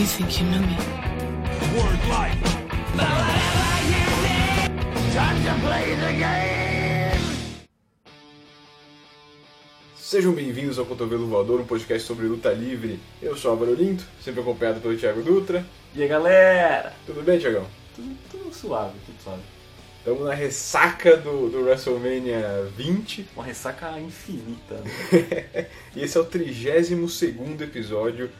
You 0.00 0.06
think 0.06 0.40
you 0.40 0.46
know 0.46 0.60
me? 0.60 0.78
Word 1.76 2.00
life. 2.08 2.40
Time 5.12 5.44
to 5.44 5.54
play 5.60 5.94
the 5.94 6.12
game. 6.18 7.20
Sejam 9.94 10.32
bem-vindos 10.32 10.78
ao 10.78 10.86
Cotovelo 10.86 11.26
Voador, 11.26 11.60
um 11.60 11.66
podcast 11.66 12.08
sobre 12.08 12.26
luta 12.26 12.50
livre. 12.50 12.98
Eu 13.20 13.36
sou 13.36 13.50
Álvaro 13.50 13.74
Linto, 13.74 14.02
sempre 14.24 14.40
acompanhado 14.40 14.80
pelo 14.80 14.96
Thiago 14.96 15.22
Dutra. 15.22 15.66
E 15.94 16.00
aí 16.02 16.08
galera? 16.08 16.94
Tudo 17.04 17.22
bem, 17.22 17.38
Thiagão? 17.38 17.66
Tudo, 17.94 18.16
tudo 18.30 18.54
suave, 18.54 18.94
tudo 19.04 19.22
suave. 19.22 19.42
Estamos 19.98 20.22
na 20.22 20.32
ressaca 20.32 21.14
do, 21.18 21.50
do 21.50 21.64
WrestleMania 21.64 22.66
20 22.74 23.28
Uma 23.36 23.44
ressaca 23.44 24.00
infinita. 24.00 24.76
Né? 24.76 25.66
e 25.94 26.02
esse 26.02 26.16
é 26.16 26.20
o 26.22 26.24
32 26.24 26.90
episódio 27.60 28.30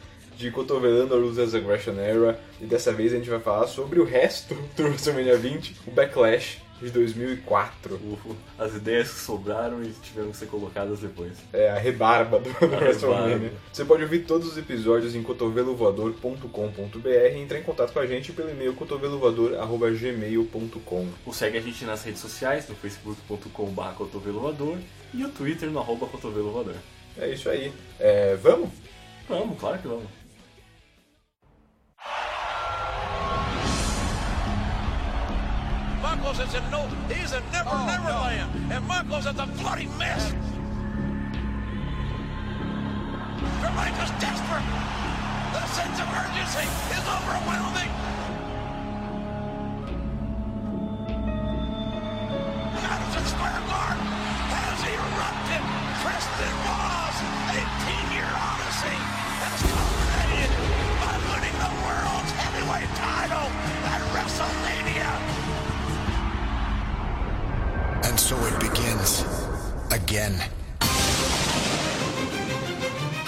de 0.41 0.51
Cotovelando 0.51 1.13
a 1.13 1.17
Losers 1.17 1.53
Aggression 1.55 1.97
Era. 1.99 2.39
E 2.59 2.65
dessa 2.65 2.91
vez 2.91 3.13
a 3.13 3.17
gente 3.17 3.29
vai 3.29 3.39
falar 3.39 3.67
sobre 3.67 3.99
o 3.99 4.03
resto 4.03 4.55
do 4.75 4.83
WrestleMania 4.83 5.37
20, 5.37 5.75
o 5.87 5.91
Backlash 5.91 6.57
de 6.81 6.89
2004. 6.89 7.93
O- 7.95 8.17
As 8.57 8.73
ideias 8.75 9.09
que 9.11 9.19
sobraram 9.19 9.83
e 9.83 9.89
tiveram 10.01 10.31
que 10.31 10.37
ser 10.37 10.47
colocadas 10.47 10.97
depois. 10.99 11.33
É 11.53 11.69
a 11.69 11.77
rebarba 11.77 12.39
do, 12.39 12.49
do 12.49 12.75
WrestleMania. 12.75 13.53
Você 13.71 13.85
pode 13.85 14.01
ouvir 14.01 14.21
todos 14.25 14.47
os 14.47 14.57
episódios 14.57 15.13
em 15.15 15.21
cotovelovoador.com.br 15.21 17.07
e 17.07 17.37
entrar 17.39 17.59
em 17.59 17.63
contato 17.63 17.93
com 17.93 17.99
a 17.99 18.07
gente 18.07 18.31
pelo 18.33 18.49
e-mail 18.49 18.73
cotovelovoador.gmail.com. 18.73 21.07
Ou 21.25 21.33
segue 21.33 21.57
a 21.57 21.61
gente 21.61 21.85
nas 21.85 22.03
redes 22.03 22.19
sociais, 22.21 22.67
no 22.67 22.75
facebook.com.br 22.75 23.93
cotovelovoador 23.97 24.77
e 25.13 25.23
o 25.23 25.29
twitter 25.29 25.69
no 25.69 25.79
arroba 25.79 26.07
cotovelovoador. 26.07 26.73
É 27.17 27.29
isso 27.29 27.49
aí. 27.49 27.71
É, 27.99 28.35
vamos? 28.41 28.69
Vamos, 29.29 29.59
claro 29.59 29.77
que 29.79 29.87
vamos. 29.87 30.05
Marcos 36.01 36.39
is 36.39 36.55
in 36.55 36.71
no, 36.71 36.87
he's 37.07 37.31
in 37.33 37.43
never, 37.51 37.69
oh, 37.71 37.85
never 37.85 38.09
land. 38.09 38.71
And 38.71 38.87
Marcos 38.87 39.25
is 39.25 39.39
a 39.39 39.45
bloody 39.61 39.87
mess. 39.97 40.33
Triple 43.61 44.03
is 44.03 44.11
desperate. 44.19 44.67
The 45.53 45.65
sense 45.71 45.97
of 46.01 46.07
urgency 46.11 46.67
is 46.93 47.05
overwhelming. 47.05 47.91
Madison 52.75 53.25
Square 53.25 53.61
Garden 53.69 54.07
has 54.51 54.79
erupted. 54.89 55.63
Preston 56.01 56.60
And 68.11 68.19
so 68.19 68.35
it 68.43 68.59
begins. 68.59 69.23
Again. 69.89 70.35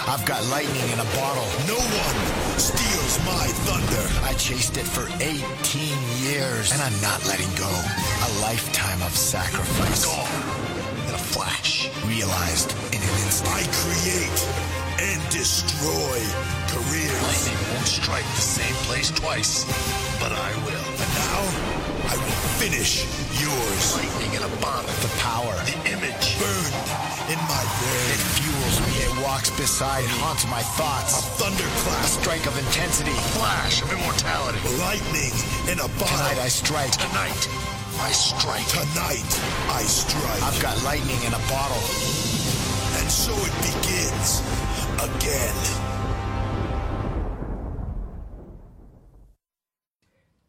I've 0.04 0.26
got 0.26 0.44
lightning 0.52 0.88
in 0.92 1.00
a 1.00 1.08
bottle. 1.16 1.48
No 1.64 1.80
one 1.80 2.18
steals 2.60 3.16
my 3.24 3.48
thunder. 3.64 4.04
I 4.28 4.34
chased 4.34 4.76
it 4.76 4.84
for 4.84 5.08
18 5.24 5.40
years, 6.20 6.70
and 6.70 6.82
I'm 6.82 7.00
not 7.00 7.24
letting 7.24 7.48
go. 7.56 7.64
A 7.64 8.30
lifetime 8.44 9.00
of 9.00 9.16
sacrifice. 9.16 10.04
Gone 10.04 11.08
in 11.08 11.14
a 11.14 11.24
flash. 11.32 11.88
Realized 12.04 12.76
in 12.92 13.00
an 13.00 13.14
instant. 13.24 13.56
I 13.56 13.64
create 13.80 14.38
and 15.00 15.20
destroy 15.32 16.20
careers. 16.68 17.24
Lightning 17.24 17.72
won't 17.72 17.88
strike 17.88 18.28
the 18.36 18.44
same 18.44 18.74
place 18.84 19.10
twice, 19.10 19.64
but 20.20 20.30
I 20.30 20.50
will. 20.68 20.86
And 21.00 21.10
now, 21.24 21.40
I 22.12 22.16
will 22.20 22.40
finish 22.60 23.08
yours. 23.40 23.96
Lightning 23.96 24.34
in 24.34 24.42
walks 29.44 29.60
beside. 29.60 30.04
It 30.04 30.10
haunts 30.24 30.46
my 30.48 30.62
thoughts. 30.62 31.18
A 31.18 31.22
thunderclap. 31.36 32.04
Strike 32.06 32.46
of 32.46 32.56
intensity. 32.58 33.12
Flash 33.36 33.82
of 33.82 33.92
immortality. 33.92 34.58
Lightning 34.78 35.32
in 35.68 35.78
a 35.80 35.88
bottle. 36.00 36.16
Tonight 36.16 36.40
I 36.40 36.48
strike. 36.48 36.92
Tonight 36.92 37.42
I 38.00 38.10
strike. 38.12 38.66
Tonight 38.68 39.32
I 39.68 39.82
strike. 39.84 40.42
I've 40.42 40.60
got 40.62 40.74
lightning 40.84 41.20
in 41.28 41.32
a 41.34 41.42
bottle. 41.52 41.82
And 42.98 43.08
so 43.10 43.32
it 43.36 43.54
begins 43.60 44.40
again. 45.02 45.56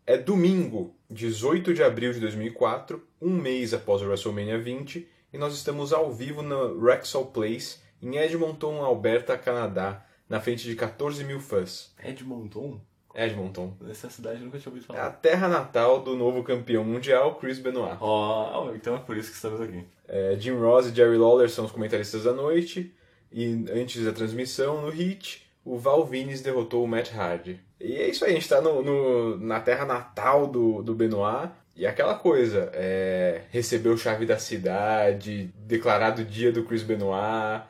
É 0.08 0.18
domingo, 0.18 0.94
18 1.10 1.74
de 1.74 1.84
abril 1.84 2.14
de 2.14 2.20
2004, 2.20 3.02
um 3.20 3.32
mês 3.32 3.74
após 3.74 4.04
o 4.04 4.06
WrestleMania 4.06 4.60
20, 4.60 5.08
e 5.34 5.38
nós 5.38 5.56
estamos 5.56 5.92
ao 5.92 6.14
vivo 6.14 6.44
no 6.44 6.80
Rexall 6.80 7.26
Place, 7.26 7.80
em 8.06 8.18
Edmonton, 8.18 8.84
Alberta, 8.84 9.38
Canadá, 9.38 10.06
na 10.30 10.40
frente 10.40 10.64
de 10.64 10.76
14 10.76 11.24
mil 11.24 11.40
fãs. 11.40 11.94
Edmonton? 12.04 12.80
Edmonton. 13.14 13.74
Essa 13.90 14.10
cidade 14.10 14.40
eu 14.40 14.46
nunca 14.46 14.60
tinha 14.60 14.72
ouvido 14.74 14.92
É 14.92 14.96
a 14.98 14.98
falar. 15.04 15.12
terra 15.14 15.48
natal 15.48 16.02
do 16.02 16.16
novo 16.16 16.44
campeão 16.44 16.84
mundial, 16.84 17.36
Chris 17.36 17.60
Benoit. 17.60 17.98
Ó, 18.02 18.72
então 18.76 18.96
é 18.96 19.00
por 19.00 19.16
isso 19.16 19.30
que 19.30 19.36
estamos 19.36 19.62
aqui. 19.62 19.86
É, 20.08 20.36
Jim 20.38 20.52
Ross 20.58 20.88
e 20.88 20.94
Jerry 20.96 21.18
Lawler 21.18 21.50
são 21.50 21.66
os 21.66 21.72
comentaristas 21.72 22.24
da 22.26 22.34
noite. 22.34 22.94
E 23.32 23.66
antes 23.72 24.04
da 24.04 24.12
transmissão, 24.12 24.82
no 24.82 24.90
Heat, 24.90 25.46
o 25.64 25.78
Val 25.78 26.06
Venis 26.06 26.42
derrotou 26.42 26.84
o 26.84 26.88
Matt 26.88 27.12
Hardy. 27.14 27.60
E 27.80 27.96
é 27.96 28.10
isso 28.10 28.24
aí, 28.26 28.32
a 28.32 28.34
gente 28.36 28.48
tá 28.50 28.62
no, 28.62 28.82
no- 28.84 29.38
na 29.38 29.60
terra 29.62 29.86
natal 29.86 30.46
do, 30.48 30.84
do 30.84 30.94
Benoit. 30.94 31.50
E 31.76 31.86
aquela 31.86 32.16
coisa, 32.16 32.70
é, 32.74 33.42
recebeu 33.50 33.98
chave 33.98 34.26
da 34.26 34.38
cidade, 34.38 35.50
declarado 35.58 36.24
dia 36.24 36.52
do 36.52 36.64
Chris 36.64 36.84
Benoit. 36.84 37.64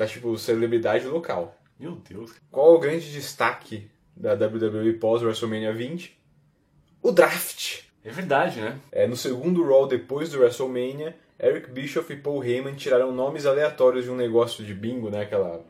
Tá 0.00 0.06
tipo 0.06 0.34
celebridade 0.38 1.06
local. 1.06 1.54
Meu 1.78 1.92
Deus. 2.08 2.32
Qual 2.50 2.72
é 2.72 2.74
o 2.74 2.80
grande 2.80 3.12
destaque 3.12 3.90
da 4.16 4.32
WWE 4.32 4.94
pós 4.94 5.22
WrestleMania 5.22 5.74
20? 5.74 6.18
O 7.02 7.12
draft. 7.12 7.82
É 8.02 8.10
verdade, 8.10 8.62
né? 8.62 8.78
É, 8.90 9.06
no 9.06 9.14
segundo 9.14 9.62
Raw 9.62 9.86
depois 9.86 10.30
do 10.30 10.38
WrestleMania, 10.40 11.14
Eric 11.38 11.70
Bischoff 11.70 12.10
e 12.10 12.16
Paul 12.16 12.42
Heyman 12.42 12.76
tiraram 12.76 13.12
nomes 13.12 13.44
aleatórios 13.44 14.06
de 14.06 14.10
um 14.10 14.16
negócio 14.16 14.64
de 14.64 14.72
bingo, 14.72 15.10
né? 15.10 15.20
Aquela 15.20 15.60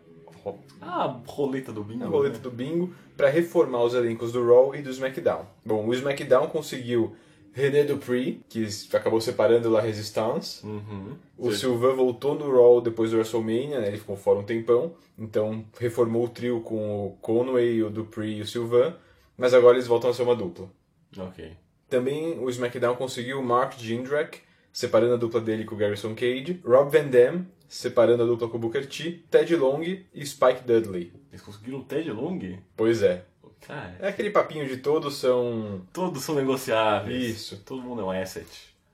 Ah, 0.81 1.19
roleta 1.27 1.73
do 1.73 1.83
bingo. 1.83 2.05
a 2.05 2.07
roleta 2.07 2.37
né? 2.37 2.41
do 2.45 2.53
bingo, 2.53 2.95
para 3.17 3.29
reformar 3.29 3.83
os 3.83 3.95
elencos 3.95 4.31
do 4.31 4.47
Raw 4.47 4.77
e 4.77 4.81
do 4.81 4.91
SmackDown. 4.91 5.45
Bom, 5.67 5.85
o 5.89 5.93
SmackDown 5.93 6.47
conseguiu 6.47 7.17
René 7.53 7.85
Dupree, 7.85 8.41
que 8.49 8.67
acabou 8.93 9.21
separando 9.21 9.71
La 9.71 9.81
Resistance. 9.81 10.65
Uhum. 10.65 11.17
O 11.37 11.53
Sylvain 11.53 11.95
voltou 11.95 12.35
no 12.35 12.51
Raw 12.51 12.81
depois 12.81 13.11
do 13.11 13.17
WrestleMania, 13.17 13.81
né? 13.81 13.89
ele 13.89 13.99
ficou 13.99 14.17
fora 14.17 14.39
um 14.39 14.45
tempão, 14.45 14.95
então 15.19 15.65
reformou 15.79 16.25
o 16.25 16.29
trio 16.29 16.61
com 16.61 17.07
o 17.07 17.11
Conway, 17.21 17.83
o 17.83 17.91
Dupree 17.91 18.39
e 18.39 18.43
o 18.43 18.47
Sylvain, 18.47 18.95
mas 19.37 19.55
agora 19.55 19.77
eles 19.77 19.87
voltam 19.87 20.11
a 20.11 20.15
ser 20.15 20.23
uma 20.23 20.37
dupla. 20.37 20.71
Ok. 21.17 21.57
Também 21.89 22.39
o 22.39 22.49
SmackDown 22.49 22.95
conseguiu 22.95 23.43
Mark 23.43 23.79
Jindrak, 23.79 24.39
separando 24.73 25.15
a 25.15 25.17
dupla 25.17 25.41
dele 25.41 25.65
com 25.65 25.75
o 25.75 25.79
Garrison 25.79 26.15
Cage, 26.15 26.61
Rob 26.65 26.97
Van 26.97 27.09
Dam, 27.09 27.47
separando 27.69 28.23
a 28.23 28.27
dupla 28.27 28.49
com 28.49 28.57
o 28.57 28.61
Booker 28.61 28.87
T, 28.87 29.25
Ted 29.31 29.57
Long 29.57 29.83
e 29.83 30.27
Spike 30.27 30.63
Dudley. 30.65 31.13
Eles 31.31 31.43
conseguiram 31.43 31.79
o 31.81 31.85
Ted 31.85 32.11
Long? 32.13 32.39
Pois 32.77 33.03
é. 33.03 33.25
Cara, 33.67 33.97
É 34.01 34.09
aquele 34.09 34.31
papinho 34.31 34.67
de 34.67 34.79
todos 34.79 35.17
são. 35.17 35.83
todos 35.93 36.23
são 36.23 36.35
negociáveis. 36.35 37.25
Isso. 37.37 37.57
Todo 37.65 37.83
mundo 37.83 38.03
é 38.03 38.05
um 38.05 38.11
asset. 38.11 38.47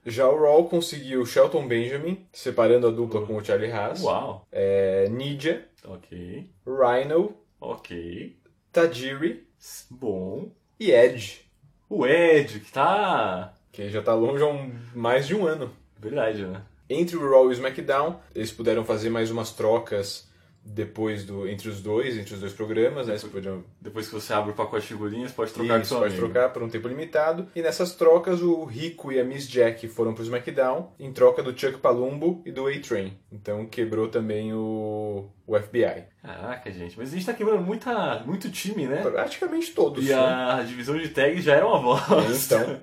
Já 0.05 0.27
o 0.29 0.39
Raw 0.41 0.63
conseguiu 0.69 1.25
Shelton 1.25 1.67
Benjamin, 1.67 2.25
separando 2.31 2.87
a 2.87 2.91
dupla 2.91 3.25
com 3.25 3.35
o 3.35 3.43
Charlie 3.43 3.71
Haas, 3.71 4.01
Uau. 4.01 4.45
é, 4.51 5.09
Nidia, 5.09 5.67
Ok. 5.85 6.49
Rhino, 6.65 7.35
Ok. 7.59 8.37
Tajiri 8.71 9.47
Bom. 9.89 10.49
e 10.79 10.91
Edge, 10.91 11.41
O 11.89 12.05
Ed, 12.05 12.59
que 12.59 12.71
tá. 12.71 13.53
que 13.71 13.89
já 13.89 14.01
tá 14.01 14.13
longe 14.13 14.43
há 14.43 14.47
um- 14.47 14.71
mais 14.95 15.27
de 15.27 15.35
um 15.35 15.45
ano. 15.45 15.71
Verdade, 15.99 16.45
né? 16.45 16.61
Entre 16.89 17.17
o 17.17 17.29
Raw 17.29 17.45
e 17.45 17.47
o 17.47 17.51
SmackDown, 17.51 18.19
eles 18.35 18.51
puderam 18.51 18.85
fazer 18.85 19.09
mais 19.09 19.29
umas 19.31 19.51
trocas 19.51 20.29
depois 20.69 21.23
do 21.23 21.47
entre 21.47 21.69
os 21.69 21.81
dois, 21.81 22.17
entre 22.17 22.33
os 22.33 22.41
dois 22.41 22.51
programas, 22.51 23.07
né? 23.07 23.13
Eles 23.13 23.23
podiam 23.23 23.63
Depois 23.79 24.07
que 24.07 24.13
você 24.13 24.33
abre 24.33 24.51
o 24.51 24.53
pacote 24.53 24.81
de 24.81 24.87
figurinhas, 24.89 25.31
pode 25.31 25.53
trocar 25.53 25.75
com 25.75 25.81
Isso, 25.81 25.89
seu 25.89 25.99
pode 25.99 26.13
amigo. 26.13 26.25
trocar 26.25 26.49
por 26.51 26.61
um 26.61 26.69
tempo 26.69 26.87
limitado. 26.87 27.47
E 27.55 27.61
nessas 27.61 27.95
trocas, 27.95 28.41
o 28.41 28.65
Rico 28.65 29.11
e 29.11 29.19
a 29.19 29.23
Miss 29.23 29.47
Jack 29.47 29.87
foram 29.87 30.13
pro 30.13 30.23
SmackDown 30.23 30.91
em 30.99 31.11
troca 31.13 31.41
do 31.41 31.57
Chuck 31.57 31.77
Palumbo 31.79 32.41
e 32.45 32.51
do 32.51 32.67
A-Train. 32.67 33.17
Então 33.31 33.65
quebrou 33.65 34.09
também 34.09 34.53
o, 34.53 35.29
o 35.45 35.57
FBI. 35.57 36.03
Caraca, 36.21 36.69
gente. 36.69 36.97
Mas 36.97 37.09
a 37.09 37.15
gente 37.15 37.25
tá 37.25 37.33
quebrando 37.33 37.61
muita, 37.61 38.23
muito 38.25 38.49
time, 38.51 38.87
né? 38.87 39.01
Praticamente 39.01 39.71
todos. 39.71 40.05
E 40.05 40.09
né? 40.09 40.15
a 40.15 40.63
divisão 40.63 40.97
de 40.97 41.07
tag 41.09 41.39
já 41.39 41.55
era 41.55 41.65
uma 41.65 41.79
voz. 41.79 42.45
Então, 42.45 42.79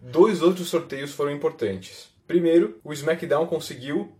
dois 0.00 0.40
outros 0.40 0.68
sorteios 0.68 1.12
foram 1.12 1.30
importantes. 1.30 2.08
Primeiro, 2.26 2.80
o 2.84 2.92
SmackDown 2.92 3.46
conseguiu 3.46 4.12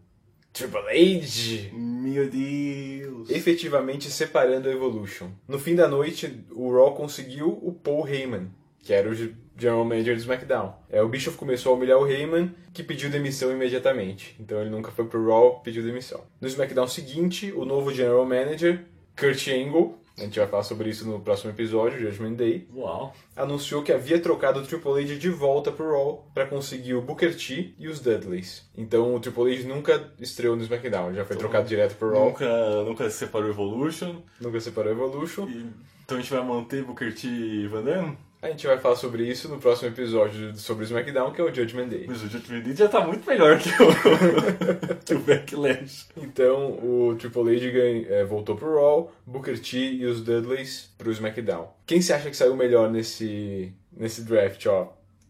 Triple 0.61 0.81
H 0.91 1.71
Meu 1.73 2.29
Deus! 2.29 3.31
efetivamente 3.31 4.11
separando 4.11 4.69
a 4.69 4.73
Evolution. 4.73 5.31
No 5.49 5.59
fim 5.59 5.75
da 5.75 5.89
noite, 5.89 6.45
o 6.51 6.71
Raw 6.71 6.95
conseguiu 6.95 7.49
o 7.63 7.73
Paul 7.73 8.07
Heyman, 8.07 8.51
que 8.83 8.93
era 8.93 9.09
o 9.09 9.15
General 9.15 9.85
Manager 9.87 10.15
do 10.15 10.21
SmackDown. 10.21 10.75
É, 10.91 11.01
o 11.01 11.09
Bischoff 11.09 11.39
começou 11.39 11.73
a 11.73 11.77
humilhar 11.77 11.99
o 11.99 12.07
Heyman, 12.07 12.55
que 12.75 12.83
pediu 12.83 13.09
demissão 13.09 13.51
imediatamente. 13.51 14.37
Então 14.39 14.61
ele 14.61 14.69
nunca 14.69 14.91
foi 14.91 15.07
pro 15.07 15.27
Raw, 15.27 15.61
pediu 15.61 15.83
demissão. 15.83 16.23
No 16.39 16.47
SmackDown 16.47 16.89
seguinte, 16.89 17.51
o 17.53 17.65
novo 17.65 17.91
General 17.91 18.27
Manager, 18.27 18.85
Kurt 19.19 19.49
Angle, 19.49 19.99
a 20.21 20.25
gente 20.27 20.39
vai 20.39 20.49
falar 20.49 20.63
sobre 20.63 20.91
isso 20.91 21.07
no 21.09 21.21
próximo 21.21 21.51
episódio, 21.51 21.99
Judgment 22.01 22.35
Day, 22.35 22.69
Uau! 22.75 23.15
anunciou 23.35 23.83
que 23.83 23.93
havia 23.93 24.21
trocado 24.21 24.61
o 24.61 24.63
Triple 24.67 25.03
H 25.05 25.15
de 25.17 25.29
volta 25.31 25.73
pro 25.73 25.91
Raw 25.91 26.27
para 26.35 26.47
conseguir 26.47 26.95
o 26.95 27.03
Booker 27.03 27.37
T 27.37 27.75
e 27.79 27.89
os 27.89 28.01
Dudleys. 28.01 28.69
Então 28.77 29.15
o 29.15 29.21
Triple 29.21 29.55
H 29.55 29.69
nunca 29.69 30.13
estreou 30.21 30.57
no 30.57 30.63
SmackDown, 30.63 31.15
já 31.15 31.25
foi 31.25 31.37
trocado 31.37 31.69
direto 31.69 31.97
pro 31.97 32.13
Raw, 32.13 32.27
nunca, 32.27 32.45
Nunca, 32.47 32.85
nunca 32.85 33.11
se 33.11 33.19
separou 33.19 33.49
Evolution. 33.51 34.23
separou 34.61 34.91
a 34.93 34.95
Evolution. 34.97 35.47
E- 35.49 35.67
então 36.05 36.19
a 36.19 36.21
gente 36.21 36.33
vai 36.33 36.45
manter 36.45 36.83
Booker 36.85 37.15
T 37.15 37.27
e 37.29 37.67
Van 37.69 37.83
Damme? 37.83 38.19
A 38.43 38.49
gente 38.49 38.67
vai 38.67 38.79
falar 38.79 38.97
sobre 38.97 39.25
isso 39.29 39.49
no 39.51 39.59
próximo 39.59 39.89
episódio 39.91 40.57
sobre 40.57 40.85
o 40.85 40.87
SmackDown, 40.87 41.31
que 41.31 41.43
é 41.43 41.45
o 41.45 41.55
Judgment 41.55 41.89
Day. 41.89 42.07
Mas 42.09 42.23
o 42.23 42.29
Judgment 42.29 42.61
Day 42.63 42.75
já 42.75 42.89
tá 42.89 43.07
muito 43.07 43.29
melhor 43.29 43.59
que 43.59 43.69
o, 43.69 44.97
que 45.05 45.15
o 45.15 45.19
Backlash. 45.19 46.07
Então 46.17 46.73
o 46.83 47.15
Triple 47.19 47.55
H 47.57 47.71
ganha- 47.71 48.07
é, 48.09 48.25
voltou 48.25 48.57
pro 48.57 48.75
Raw, 48.77 49.13
Booker 49.27 49.61
T 49.61 49.77
e 49.79 50.07
os 50.07 50.23
Dudleys 50.23 50.91
pro 50.97 51.11
SmackDown. 51.13 51.69
Quem 51.87 52.01
você 52.01 52.15
acha 52.15 52.31
que 52.31 52.37
saiu 52.37 52.57
melhor 52.57 52.91
nesse, 52.91 53.75
nesse 53.93 54.23
draft? 54.25 54.65
Ó, 54.67 54.89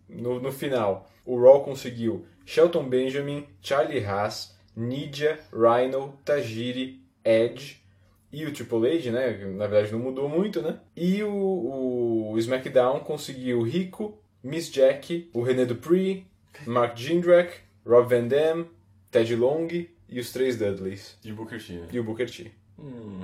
no, 0.09 0.39
no 0.41 0.53
final, 0.53 1.11
o 1.27 1.37
Raw 1.43 1.65
conseguiu 1.65 2.25
Shelton 2.47 2.85
Benjamin, 2.89 3.45
Charlie 3.61 4.05
Haas, 4.05 4.57
Nidia, 4.77 5.41
Rhino, 5.53 6.17
Tajiri, 6.25 7.01
Edge 7.25 7.80
e 8.33 8.47
o 8.47 8.53
Triple 8.53 8.99
H, 8.99 9.11
né? 9.11 9.45
Na 9.57 9.67
verdade 9.67 9.93
não 9.93 9.99
mudou 9.99 10.29
muito, 10.29 10.63
né? 10.63 10.79
E 10.97 11.23
o, 11.23 12.33
o 12.33 12.39
SmackDown 12.39 13.01
conseguiu 13.01 13.63
Rico, 13.63 14.19
Miss 14.43 14.71
Jack, 14.71 15.29
o 15.33 15.43
René 15.43 15.65
Dupree, 15.65 16.27
Mark 16.67 16.97
Jindrak, 16.97 17.53
Rob 17.87 18.09
Van 18.09 18.29
Dam, 18.29 18.67
Ted 19.11 19.35
Long 19.35 19.69
e 20.09 20.21
os 20.21 20.33
três 20.33 20.57
Dudleys. 20.57 21.17
De 21.23 21.33
Booker 21.33 21.65
T, 21.65 21.73
né? 21.75 21.89
E 21.93 21.99
o 21.99 22.05
Booker 22.05 22.31
T. 22.31 22.51
Hum, 22.79 23.21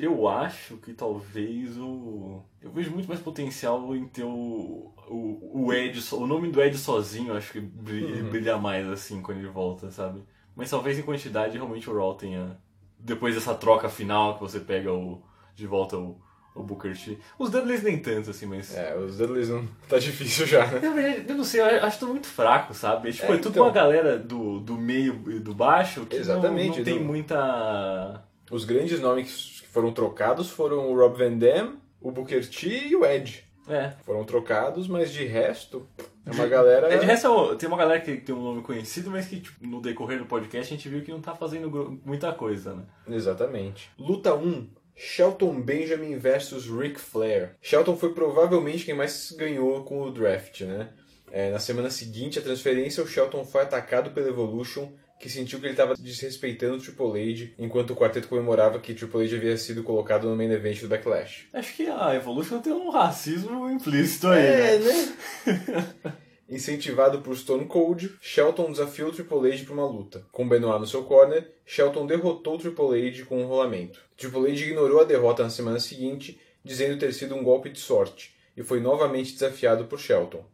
eu 0.00 0.28
acho 0.28 0.76
que 0.78 0.92
talvez 0.92 1.76
o. 1.78 2.42
Eu 2.60 2.70
vejo 2.70 2.90
muito 2.90 3.08
mais 3.08 3.20
potencial 3.20 3.94
em 3.94 4.06
ter 4.06 4.24
o. 4.24 4.92
O, 5.08 5.66
o 5.66 5.72
Ed, 5.72 6.02
o 6.12 6.26
nome 6.26 6.50
do 6.50 6.60
Ed 6.60 6.76
sozinho, 6.76 7.32
acho 7.34 7.52
que 7.52 7.60
brilha, 7.60 8.24
brilha 8.24 8.58
mais 8.58 8.88
assim 8.88 9.22
quando 9.22 9.38
ele 9.38 9.48
volta, 9.48 9.90
sabe? 9.90 10.20
Mas 10.54 10.70
talvez 10.70 10.98
em 10.98 11.02
quantidade 11.02 11.56
realmente 11.56 11.88
o 11.88 11.96
Raw 11.96 12.14
tenha. 12.14 12.58
Depois 13.06 13.34
dessa 13.34 13.54
troca 13.54 13.88
final 13.88 14.34
que 14.34 14.40
você 14.40 14.58
pega 14.60 14.92
o. 14.92 15.22
De 15.54 15.66
volta 15.66 15.96
o, 15.96 16.20
o 16.54 16.62
Booker 16.62 16.94
T. 16.94 17.16
Os 17.38 17.48
Dudleys 17.50 17.82
nem 17.82 17.98
tanto, 17.98 18.28
assim, 18.30 18.44
mas. 18.46 18.76
É, 18.76 18.94
os 18.96 19.16
Dudleys 19.16 19.48
não. 19.48 19.66
Tá 19.88 19.98
difícil 19.98 20.44
já, 20.46 20.66
né? 20.66 20.80
Na 20.80 20.90
verdade, 20.92 21.24
eu 21.28 21.36
não 21.36 21.44
sei, 21.44 21.60
eu 21.60 21.84
acho 21.84 21.98
tudo 21.98 22.12
muito 22.12 22.26
fraco, 22.26 22.74
sabe? 22.74 23.12
Tipo, 23.12 23.32
É, 23.32 23.36
é, 23.36 23.38
tudo 23.38 23.50
então. 23.52 23.64
uma 23.64 23.72
galera 23.72 24.18
do, 24.18 24.60
do 24.60 24.76
meio 24.76 25.22
e 25.30 25.38
do 25.38 25.54
baixo 25.54 26.04
que 26.04 26.16
não- 26.16 26.20
Exatamente, 26.22 26.78
não, 26.78 26.84
tem 26.84 26.98
do- 26.98 27.04
muita. 27.04 28.22
Os 28.50 28.64
grandes 28.64 29.00
nomes 29.00 29.60
que 29.62 29.68
foram 29.68 29.92
trocados 29.92 30.50
foram 30.50 30.90
o 30.90 30.96
Rob 30.96 31.16
Van 31.16 31.36
Dam, 31.38 31.76
o 32.00 32.10
Booker 32.10 32.46
T 32.48 32.88
e 32.88 32.96
o 32.96 33.04
Edge. 33.06 33.44
É. 33.68 33.92
Foram 34.04 34.24
trocados, 34.24 34.86
mas 34.88 35.12
de 35.12 35.24
resto, 35.24 35.88
é 36.26 36.30
uma 36.32 36.46
galera. 36.46 36.92
É, 36.92 36.98
de 36.98 37.06
resto, 37.06 37.54
tem 37.56 37.68
uma 37.68 37.78
galera 37.78 38.00
que 38.00 38.16
tem 38.16 38.34
um 38.34 38.42
nome 38.42 38.62
conhecido, 38.62 39.10
mas 39.10 39.26
que 39.26 39.40
tipo, 39.40 39.64
no 39.64 39.80
decorrer 39.80 40.18
do 40.18 40.26
podcast 40.26 40.74
a 40.74 40.76
gente 40.76 40.88
viu 40.88 41.02
que 41.02 41.12
não 41.12 41.20
tá 41.20 41.34
fazendo 41.34 42.00
muita 42.04 42.32
coisa, 42.32 42.74
né? 42.74 42.82
Exatamente. 43.08 43.90
Luta 43.96 44.34
1. 44.34 44.68
Shelton 44.98 45.60
Benjamin 45.60 46.16
versus 46.18 46.66
Ric 46.66 46.98
Flair. 46.98 47.54
Shelton 47.60 47.96
foi 47.96 48.14
provavelmente 48.14 48.84
quem 48.84 48.94
mais 48.94 49.30
ganhou 49.38 49.84
com 49.84 50.02
o 50.02 50.10
draft, 50.10 50.62
né? 50.62 50.88
É, 51.30 51.50
na 51.50 51.58
semana 51.58 51.90
seguinte 51.90 52.38
à 52.38 52.42
transferência, 52.42 53.02
o 53.02 53.06
Shelton 53.06 53.44
foi 53.44 53.62
atacado 53.62 54.10
pela 54.10 54.28
Evolution, 54.28 54.90
que 55.18 55.30
sentiu 55.30 55.58
que 55.58 55.66
ele 55.66 55.72
estava 55.72 55.94
desrespeitando 55.94 56.76
o 56.76 56.80
Triple 56.80 57.32
H, 57.32 57.52
enquanto 57.58 57.92
o 57.92 57.96
quarteto 57.96 58.28
comemorava 58.28 58.78
que 58.78 58.94
Triple 58.94 59.24
H 59.24 59.36
havia 59.36 59.56
sido 59.56 59.82
colocado 59.82 60.28
no 60.28 60.36
main 60.36 60.50
event 60.50 60.80
do 60.80 60.88
Backlash. 60.88 61.48
Acho 61.52 61.74
que 61.74 61.86
a 61.86 62.14
Evolution 62.14 62.60
tem 62.60 62.72
um 62.72 62.90
racismo 62.90 63.70
implícito 63.70 64.28
aí, 64.28 64.78
né? 64.78 64.78
né? 64.78 66.16
Incentivado 66.48 67.22
por 67.22 67.36
Stone 67.36 67.66
Cold, 67.66 68.16
Shelton 68.20 68.70
desafiou 68.70 69.08
o 69.08 69.12
Triple 69.12 69.52
H 69.52 69.64
para 69.64 69.74
uma 69.74 69.86
luta. 69.86 70.24
Com 70.30 70.48
Benoit 70.48 70.78
no 70.78 70.86
seu 70.86 71.02
corner, 71.02 71.50
Shelton 71.64 72.06
derrotou 72.06 72.54
o 72.54 72.58
Triple 72.58 73.08
H 73.08 73.24
com 73.24 73.42
um 73.42 73.46
rolamento. 73.46 74.00
Triple 74.16 74.52
H 74.52 74.64
ignorou 74.64 75.00
a 75.00 75.04
derrota 75.04 75.42
na 75.42 75.50
semana 75.50 75.80
seguinte, 75.80 76.40
dizendo 76.62 77.00
ter 77.00 77.12
sido 77.12 77.34
um 77.34 77.42
golpe 77.42 77.68
de 77.68 77.80
sorte, 77.80 78.32
e 78.56 78.62
foi 78.62 78.78
novamente 78.78 79.32
desafiado 79.32 79.86
por 79.86 79.98
Shelton. 79.98 80.44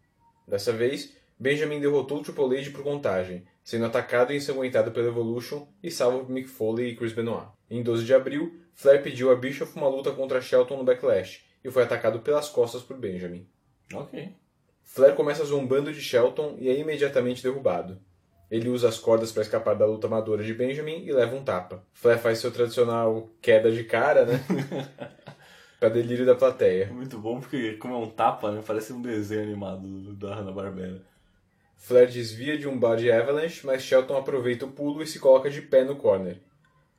Dessa 0.48 0.72
vez, 0.72 1.12
Benjamin 1.38 1.80
derrotou 1.80 2.20
o 2.20 2.22
Triple 2.22 2.58
H 2.58 2.70
por 2.70 2.82
contagem, 2.82 3.44
sendo 3.62 3.86
atacado 3.86 4.32
e 4.32 4.36
ensanguentado 4.36 4.90
pela 4.90 5.08
Evolution 5.08 5.66
e 5.82 5.90
salvo 5.90 6.20
por 6.20 6.30
Mick 6.30 6.48
Foley 6.48 6.90
e 6.90 6.96
Chris 6.96 7.12
Benoit. 7.12 7.48
Em 7.70 7.82
12 7.82 8.04
de 8.04 8.14
abril, 8.14 8.60
Flair 8.74 9.02
pediu 9.02 9.30
a 9.30 9.36
Bischoff 9.36 9.76
uma 9.76 9.88
luta 9.88 10.10
contra 10.12 10.40
Shelton 10.40 10.76
no 10.78 10.84
Backlash, 10.84 11.44
e 11.64 11.70
foi 11.70 11.82
atacado 11.82 12.20
pelas 12.20 12.48
costas 12.48 12.82
por 12.82 12.96
Benjamin. 12.96 13.46
Ok. 13.94 14.34
Flair 14.82 15.14
começa 15.14 15.44
zombando 15.44 15.92
de 15.92 16.00
Shelton 16.00 16.56
e 16.58 16.68
é 16.68 16.78
imediatamente 16.78 17.42
derrubado. 17.42 18.00
Ele 18.50 18.68
usa 18.68 18.88
as 18.88 18.98
cordas 18.98 19.32
para 19.32 19.42
escapar 19.42 19.74
da 19.74 19.86
luta 19.86 20.06
amadora 20.06 20.44
de 20.44 20.52
Benjamin 20.52 21.06
e 21.06 21.12
leva 21.12 21.34
um 21.34 21.42
tapa. 21.42 21.86
Flair 21.92 22.18
faz 22.18 22.38
seu 22.38 22.50
tradicional 22.50 23.30
queda 23.40 23.72
de 23.72 23.84
cara, 23.84 24.26
né? 24.26 24.44
pra 25.80 25.88
delírio 25.88 26.26
da 26.26 26.34
plateia. 26.34 26.92
muito 26.92 27.18
bom 27.18 27.40
porque, 27.40 27.74
como 27.74 27.94
é 27.94 27.96
um 27.96 28.10
tapa, 28.10 28.52
né? 28.52 28.62
Parece 28.66 28.92
um 28.92 29.00
desenho 29.00 29.42
animado 29.42 30.14
da 30.14 30.34
Hanna-Barbera. 30.34 31.02
Flair 31.82 32.08
desvia 32.08 32.56
de 32.56 32.68
um 32.68 32.78
body 32.78 33.10
avalanche, 33.10 33.66
mas 33.66 33.82
Shelton 33.82 34.16
aproveita 34.16 34.64
o 34.64 34.70
pulo 34.70 35.02
e 35.02 35.06
se 35.06 35.18
coloca 35.18 35.50
de 35.50 35.60
pé 35.60 35.82
no 35.82 35.96
corner. 35.96 36.40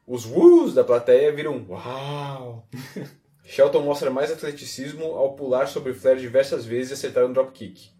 Os 0.05 0.25
woos 0.25 0.73
da 0.73 0.83
plateia 0.83 1.31
viram 1.31 1.65
uau! 1.69 2.67
Shelton 3.47 3.81
mostra 3.81 4.11
mais 4.11 4.29
atleticismo 4.29 5.05
ao 5.05 5.35
pular 5.35 5.69
sobre 5.69 5.93
Flair 5.93 6.17
diversas 6.17 6.65
vezes 6.65 6.91
e 6.91 6.93
acertar 6.95 7.25
um 7.25 7.31
dropkick. 7.31 7.91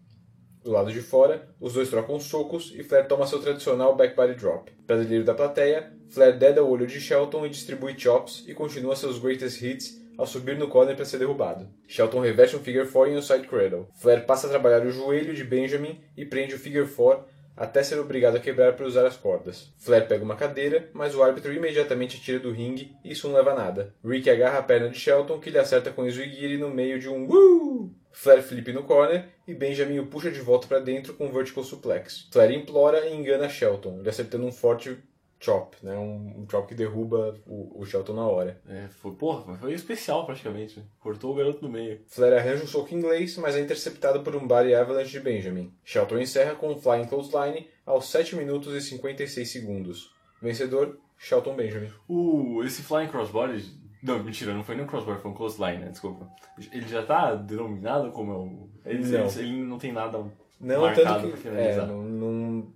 Do 0.62 0.72
lado 0.72 0.92
de 0.92 1.00
fora, 1.00 1.48
os 1.58 1.72
dois 1.72 1.88
trocam 1.88 2.20
socos 2.20 2.70
e 2.74 2.82
Flair 2.82 3.08
toma 3.08 3.26
seu 3.26 3.40
tradicional 3.40 3.96
back 3.96 4.14
body 4.14 4.34
drop. 4.34 4.70
Para 4.86 4.98
delírio 4.98 5.24
da 5.24 5.32
plateia, 5.32 5.90
Flair 6.10 6.38
deda 6.38 6.62
o 6.62 6.68
olho 6.68 6.86
de 6.86 7.00
Shelton 7.00 7.46
e 7.46 7.50
distribui 7.50 7.98
chops 7.98 8.44
e 8.46 8.52
continua 8.52 8.94
seus 8.94 9.18
greatest 9.18 9.62
hits 9.62 10.03
ao 10.18 10.26
subir 10.26 10.56
no 10.56 10.68
corner 10.68 10.96
para 10.96 11.04
ser 11.04 11.18
derrubado. 11.18 11.68
Shelton 11.86 12.20
reveste 12.20 12.56
um 12.56 12.60
figure 12.60 12.88
4 12.88 13.12
em 13.12 13.16
um 13.16 13.22
side 13.22 13.46
cradle. 13.46 13.88
Flair 13.94 14.24
passa 14.26 14.46
a 14.46 14.50
trabalhar 14.50 14.84
o 14.84 14.90
joelho 14.90 15.34
de 15.34 15.44
Benjamin 15.44 16.00
e 16.16 16.24
prende 16.24 16.54
o 16.54 16.58
figure 16.58 16.88
4 16.88 17.34
até 17.56 17.82
ser 17.82 17.98
obrigado 18.00 18.36
a 18.36 18.40
quebrar 18.40 18.74
para 18.74 18.86
usar 18.86 19.06
as 19.06 19.16
cordas. 19.16 19.72
Flair 19.78 20.08
pega 20.08 20.24
uma 20.24 20.36
cadeira, 20.36 20.90
mas 20.92 21.14
o 21.14 21.22
árbitro 21.22 21.52
imediatamente 21.52 22.20
tira 22.20 22.38
do 22.38 22.50
ringue 22.50 22.96
e 23.04 23.12
isso 23.12 23.28
não 23.28 23.36
leva 23.36 23.52
a 23.52 23.54
nada. 23.54 23.94
Rick 24.04 24.28
agarra 24.28 24.58
a 24.58 24.62
perna 24.62 24.88
de 24.88 24.98
Shelton, 24.98 25.38
que 25.38 25.50
lhe 25.50 25.58
acerta 25.58 25.90
com 25.92 26.02
o 26.02 26.10
Zwigiri 26.10 26.58
no 26.58 26.70
meio 26.70 26.98
de 26.98 27.08
um 27.08 27.26
Woo! 27.26 27.94
Flair 28.10 28.42
flip 28.42 28.72
no 28.72 28.84
corner 28.84 29.28
e 29.46 29.54
Benjamin 29.54 29.98
o 29.98 30.06
puxa 30.06 30.30
de 30.30 30.40
volta 30.40 30.66
para 30.66 30.78
dentro 30.78 31.14
com 31.14 31.26
um 31.26 31.32
vertical 31.32 31.64
suplex. 31.64 32.28
Flair 32.30 32.52
implora 32.52 33.06
e 33.06 33.14
engana 33.14 33.48
Shelton, 33.48 34.02
lhe 34.02 34.08
acertando 34.08 34.46
um 34.46 34.52
forte 34.52 34.96
chop, 35.44 35.76
né? 35.82 35.96
um, 35.96 36.42
um 36.42 36.46
chop 36.50 36.66
que 36.66 36.74
derruba 36.74 37.34
o, 37.46 37.80
o 37.80 37.84
Shelton 37.84 38.14
na 38.14 38.26
hora. 38.26 38.60
É, 38.68 38.88
foi, 38.88 39.12
porra, 39.12 39.54
foi 39.56 39.72
especial 39.74 40.24
praticamente. 40.24 40.82
Cortou 41.00 41.32
o 41.32 41.34
garoto 41.36 41.62
no 41.62 41.70
meio. 41.70 42.00
Flair 42.06 42.38
arranja 42.38 42.64
um 42.64 42.66
soco 42.66 42.94
inglês, 42.94 43.36
mas 43.36 43.54
é 43.54 43.60
interceptado 43.60 44.22
por 44.22 44.34
um 44.34 44.46
body 44.46 44.74
avalanche 44.74 45.10
de 45.10 45.20
Benjamin. 45.20 45.72
Shelton 45.84 46.18
encerra 46.18 46.54
com 46.54 46.72
um 46.72 46.76
flying 46.78 47.06
clothesline 47.06 47.68
aos 47.84 48.06
7 48.06 48.36
minutos 48.36 48.74
e 48.74 48.80
56 48.80 49.48
segundos. 49.48 50.14
Vencedor, 50.40 50.98
Shelton 51.18 51.54
Benjamin. 51.54 51.90
O, 52.08 52.62
esse 52.64 52.82
Flying 52.82 53.08
Crossbody. 53.08 53.64
Não, 54.02 54.22
mentira, 54.22 54.52
não 54.52 54.62
foi 54.62 54.74
nem 54.74 54.84
um 54.84 54.86
crossbody, 54.86 55.20
foi 55.22 55.30
um 55.30 55.34
clothesline, 55.34 55.78
né? 55.78 55.88
Desculpa. 55.90 56.28
Ele 56.70 56.86
já 56.86 57.02
tá 57.02 57.34
denominado 57.34 58.10
como 58.12 58.32
é 58.32 58.36
o. 58.36 58.68
Ele 58.84 59.06
Não. 59.06 59.26
ele, 59.26 59.38
ele 59.40 59.62
não 59.62 59.78
tem 59.78 59.92
nada 59.92 60.22
Não, 60.60 60.82
marcado 60.82 61.22
tanto 61.22 61.28
pra 61.28 61.38
que. 61.38 61.48
É, 61.48 61.50
finalizar. 61.50 61.86
não, 61.86 62.02
não, 62.02 62.72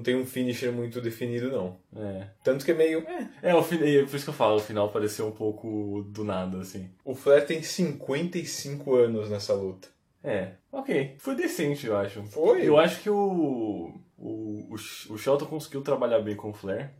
não 0.00 0.02
tem 0.04 0.16
um 0.16 0.24
finisher 0.24 0.72
muito 0.72 1.00
definido, 1.00 1.50
não. 1.50 1.76
É. 1.94 2.28
Tanto 2.42 2.64
que 2.64 2.70
é 2.70 2.74
meio. 2.74 3.00
é, 3.06 3.28
É, 3.50 3.54
o 3.54 3.58
é 3.60 3.62
por 3.62 4.16
isso 4.16 4.24
que 4.24 4.30
eu 4.30 4.34
falo, 4.34 4.56
o 4.56 4.60
final 4.60 4.88
pareceu 4.90 5.26
um 5.26 5.32
pouco 5.32 6.02
do 6.08 6.24
nada, 6.24 6.58
assim. 6.58 6.88
o 7.04 7.14
Flair 7.14 7.46
tem 7.46 7.62
55 7.62 8.94
anos 8.94 9.28
nessa 9.30 9.52
luta. 9.54 9.88
É, 10.22 10.52
ok. 10.72 11.16
Foi 11.18 11.34
decente, 11.34 11.86
eu 11.86 11.96
acho. 11.96 12.22
Foi? 12.24 12.66
Eu 12.66 12.78
acho 12.78 13.00
que 13.02 13.10
o. 13.10 13.94
O, 14.18 14.66
o, 14.70 14.74
o 14.74 15.16
Shelton 15.18 15.46
conseguiu 15.46 15.80
trabalhar 15.82 16.20
bem 16.20 16.36
com 16.36 16.50
o 16.50 16.52
Flair. 16.52 16.90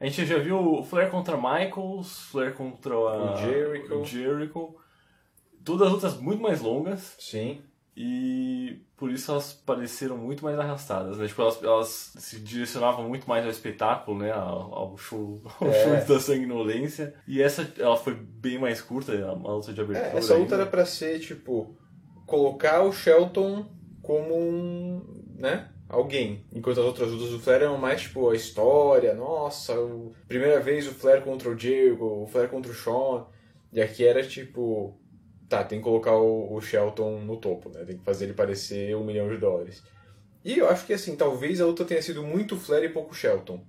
A 0.00 0.04
gente 0.06 0.26
já 0.26 0.38
viu 0.38 0.58
o 0.58 0.82
Flair 0.84 1.10
contra 1.10 1.36
Michaels, 1.36 2.20
Flair 2.30 2.52
contra 2.54 2.94
a- 2.94 3.32
O 3.32 3.36
Jericho. 3.38 3.94
o 3.94 4.04
Jericho. 4.04 4.76
Todas 5.64 5.90
lutas 5.90 6.16
muito 6.20 6.42
mais 6.42 6.60
longas. 6.60 7.16
Sim. 7.18 7.60
E 8.00 8.80
por 8.96 9.10
isso 9.10 9.32
elas 9.32 9.52
pareceram 9.52 10.16
muito 10.16 10.44
mais 10.44 10.56
arrastadas, 10.56 11.18
né? 11.18 11.26
Tipo, 11.26 11.42
elas, 11.42 11.62
elas 11.64 12.12
se 12.16 12.38
direcionavam 12.38 13.08
muito 13.08 13.28
mais 13.28 13.44
ao 13.44 13.50
espetáculo, 13.50 14.16
né? 14.20 14.30
Ao, 14.30 14.72
ao 14.72 14.96
show, 14.96 15.42
ao 15.60 15.66
É. 15.66 15.82
show 16.04 16.14
da 16.14 16.20
sanguinolência. 16.20 17.12
E 17.26 17.42
essa, 17.42 17.68
ela 17.76 17.96
foi 17.96 18.14
bem 18.14 18.56
mais 18.56 18.80
curta, 18.80 19.12
a, 19.26 19.32
luta 19.32 19.72
de 19.72 19.80
abertura. 19.80 20.12
É, 20.12 20.16
essa 20.16 20.34
luta 20.34 20.54
ainda. 20.54 20.62
era 20.62 20.66
pra 20.66 20.86
ser, 20.86 21.18
tipo, 21.18 21.76
colocar 22.24 22.82
o 22.82 22.92
Shelton 22.92 23.66
como 24.00 24.32
um, 24.38 25.24
né, 25.34 25.68
alguém. 25.88 26.44
Enquanto 26.52 26.78
as 26.78 26.86
outras 26.86 27.10
lutas 27.10 27.30
do 27.30 27.40
Flair 27.40 27.62
eram 27.62 27.78
mais, 27.78 28.02
tipo, 28.02 28.30
a 28.30 28.36
história, 28.36 29.12
nossa, 29.12 29.74
o... 29.76 30.12
primeira 30.28 30.60
vez 30.60 30.86
o 30.86 30.92
Flair 30.92 31.22
contra 31.22 31.48
o 31.48 31.58
Jericho, 31.58 32.04
o 32.04 32.28
Flair 32.28 32.48
contra 32.48 32.70
o 32.70 32.74
Shawn. 32.74 33.24
E 33.72 33.80
aqui 33.80 34.06
era, 34.06 34.22
tipo, 34.24 34.96
tá, 35.48 35.64
tem 35.64 35.78
que 35.78 35.84
colocar 35.84 36.14
o, 36.14 36.54
o 36.54 36.60
Shelton 36.60 37.20
no 37.20 37.36
topo, 37.36 37.70
né, 37.70 37.84
tem 37.84 37.96
que 37.98 38.04
fazer 38.04 38.26
ele 38.26 38.34
parecer 38.34 38.94
um 38.96 39.04
milhão 39.04 39.28
de 39.28 39.36
dólares. 39.38 39.82
E 40.44 40.58
eu 40.58 40.68
acho 40.68 40.86
que, 40.86 40.92
assim, 40.92 41.16
talvez 41.16 41.60
a 41.60 41.66
luta 41.66 41.84
tenha 41.84 42.00
sido 42.00 42.22
muito 42.22 42.56
Flair 42.56 42.84
e 42.84 42.88
pouco 42.88 43.14
Shelton. 43.14 43.60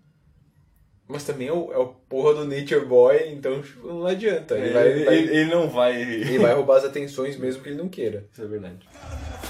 Mas 1.07 1.23
também 1.23 1.47
é 1.47 1.51
o, 1.51 1.73
é 1.73 1.77
o 1.77 1.87
porra 1.87 2.35
do 2.35 2.45
Nature 2.45 2.85
Boy, 2.85 3.31
então 3.31 3.59
tipo, 3.63 3.87
não 3.87 4.05
adianta. 4.05 4.53
Ele, 4.55 4.65
Ele, 4.67 4.73
vai, 4.73 4.87
ele, 4.87 5.05
vai- 5.05 5.15
ele 5.17 5.45
não 5.45 5.67
vai. 5.67 5.99
ele 5.99 6.37
vai 6.37 6.53
roubar 6.53 6.77
as 6.77 6.85
atenções 6.85 7.35
mesmo 7.35 7.63
que 7.63 7.69
ele 7.69 7.77
não 7.79 7.89
queira. 7.89 8.27
Isso 8.31 8.43
é 8.43 8.45
verdade. 8.45 8.87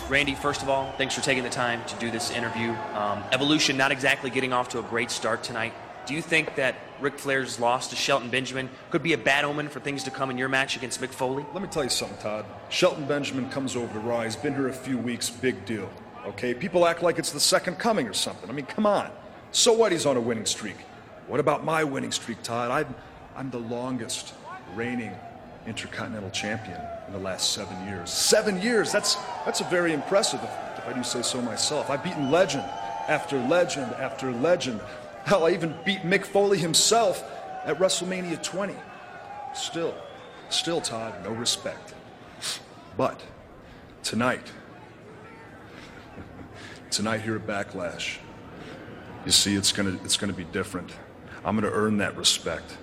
Randy, 0.09 0.35
first 0.35 0.61
of 0.63 0.71
all, 0.71 0.93
thanks 0.97 1.13
for 1.13 1.21
taking 1.21 1.43
the 1.43 1.49
time 1.49 1.83
to 1.85 1.95
do 2.03 2.09
this 2.09 2.31
interview. 2.31 2.71
Um, 2.95 3.21
Evolution 3.33 3.75
not 3.75 3.91
exactly 3.91 4.31
getting 4.31 4.53
off 4.53 4.69
to 4.69 4.79
a 4.79 4.83
great 4.83 5.11
start 5.11 5.43
tonight. 5.45 5.73
Do 6.09 6.15
you 6.15 6.23
think 6.23 6.55
that 6.55 6.73
Ric 6.99 7.19
Flair's 7.19 7.59
loss 7.59 7.89
to 7.89 7.95
Shelton 7.95 8.31
Benjamin 8.31 8.67
could 8.89 9.03
be 9.03 9.13
a 9.13 9.17
bad 9.19 9.45
omen 9.45 9.69
for 9.69 9.79
things 9.79 10.03
to 10.05 10.09
come 10.09 10.31
in 10.31 10.39
your 10.39 10.49
match 10.49 10.75
against 10.75 10.99
Mick 10.99 11.09
Foley? 11.09 11.45
Let 11.53 11.61
me 11.61 11.67
tell 11.69 11.83
you 11.83 11.89
something, 11.91 12.17
Todd. 12.17 12.45
Shelton 12.69 13.05
Benjamin 13.05 13.47
comes 13.51 13.75
over 13.75 13.93
to 13.93 13.99
Raw. 13.99 14.23
He's 14.23 14.35
been 14.35 14.55
here 14.55 14.69
a 14.69 14.73
few 14.73 14.97
weeks. 14.97 15.29
Big 15.29 15.63
deal. 15.65 15.87
Okay? 16.25 16.55
People 16.55 16.87
act 16.87 17.03
like 17.03 17.19
it's 17.19 17.31
the 17.31 17.39
second 17.39 17.75
coming 17.75 18.07
or 18.07 18.13
something. 18.13 18.49
I 18.49 18.53
mean, 18.53 18.65
come 18.65 18.87
on. 18.87 19.11
So 19.51 19.71
what? 19.71 19.91
He's 19.91 20.07
on 20.07 20.17
a 20.17 20.19
winning 20.19 20.47
streak. 20.47 20.77
What 21.27 21.39
about 21.39 21.63
my 21.63 21.83
winning 21.83 22.11
streak, 22.11 22.41
Todd? 22.41 22.71
I'm, 22.71 22.95
I'm 23.35 23.51
the 23.51 23.59
longest 23.59 24.33
reigning 24.73 25.11
Intercontinental 25.67 26.31
Champion 26.31 26.81
in 27.05 27.13
the 27.13 27.19
last 27.19 27.53
seven 27.53 27.85
years. 27.85 28.09
Seven 28.09 28.59
years? 28.59 28.91
That's 28.91 29.13
that's 29.45 29.61
a 29.61 29.65
very 29.65 29.93
impressive, 29.93 30.39
if, 30.43 30.79
if 30.79 30.87
I 30.87 30.93
do 30.93 31.03
say 31.03 31.21
so 31.21 31.39
myself. 31.39 31.91
I've 31.91 32.03
beaten 32.03 32.31
legend 32.31 32.63
after 33.07 33.39
legend 33.47 33.93
after 33.93 34.31
legend. 34.31 34.81
Hell, 35.25 35.45
I 35.45 35.51
even 35.51 35.75
beat 35.85 36.01
Mick 36.01 36.25
Foley 36.25 36.57
himself 36.57 37.23
at 37.65 37.77
WrestleMania 37.77 38.41
20. 38.41 38.75
Still, 39.53 39.93
still, 40.49 40.81
Todd, 40.81 41.13
no 41.23 41.31
respect. 41.31 41.93
But 42.97 43.21
tonight, 44.03 44.51
tonight 46.89 47.21
here 47.21 47.35
at 47.35 47.45
Backlash, 47.45 48.17
you 49.25 49.31
see, 49.31 49.55
it's 49.55 49.71
gonna 49.71 49.99
it's 50.03 50.17
gonna 50.17 50.33
be 50.33 50.45
different. 50.45 50.91
I'm 51.43 51.55
gonna 51.55 51.71
earn 51.71 51.97
that 51.97 52.15
respect. 52.17 52.77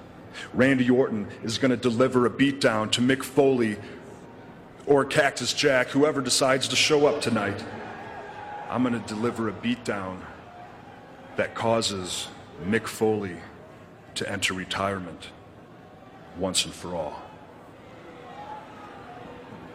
Randy 0.52 0.88
Orton 0.90 1.26
is 1.42 1.58
gonna 1.58 1.76
deliver 1.76 2.26
a 2.26 2.30
beatdown 2.30 2.90
to 2.92 3.00
Mick 3.00 3.22
Foley 3.22 3.76
or 4.86 5.04
Cactus 5.04 5.52
Jack, 5.52 5.88
whoever 5.88 6.20
decides 6.20 6.68
to 6.68 6.76
show 6.76 7.06
up 7.06 7.20
tonight. 7.20 7.62
I'm 8.68 8.82
gonna 8.82 9.04
deliver 9.06 9.48
a 9.48 9.52
beatdown 9.52 10.18
that 11.36 11.54
causes 11.54 12.28
Mick 12.64 12.86
Foley 12.86 13.36
to 14.14 14.30
enter 14.30 14.54
retirement 14.54 15.28
once 16.38 16.64
and 16.64 16.74
for 16.74 16.94
all. 16.94 17.22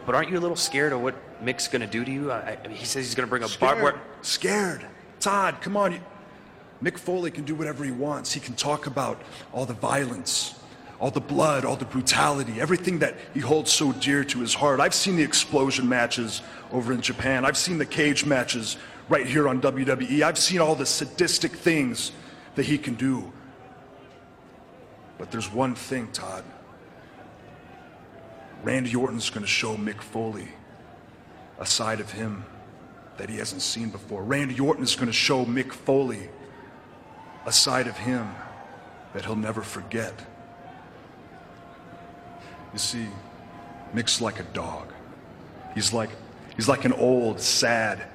But 0.04 0.14
aren't 0.16 0.30
you 0.30 0.38
a 0.38 0.40
little 0.40 0.56
scared 0.56 0.92
of 0.92 1.00
what 1.00 1.14
Mick's 1.44 1.68
going 1.68 1.82
to 1.82 1.86
do 1.86 2.04
to 2.04 2.10
you? 2.10 2.32
I, 2.32 2.58
I 2.62 2.68
mean, 2.68 2.76
he 2.76 2.84
says 2.84 3.06
he's 3.06 3.14
going 3.14 3.26
to 3.26 3.30
bring 3.30 3.44
a 3.44 3.48
barbed 3.60 3.82
wire. 3.82 4.00
Scared. 4.22 4.84
Todd, 5.20 5.60
come 5.60 5.76
on. 5.76 6.00
Mick 6.82 6.98
Foley 6.98 7.30
can 7.30 7.44
do 7.44 7.54
whatever 7.54 7.84
he 7.84 7.92
wants. 7.92 8.32
He 8.32 8.40
can 8.40 8.54
talk 8.54 8.86
about 8.86 9.22
all 9.52 9.64
the 9.64 9.74
violence, 9.74 10.56
all 10.98 11.12
the 11.12 11.20
blood, 11.20 11.64
all 11.64 11.76
the 11.76 11.84
brutality, 11.84 12.60
everything 12.60 12.98
that 12.98 13.14
he 13.32 13.38
holds 13.38 13.70
so 13.70 13.92
dear 13.92 14.24
to 14.24 14.40
his 14.40 14.54
heart. 14.54 14.80
I've 14.80 14.94
seen 14.94 15.14
the 15.14 15.22
explosion 15.22 15.88
matches 15.88 16.42
over 16.72 16.92
in 16.92 17.00
Japan. 17.00 17.44
I've 17.44 17.56
seen 17.56 17.78
the 17.78 17.86
cage 17.86 18.26
matches 18.26 18.76
right 19.12 19.26
here 19.26 19.46
on 19.46 19.60
WWE. 19.60 20.22
I've 20.22 20.38
seen 20.38 20.60
all 20.60 20.74
the 20.74 20.86
sadistic 20.86 21.52
things 21.52 22.12
that 22.54 22.64
he 22.64 22.78
can 22.78 22.94
do. 22.94 23.30
But 25.18 25.30
there's 25.30 25.52
one 25.52 25.74
thing, 25.74 26.08
Todd. 26.12 26.42
Randy 28.62 28.96
Orton's 28.96 29.28
going 29.28 29.42
to 29.42 29.46
show 29.46 29.76
Mick 29.76 30.00
Foley 30.00 30.48
a 31.58 31.66
side 31.66 32.00
of 32.00 32.10
him 32.10 32.46
that 33.18 33.28
he 33.28 33.36
hasn't 33.36 33.60
seen 33.60 33.90
before. 33.90 34.24
Randy 34.24 34.58
Orton 34.58 34.82
is 34.82 34.96
going 34.96 35.08
to 35.08 35.12
show 35.12 35.44
Mick 35.44 35.72
Foley 35.72 36.30
a 37.44 37.52
side 37.52 37.88
of 37.88 37.98
him 37.98 38.34
that 39.12 39.26
he'll 39.26 39.36
never 39.36 39.60
forget. 39.60 40.14
You 42.72 42.78
see, 42.78 43.06
Mick's 43.94 44.22
like 44.22 44.40
a 44.40 44.44
dog. 44.54 44.90
He's 45.74 45.92
like 45.92 46.10
he's 46.56 46.68
like 46.68 46.86
an 46.86 46.94
old, 46.94 47.40
sad, 47.40 48.08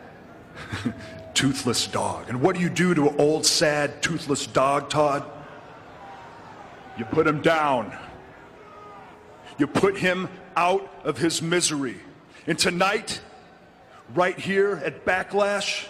toothless 1.33 1.87
dog. 1.87 2.29
And 2.29 2.41
what 2.41 2.55
do 2.55 2.61
you 2.61 2.69
do 2.69 2.93
to 2.93 3.09
an 3.09 3.15
old, 3.19 3.45
sad, 3.45 4.01
toothless 4.01 4.47
dog, 4.47 4.89
Todd? 4.89 5.23
You 6.97 7.05
put 7.05 7.27
him 7.27 7.41
down. 7.41 7.95
You 9.57 9.67
put 9.67 9.97
him 9.97 10.29
out 10.55 10.91
of 11.03 11.17
his 11.17 11.41
misery. 11.41 11.97
And 12.47 12.57
tonight, 12.57 13.21
right 14.15 14.37
here 14.37 14.81
at 14.83 15.05
Backlash, 15.05 15.85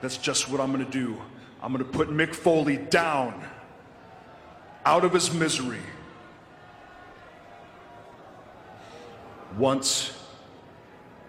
that's 0.00 0.16
just 0.16 0.50
what 0.50 0.60
I'm 0.60 0.72
going 0.72 0.84
to 0.84 0.90
do. 0.90 1.20
I'm 1.62 1.72
going 1.72 1.84
to 1.84 1.90
put 1.90 2.08
Mick 2.08 2.34
Foley 2.34 2.76
down, 2.76 3.42
out 4.84 5.04
of 5.04 5.12
his 5.12 5.32
misery. 5.32 5.80
Once 9.56 10.16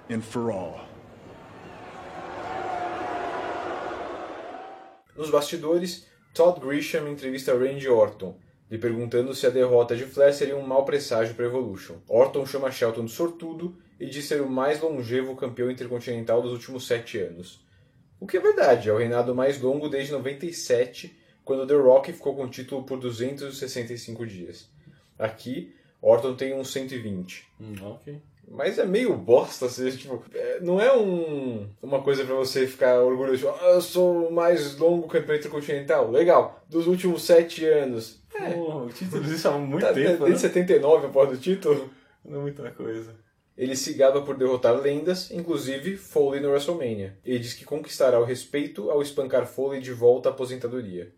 and 0.09 0.23
for 0.23 0.51
all. 0.51 0.81
Nos 5.21 5.29
bastidores, 5.29 6.07
Todd 6.33 6.59
Grisham 6.59 7.07
entrevista 7.07 7.53
Randy 7.53 7.87
Orton, 7.87 8.35
lhe 8.71 8.79
perguntando 8.79 9.35
se 9.35 9.45
a 9.45 9.51
derrota 9.51 9.95
de 9.95 10.03
Flair 10.03 10.33
seria 10.33 10.57
um 10.57 10.65
mau 10.65 10.83
presságio 10.83 11.35
para 11.35 11.45
Evolution. 11.45 11.97
Orton 12.09 12.43
chama 12.43 12.71
Shelton 12.71 13.05
de 13.05 13.11
sortudo 13.11 13.77
e 13.99 14.07
diz 14.07 14.25
ser 14.25 14.41
o 14.41 14.49
mais 14.49 14.81
longevo 14.81 15.35
campeão 15.35 15.69
intercontinental 15.69 16.41
dos 16.41 16.53
últimos 16.53 16.87
sete 16.87 17.19
anos. 17.19 17.63
O 18.19 18.25
que 18.25 18.35
é 18.35 18.39
verdade, 18.39 18.89
é 18.89 18.93
o 18.93 18.97
reinado 18.97 19.35
mais 19.35 19.61
longo 19.61 19.87
desde 19.87 20.11
97, 20.11 21.15
quando 21.45 21.67
The 21.67 21.75
Rock 21.75 22.11
ficou 22.11 22.35
com 22.35 22.45
o 22.45 22.49
título 22.49 22.83
por 22.83 22.97
265 22.97 24.25
dias. 24.25 24.71
Aqui, 25.19 25.71
Orton 26.01 26.33
tem 26.33 26.55
uns 26.55 26.71
120. 26.71 27.47
Hum. 27.61 27.75
Mas 28.48 28.77
é 28.77 28.86
meio 28.86 29.15
bosta, 29.15 29.67
assim, 29.67 29.89
tipo, 29.91 30.21
é, 30.33 30.60
não 30.60 30.79
é 30.79 30.95
um, 30.95 31.69
uma 31.81 32.01
coisa 32.01 32.25
pra 32.25 32.36
você 32.36 32.67
ficar 32.67 33.00
orgulhoso, 33.01 33.38
tipo, 33.38 33.50
ah, 33.62 33.69
eu 33.69 33.81
sou 33.81 34.27
o 34.27 34.33
mais 34.33 34.77
longo 34.77 35.07
campeão 35.07 35.38
intercontinental. 35.38 36.12
Legal, 36.12 36.62
dos 36.69 36.86
últimos 36.86 37.24
sete 37.24 37.65
anos. 37.65 38.21
Porra, 38.29 38.83
o 38.86 38.89
título 38.89 39.24
existe 39.24 39.48
há 39.48 39.51
muito 39.51 39.86
Tá, 39.86 39.93
tempo, 39.93 40.25
desde 40.25 40.31
né? 40.31 40.38
79 40.38 41.07
após 41.07 41.29
do 41.29 41.38
título. 41.38 41.89
Não 42.25 42.39
é 42.39 42.41
muita 42.41 42.69
coisa. 42.71 43.15
Ele 43.57 43.75
se 43.75 43.93
gaba 43.93 44.21
por 44.21 44.36
derrotar 44.38 44.79
lendas, 44.81 45.29
inclusive 45.31 45.95
Foley 45.98 46.41
no 46.41 46.50
WrestleMania. 46.50 47.17
Ele 47.24 47.39
diz 47.39 47.53
que 47.53 47.65
conquistará 47.65 48.19
o 48.19 48.24
respeito 48.24 48.89
ao 48.89 49.01
espancar 49.01 49.45
Foley 49.45 49.81
de 49.81 49.91
volta 49.93 50.29
à 50.29 50.31
aposentadoria. 50.31 51.12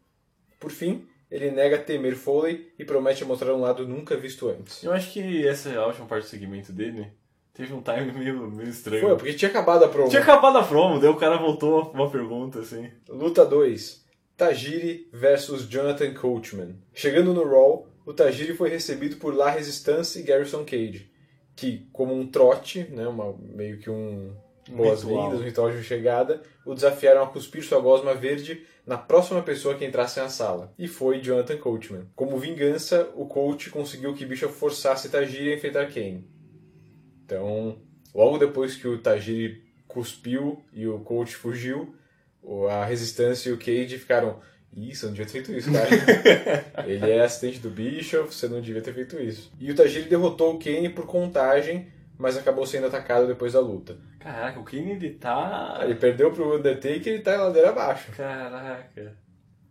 Por 0.60 0.72
fim, 0.72 1.08
ele 1.34 1.50
nega 1.50 1.80
temer 1.80 2.16
Foley 2.16 2.72
e 2.78 2.86
promete 2.86 3.26
mostrar 3.26 3.56
um 3.56 3.60
lado 3.60 3.88
nunca 3.88 4.16
visto 4.16 4.48
antes. 4.48 4.84
Eu 4.84 4.94
acho 4.94 5.12
que 5.12 5.48
essa 5.48 5.70
é 5.70 5.78
a 5.78 5.88
última 5.88 6.06
parte 6.06 6.26
do 6.26 6.30
segmento 6.30 6.72
dele 6.72 7.08
teve 7.52 7.74
um 7.74 7.82
time 7.82 8.12
meio, 8.12 8.52
meio 8.52 8.70
estranho. 8.70 9.02
Foi, 9.02 9.16
porque 9.16 9.34
tinha 9.34 9.50
acabado 9.50 9.84
a 9.84 9.88
promo. 9.88 10.10
Tinha 10.10 10.22
acabado 10.22 10.58
a 10.60 10.64
promo, 10.64 11.00
daí 11.00 11.10
o 11.10 11.18
cara 11.18 11.38
voltou 11.38 11.92
uma 11.92 12.08
pergunta 12.10 12.60
assim. 12.60 12.88
Luta 13.10 13.44
2. 13.44 14.04
Tajiri 14.38 15.10
versus 15.12 15.68
Jonathan 15.68 16.14
Coachman. 16.14 16.76
Chegando 16.94 17.34
no 17.34 17.44
Raw, 17.44 17.88
o 18.06 18.14
Tajiri 18.14 18.54
foi 18.54 18.70
recebido 18.70 19.18
por 19.18 19.36
La 19.36 19.50
Resistance 19.50 20.20
e 20.20 20.24
Garrison 20.24 20.64
Cage, 20.64 21.12
que, 21.56 21.88
como 21.92 22.14
um 22.14 22.28
trote, 22.28 22.84
né, 22.92 23.08
uma, 23.08 23.36
meio 23.40 23.80
que 23.80 23.90
um 23.90 24.36
boas-vindas, 24.70 25.40
um 25.40 25.44
ritual 25.44 25.72
de 25.72 25.84
chegada, 25.84 26.42
o 26.66 26.74
desafiaram 26.74 27.24
a 27.24 27.28
cuspir 27.28 27.64
sua 27.64 27.80
gosma 27.80 28.14
verde 28.14 28.66
na 28.86 28.98
próxima 28.98 29.42
pessoa 29.42 29.76
que 29.76 29.86
entrasse 29.86 30.20
na 30.20 30.30
sala. 30.30 30.74
E 30.78 30.88
foi 30.88 31.22
Jonathan 31.22 31.58
Coachman. 31.58 32.08
Como 32.16 32.38
vingança, 32.38 33.10
o 33.16 33.26
coach 33.26 33.70
conseguiu 33.70 34.14
que 34.14 34.26
Bishop 34.26 34.54
forçasse 34.54 35.10
Tajiri 35.10 35.54
a 35.54 35.56
enfrentar 35.56 35.92
Kane. 35.92 36.28
Então, 37.26 37.78
logo 38.14 38.38
depois 38.38 38.76
que 38.76 38.88
o 38.88 38.98
Tajiri 38.98 39.64
cuspiu 39.88 40.62
e 40.74 40.88
o 40.88 41.00
coach 41.00 41.36
fugiu, 41.36 41.96
a 42.70 42.84
Resistência 42.86 43.50
e 43.50 43.54
o 43.54 43.58
Cage 43.58 43.98
ficaram. 43.98 44.40
Ih, 44.76 44.94
você 44.94 45.06
não 45.06 45.14
devia 45.14 45.26
ter 45.28 45.32
feito 45.32 45.54
isso, 45.54 45.72
cara. 45.72 46.86
Ele 46.90 47.12
é 47.12 47.24
assistente 47.24 47.60
do 47.60 47.70
Bishop, 47.70 48.34
você 48.34 48.48
não 48.48 48.60
devia 48.60 48.82
ter 48.82 48.94
feito 48.94 49.22
isso. 49.22 49.52
E 49.60 49.72
o 49.72 49.76
Tajiri 49.76 50.10
derrotou 50.10 50.56
o 50.56 50.60
Kane 50.60 50.90
por 50.90 51.06
contagem, 51.06 51.88
mas 52.18 52.36
acabou 52.36 52.66
sendo 52.66 52.88
atacado 52.88 53.28
depois 53.28 53.54
da 53.54 53.60
luta. 53.60 53.98
Caraca, 54.24 54.60
o 54.60 54.64
Kane 54.64 54.92
ele 54.92 55.12
tá. 55.16 55.80
Ele 55.84 55.96
perdeu 55.96 56.32
pro 56.32 56.56
Undertaker 56.56 57.14
e 57.14 57.20
tá 57.20 57.36
em 57.36 57.40
ladeira 57.40 57.70
abaixo. 57.70 58.12
Caraca. 58.14 59.18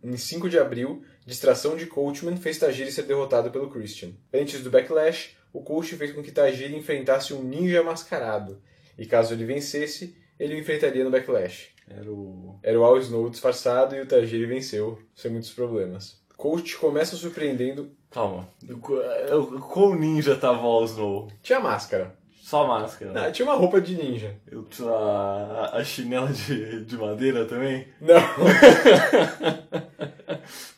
Em 0.03 0.15
5 0.17 0.49
de 0.49 0.59
abril, 0.59 1.03
distração 1.25 1.75
de 1.75 1.85
Coachman 1.87 2.35
fez 2.37 2.59
Tajiri 2.59 2.91
ser 2.91 3.03
derrotado 3.03 3.49
pelo 3.51 3.69
Christian. 3.69 4.11
Antes 4.33 4.61
do 4.61 4.69
Backlash, 4.69 5.35
o 5.53 5.61
coach 5.63 5.95
fez 5.95 6.11
com 6.11 6.21
que 6.21 6.31
Tajiri 6.31 6.75
enfrentasse 6.75 7.33
um 7.33 7.41
ninja 7.41 7.81
mascarado, 7.83 8.61
e 8.97 9.05
caso 9.05 9.33
ele 9.33 9.45
vencesse, 9.45 10.15
ele 10.39 10.55
o 10.55 10.59
enfrentaria 10.59 11.03
no 11.03 11.11
Backlash. 11.11 11.69
Era 11.89 12.11
o. 12.11 12.59
Era 12.61 12.79
o 12.79 12.83
Al 12.83 12.97
Snow 12.99 13.29
disfarçado 13.29 13.95
e 13.95 14.01
o 14.01 14.05
Tajiri 14.05 14.45
venceu, 14.45 14.99
sem 15.15 15.31
muitos 15.31 15.51
problemas. 15.51 16.21
Coach 16.35 16.77
começa 16.77 17.15
surpreendendo. 17.15 17.91
Calma. 18.11 18.49
O- 18.69 19.59
Qual 19.61 19.95
ninja 19.95 20.35
tava 20.35 20.65
o 20.65 20.83
Snow? 20.85 21.31
Tinha 21.41 21.59
máscara. 21.59 22.15
Só 22.43 22.67
máscara. 22.67 23.11
Ah, 23.11 23.21
né? 23.21 23.31
tinha 23.31 23.47
uma 23.47 23.55
roupa 23.55 23.79
de 23.79 23.95
ninja. 23.95 24.35
Eu 24.51 24.65
tinha 24.65 24.91
a, 24.91 25.77
a 25.77 25.83
chinela 25.83 26.27
de, 26.29 26.83
de 26.83 26.97
madeira 26.97 27.45
também. 27.45 27.87
Não. 28.01 28.19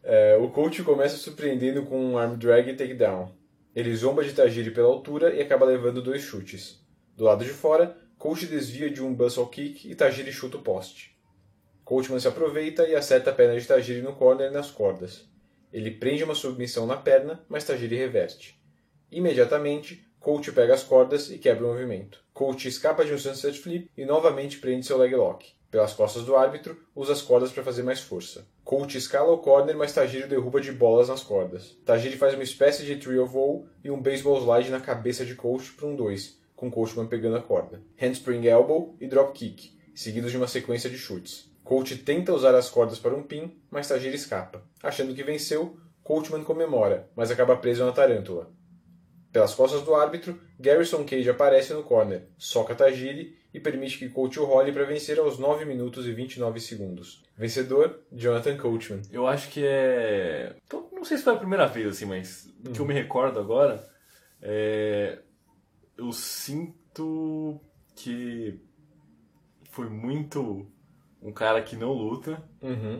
É, 0.08 0.38
o 0.38 0.50
coach 0.50 0.84
começa 0.84 1.18
surpreendendo 1.18 1.84
com 1.88 2.00
um 2.00 2.18
arm 2.20 2.38
drag 2.38 2.70
e 2.70 2.76
takedown. 2.76 3.32
Ele 3.76 3.96
zomba 3.96 4.24
de 4.24 4.32
Tajiri 4.32 4.70
pela 4.70 4.88
altura 4.88 5.34
e 5.34 5.42
acaba 5.42 5.66
levando 5.66 6.04
dois 6.04 6.22
chutes. 6.22 6.86
Do 7.18 7.24
lado 7.24 7.44
de 7.44 7.50
fora, 7.50 7.98
coach 8.16 8.46
desvia 8.46 8.88
de 8.88 9.02
um 9.02 9.16
bustle 9.16 9.48
kick 9.48 9.90
e 9.90 9.96
Tajiri 9.96 10.32
chuta 10.32 10.58
o 10.58 10.62
poste. 10.62 11.18
Coachman 11.84 12.20
se 12.20 12.28
aproveita 12.28 12.88
e 12.88 12.94
acerta 12.96 13.32
a 13.32 13.34
perna 13.34 13.60
de 13.60 13.66
Tajiri 13.66 14.04
no 14.04 14.14
corner 14.14 14.52
e 14.52 14.54
nas 14.54 14.70
cordas. 14.70 15.28
Ele 15.74 15.90
prende 15.90 16.24
uma 16.24 16.36
submissão 16.36 16.86
na 16.86 16.98
perna, 16.98 17.44
mas 17.50 17.64
Tajiri 17.64 17.96
reverte. 17.96 18.62
Imediatamente, 19.12 20.06
Coach 20.26 20.52
pega 20.54 20.74
as 20.74 20.82
cordas 20.82 21.30
e 21.30 21.38
quebra 21.38 21.68
o 21.68 21.68
movimento. 21.68 22.20
Coach 22.34 22.68
escapa 22.68 23.06
de 23.06 23.14
um 23.14 23.18
sunset 23.20 23.60
flip 23.60 23.92
e 23.96 24.06
novamente 24.06 24.58
prende 24.58 24.84
seu 24.84 24.98
leg 24.98 25.16
lock. 25.16 25.54
Pelas 25.70 25.94
costas 25.94 26.24
do 26.24 26.36
árbitro, 26.36 26.76
usa 26.96 27.14
as 27.14 27.22
cordas 27.22 27.52
para 27.52 27.62
fazer 27.62 27.84
mais 27.84 28.00
força. 28.00 28.48
Coach 28.64 28.98
escala 28.98 29.32
o 29.32 29.38
corner, 29.38 29.78
mas 29.78 29.94
Tajiri 29.94 30.28
derruba 30.28 30.60
de 30.60 30.72
bolas 30.72 31.10
nas 31.10 31.22
cordas. 31.22 31.78
Tajiri 31.86 32.18
faz 32.18 32.34
uma 32.34 32.42
espécie 32.42 32.84
de 32.84 32.96
trio 32.96 33.24
of 33.24 33.68
e 33.84 33.92
um 33.92 34.02
baseball 34.02 34.42
slide 34.42 34.72
na 34.72 34.80
cabeça 34.80 35.24
de 35.24 35.36
Coach 35.36 35.74
para 35.74 35.86
um 35.86 35.96
2, 35.96 36.40
com 36.56 36.72
Coachman 36.72 37.06
pegando 37.06 37.36
a 37.38 37.44
corda. 37.44 37.84
Handspring 37.96 38.48
elbow 38.48 38.96
e 39.00 39.06
drop 39.06 39.32
kick, 39.32 39.78
seguidos 39.94 40.32
de 40.32 40.38
uma 40.38 40.48
sequência 40.48 40.90
de 40.90 40.98
chutes. 40.98 41.52
Coach 41.64 41.98
tenta 41.98 42.34
usar 42.34 42.56
as 42.56 42.68
cordas 42.68 42.98
para 42.98 43.14
um 43.14 43.22
pin, 43.22 43.56
mas 43.70 43.88
Tajiri 43.88 44.16
escapa. 44.16 44.64
Achando 44.82 45.14
que 45.14 45.22
venceu, 45.22 45.78
Coachman 46.04 46.44
comemora, 46.44 47.12
mas 47.16 47.30
acaba 47.30 47.56
preso 47.58 47.86
na 47.86 47.92
tarântula. 47.92 48.50
Pelas 49.36 49.54
costas 49.54 49.82
do 49.82 49.94
árbitro, 49.94 50.40
Garrison 50.58 51.04
Cage 51.04 51.30
aparece 51.30 51.74
no 51.74 51.84
corner, 51.84 52.24
soca 52.38 52.74
Tajiri 52.74 53.38
e 53.54 53.60
permite 53.60 53.98
que 53.98 54.08
Coach 54.08 54.40
o 54.40 54.46
role 54.46 54.72
para 54.72 54.86
vencer 54.86 55.20
aos 55.20 55.38
9 55.38 55.66
minutos 55.66 56.08
e 56.08 56.14
29 56.14 56.58
segundos. 56.62 57.22
Vencedor, 57.38 58.00
Jonathan 58.14 58.56
Coachman. 58.56 59.02
Eu 59.12 59.28
acho 59.28 59.50
que 59.50 59.62
é. 59.62 60.56
então, 60.66 60.88
Não 60.90 61.04
sei 61.04 61.18
se 61.18 61.24
foi 61.26 61.34
a 61.34 61.38
primeira 61.38 61.66
vez, 61.68 61.86
assim, 61.86 62.06
mas 62.06 62.50
do 62.58 62.72
que 62.72 62.80
eu 62.80 62.86
me 62.86 62.94
recordo 62.94 63.38
agora, 63.38 63.86
é... 64.42 65.20
eu 65.98 66.14
sinto 66.14 67.60
que 67.94 68.58
foi 69.70 69.90
muito 69.90 70.66
um 71.22 71.34
cara 71.34 71.62
que 71.62 71.76
não 71.76 71.92
luta, 71.92 72.42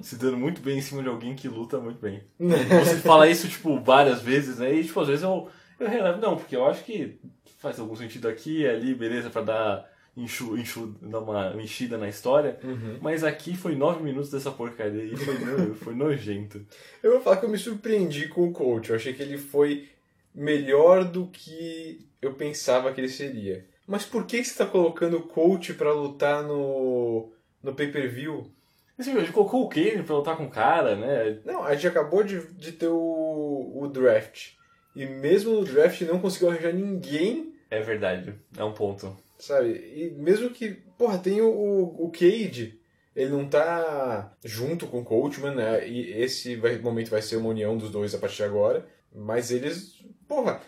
se 0.02 0.18
dando 0.18 0.36
muito 0.36 0.60
bem 0.60 0.80
em 0.80 0.82
cima 0.82 1.02
de 1.02 1.08
alguém 1.08 1.34
que 1.34 1.48
luta 1.48 1.80
muito 1.80 2.02
bem. 2.02 2.24
Você 2.38 2.98
fala 2.98 3.30
isso, 3.30 3.48
tipo, 3.48 3.80
várias 3.80 4.22
vezes, 4.22 4.58
né? 4.58 4.74
E, 4.74 4.84
tipo, 4.84 5.00
às 5.00 5.08
vezes 5.08 5.24
eu, 5.24 5.50
eu 5.80 5.88
relevo, 5.88 6.22
não, 6.22 6.38
porque 6.38 6.56
eu 6.56 6.66
acho 6.66 6.84
que 6.84 7.20
faz 7.60 7.80
algum 7.80 7.96
sentido 7.96 8.28
aqui 8.28 8.62
e 8.62 8.68
ali, 8.68 8.94
beleza, 8.94 9.30
pra 9.30 9.42
dar, 9.42 9.92
enxu, 10.16 10.58
enxu, 10.58 10.96
dar 11.02 11.20
uma 11.20 11.56
enchida 11.62 11.98
na 11.98 12.08
história. 12.08 12.60
Mas 13.02 13.24
aqui 13.24 13.56
foi 13.56 13.76
nove 13.76 14.04
minutos 14.04 14.30
dessa 14.30 14.52
porcaria 14.52 15.04
e 15.04 15.18
foi, 15.18 15.36
foi 15.76 15.96
nojento. 15.96 16.66
Eu 17.02 17.14
vou 17.14 17.22
falar 17.22 17.38
que 17.38 17.46
eu 17.46 17.50
me 17.50 17.58
surpreendi 17.58 18.28
com 18.28 18.48
o 18.48 18.52
Coach. 18.52 18.90
Eu 18.90 18.96
achei 18.96 19.14
que 19.14 19.24
ele 19.24 19.38
foi 19.38 19.88
melhor 20.34 21.06
do 21.06 21.28
que 21.28 22.06
eu 22.22 22.34
pensava 22.34 22.92
que 22.92 23.00
ele 23.00 23.10
seria. 23.10 23.66
Mas 23.88 24.06
por 24.06 24.26
que 24.26 24.38
você 24.38 24.52
está 24.52 24.66
colocando 24.66 25.18
o 25.18 25.24
Coach 25.24 25.74
para 25.74 25.94
lutar 25.94 26.44
no, 26.44 27.32
no 27.62 27.74
pay-per-view? 27.74 28.52
Assim, 28.98 29.12
a 29.12 29.20
gente 29.20 29.32
colocou 29.32 29.64
o 29.64 29.70
Kane 29.70 30.04
pra 30.04 30.16
lutar 30.16 30.38
com 30.38 30.46
o 30.46 30.50
cara, 30.50 30.96
né? 30.96 31.40
Não, 31.44 31.64
a 31.64 31.74
gente 31.76 31.88
acabou 31.88 32.24
de, 32.24 32.48
de 32.54 32.72
ter 32.72 32.88
o, 32.88 33.72
o 33.76 33.88
draft. 33.88 34.54
E 34.96 35.06
mesmo 35.06 35.54
no 35.54 35.66
draft 35.66 36.02
não 36.02 36.20
conseguiu 36.20 36.50
arranjar 36.50 36.74
ninguém, 36.74 37.54
É 37.70 37.80
verdade, 37.82 38.34
é 38.58 38.64
um 38.64 38.72
ponto. 38.74 39.16
sabe? 39.38 39.70
E 39.96 40.10
mesmo 40.18 40.50
que, 40.50 40.72
porra, 40.98 41.18
tem 41.18 41.42
o, 41.42 41.50
o, 41.50 42.10
Cade, 42.12 42.80
ele 43.16 43.32
não 43.32 43.46
tá 43.48 44.32
junto 44.44 44.88
com 44.88 45.00
o 45.02 45.04
Coachman, 45.06 45.54
né? 45.56 45.88
E 45.88 46.12
esse 46.22 46.56
vai- 46.56 46.78
momento 46.78 47.10
vai 47.10 47.22
ser 47.22 47.36
uma 47.38 47.50
união 47.50 47.78
dos 47.78 47.90
dois 47.92 48.14
a 48.16 48.18
partir 48.18 48.38
de 48.38 48.44
agora. 48.44 48.86
Mas 49.14 49.52
eles, 49.52 50.00
porra, 50.28 50.62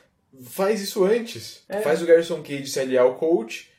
faz 0.43 0.81
isso 0.81 1.03
antes. 1.05 1.63
É. 1.69 1.79
Faz 1.81 2.01
o 2.01 2.05
Garrison 2.05 2.41
Cage 2.41 2.67
se 2.67 2.79
aliar 2.79 3.03
ao 3.05 3.15
Coach. 3.15 3.71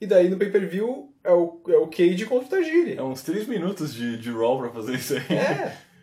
E 0.00 0.06
daí 0.06 0.28
no 0.28 0.36
pay-per-view 0.36 1.14
é 1.22 1.30
o, 1.32 1.60
é 1.68 1.76
o 1.76 1.86
Cage 1.86 2.26
contra 2.26 2.46
o 2.46 2.50
Tajiri. 2.50 2.96
É 2.96 3.02
uns 3.02 3.22
três 3.22 3.46
minutos 3.46 3.94
de, 3.94 4.18
de 4.18 4.30
Raw 4.30 4.58
pra 4.58 4.70
fazer 4.70 4.94
isso 4.96 5.14
aí. 5.14 5.36
É. 5.36 5.76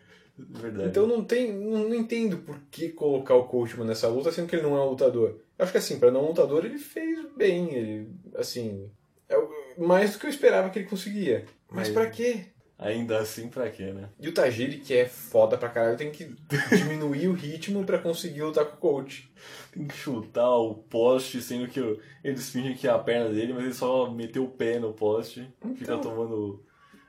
Verdade. 0.49 0.89
Então 0.89 1.08
não 1.08 1.23
tem. 1.23 1.51
Não, 1.54 1.89
não 1.89 1.95
entendo 1.95 2.38
por 2.38 2.60
que 2.69 2.89
colocar 2.89 3.36
o 3.36 3.45
Coachman 3.45 3.86
nessa 3.88 4.08
luta, 4.08 4.32
sendo 4.32 4.47
que 4.47 4.56
ele 4.56 4.63
não 4.63 4.77
é 4.77 4.82
um 4.82 4.89
lutador. 4.89 5.39
Eu 5.58 5.63
acho 5.63 5.71
que 5.71 5.77
assim, 5.77 5.99
pra 5.99 6.12
não 6.12 6.27
lutador, 6.27 6.65
ele 6.65 6.77
fez 6.77 7.19
bem. 7.36 7.73
Ele, 7.73 8.08
assim. 8.36 8.89
É 9.30 9.36
mais 9.77 10.13
do 10.13 10.19
que 10.19 10.25
eu 10.25 10.30
esperava 10.30 10.69
que 10.69 10.80
ele 10.80 10.88
conseguia. 10.89 11.45
Mas 11.69 11.88
Mas- 11.88 11.89
pra 11.89 12.10
quê? 12.10 12.45
Ainda 12.77 13.19
assim, 13.19 13.47
pra 13.47 13.69
quê, 13.69 13.93
né? 13.93 14.10
E 14.19 14.27
o 14.27 14.34
Tajiri, 14.34 14.80
que 14.80 14.91
é 14.95 15.06
foda 15.06 15.56
pra 15.56 15.69
caralho, 15.69 15.95
tem 15.97 16.10
que 16.10 16.36
diminuir 16.75 17.27
o 17.27 17.34
ritmo 17.34 17.86
pra 17.86 17.99
conseguir 17.99 18.41
lutar 18.41 18.65
com 18.65 18.75
o 18.75 18.80
coach. 18.80 19.32
Tem 19.71 19.86
que 19.88 19.95
chutar 19.95 20.49
o 20.58 20.73
poste, 20.73 21.39
sendo 21.43 21.67
que 21.67 21.80
eles 22.23 22.49
fingem 22.49 22.73
que 22.75 22.88
é 22.88 22.89
a 22.89 22.97
perna 22.97 23.30
dele, 23.30 23.54
mas 23.54 23.65
ele 23.65 23.73
só 23.75 24.10
meteu 24.10 24.45
o 24.45 24.49
pé 24.49 24.80
no 24.80 24.93
poste. 24.93 25.47
Fica 25.75 25.95
tomando. 25.99 26.65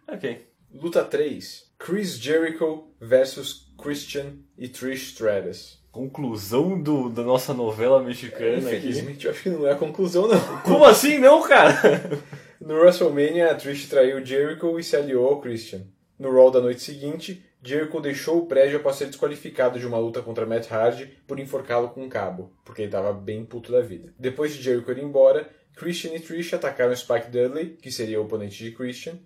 Ok. 0.06 0.46
Luta 0.74 1.02
3. 1.02 1.71
Chris 1.84 2.16
Jericho 2.16 2.84
versus 3.00 3.66
Christian 3.76 4.36
e 4.56 4.68
Trish 4.68 5.08
Stratus. 5.08 5.82
Conclusão 5.90 6.80
do, 6.80 7.08
da 7.10 7.24
nossa 7.24 7.52
novela 7.52 8.00
mexicana 8.00 8.58
aqui. 8.58 8.76
Infelizmente, 8.76 9.26
eu 9.26 9.32
acho 9.32 9.42
que 9.42 9.50
não 9.50 9.66
é 9.66 9.72
a 9.72 9.76
conclusão, 9.76 10.28
não. 10.28 10.62
Como 10.62 10.84
assim 10.84 11.18
não, 11.18 11.42
cara? 11.42 11.74
No 12.60 12.76
WrestleMania, 12.76 13.50
a 13.50 13.56
Trish 13.56 13.88
traiu 13.88 14.24
Jericho 14.24 14.78
e 14.78 14.84
se 14.84 14.94
aliou 14.94 15.26
ao 15.26 15.40
Christian. 15.40 15.80
No 16.16 16.32
Raw 16.32 16.48
da 16.48 16.60
noite 16.60 16.80
seguinte, 16.80 17.44
Jericho 17.60 18.00
deixou 18.00 18.38
o 18.38 18.46
prédio 18.46 18.76
após 18.76 18.94
ser 18.94 19.06
desqualificado 19.06 19.80
de 19.80 19.84
uma 19.84 19.98
luta 19.98 20.22
contra 20.22 20.46
Matt 20.46 20.70
Hardy 20.70 21.06
por 21.26 21.40
enforcá-lo 21.40 21.88
com 21.88 22.04
um 22.04 22.08
cabo, 22.08 22.52
porque 22.64 22.82
ele 22.82 22.88
estava 22.88 23.12
bem 23.12 23.44
puto 23.44 23.72
da 23.72 23.80
vida. 23.80 24.14
Depois 24.16 24.54
de 24.54 24.62
Jericho 24.62 24.92
ir 24.92 24.98
embora, 25.00 25.50
Christian 25.74 26.14
e 26.14 26.20
Trish 26.20 26.54
atacaram 26.54 26.94
Spike 26.94 27.32
Dudley, 27.32 27.76
que 27.82 27.90
seria 27.90 28.20
o 28.20 28.24
oponente 28.24 28.62
de 28.62 28.70
Christian, 28.70 29.18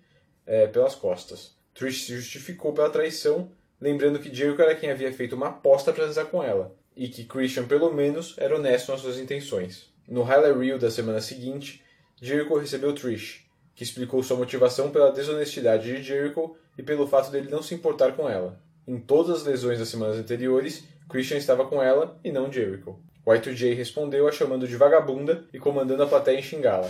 eh, 0.46 0.66
pelas 0.68 0.94
costas. 0.94 1.55
Trish 1.76 2.06
se 2.06 2.16
justificou 2.16 2.72
pela 2.72 2.88
traição, 2.88 3.50
lembrando 3.80 4.18
que 4.18 4.34
Jericho 4.34 4.62
era 4.62 4.74
quem 4.74 4.90
havia 4.90 5.12
feito 5.12 5.36
uma 5.36 5.48
aposta 5.48 5.92
para 5.92 6.04
transar 6.04 6.26
com 6.26 6.42
ela, 6.42 6.74
e 6.96 7.06
que 7.06 7.24
Christian, 7.24 7.66
pelo 7.66 7.92
menos, 7.92 8.34
era 8.38 8.56
honesto 8.56 8.90
nas 8.90 9.02
suas 9.02 9.18
intenções. 9.18 9.92
No 10.08 10.22
Highlight 10.22 10.58
Reel 10.58 10.78
da 10.78 10.90
semana 10.90 11.20
seguinte, 11.20 11.82
Jericho 12.20 12.56
recebeu 12.56 12.94
Trish, 12.94 13.46
que 13.74 13.84
explicou 13.84 14.22
sua 14.22 14.38
motivação 14.38 14.90
pela 14.90 15.12
desonestidade 15.12 15.84
de 15.84 16.02
Jericho 16.02 16.56
e 16.78 16.82
pelo 16.82 17.06
fato 17.06 17.30
dele 17.30 17.50
não 17.50 17.62
se 17.62 17.74
importar 17.74 18.16
com 18.16 18.28
ela. 18.28 18.58
Em 18.88 18.98
todas 18.98 19.40
as 19.40 19.44
lesões 19.44 19.78
das 19.78 19.88
semanas 19.88 20.16
anteriores, 20.16 20.84
Christian 21.10 21.36
estava 21.36 21.66
com 21.66 21.82
ela 21.82 22.18
e 22.24 22.32
não 22.32 22.50
Jericho. 22.50 22.98
Y2J 23.26 23.74
respondeu 23.74 24.28
a 24.28 24.32
chamando 24.32 24.68
de 24.68 24.76
vagabunda 24.76 25.44
e 25.52 25.58
comandando 25.58 26.02
a 26.02 26.06
plateia 26.06 26.38
em 26.38 26.42
xingá-la. 26.42 26.88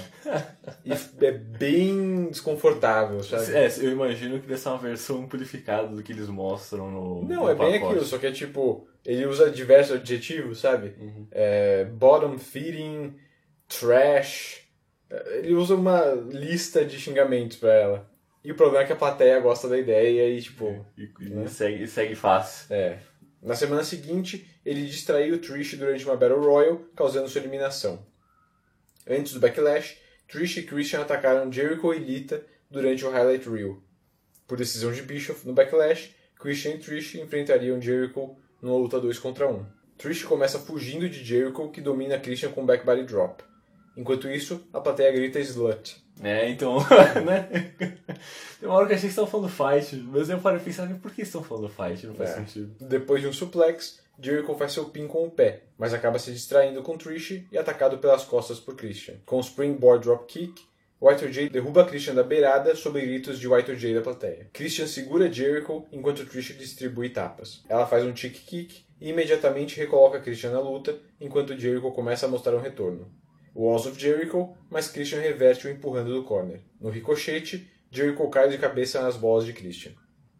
E 0.84 0.92
é 1.24 1.32
bem 1.32 2.28
desconfortável, 2.28 3.22
sabe? 3.22 3.54
É, 3.56 3.66
eu 3.78 3.90
imagino 3.92 4.38
que 4.38 4.46
deve 4.46 4.60
ser 4.60 4.68
uma 4.68 4.78
versão 4.78 5.22
amplificada 5.24 5.88
do 5.88 6.02
que 6.02 6.12
eles 6.12 6.28
mostram 6.28 6.90
no. 6.90 7.22
Não, 7.22 7.44
no 7.44 7.50
é 7.50 7.54
bem 7.54 7.72
pacote. 7.72 7.84
aquilo, 7.86 8.04
só 8.04 8.18
que 8.18 8.26
é 8.26 8.32
tipo, 8.32 8.86
ele 9.04 9.24
usa 9.26 9.50
diversos 9.50 9.96
adjetivos, 9.96 10.58
sabe? 10.60 10.94
É, 11.30 11.84
bottom 11.86 12.36
feeding, 12.38 13.14
trash. 13.66 14.60
É, 15.08 15.38
Ele 15.38 15.54
usa 15.54 15.74
uma 15.74 16.04
lista 16.28 16.84
de 16.84 16.98
xingamentos 16.98 17.56
pra 17.56 17.72
ela. 17.72 18.10
E 18.44 18.52
o 18.52 18.54
problema 18.54 18.84
é 18.84 18.86
que 18.86 18.92
a 18.92 18.96
plateia 18.96 19.40
gosta 19.40 19.68
da 19.68 19.78
ideia 19.78 20.28
e, 20.28 20.40
tipo, 20.40 20.84
E, 20.96 21.10
e 21.44 21.48
segue, 21.48 21.82
e 21.84 21.88
segue 21.88 22.14
fácil. 22.14 22.66
é. 22.74 22.98
Na 23.42 23.54
semana 23.54 23.84
seguinte, 23.84 24.44
ele 24.66 24.84
distraiu 24.84 25.40
Trish 25.40 25.76
durante 25.76 26.04
uma 26.04 26.16
Battle 26.16 26.40
Royal, 26.40 26.80
causando 26.96 27.28
sua 27.28 27.40
eliminação. 27.40 28.04
Antes 29.08 29.32
do 29.32 29.38
Backlash, 29.38 29.96
Trish 30.26 30.56
e 30.56 30.62
Christian 30.64 31.02
atacaram 31.02 31.52
Jericho 31.52 31.94
e 31.94 31.98
Lita 32.00 32.44
durante 32.68 33.04
o 33.04 33.10
Highlight 33.10 33.48
Reel. 33.48 33.80
Por 34.44 34.58
decisão 34.58 34.90
de 34.90 35.02
Bischoff, 35.02 35.46
no 35.46 35.54
Backlash, 35.54 36.12
Christian 36.36 36.72
e 36.72 36.78
Trish 36.78 37.14
enfrentariam 37.14 37.80
Jericho 37.80 38.36
numa 38.60 38.76
luta 38.76 38.98
2 38.98 39.20
contra 39.20 39.48
1. 39.48 39.64
Trish 39.96 40.24
começa 40.24 40.58
fugindo 40.58 41.08
de 41.08 41.22
Jericho, 41.22 41.70
que 41.70 41.80
domina 41.80 42.18
Christian 42.18 42.50
com 42.50 42.62
um 42.62 42.66
back 42.66 42.84
body 42.84 43.04
drop. 43.04 43.44
Enquanto 43.96 44.28
isso, 44.28 44.60
a 44.72 44.80
plateia 44.80 45.10
grita 45.12 45.38
slut. 45.40 45.96
É, 46.22 46.48
então, 46.48 46.78
né? 47.24 47.72
Tem 48.58 48.68
uma 48.68 48.74
hora 48.74 48.86
que 48.86 48.94
achei 48.94 49.08
que 49.08 49.12
estavam 49.12 49.30
falando 49.30 49.48
fight, 49.48 49.96
mas 49.96 50.28
eu 50.30 50.38
parei 50.38 50.60
pensar, 50.60 50.88
por 51.00 51.10
que 51.12 51.22
estão 51.22 51.42
falando 51.42 51.68
fight? 51.68 52.06
Não 52.06 52.14
faz 52.14 52.30
É. 52.30 52.34
sentido. 52.34 52.74
Depois 52.80 53.20
de 53.20 53.28
um 53.28 53.32
suplex, 53.32 54.00
Jericho 54.20 54.54
faz 54.54 54.72
seu 54.72 54.86
pin 54.86 55.06
com 55.06 55.24
o 55.26 55.30
pé, 55.30 55.64
mas 55.78 55.92
acaba 55.92 56.18
se 56.18 56.32
distraindo 56.32 56.82
com 56.82 56.96
Trish 56.96 57.46
e 57.52 57.58
atacado 57.58 57.98
pelas 57.98 58.24
costas 58.24 58.58
por 58.58 58.74
Christian. 58.76 59.16
Com 59.26 59.36
o 59.36 59.40
springboard 59.42 60.04
dropkick, 60.04 60.62
Y2J 61.02 61.50
derruba 61.50 61.84
Christian 61.84 62.14
da 62.14 62.22
beirada 62.22 62.74
sob 62.74 62.98
gritos 62.98 63.38
de 63.38 63.46
Y2J 63.46 63.94
da 63.94 64.00
plateia. 64.00 64.48
Christian 64.54 64.86
segura 64.86 65.30
Jericho 65.30 65.84
enquanto 65.92 66.24
Trish 66.24 66.56
distribui 66.56 67.10
tapas. 67.10 67.62
Ela 67.68 67.86
faz 67.86 68.02
um 68.04 68.16
chick 68.16 68.40
kick 68.40 68.84
e 68.98 69.10
imediatamente 69.10 69.76
recoloca 69.78 70.18
Christian 70.20 70.52
na 70.52 70.60
luta, 70.60 70.98
enquanto 71.20 71.54
Jericho 71.58 71.92
começa 71.92 72.24
a 72.24 72.28
mostrar 72.30 72.54
um 72.54 72.60
retorno. 72.60 73.10
Walls 73.56 73.86
of 73.86 73.98
Jericho, 73.98 74.54
mas 74.68 74.88
Christian 74.88 75.20
reverte 75.20 75.66
o 75.66 75.70
empurrando 75.70 76.12
do 76.12 76.24
corner. 76.24 76.60
No 76.78 76.90
ricochete, 76.90 77.70
Jericho 77.90 78.28
cai 78.28 78.50
de 78.50 78.58
cabeça 78.58 79.00
nas 79.00 79.16
bolas 79.16 79.46
de 79.46 79.54
Christian. 79.54 79.92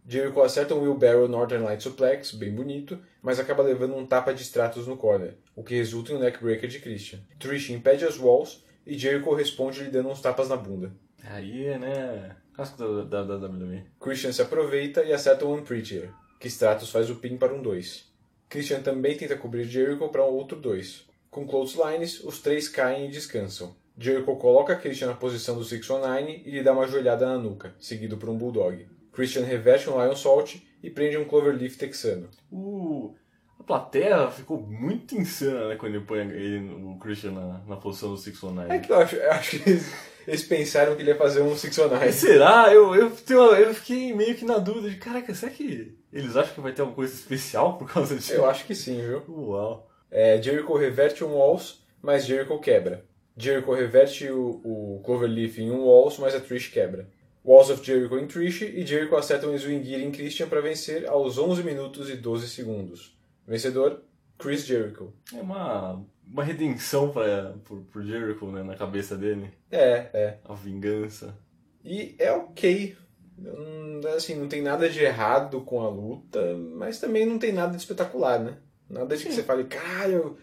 Jericho 0.07 0.43
acerta 0.43 0.75
um 0.75 0.83
wheelbarrow 0.83 1.27
Northern 1.27 1.65
Light 1.65 1.83
Suplex, 1.83 2.33
bem 2.33 2.55
bonito, 2.55 2.99
mas 3.23 3.41
acaba 3.41 3.63
levando 3.63 3.97
um 3.97 4.07
tapa 4.07 4.35
de 4.35 4.43
Stratos 4.43 4.87
no 4.87 4.99
corner, 4.99 5.35
o 5.57 5.65
que 5.65 5.75
resulta 5.75 6.13
em 6.13 6.17
um 6.17 6.21
neckbreaker 6.21 6.69
de 6.69 6.79
Christian. 6.79 7.19
Trish 7.39 7.71
impede 7.71 8.05
as 8.05 8.19
Walls 8.19 8.63
e 8.87 8.97
Jericho 8.97 9.35
responde 9.35 9.83
lhe 9.83 9.91
dando 9.91 10.11
uns 10.11 10.21
tapas 10.21 10.51
na 10.51 10.57
bunda. 10.57 10.93
Aí 11.25 11.67
é, 11.67 11.79
né? 11.79 12.37
Clássico 12.55 12.79
da, 12.79 13.23
da, 13.23 13.37
da 13.37 13.47
WWE. 13.47 13.83
Christian 13.99 14.33
se 14.33 14.43
aproveita 14.43 15.03
e 15.03 15.13
acerta 15.13 15.47
um 15.47 15.55
Unprettier, 15.55 16.11
que 16.39 16.49
Stratos 16.49 16.91
faz 16.91 17.09
o 17.09 17.17
pin 17.17 17.37
para 17.39 17.55
um 17.55 17.63
2. 17.63 18.15
Christian 18.49 18.81
também 18.81 19.17
tenta 19.17 19.37
cobrir 19.37 19.65
Jericho 19.65 20.09
para 20.11 20.25
um 20.25 20.35
outro 20.35 20.61
2. 20.61 21.06
Com 21.37 21.47
clotheslines, 21.47 22.25
os 22.25 22.41
três 22.41 22.67
caem 22.67 23.09
e 23.09 23.11
descansam. 23.11 23.77
Jericho 23.99 24.35
coloca 24.37 24.75
Christian 24.75 25.09
na 25.09 25.15
posição 25.15 25.55
do 25.55 25.65
619 25.65 26.43
e 26.47 26.51
lhe 26.51 26.63
dá 26.63 26.73
uma 26.73 26.89
joelhada 26.89 27.27
na 27.27 27.37
nuca, 27.37 27.75
seguido 27.79 28.17
por 28.17 28.31
um 28.31 28.39
Bulldog. 28.39 28.89
Christian 29.13 29.45
reverte 29.45 29.91
um 29.91 30.03
Lion 30.03 30.17
Salt 30.17 30.57
e 30.83 30.89
prende 30.89 31.19
um 31.19 31.27
Cloverleaf 31.27 31.77
texano. 31.77 32.31
O... 32.51 33.15
A 33.61 33.63
plateia 33.63 34.31
ficou 34.31 34.59
muito 34.63 35.15
insana, 35.15 35.69
né? 35.69 35.77
Quando 35.77 35.97
ele 35.97 36.05
põe 36.07 36.21
ele, 36.21 36.73
o 36.73 36.97
Christian 36.99 37.33
na, 37.33 37.61
na 37.67 37.77
posição 37.77 38.13
do 38.13 38.17
619. 38.17 38.75
É 38.75 38.79
que 38.79 38.91
eu 38.91 38.97
acho, 38.97 39.17
eu 39.17 39.31
acho 39.33 39.51
que 39.59 39.69
eles, 39.69 39.93
eles 40.27 40.43
pensaram 40.43 40.97
que 40.97 41.03
ele 41.03 41.11
ia 41.11 41.19
fazer 41.19 41.43
um 41.43 41.55
619. 41.55 42.13
Será? 42.13 42.73
Eu, 42.73 42.95
eu, 42.95 43.13
eu 43.57 43.75
fiquei 43.75 44.15
meio 44.15 44.35
que 44.37 44.45
na 44.47 44.57
dúvida 44.57 44.89
de, 44.89 44.97
caraca, 44.97 45.35
será 45.35 45.53
que 45.53 45.99
eles 46.11 46.35
acham 46.35 46.55
que 46.55 46.61
vai 46.63 46.73
ter 46.73 46.81
alguma 46.81 46.97
coisa 46.97 47.13
especial 47.13 47.77
por 47.77 47.93
causa 47.93 48.17
disso? 48.17 48.33
Eu 48.33 48.49
acho 48.49 48.65
que 48.65 48.75
sim, 48.75 49.03
viu? 49.03 49.23
Uau. 49.29 49.86
É, 50.11 50.41
Jericho 50.41 50.77
reverte 50.77 51.25
um 51.25 51.35
Walls, 51.35 51.85
mas 52.03 52.27
Jericho 52.27 52.59
quebra. 52.59 53.05
Jericho 53.37 53.73
reverte 53.75 54.31
o, 54.31 54.61
o 54.65 55.03
Cloverleaf 55.05 55.59
em 55.59 55.71
um 55.71 55.85
Walls, 55.85 56.19
mas 56.19 56.35
a 56.35 56.41
Trish 56.41 56.69
quebra. 56.69 57.09
Walls 57.45 57.71
of 57.71 57.85
Jericho 57.85 58.19
em 58.19 58.27
Trish 58.27 58.63
e 58.63 58.85
Jericho 58.85 59.15
acerta 59.15 59.47
um 59.47 59.57
Swing 59.57 59.85
Gear 59.85 60.01
em 60.01 60.11
Christian 60.11 60.49
para 60.49 60.61
vencer 60.61 61.07
aos 61.07 61.39
11 61.39 61.63
minutos 61.63 62.11
e 62.11 62.17
12 62.17 62.49
segundos. 62.49 63.17
Vencedor, 63.47 64.03
Chris 64.39 64.67
Jericho. 64.67 65.13
É 65.33 65.41
uma, 65.41 66.05
uma 66.27 66.43
redenção 66.43 67.11
pra, 67.11 67.55
pro, 67.63 67.83
pro 67.85 68.03
Jericho, 68.03 68.47
né? 68.51 68.63
Na 68.63 68.75
cabeça 68.75 69.17
dele. 69.17 69.51
É, 69.71 70.09
é. 70.13 70.39
A 70.45 70.55
vingança. 70.55 71.37
E 71.85 72.17
é 72.19 72.33
ok. 72.33 72.97
Hum, 73.39 74.01
Assim, 74.17 74.35
não 74.35 74.49
tem 74.49 74.63
nada 74.63 74.89
de 74.89 75.01
errado 75.03 75.61
com 75.61 75.81
a 75.83 75.89
luta, 75.89 76.57
mas 76.75 76.99
também 76.99 77.25
não 77.25 77.39
tem 77.39 77.53
nada 77.53 77.73
de 77.73 77.79
espetacular, 77.79 78.39
né? 78.41 78.57
Nada 78.89 79.17
de 79.17 79.25
que 79.25 79.33
você 79.33 79.43
fale, 79.43 79.65
caralho, 79.65 80.37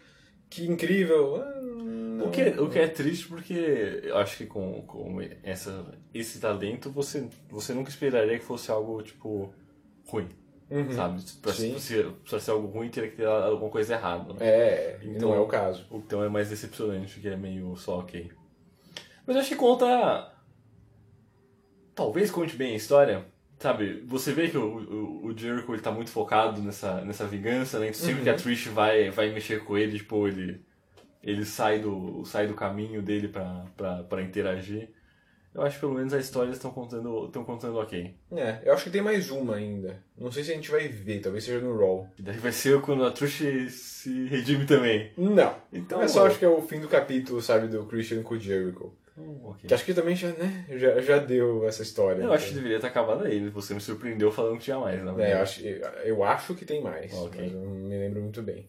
que 0.49 0.65
incrível. 0.65 1.38
Ah, 1.38 1.62
não. 1.62 2.27
O 2.27 2.32
que, 2.32 2.41
é- 2.41 2.60
o 2.62 2.69
que 2.69 2.79
é 2.79 2.88
triste 2.88 3.27
porque 3.27 4.01
eu 4.03 4.17
acho 4.17 4.38
que 4.38 4.45
com, 4.45 4.82
com 4.84 5.17
essa, 5.43 5.97
esse 6.13 6.39
talento 6.39 6.89
você, 6.91 7.27
você 7.49 7.73
nunca 7.73 7.89
esperaria 7.89 8.38
que 8.38 8.45
fosse 8.45 8.69
algo, 8.71 9.01
tipo, 9.01 9.53
ruim. 10.08 10.27
Sabe? 10.95 11.21
Pra, 11.41 11.51
Uhum. 11.51 11.58
Sim. 11.58 11.79
ser, 11.79 12.10
pra 12.27 12.39
ser 12.39 12.49
algo 12.51 12.67
ruim 12.67 12.89
teria 12.89 13.10
que 13.12 13.17
ter 13.17 13.27
alguma 13.27 13.69
coisa 13.69 13.93
errada. 13.93 14.34
Né? 14.34 14.39
É, 14.41 14.99
Então- 15.03 15.29
não 15.29 15.36
é 15.36 15.39
o 15.39 15.45
caso. 15.47 15.86
Então 15.91 16.23
é 16.23 16.29
mais 16.29 16.49
decepcionante, 16.49 17.19
que 17.19 17.27
é 17.27 17.38
meio 17.38 17.75
só 17.75 17.99
ok. 17.99 18.32
Mas 19.25 19.36
eu 19.36 19.41
acho 19.41 19.49
que 19.49 19.56
conta. 19.56 20.32
Talvez 21.93 22.32
conte 22.32 22.56
bem 22.56 22.73
a 22.73 22.77
história. 22.77 23.25
Sabe, 23.63 24.04
você 24.06 24.34
vê 24.34 24.49
que 24.49 24.58
o, 24.58 24.62
o, 24.62 25.28
o 25.28 25.38
Jericho 25.38 25.73
ele 25.73 25.82
tá 25.82 25.89
muito 25.89 26.12
focado 26.12 26.62
nessa, 26.62 26.99
nessa 26.99 27.26
vingança, 27.26 27.80
né? 27.80 27.88
Então, 27.88 28.02
sempre 28.02 28.21
que 28.21 28.30
a 28.30 28.36
Trish 28.36 28.67
vai, 28.67 29.10
vai 29.10 29.32
mexer 29.32 29.63
com 29.63 29.78
ele, 29.78 29.99
tipo, 29.99 30.28
ele, 30.28 30.60
ele 31.23 31.45
sai, 31.45 31.80
do, 31.80 32.26
sai 32.26 32.45
do 32.45 32.56
caminho 32.56 33.02
dele 33.02 33.30
pra 33.30 34.21
interagir. 34.21 34.89
Eu 35.56 35.62
acho 35.62 35.76
que 35.76 35.80
pelo 35.80 35.93
menos 35.93 36.13
as 36.13 36.26
histórias 36.26 36.58
estão 36.58 36.71
contando, 36.71 37.28
estão 37.28 37.45
contando 37.45 37.78
ok. 37.78 38.13
É, 38.34 38.60
eu 38.65 38.73
acho 38.73 38.84
que 38.84 38.89
tem 38.89 39.02
mais 39.02 39.32
uma 39.32 39.56
ainda. 39.56 40.04
Não 40.17 40.30
sei 40.30 40.43
se 40.43 40.52
a 40.52 40.56
gente 40.56 40.69
vai 40.69 40.89
ver, 40.89 41.21
talvez 41.21 41.45
seja 41.45 41.62
no 41.62 41.78
Raw. 41.78 42.06
E 42.19 42.21
daí 42.21 42.38
vai 42.39 42.52
ser 42.52 42.82
quando 42.82 43.06
a 43.06 43.12
Trish 43.12 43.71
se 43.71 44.26
redime 44.26 44.65
também. 44.65 45.13
Não. 45.17 45.56
Então, 45.71 46.02
é 46.02 46.10
só 46.10 46.28
acho 46.28 46.38
que 46.38 46.43
é 46.43 46.49
o 46.49 46.62
fim 46.62 46.82
do 46.82 46.89
capítulo, 46.89 47.41
sabe, 47.41 47.69
do 47.69 47.86
Christian 47.86 48.23
com 48.23 48.34
o 48.34 48.38
Jericho. 48.38 48.93
Hum, 49.17 49.39
ok. 49.45 49.67
Que 49.67 49.73
acho 49.73 49.86
que 49.86 49.93
também 49.93 50.15
já, 50.15 50.30
né, 50.30 50.65
já, 50.69 50.99
já 51.02 51.17
deu 51.19 51.67
essa 51.67 51.84
história. 51.84 52.23
Eu 52.23 52.34
acho 52.34 52.47
que 52.47 52.54
deveria 52.56 52.80
ter 52.80 52.88
acabado 52.88 53.23
aí. 53.26 53.47
Você 53.49 53.73
me 53.73 53.82
surpreendeu 53.82 54.32
falando 54.32 54.58
que 54.58 54.63
tinha 54.63 54.80
mais, 54.80 55.04
na 55.04 55.12
É, 55.12 55.13
eu 55.13 55.15
verdade. 55.15 55.41
acho, 55.43 55.65
eu 56.06 56.23
acho 56.23 56.56
que 56.56 56.65
tem 56.65 56.82
mais, 56.82 57.13
Ok. 57.13 57.39
mas 57.41 57.54
eu 57.54 57.60
não 57.62 57.69
me 57.69 57.97
lembro 57.97 58.21
muito 58.21 58.41
bem. 58.41 58.67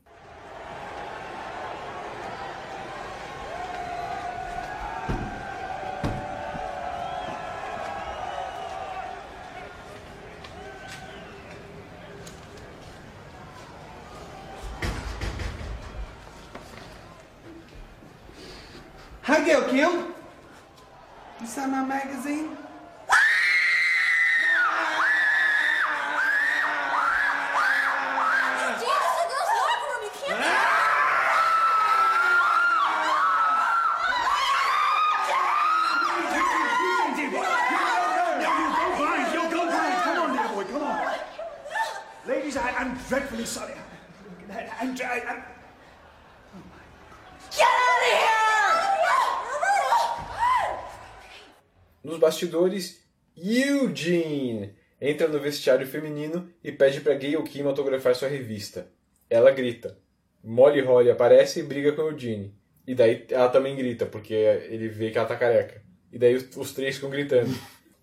Bastidores, 52.44 53.02
Eugene 53.36 54.74
entra 55.00 55.26
no 55.28 55.38
vestiário 55.38 55.86
feminino 55.86 56.48
e 56.62 56.70
pede 56.70 57.00
pra 57.00 57.14
Gayle 57.14 57.42
Kim 57.42 57.62
autografar 57.62 58.14
sua 58.14 58.28
revista. 58.28 58.86
Ela 59.28 59.50
grita. 59.50 59.98
Molly 60.42 60.80
Holly 60.80 61.10
aparece 61.10 61.60
e 61.60 61.62
briga 61.62 61.92
com 61.92 62.02
Eugene. 62.02 62.54
E 62.86 62.94
daí 62.94 63.24
ela 63.30 63.48
também 63.48 63.74
grita, 63.74 64.04
porque 64.06 64.34
ele 64.34 64.88
vê 64.88 65.10
que 65.10 65.18
ela 65.18 65.26
tá 65.26 65.36
careca. 65.36 65.82
E 66.12 66.18
daí 66.18 66.34
os, 66.34 66.56
os 66.56 66.72
três 66.72 66.96
ficam 66.96 67.10
gritando. 67.10 67.52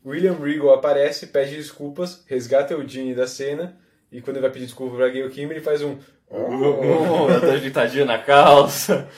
William 0.03 0.33
Regal 0.33 0.73
aparece, 0.73 1.27
pede 1.27 1.55
desculpas, 1.55 2.23
resgata 2.25 2.73
Eugene 2.73 3.13
da 3.13 3.27
cena, 3.27 3.77
e 4.11 4.19
quando 4.19 4.37
ele 4.37 4.41
vai 4.41 4.51
pedir 4.51 4.65
desculpa 4.65 4.95
pra 4.95 5.09
Gayle 5.09 5.29
Kim, 5.29 5.43
ele 5.43 5.61
faz 5.61 5.81
um... 5.83 5.97
Oh, 6.33 7.27
dá 7.27 7.45
uma 7.45 7.53
agitadinha 7.55 8.05
na 8.05 8.17
calça. 8.17 9.09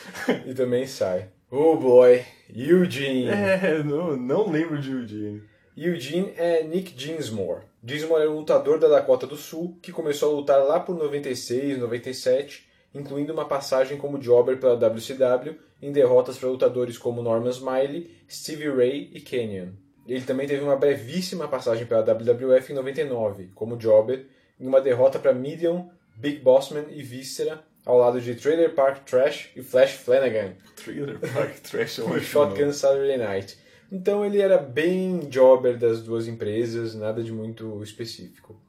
e 0.48 0.54
também 0.56 0.88
sai. 0.88 1.30
Oh 1.56 1.78
boy, 1.78 2.26
Eugene. 2.50 3.28
É, 3.30 3.84
não, 3.84 4.18
não 4.18 4.50
lembro 4.50 4.82
de 4.82 4.90
Eugene. 4.90 5.44
Eugene 5.78 6.34
é 6.36 6.64
Nick 6.64 6.94
Dinsmore. 6.94 7.66
Dinsmore 7.84 8.24
é 8.24 8.28
um 8.28 8.38
lutador 8.38 8.80
da 8.80 8.88
Dakota 8.88 9.28
do 9.28 9.36
Sul 9.36 9.78
que 9.80 9.92
começou 9.92 10.32
a 10.32 10.36
lutar 10.36 10.64
lá 10.64 10.80
por 10.80 10.98
96, 10.98 11.78
97, 11.78 12.68
incluindo 12.96 13.34
uma 13.34 13.46
passagem 13.46 14.00
como 14.00 14.18
jobber 14.18 14.60
pela 14.60 14.76
WCW 14.76 15.56
em 15.80 15.92
derrotas 15.92 16.40
para 16.40 16.50
lutadores 16.50 16.98
como 16.98 17.22
Norman 17.22 17.52
Smiley, 17.52 18.10
Stevie 18.28 18.76
Ray 18.76 19.12
e 19.14 19.22
Kenyon. 19.22 19.74
Ele 20.08 20.22
também 20.22 20.48
teve 20.48 20.64
uma 20.64 20.76
brevíssima 20.76 21.48
passagem 21.48 21.86
pela 21.86 22.02
WWF 22.02 22.72
em 22.72 22.76
99, 22.76 23.52
como 23.54 23.78
jobber, 23.78 24.26
em 24.60 24.66
uma 24.66 24.82
derrota 24.82 25.20
para 25.20 25.32
Medium, 25.32 25.88
Big 26.16 26.40
Bossman 26.40 26.86
e 26.90 27.04
Viscera, 27.04 27.64
ao 27.86 27.98
lado 27.98 28.20
de 28.22 28.36
Trailer 28.36 28.74
Park 28.74 29.04
Trash 29.06 29.50
e 29.56 29.62
Flash 29.62 29.94
Flanagan 29.94 30.54
Trailer 30.76 31.20
Park 31.20 31.60
Trash 31.60 32.00
é 32.00 32.04
um 32.06 32.20
Shotgun 32.20 32.72
Saturday 32.72 33.18
Night. 33.18 33.58
Então 33.92 34.26
ele 34.26 34.40
era 34.40 34.58
bem 34.58 35.28
jobber 35.30 35.78
das 35.78 36.02
duas 36.02 36.28
empresas, 36.28 36.96
nada 36.96 37.24
de 37.24 37.32
muito 37.32 37.82
específico. 37.84 38.60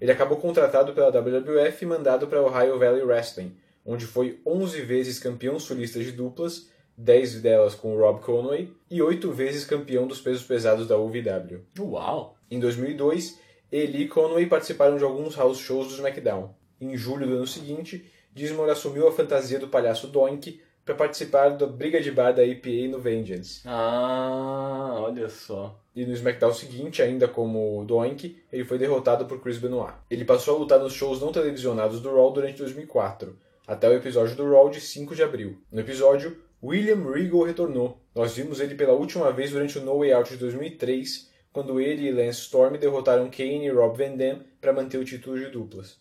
Ele 0.00 0.10
acabou 0.10 0.38
contratado 0.38 0.94
pela 0.94 1.10
WWF 1.10 1.84
e 1.84 1.86
mandado 1.86 2.26
para 2.26 2.42
Ohio 2.42 2.78
Valley 2.78 3.02
Wrestling, 3.02 3.54
onde 3.84 4.06
foi 4.06 4.40
11 4.46 4.80
vezes 4.80 5.18
campeão 5.18 5.58
sulista 5.58 6.02
de 6.02 6.12
duplas, 6.12 6.70
10 6.96 7.42
delas 7.42 7.74
com 7.74 7.96
Rob 7.96 8.20
Conway, 8.22 8.72
e 8.90 9.02
8 9.02 9.30
vezes 9.32 9.66
campeão 9.66 10.06
dos 10.06 10.20
pesos 10.20 10.44
pesados 10.44 10.88
da 10.88 10.96
UVW. 10.96 11.60
Uau! 11.78 12.36
Em 12.50 12.58
2002, 12.58 13.38
ele 13.70 14.04
e 14.04 14.08
Conway 14.08 14.46
participaram 14.46 14.96
de 14.96 15.04
alguns 15.04 15.36
house 15.36 15.58
shows 15.58 15.88
do 15.88 15.94
SmackDown. 15.94 16.54
Em 16.80 16.96
julho 16.96 17.26
do 17.26 17.36
ano 17.36 17.46
seguinte, 17.46 18.10
Dismore 18.40 18.70
assumiu 18.70 19.06
a 19.06 19.12
fantasia 19.12 19.58
do 19.58 19.68
palhaço 19.68 20.06
Doink 20.06 20.62
para 20.82 20.94
participar 20.94 21.50
da 21.50 21.66
briga 21.66 22.00
de 22.00 22.10
bar 22.10 22.32
da 22.32 22.42
APA 22.42 22.88
no 22.90 22.98
Vengeance. 22.98 23.60
Ah, 23.66 24.96
olha 24.98 25.28
só. 25.28 25.78
E 25.94 26.06
no 26.06 26.14
SmackDown 26.14 26.54
seguinte, 26.54 27.02
ainda 27.02 27.28
como 27.28 27.84
Doink, 27.84 28.42
ele 28.50 28.64
foi 28.64 28.78
derrotado 28.78 29.26
por 29.26 29.42
Chris 29.42 29.58
Benoit. 29.58 29.92
Ele 30.10 30.24
passou 30.24 30.56
a 30.56 30.58
lutar 30.58 30.78
nos 30.80 30.94
shows 30.94 31.20
não 31.20 31.30
televisionados 31.30 32.00
do 32.00 32.14
Raw 32.14 32.32
durante 32.32 32.56
2004, 32.56 33.38
até 33.66 33.90
o 33.90 33.92
episódio 33.92 34.34
do 34.34 34.50
Raw 34.50 34.70
de 34.70 34.80
5 34.80 35.14
de 35.14 35.22
abril. 35.22 35.58
No 35.70 35.80
episódio, 35.80 36.38
William 36.62 37.12
Regal 37.12 37.42
retornou. 37.42 37.98
Nós 38.14 38.34
vimos 38.34 38.58
ele 38.58 38.74
pela 38.74 38.94
última 38.94 39.30
vez 39.30 39.50
durante 39.50 39.78
o 39.78 39.82
No 39.82 39.98
Way 39.98 40.14
Out 40.14 40.30
de 40.30 40.38
2003, 40.38 41.30
quando 41.52 41.78
ele 41.78 42.08
e 42.08 42.10
Lance 42.10 42.40
Storm 42.40 42.78
derrotaram 42.78 43.30
Kane 43.30 43.66
e 43.66 43.70
Rob 43.70 43.98
Van 43.98 44.16
Dam 44.16 44.40
para 44.62 44.72
manter 44.72 44.96
o 44.96 45.04
título 45.04 45.38
de 45.38 45.50
duplas. 45.50 45.98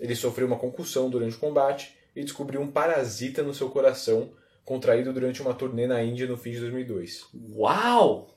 Ele 0.00 0.16
sofreu 0.16 0.46
uma 0.46 0.58
concussão 0.58 1.08
durante 1.10 1.36
o 1.36 1.38
combate 1.38 1.94
e 2.16 2.24
descobriu 2.24 2.60
um 2.60 2.70
parasita 2.70 3.42
no 3.42 3.54
seu 3.54 3.68
coração, 3.70 4.32
contraído 4.64 5.12
durante 5.12 5.42
uma 5.42 5.54
turnê 5.54 5.86
na 5.86 6.02
Índia 6.02 6.26
no 6.26 6.36
fim 6.36 6.52
de 6.52 6.60
2002. 6.60 7.28
Uau! 7.54 8.36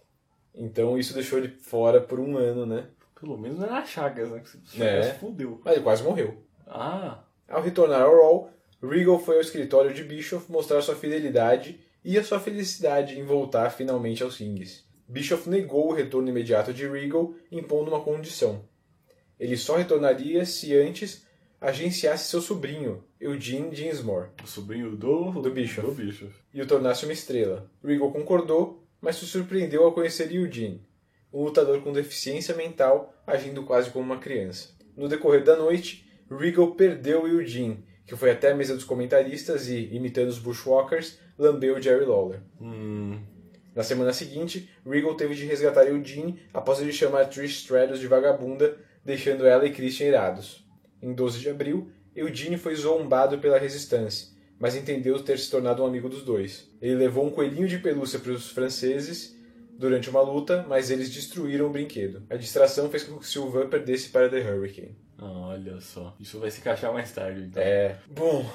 Então 0.53 0.97
isso 0.99 1.13
deixou 1.13 1.39
ele 1.39 1.47
fora 1.47 1.99
por 1.99 2.19
um 2.19 2.37
ano, 2.37 2.65
né? 2.65 2.87
Pelo 3.19 3.37
menos 3.37 3.57
não 3.57 3.65
era 3.65 3.85
Chagas, 3.85 4.29
né? 4.29 4.41
Que 4.41 4.49
se 4.49 4.83
É. 4.83 5.01
Chagas 5.03 5.17
fudeu. 5.17 5.61
Mas 5.63 5.75
ele 5.75 5.83
quase 5.83 6.03
morreu. 6.03 6.43
Ah, 6.67 7.23
Ao 7.47 7.61
retornar 7.61 8.01
ao 8.01 8.15
Raw, 8.15 8.49
Regal 8.81 9.17
foi 9.19 9.35
ao 9.35 9.41
escritório 9.41 9.93
de 9.93 10.03
Bischoff 10.03 10.51
mostrar 10.51 10.81
sua 10.81 10.95
fidelidade 10.95 11.79
e 12.03 12.17
a 12.17 12.23
sua 12.23 12.39
felicidade 12.39 13.17
em 13.17 13.23
voltar 13.23 13.69
finalmente 13.69 14.21
aos 14.21 14.37
rings. 14.37 14.85
Bischoff 15.07 15.49
negou 15.49 15.89
o 15.89 15.93
retorno 15.93 16.27
imediato 16.29 16.73
de 16.73 16.87
Regal, 16.87 17.33
impondo 17.51 17.91
uma 17.91 18.01
condição. 18.01 18.65
Ele 19.39 19.55
só 19.57 19.77
retornaria 19.77 20.45
se 20.45 20.75
antes 20.75 21.22
agenciasse 21.67 22.29
seu 22.29 22.41
sobrinho, 22.41 23.03
Eugene 23.19 23.69
Dinsmore, 23.71 24.29
o 24.43 24.47
sobrinho 24.47 24.95
do... 24.95 25.31
Do 25.31 25.49
Bischoff. 25.49 25.87
Do 25.87 25.93
Bischoff. 25.93 26.33
e 26.53 26.61
o 26.61 26.67
tornasse 26.67 27.05
uma 27.05 27.13
estrela. 27.13 27.69
Regal 27.83 28.11
concordou, 28.11 28.85
mas 28.99 29.15
se 29.15 29.25
surpreendeu 29.25 29.83
ao 29.83 29.93
conhecer 29.93 30.31
Eugene, 30.33 30.81
um 31.31 31.43
lutador 31.43 31.81
com 31.81 31.93
deficiência 31.93 32.53
mental 32.55 33.13
agindo 33.25 33.63
quase 33.63 33.89
como 33.89 34.03
uma 34.05 34.19
criança. 34.19 34.69
No 34.95 35.07
decorrer 35.07 35.43
da 35.43 35.55
noite, 35.55 36.05
Regal 36.29 36.71
perdeu 36.75 37.27
Eugene, 37.27 37.83
que 38.05 38.15
foi 38.15 38.31
até 38.31 38.51
a 38.51 38.55
mesa 38.55 38.75
dos 38.75 38.83
comentaristas 38.83 39.69
e, 39.69 39.87
imitando 39.95 40.27
os 40.27 40.39
Bushwalkers, 40.39 41.17
lambeu 41.39 41.81
Jerry 41.81 42.05
Lawler. 42.05 42.41
Hum, 42.59 43.19
Na 43.73 43.83
semana 43.83 44.11
seguinte, 44.13 44.69
Regal 44.85 45.15
teve 45.15 45.33
de 45.33 45.45
resgatar 45.45 45.85
Eugene 45.85 46.39
após 46.53 46.79
ele 46.79 46.91
chamar 46.91 47.25
Trish 47.25 47.61
Stratus 47.61 47.99
de 47.99 48.07
vagabunda, 48.07 48.77
deixando 49.03 49.45
ela 49.47 49.65
e 49.65 49.71
Christian 49.71 50.07
irados. 50.07 50.62
Em 51.03 51.13
12 51.13 51.39
de 51.39 51.49
abril, 51.49 51.91
Eugene 52.15 52.57
foi 52.57 52.73
zombado 52.75 53.37
pela 53.39 53.59
resistência, 53.59 54.29
mas 54.57 54.73
entendeu 54.73 55.21
ter 55.21 55.37
se 55.37 55.51
tornado 55.51 55.83
um 55.83 55.85
amigo 55.85 56.07
dos 56.07 56.23
dois. 56.23 56.71
Ele 56.81 56.95
levou 56.95 57.25
um 57.25 57.29
coelhinho 57.29 57.67
de 57.67 57.77
pelúcia 57.77 58.19
para 58.19 58.31
os 58.31 58.49
franceses 58.49 59.35
durante 59.77 60.09
uma 60.09 60.21
luta, 60.21 60.65
mas 60.69 60.89
eles 60.89 61.09
destruíram 61.13 61.67
o 61.67 61.69
brinquedo. 61.69 62.23
A 62.29 62.37
distração 62.37 62.89
fez 62.89 63.03
com 63.03 63.17
que 63.17 63.27
Sylvain 63.27 63.67
perdesse 63.67 64.09
para 64.09 64.29
The 64.29 64.39
Hurricane. 64.39 64.95
ah, 65.17 65.47
olha 65.49 65.81
só. 65.81 66.15
Isso 66.19 66.39
vai 66.39 66.49
se 66.49 66.61
encaixar 66.61 66.93
mais 66.93 67.11
tarde, 67.11 67.41
então. 67.41 67.61
É. 67.61 67.97
Bom, 68.07 68.49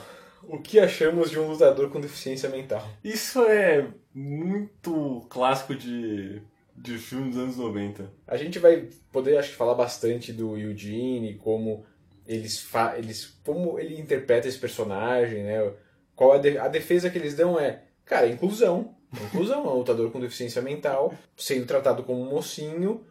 o 0.44 0.58
que 0.58 0.80
achamos 0.80 1.30
de 1.30 1.38
um 1.38 1.50
lutador 1.50 1.90
com 1.90 2.00
deficiência 2.00 2.48
mental? 2.48 2.88
Isso 3.04 3.42
é 3.42 3.86
muito 4.14 5.26
clássico 5.28 5.74
de, 5.74 6.40
de 6.74 6.96
filme 6.96 7.28
dos 7.28 7.38
anos 7.38 7.56
90. 7.58 8.10
A 8.26 8.38
gente 8.38 8.58
vai 8.58 8.88
poder, 9.12 9.36
acho 9.36 9.50
que, 9.50 9.56
falar 9.56 9.74
bastante 9.74 10.32
do 10.32 10.56
Eugene, 10.56 11.34
como 11.34 11.84
eles, 12.28 12.60
fa 12.60 12.96
eles 12.98 13.38
como 13.42 13.80
ele 13.80 13.98
interpreta 13.98 14.46
esse 14.46 14.58
personagem, 14.58 15.42
né? 15.42 15.72
Qual 16.14 16.32
a, 16.32 16.38
de 16.38 16.58
a 16.58 16.68
defesa 16.68 17.08
que 17.08 17.16
eles 17.16 17.34
dão 17.34 17.58
é, 17.58 17.82
cara, 18.04 18.28
inclusão. 18.28 18.94
Inclusão, 19.24 19.64
é 19.64 19.68
um 19.68 19.78
lutador 19.78 20.10
com 20.10 20.20
deficiência 20.20 20.60
mental, 20.60 21.14
sendo 21.34 21.64
tratado 21.64 22.02
como 22.02 22.20
um 22.20 22.28
mocinho. 22.28 23.02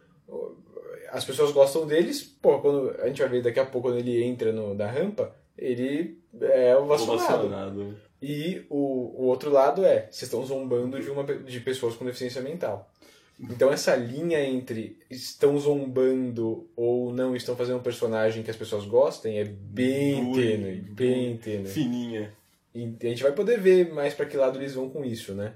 As 1.10 1.24
pessoas 1.24 1.50
gostam 1.50 1.86
deles, 1.86 2.22
pô, 2.22 2.60
quando 2.60 2.94
a 3.00 3.08
gente 3.08 3.20
vai 3.20 3.28
ver 3.28 3.42
daqui 3.42 3.58
a 3.58 3.66
pouco 3.66 3.88
quando 3.88 3.98
ele 3.98 4.22
entra 4.22 4.52
no, 4.52 4.74
na 4.74 4.86
rampa, 4.86 5.34
ele 5.56 6.20
é 6.40 6.76
ovacionado. 6.76 7.46
Ovacionado. 7.46 7.96
E 8.22 8.64
o, 8.68 9.22
o 9.22 9.26
outro 9.26 9.50
lado 9.50 9.84
é, 9.84 10.02
vocês 10.02 10.22
estão 10.22 10.44
zombando 10.44 11.00
de, 11.00 11.10
uma, 11.10 11.24
de 11.24 11.60
pessoas 11.60 11.96
com 11.96 12.04
deficiência 12.04 12.42
mental. 12.42 12.88
Então 13.40 13.72
essa 13.72 13.94
linha 13.94 14.42
entre 14.44 14.98
estão 15.08 15.56
zombando 15.58 16.68
ou 16.74 17.12
não 17.12 17.36
estão 17.36 17.54
fazendo 17.54 17.78
um 17.78 17.82
personagem 17.82 18.42
que 18.42 18.50
as 18.50 18.56
pessoas 18.56 18.84
gostem 18.84 19.38
é 19.38 19.44
bem 19.44 20.32
tênue, 20.32 20.80
bem 20.90 21.36
tênue. 21.36 21.68
Fininha. 21.68 22.34
E 22.74 22.96
a 23.02 23.06
gente 23.06 23.22
vai 23.22 23.32
poder 23.32 23.60
ver 23.60 23.92
mais 23.92 24.12
para 24.12 24.26
que 24.26 24.36
lado 24.36 24.58
eles 24.58 24.74
vão 24.74 24.90
com 24.90 25.04
isso, 25.04 25.34
né? 25.34 25.54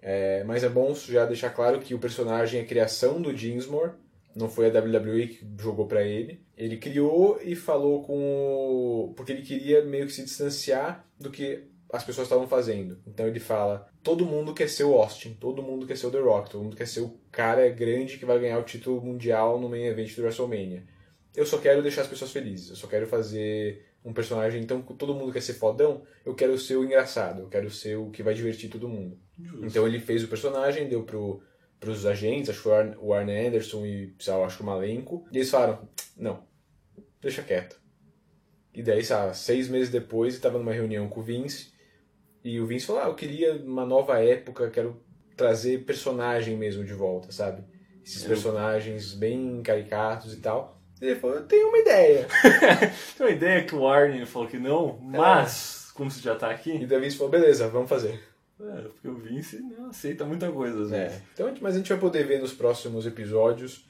É, 0.00 0.44
mas 0.44 0.62
é 0.62 0.68
bom 0.68 0.94
já 0.94 1.24
deixar 1.24 1.50
claro 1.50 1.80
que 1.80 1.94
o 1.94 1.98
personagem 1.98 2.60
é 2.60 2.64
criação 2.64 3.20
do 3.20 3.32
Dinsmore, 3.32 3.92
não 4.36 4.48
foi 4.48 4.66
a 4.66 4.80
WWE 4.80 5.28
que 5.28 5.46
jogou 5.58 5.86
pra 5.86 6.02
ele. 6.02 6.40
Ele 6.56 6.76
criou 6.76 7.40
e 7.42 7.56
falou 7.56 8.02
com 8.02 8.18
o... 8.18 9.14
porque 9.16 9.32
ele 9.32 9.42
queria 9.42 9.82
meio 9.82 10.06
que 10.06 10.12
se 10.12 10.22
distanciar 10.22 11.04
do 11.18 11.30
que 11.30 11.64
as 11.90 12.04
pessoas 12.04 12.26
estavam 12.26 12.46
fazendo. 12.46 12.98
Então 13.06 13.26
ele 13.26 13.40
fala: 13.40 13.88
todo 14.06 14.24
mundo 14.24 14.54
quer 14.54 14.68
ser 14.68 14.84
o 14.84 14.94
Austin, 14.94 15.34
todo 15.34 15.60
mundo 15.60 15.84
quer 15.84 15.96
ser 15.96 16.06
o 16.06 16.12
The 16.12 16.20
Rock, 16.20 16.48
todo 16.50 16.62
mundo 16.62 16.76
quer 16.76 16.86
ser 16.86 17.00
o 17.00 17.18
cara 17.32 17.68
grande 17.68 18.18
que 18.18 18.24
vai 18.24 18.38
ganhar 18.38 18.56
o 18.56 18.62
título 18.62 19.00
mundial 19.00 19.60
no 19.60 19.68
main 19.68 19.82
event 19.86 20.14
do 20.14 20.22
WrestleMania. 20.22 20.84
Eu 21.34 21.44
só 21.44 21.58
quero 21.58 21.82
deixar 21.82 22.02
as 22.02 22.06
pessoas 22.06 22.30
felizes, 22.30 22.70
eu 22.70 22.76
só 22.76 22.86
quero 22.86 23.08
fazer 23.08 23.84
um 24.04 24.12
personagem, 24.12 24.62
então 24.62 24.80
todo 24.80 25.12
mundo 25.12 25.32
quer 25.32 25.42
ser 25.42 25.54
fodão, 25.54 26.02
eu 26.24 26.36
quero 26.36 26.56
ser 26.56 26.76
o 26.76 26.84
engraçado, 26.84 27.42
eu 27.42 27.48
quero 27.48 27.68
ser 27.68 27.96
o 27.96 28.08
que 28.10 28.22
vai 28.22 28.32
divertir 28.32 28.70
todo 28.70 28.88
mundo. 28.88 29.18
Então 29.66 29.84
ele 29.88 29.98
fez 29.98 30.22
o 30.22 30.28
personagem, 30.28 30.88
deu 30.88 31.02
pro, 31.02 31.42
pros 31.80 32.06
agentes, 32.06 32.48
acho 32.50 32.58
que 32.58 32.62
foi 32.62 32.72
o 32.72 32.76
Arn- 32.76 32.96
o 33.00 33.12
Arn 33.12 33.28
Anderson 33.48 33.84
e, 33.84 34.14
sei 34.20 34.32
lá, 34.32 34.46
acho 34.46 34.58
que 34.58 34.62
o 34.62 34.66
Malenko, 34.66 35.26
e 35.32 35.38
eles 35.38 35.50
falaram, 35.50 35.88
não, 36.16 36.44
deixa 37.20 37.42
quieto. 37.42 37.76
E 38.72 38.84
daí, 38.84 39.04
sabe, 39.04 39.36
seis 39.36 39.68
meses 39.68 39.90
depois, 39.90 40.34
ele 40.34 40.42
tava 40.42 40.58
numa 40.58 40.72
reunião 40.72 41.08
com 41.08 41.18
o 41.18 41.24
Vince, 41.24 41.74
e 42.48 42.60
o 42.60 42.66
Vince 42.66 42.86
falou, 42.86 43.02
ah, 43.02 43.06
eu 43.06 43.14
queria 43.14 43.54
uma 43.56 43.84
nova 43.86 44.18
época, 44.22 44.70
quero 44.70 45.00
trazer 45.36 45.84
personagem 45.84 46.56
mesmo 46.56 46.84
de 46.84 46.92
volta, 46.94 47.30
sabe? 47.32 47.62
Esses 48.04 48.22
Eu- 48.22 48.28
personagens 48.28 49.14
bem 49.14 49.60
caricatos 49.62 50.32
e 50.34 50.36
tal. 50.40 50.80
E 51.00 51.04
ele 51.06 51.16
falou, 51.16 51.36
eu 51.36 51.44
tenho 51.44 51.68
uma 51.68 51.78
ideia. 51.78 52.26
Tem 53.18 53.26
uma 53.26 53.30
ideia 53.30 53.64
que 53.64 53.74
o 53.74 53.86
Arnie 53.86 54.24
falou 54.24 54.48
que 54.48 54.58
não, 54.58 54.98
mas, 55.02 55.90
como 55.94 56.10
você 56.10 56.20
já 56.22 56.34
tá 56.34 56.50
E 56.50 56.54
aqui, 56.54 56.86
daí 56.86 56.98
o 56.98 57.02
Vince 57.02 57.16
falou, 57.18 57.30
beleza, 57.30 57.68
vamos 57.68 57.88
fazer. 57.88 58.18
é, 58.58 58.80
porque 58.82 59.06
o 59.08 59.16
Vince 59.18 59.58
não 59.60 59.90
aceita 59.90 60.24
muita 60.24 60.50
coisa, 60.50 60.78
É. 60.96 61.08
vezes. 61.08 61.22
Então, 61.34 61.52
mas 61.60 61.74
a 61.74 61.78
gente 61.78 61.88
vai 61.90 61.98
poder 61.98 62.24
ver 62.26 62.40
nos 62.40 62.54
próximos 62.54 63.06
episódios 63.06 63.86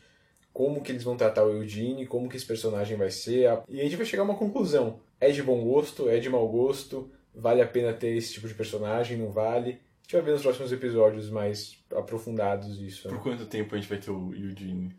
como 0.53 0.81
que 0.81 0.91
eles 0.91 1.05
vão 1.05 1.17
tratar 1.17 1.45
o 1.45 1.53
Eugene, 1.53 2.07
como 2.07 2.29
que 2.29 2.37
esse 2.37 2.47
personagem 2.47 2.97
vai 2.97 3.11
ser, 3.11 3.43
e 3.69 3.81
a 3.81 3.85
gente 3.85 3.95
vai 3.97 4.07
chegar 4.07 4.23
a 4.23 4.25
uma 4.25 4.35
conclusão. 4.37 4.99
É 5.21 5.31
de 5.31 5.43
bom 5.45 5.63
gosto, 5.63 6.09
é 6.09 6.19
de 6.19 6.29
mau 6.29 6.49
gosto, 6.49 7.09
vale 7.37 7.61
a 7.63 7.67
pena 7.67 7.93
ter 7.93 8.17
esse 8.17 8.33
tipo 8.35 8.49
de 8.49 8.55
personagem, 8.55 9.17
não 9.19 9.31
vale? 9.31 9.71
A 9.71 10.03
gente 10.03 10.13
vai 10.15 10.23
ver 10.23 10.33
nos 10.33 10.43
próximos 10.43 10.73
episódios 10.73 11.29
mais 11.31 11.79
aprofundados 11.95 12.81
isso. 12.81 13.09
né? 13.09 13.15
Por 13.15 13.23
quanto 13.23 13.47
tempo 13.47 13.75
a 13.75 13.79
gente 13.79 13.89
vai 13.89 13.99
ter 13.99 14.11
o 14.11 14.33
Eugene? 14.35 14.95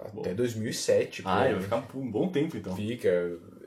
Até 0.00 0.34
2007, 0.34 1.22
Ah, 1.24 1.44
ele 1.44 1.54
vai 1.54 1.62
ficar 1.62 1.82
por 1.82 1.98
um 1.98 2.10
bom 2.10 2.28
tempo, 2.28 2.56
então. 2.56 2.74
Fica, 2.74 3.08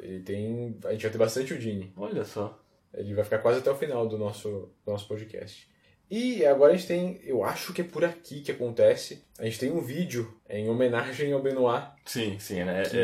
ele 0.02 0.20
tem... 0.20 0.78
A 0.84 0.92
gente 0.92 1.04
vai 1.04 1.12
ter 1.12 1.18
bastante 1.18 1.54
Eugene. 1.54 1.94
Olha 1.96 2.26
só. 2.26 2.62
Ele 2.94 3.14
vai 3.14 3.24
ficar 3.24 3.38
quase 3.40 3.60
até 3.60 3.72
o 3.72 3.76
final 3.78 4.06
do 4.06 4.18
nosso, 4.18 4.70
do 4.86 4.92
nosso 4.92 5.08
podcast. 5.08 5.70
E 6.12 6.46
agora 6.46 6.74
a 6.74 6.76
gente 6.76 6.88
tem, 6.88 7.20
eu 7.24 7.42
acho 7.44 7.72
que 7.74 7.80
é 7.80 7.84
por 7.86 8.04
aqui 8.04 8.42
que 8.42 8.52
acontece, 8.52 9.24
a 9.40 9.46
gente 9.46 9.58
tem 9.60 9.72
um 9.72 9.80
vídeo 9.80 10.32
em 10.50 10.70
homenagem 10.70 11.32
ao 11.32 11.42
Benoit. 11.42 11.88
Sim, 12.06 12.38
sim, 12.38 12.64
né? 12.66 12.84
Que- 12.84 12.98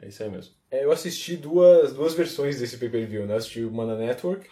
É, 0.00 0.04
é 0.04 0.08
isso 0.08 0.22
aí 0.22 0.30
mesmo. 0.30 0.54
É, 0.70 0.84
Eu 0.84 0.92
assisti 0.92 1.36
duas, 1.36 1.92
duas 1.92 2.14
versões 2.14 2.60
desse 2.60 2.78
pay-per-view, 2.78 3.26
né? 3.26 3.34
Eu 3.34 3.38
assisti 3.38 3.62
uma 3.64 3.84
na 3.84 3.96
Network, 3.96 4.46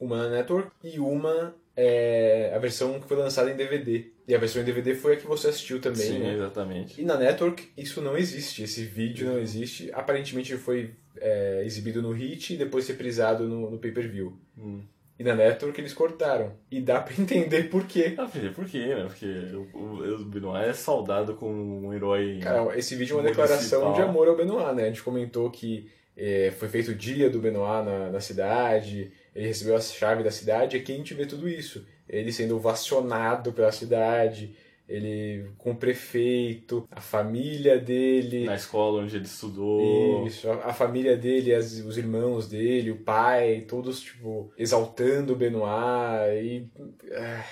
uma 0.00 0.16
na 0.24 0.28
Network 0.28 0.70
e 0.82 0.98
uma 0.98 1.54
é, 1.76 2.52
a 2.54 2.58
versão 2.58 3.00
que 3.00 3.06
foi 3.06 3.16
lançada 3.16 3.50
em 3.50 3.56
DVD. 3.56 4.10
E 4.26 4.34
a 4.34 4.38
versão 4.38 4.60
em 4.60 4.64
DVD 4.64 4.94
foi 4.96 5.14
a 5.14 5.16
que 5.16 5.26
você 5.26 5.48
assistiu 5.48 5.80
também, 5.80 6.02
sim, 6.02 6.18
né? 6.18 6.34
exatamente. 6.34 7.00
E 7.00 7.04
na 7.04 7.16
Network 7.16 7.68
isso 7.76 8.02
não 8.02 8.16
existe, 8.16 8.62
esse 8.64 8.84
vídeo 8.84 9.26
não 9.28 9.38
existe. 9.38 9.88
Aparentemente 9.92 10.56
foi 10.56 10.94
é, 11.16 11.62
exibido 11.64 12.02
no 12.02 12.10
Hit 12.12 12.54
e 12.54 12.56
depois 12.56 12.86
reprisado 12.88 13.48
no, 13.48 13.70
no 13.70 13.78
pay-per-view. 13.78 14.36
Hum. 14.58 14.82
E 15.22 15.24
na 15.24 15.36
Network 15.36 15.80
eles 15.80 15.94
cortaram. 15.94 16.52
E 16.68 16.80
dá 16.80 17.00
pra 17.00 17.14
entender 17.16 17.70
por 17.70 17.86
quê. 17.86 18.14
Ah, 18.18 18.26
filho, 18.26 18.52
por 18.52 18.64
quê, 18.64 18.92
né? 18.92 19.04
Porque 19.04 19.26
o, 19.72 20.20
o, 20.20 20.24
Benoit 20.24 20.68
é 20.68 20.72
saudado 20.72 21.34
como 21.34 21.86
um 21.86 21.94
herói. 21.94 22.40
Cara, 22.42 22.76
esse 22.76 22.96
vídeo 22.96 23.12
é 23.12 23.16
uma 23.16 23.22
Municipal. 23.22 23.46
declaração 23.46 23.92
de 23.92 24.02
amor 24.02 24.26
ao 24.26 24.36
Benoit, 24.36 24.74
né? 24.74 24.82
A 24.82 24.86
gente 24.86 25.02
comentou 25.02 25.48
que 25.48 25.88
é, 26.16 26.52
foi 26.58 26.68
feito 26.68 26.90
o 26.90 26.94
dia 26.94 27.30
do 27.30 27.38
Benoit 27.38 27.84
na, 27.84 28.10
na 28.10 28.20
cidade, 28.20 29.12
ele 29.32 29.46
recebeu 29.46 29.76
a 29.76 29.80
chave 29.80 30.24
da 30.24 30.30
cidade, 30.32 30.76
e 30.76 30.80
aqui 30.80 30.92
a 30.92 30.96
gente 30.96 31.14
vê 31.14 31.24
tudo 31.24 31.48
isso. 31.48 31.86
ele 32.08 32.32
sendo 32.32 32.56
ovacionado 32.56 33.52
pela 33.52 33.70
cidade, 33.70 34.56
ele 34.96 35.50
com 35.58 35.72
o 35.72 35.76
prefeito, 35.76 36.86
a 36.90 37.00
família 37.00 37.78
dele. 37.78 38.44
Na 38.44 38.54
escola 38.54 39.02
onde 39.02 39.16
ele 39.16 39.24
estudou. 39.24 40.26
Isso, 40.26 40.48
a, 40.50 40.66
a 40.66 40.72
família 40.74 41.16
dele, 41.16 41.54
as- 41.54 41.78
os 41.80 41.96
irmãos 41.96 42.48
dele, 42.48 42.90
o 42.90 42.98
pai, 42.98 43.64
todos, 43.68 44.00
tipo, 44.00 44.52
exaltando 44.56 45.32
o 45.32 45.36
Benoit 45.36 46.42
e. 46.44 46.68
ah, 47.12 47.44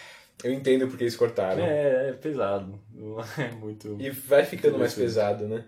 eu 0.44 0.52
entendo 0.52 0.86
porque 0.88 1.04
eles 1.04 1.16
cortaram. 1.16 1.64
É, 1.64 2.10
é 2.10 2.12
pesado. 2.12 2.80
É 3.38 3.50
muito. 3.50 3.96
E 3.98 4.10
vai 4.10 4.44
ficando 4.44 4.78
mais 4.78 4.94
pesado, 4.94 5.48
né? 5.48 5.64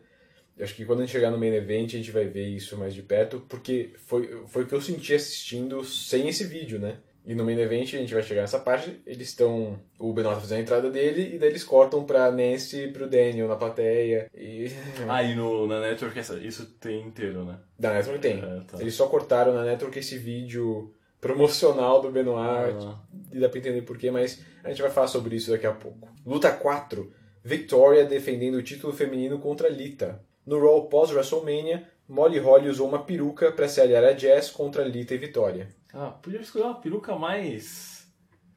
Eu 0.57 0.65
acho 0.65 0.75
que 0.75 0.85
quando 0.85 1.01
a 1.01 1.03
gente 1.07 1.13
chegar 1.13 1.31
no 1.31 1.39
main 1.39 1.55
event 1.55 1.89
a 1.95 1.97
gente 1.97 2.11
vai 2.11 2.27
ver 2.27 2.47
isso 2.47 2.77
mais 2.77 2.93
de 2.95 3.03
perto, 3.03 3.41
porque 3.49 3.91
foi, 4.07 4.45
foi 4.47 4.63
o 4.65 4.67
que 4.67 4.75
eu 4.75 4.81
senti 4.83 5.15
assistindo 5.15 5.83
sem 5.85 6.29
esse 6.29 6.45
vídeo, 6.45 6.79
né? 6.79 6.99
E 7.25 7.35
no 7.35 7.45
main 7.45 7.59
event 7.59 7.95
a 7.95 7.99
gente 7.99 8.13
vai 8.13 8.23
chegar 8.23 8.41
nessa 8.41 8.59
parte, 8.59 9.01
eles 9.07 9.29
estão. 9.29 9.79
O 9.99 10.13
Benoit 10.13 10.35
tá 10.35 10.41
fazendo 10.41 10.59
a 10.59 10.63
entrada 10.63 10.91
dele, 10.91 11.35
e 11.35 11.39
daí 11.39 11.51
eles 11.51 11.63
cortam 11.63 12.05
pra 12.05 12.31
Nancy 12.33 12.85
e 12.85 12.93
pro 12.93 13.09
Daniel 13.09 13.47
na 13.47 13.57
plateia. 13.57 14.29
E. 14.35 14.71
Ah, 15.09 15.23
e 15.23 15.35
no, 15.35 15.67
na 15.67 15.81
Network 15.81 16.19
isso 16.19 16.67
tem 16.81 17.07
inteiro, 17.07 17.45
né? 17.45 17.59
Da 17.79 17.93
Network 17.95 18.21
tem. 18.21 18.39
É, 18.39 18.61
tá. 18.67 18.81
Eles 18.81 18.95
só 18.95 19.07
cortaram 19.07 19.55
na 19.55 19.65
Network 19.65 19.99
esse 19.99 20.19
vídeo 20.19 20.93
promocional 21.21 22.03
do 22.03 22.11
Benoit. 22.11 22.77
Ah. 22.85 22.99
E 23.33 23.39
dá 23.39 23.49
pra 23.49 23.59
entender 23.59 23.83
porquê, 23.83 24.11
mas 24.11 24.43
a 24.65 24.71
gente 24.71 24.83
vai 24.83 24.91
falar 24.91 25.07
sobre 25.07 25.37
isso 25.37 25.51
daqui 25.51 25.67
a 25.67 25.73
pouco. 25.73 26.09
Luta 26.27 26.51
4. 26.51 27.13
Victoria 27.45 28.05
defendendo 28.05 28.57
o 28.57 28.63
título 28.63 28.93
feminino 28.93 29.39
contra 29.39 29.69
Lita. 29.69 30.21
No 30.45 30.61
Raw 30.61 30.89
pós-WrestleMania, 30.89 31.87
Molly 32.09 32.39
Holly 32.39 32.69
usou 32.69 32.89
uma 32.89 33.05
peruca 33.05 33.53
para 33.53 33.69
se 33.69 33.81
aliar 33.81 34.05
a 34.05 34.13
Jazz 34.13 34.51
contra 34.51 34.85
Lita 34.85 35.15
e 35.15 35.19
Vitória. 35.19 35.69
Ah, 35.95 36.11
podia 36.11 36.41
escolher 36.41 36.65
uma 36.65 36.81
peruca 36.81 37.15
mais. 37.17 38.07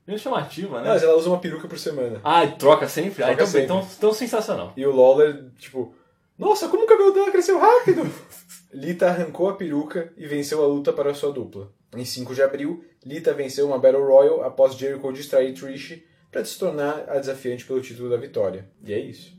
menos 0.07 0.21
chamativa, 0.21 0.77
né? 0.79 0.85
Não, 0.87 0.93
mas 0.93 1.03
ela 1.03 1.15
usa 1.17 1.29
uma 1.29 1.39
peruca 1.39 1.67
por 1.67 1.77
semana. 1.79 2.21
Ah, 2.23 2.43
e 2.45 2.51
troca 2.57 2.87
sempre? 2.87 3.23
ah, 3.23 3.27
Troca 3.27 3.33
então, 3.43 3.47
sempre. 3.47 3.63
Então, 3.65 3.87
então 3.97 4.13
sensacional. 4.13 4.73
E 4.77 4.85
o 4.85 4.95
Lawler, 4.95 5.49
tipo, 5.57 5.93
nossa, 6.37 6.67
como 6.69 6.83
o 6.83 6.87
cabelo 6.87 7.11
dela 7.13 7.31
cresceu 7.31 7.57
rápido! 7.59 8.03
Lita 8.73 9.07
arrancou 9.07 9.49
a 9.49 9.55
peruca 9.55 10.11
e 10.17 10.25
venceu 10.27 10.61
a 10.63 10.67
luta 10.67 10.91
para 10.91 11.11
a 11.11 11.13
sua 11.13 11.31
dupla. 11.31 11.71
Em 11.95 12.03
5 12.03 12.35
de 12.35 12.41
abril, 12.43 12.83
Lita 13.05 13.33
venceu 13.33 13.65
uma 13.67 13.79
Battle 13.79 14.03
Royal 14.05 14.43
após 14.43 14.75
Jericho 14.75 15.13
distrair 15.13 15.53
Trish 15.53 16.03
para 16.29 16.43
se 16.43 16.59
tornar 16.59 17.05
a 17.09 17.17
desafiante 17.17 17.63
pelo 17.65 17.79
título 17.81 18.09
da 18.09 18.17
vitória. 18.17 18.69
E 18.83 18.93
é 18.93 18.99
isso. 18.99 19.33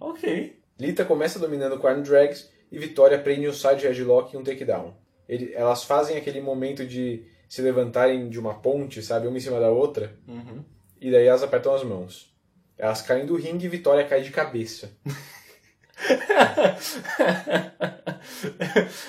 Ok. 0.00 0.60
Lita 0.78 1.04
começa 1.04 1.38
dominando 1.40 1.80
o 1.80 1.86
Arm 1.86 2.02
Drags 2.02 2.48
e 2.70 2.78
Vitória 2.78 3.18
prende 3.18 3.48
um 3.48 3.52
side 3.52 3.84
headlock 3.86 4.34
e 4.34 4.38
um 4.38 4.44
takedown. 4.44 4.94
Ele- 5.28 5.52
elas 5.54 5.82
fazem 5.82 6.16
aquele 6.16 6.40
momento 6.40 6.86
de 6.86 7.24
se 7.48 7.62
levantarem 7.62 8.28
de 8.28 8.38
uma 8.38 8.54
ponte, 8.54 9.02
sabe, 9.02 9.26
uma 9.26 9.36
em 9.36 9.40
cima 9.40 9.60
da 9.60 9.70
outra, 9.70 10.16
Uhum. 10.26 10.64
e 11.00 11.10
daí 11.10 11.26
elas 11.26 11.42
apertam 11.42 11.74
as 11.74 11.84
mãos. 11.84 12.34
Elas 12.78 13.02
caem 13.02 13.26
do 13.26 13.36
ringue 13.36 13.66
e 13.66 13.68
Vitória 13.68 14.06
cai 14.06 14.22
de 14.22 14.30
cabeça. 14.30 14.90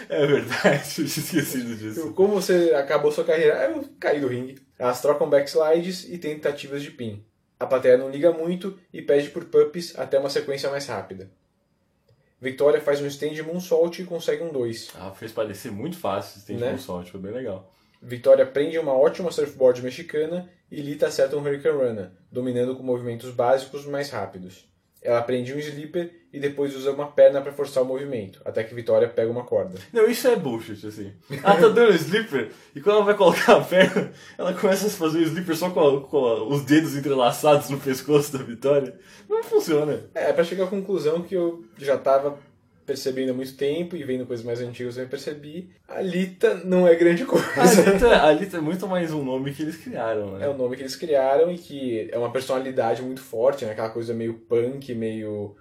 é 0.09 0.25
verdade, 0.25 0.77
eu 1.01 1.03
tinha 1.05 1.05
esquecido 1.07 1.75
disso. 1.75 2.13
Como 2.13 2.33
você 2.33 2.73
acabou 2.75 3.11
sua 3.11 3.23
carreira? 3.23 3.59
"Ah, 3.59 3.69
Eu 3.71 3.87
caí 3.99 4.19
do 4.19 4.27
ringue. 4.27 4.59
Elas 4.77 5.01
trocam 5.01 5.29
backslides 5.29 6.07
e 6.07 6.17
tentativas 6.17 6.81
de 6.81 6.91
pin. 6.91 7.23
A 7.59 7.65
plateia 7.65 7.97
não 7.97 8.09
liga 8.09 8.31
muito 8.31 8.77
e 8.93 9.01
pede 9.01 9.29
por 9.29 9.45
puppies 9.45 9.97
até 9.97 10.19
uma 10.19 10.29
sequência 10.29 10.69
mais 10.69 10.85
rápida. 10.87 11.31
Vitória 12.39 12.79
faz 12.79 13.01
um 13.01 13.07
stand 13.07 13.41
moonsault 13.43 13.99
e 13.99 14.05
consegue 14.05 14.43
um 14.43 14.53
2. 14.53 14.91
Ah, 14.95 15.11
fez 15.11 15.31
parecer 15.31 15.71
muito 15.71 15.97
fácil 15.97 16.37
esse 16.37 16.45
tempo 16.45 16.59
Né? 16.59 16.77
sorte, 16.77 17.11
foi 17.11 17.19
bem 17.19 17.31
legal. 17.31 17.73
Vitória 18.01 18.45
prende 18.45 18.77
uma 18.79 18.93
ótima 18.93 19.31
surfboard 19.31 19.81
mexicana 19.81 20.49
e 20.71 20.81
Lita 20.81 21.07
acerta 21.07 21.35
um 21.37 21.41
Hurricane 21.41 21.77
Runner, 21.77 22.09
dominando 22.31 22.75
com 22.75 22.83
movimentos 22.83 23.31
básicos 23.31 23.85
mais 23.85 24.09
rápidos. 24.09 24.67
Ela 25.01 25.21
prende 25.21 25.53
um 25.53 25.59
sleeper 25.59 26.11
e 26.33 26.39
depois 26.39 26.75
usa 26.75 26.91
uma 26.91 27.07
perna 27.07 27.39
para 27.39 27.51
forçar 27.53 27.83
o 27.83 27.85
movimento, 27.85 28.41
até 28.43 28.63
que 28.63 28.73
Vitória 28.75 29.07
pega 29.07 29.31
uma 29.31 29.43
corda. 29.45 29.77
Não, 29.93 30.05
isso 30.09 30.27
é 30.27 30.35
bullshit, 30.35 30.85
assim. 30.85 31.13
Ela 31.31 31.55
tá 31.55 31.67
dando 31.69 31.93
sleeper, 31.93 32.51
e 32.75 32.81
quando 32.81 32.97
ela 32.97 33.05
vai 33.05 33.15
colocar 33.15 33.57
a 33.57 33.61
perna, 33.63 34.11
ela 34.37 34.53
começa 34.53 34.87
a 34.87 34.89
fazer 34.89 35.19
o 35.19 35.23
sleeper 35.23 35.55
só 35.55 35.69
com, 35.69 35.79
a- 35.79 36.01
com 36.01 36.25
a- 36.25 36.43
os 36.47 36.63
dedos 36.63 36.95
entrelaçados 36.95 37.69
no 37.69 37.79
pescoço 37.79 38.35
da 38.37 38.43
Vitória. 38.43 38.99
Não 39.29 39.41
funciona. 39.43 40.01
É, 40.13 40.33
para 40.33 40.43
chegar 40.43 40.65
à 40.65 40.67
conclusão 40.67 41.21
que 41.21 41.35
eu 41.35 41.63
já 41.77 41.95
tava 41.97 42.37
percebendo 42.87 43.31
há 43.31 43.33
muito 43.33 43.55
tempo 43.57 43.95
e 43.97 44.03
vendo 44.03 44.25
coisas 44.25 44.45
mais 44.45 44.61
antigas 44.61 44.97
eu 44.97 45.07
percebi, 45.07 45.69
a 45.87 46.01
Lita 46.01 46.61
não 46.63 46.87
é 46.87 46.95
grande 46.95 47.25
coisa. 47.25 47.45
Alita, 47.61 48.07
a 48.15 48.27
Alita 48.29 48.57
é 48.57 48.61
muito 48.61 48.87
mais 48.87 49.11
um 49.11 49.23
nome 49.23 49.53
que 49.53 49.61
eles 49.61 49.75
criaram, 49.77 50.31
né? 50.37 50.45
É 50.45 50.49
o 50.49 50.57
nome 50.57 50.75
que 50.77 50.81
eles 50.83 50.95
criaram 50.95 51.51
e 51.51 51.57
que 51.57 52.09
é 52.11 52.17
uma 52.17 52.31
personalidade 52.31 53.01
muito 53.01 53.21
forte, 53.21 53.65
né? 53.65 53.71
Aquela 53.73 53.89
coisa 53.89 54.13
meio 54.13 54.35
punk, 54.35 54.95
meio. 54.95 55.55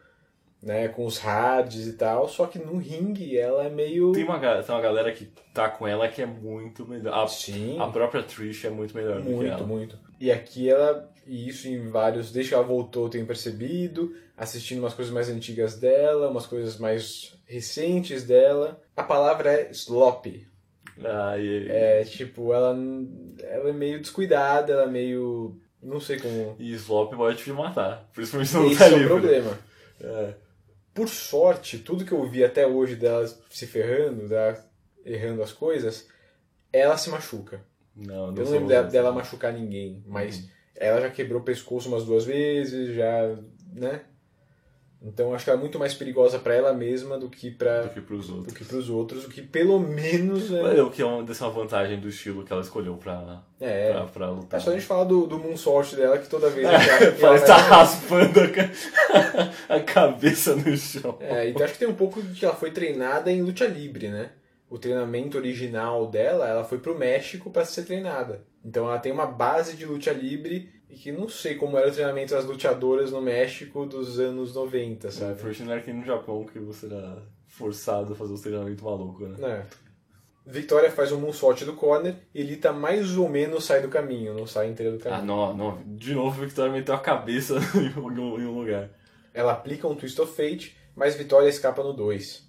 né, 0.63 0.89
com 0.89 1.05
os 1.05 1.19
hards 1.19 1.87
e 1.87 1.93
tal. 1.95 2.29
Só 2.29 2.47
que 2.47 2.59
no 2.59 2.77
ringue 2.79 3.37
ela 3.37 3.65
é 3.65 3.69
meio. 3.71 4.13
Tem 4.13 4.25
uma, 4.25 4.39
tem 4.39 4.75
uma 4.75 4.81
galera 4.81 5.11
que 5.13 5.29
tá 5.53 5.69
com 5.69 5.87
ela 5.87 6.09
que 6.09 6.23
é 6.23 6.27
muito 6.27 6.87
melhor. 6.87 7.13
A, 7.25 7.27
Sim. 7.27 7.77
a 7.81 7.89
própria 7.89 8.23
Trish 8.23 8.65
é 8.65 8.71
muito 8.71 8.95
melhor 8.97 9.17
do 9.21 9.27
que 9.27 9.31
Muito, 9.35 9.53
ela. 9.53 9.67
muito. 9.67 9.99
E 10.21 10.31
aqui 10.33 10.69
ela, 10.71 11.09
e 11.27 11.49
isso 11.49 11.69
em 11.69 11.89
vários, 11.89 12.31
desde 12.33 12.51
que 12.51 12.55
ela 12.55 12.65
voltou 12.65 13.05
eu 13.07 13.11
tenho 13.11 13.27
percebido, 13.27 14.15
assistindo 14.37 14.79
umas 14.79 14.95
coisas 14.95 15.13
mais 15.13 15.29
antigas 15.29 15.77
dela, 15.79 16.31
umas 16.31 16.47
coisas 16.47 16.79
mais 16.79 17.37
recentes 17.47 18.25
dela. 18.25 18.81
A 18.97 19.03
palavra 19.03 19.53
é 19.53 19.71
sloppy. 19.71 20.47
Ah, 21.05 21.37
e, 21.39 21.69
É 21.69 22.05
tipo, 22.05 22.53
ela, 22.53 22.75
ela 23.43 23.69
é 23.69 23.73
meio 23.73 24.01
descuidada, 24.01 24.73
ela 24.73 24.85
é 24.85 24.91
meio. 24.91 25.61
não 25.83 26.01
sei 26.01 26.19
como. 26.19 26.57
e 26.59 26.73
Slop 26.73 27.15
pode 27.15 27.43
te 27.43 27.51
matar. 27.53 28.09
Principalmente 28.15 28.49
se 28.49 28.57
não 28.57 28.67
Esse 28.67 28.79
tá 28.79 28.87
é 28.87 28.89
o 28.89 28.93
livre. 28.99 29.09
problema. 29.09 29.59
É. 30.01 30.35
Por 30.95 31.09
sorte, 31.09 31.79
tudo 31.79 32.05
que 32.05 32.13
eu 32.13 32.27
vi 32.29 32.43
até 32.43 32.67
hoje 32.67 32.97
dela 32.97 33.27
se 33.51 33.67
ferrando, 33.67 34.27
dela 34.29 34.65
errando 35.05 35.43
as 35.43 35.53
coisas, 35.53 36.09
ela 36.73 36.97
se 36.97 37.11
machuca. 37.11 37.61
Não, 37.95 38.33
não 38.33 38.37
Eu 38.39 38.45
não 38.45 38.53
lembro 38.53 38.69
dela, 38.69 38.89
dela 38.89 39.13
machucar 39.13 39.53
ninguém, 39.53 40.03
mas 40.07 40.49
ela 40.77 41.01
já 41.01 41.11
quebrou 41.11 41.41
o 41.41 41.45
pescoço 41.45 41.89
umas 41.89 42.05
duas 42.05 42.25
vezes, 42.25 42.95
já, 42.95 43.37
né? 43.75 44.03
Então 45.03 45.35
acho 45.35 45.45
que 45.45 45.51
ela 45.51 45.59
é 45.59 45.63
muito 45.63 45.79
mais 45.79 45.95
perigosa 45.95 46.39
pra 46.39 46.55
ela 46.55 46.73
mesma 46.73 47.19
do 47.19 47.29
que 47.29 47.51
para 47.51 47.83
do 47.83 47.91
que 47.91 48.01
pros 48.01 48.29
do 48.29 48.37
outros. 48.39 48.57
que 48.57 48.65
pros 48.65 48.91
outros, 48.91 49.25
o 49.27 49.29
que 49.29 49.43
pelo 49.43 49.79
menos 49.79 50.51
é, 50.51 50.63
Mas 50.63 50.79
O 50.81 50.91
que 50.91 51.03
é 51.03 51.05
uma, 51.05 51.23
dessa 51.23 51.49
vantagem 51.51 52.01
do 52.01 52.09
estilo 52.09 52.43
que 52.45 52.53
ela 52.53 52.63
escolheu 52.63 52.97
pra, 52.97 53.43
é, 53.61 53.93
pra, 53.93 54.05
pra 54.07 54.31
lutar. 54.31 54.59
é 54.59 54.63
só 54.63 54.71
a 54.71 54.73
gente 54.73 54.87
falar 54.87 55.05
do, 55.05 55.27
do 55.27 55.39
moonsault 55.39 55.95
dela 55.95 56.19
que 56.19 56.29
toda 56.29 56.49
vez 56.49 56.67
É, 56.67 57.13
que 57.13 57.23
ela- 57.25 57.37
ela 57.37 57.47
tá 57.47 57.57
raspando 57.57 58.41
a, 59.69 59.69
a 59.77 59.81
cabeça 59.81 60.57
no 60.57 60.77
chão. 60.77 61.19
É, 61.21 61.51
então 61.51 61.63
acho 61.63 61.75
que 61.75 61.79
tem 61.79 61.89
um 61.89 61.95
pouco 61.95 62.21
de 62.23 62.41
que 62.41 62.45
ela 62.45 62.57
foi 62.57 62.71
treinada 62.71 63.31
em 63.31 63.43
luta 63.43 63.67
livre, 63.67 64.09
né? 64.09 64.31
O 64.69 64.79
treinamento 64.79 65.37
original 65.39 66.09
dela, 66.11 66.49
ela 66.49 66.65
foi 66.65 66.79
pro 66.79 66.99
México 66.99 67.51
para 67.51 67.65
ser 67.65 67.85
treinada. 67.85 68.43
Então 68.67 68.89
ela 68.89 68.99
tem 68.99 69.13
uma 69.13 69.27
base 69.27 69.77
de 69.77 69.87
luta 69.87 70.11
livre 70.13 70.69
e 70.91 70.97
que 70.97 71.13
não 71.13 71.29
sei 71.29 71.55
como 71.55 71.79
era 71.79 71.89
o 71.89 71.93
treinamento 71.93 72.35
das 72.35 72.45
lutadoras 72.45 73.13
no 73.13 73.23
México 73.23 73.87
dos 73.87 74.19
anos 74.19 74.53
90, 74.53 75.09
sabe? 75.13 75.41
Foi 75.41 75.55
não 75.65 75.73
era 75.73 75.81
que 75.81 75.93
no 75.93 76.05
Japão 76.05 76.45
que 76.45 76.59
você 76.59 76.87
era 76.87 77.23
forçado 77.47 78.13
a 78.13 78.17
fazer 78.17 78.33
os 78.33 78.41
treinamentos 78.41 78.83
malucos, 78.83 79.39
né? 79.39 79.49
É. 79.49 79.87
Victoria 80.49 80.91
faz 80.91 81.13
um 81.13 81.21
moonsault 81.21 81.65
do 81.65 81.75
corner 81.75 82.17
e 82.35 82.43
Lita 82.43 82.73
mais 82.73 83.17
ou 83.17 83.29
menos 83.29 83.65
sai 83.65 83.81
do 83.83 83.89
caminho, 83.89 84.35
não 84.35 84.47
sai 84.47 84.69
inteiro 84.69 84.97
do 84.97 85.01
Ah, 85.09 85.11
caminho. 85.11 85.27
não, 85.27 85.57
não. 85.57 85.83
De 85.97 86.15
novo, 86.15 86.41
a 86.43 86.47
Victoria 86.47 86.73
meteu 86.73 86.95
a 86.95 86.99
cabeça 87.01 87.55
em 87.75 87.99
um, 88.01 88.41
em 88.41 88.47
um 88.47 88.59
lugar. 88.59 88.91
Ela 89.33 89.53
aplica 89.53 89.87
um 89.89 89.95
Twist 89.95 90.21
of 90.21 90.33
Fate, 90.35 90.77
mas 90.95 91.15
Vitória 91.17 91.49
escapa 91.49 91.83
no 91.83 91.93
2. 91.93 92.47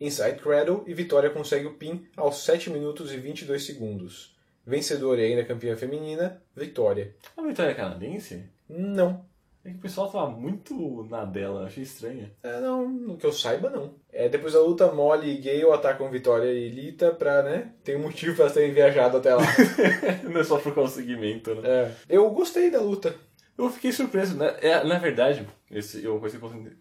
Inside 0.00 0.38
Cradle 0.42 0.82
e 0.86 0.92
Vitória 0.92 1.30
consegue 1.30 1.66
o 1.66 1.74
pin 1.74 2.06
aos 2.16 2.44
7 2.44 2.68
minutos 2.70 3.12
e 3.12 3.16
22 3.16 3.64
segundos. 3.64 4.35
Vencedora 4.66 5.20
e 5.20 5.26
ainda 5.26 5.44
campeã 5.44 5.76
feminina, 5.76 6.42
Vitória. 6.54 7.14
A 7.36 7.42
Victoria 7.42 7.70
é 7.70 7.74
canadense? 7.74 8.44
Não. 8.68 9.24
É 9.64 9.70
que 9.70 9.76
o 9.78 9.80
pessoal 9.80 10.08
tava 10.10 10.30
muito 10.30 11.04
na 11.10 11.24
dela, 11.24 11.66
achei 11.66 11.82
estranho. 11.82 12.30
É, 12.42 12.60
não, 12.60 12.88
no 12.88 13.16
que 13.16 13.26
eu 13.26 13.32
saiba, 13.32 13.68
não. 13.68 13.94
É, 14.12 14.28
depois 14.28 14.52
da 14.52 14.60
luta, 14.60 14.92
Molly 14.92 15.30
e 15.30 15.40
Gale 15.40 15.72
atacam 15.72 16.08
Vitória 16.10 16.52
e 16.52 16.68
Lita 16.68 17.10
pra, 17.12 17.42
né? 17.42 17.72
Tem 17.82 17.96
um 17.96 18.02
motivo 18.02 18.34
pra 18.36 18.44
elas 18.44 18.54
terem 18.54 18.72
viajado 18.72 19.16
até 19.16 19.34
lá. 19.34 19.42
Não 20.30 20.40
é 20.40 20.44
só 20.44 20.58
por 20.58 20.88
segmento, 20.88 21.52
né? 21.56 21.68
É. 21.68 21.92
Eu 22.08 22.30
gostei 22.30 22.70
da 22.70 22.80
luta. 22.80 23.12
Eu 23.58 23.68
fiquei 23.70 23.90
surpreso, 23.90 24.36
né? 24.36 24.54
É, 24.60 24.84
na 24.84 24.98
verdade, 24.98 25.44
esse, 25.70 26.04
eu- 26.04 26.22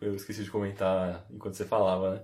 eu 0.02 0.16
esqueci 0.16 0.44
de 0.44 0.52
comentar 0.52 1.26
enquanto 1.32 1.56
você 1.56 1.66
falava, 1.66 2.16
né? 2.16 2.22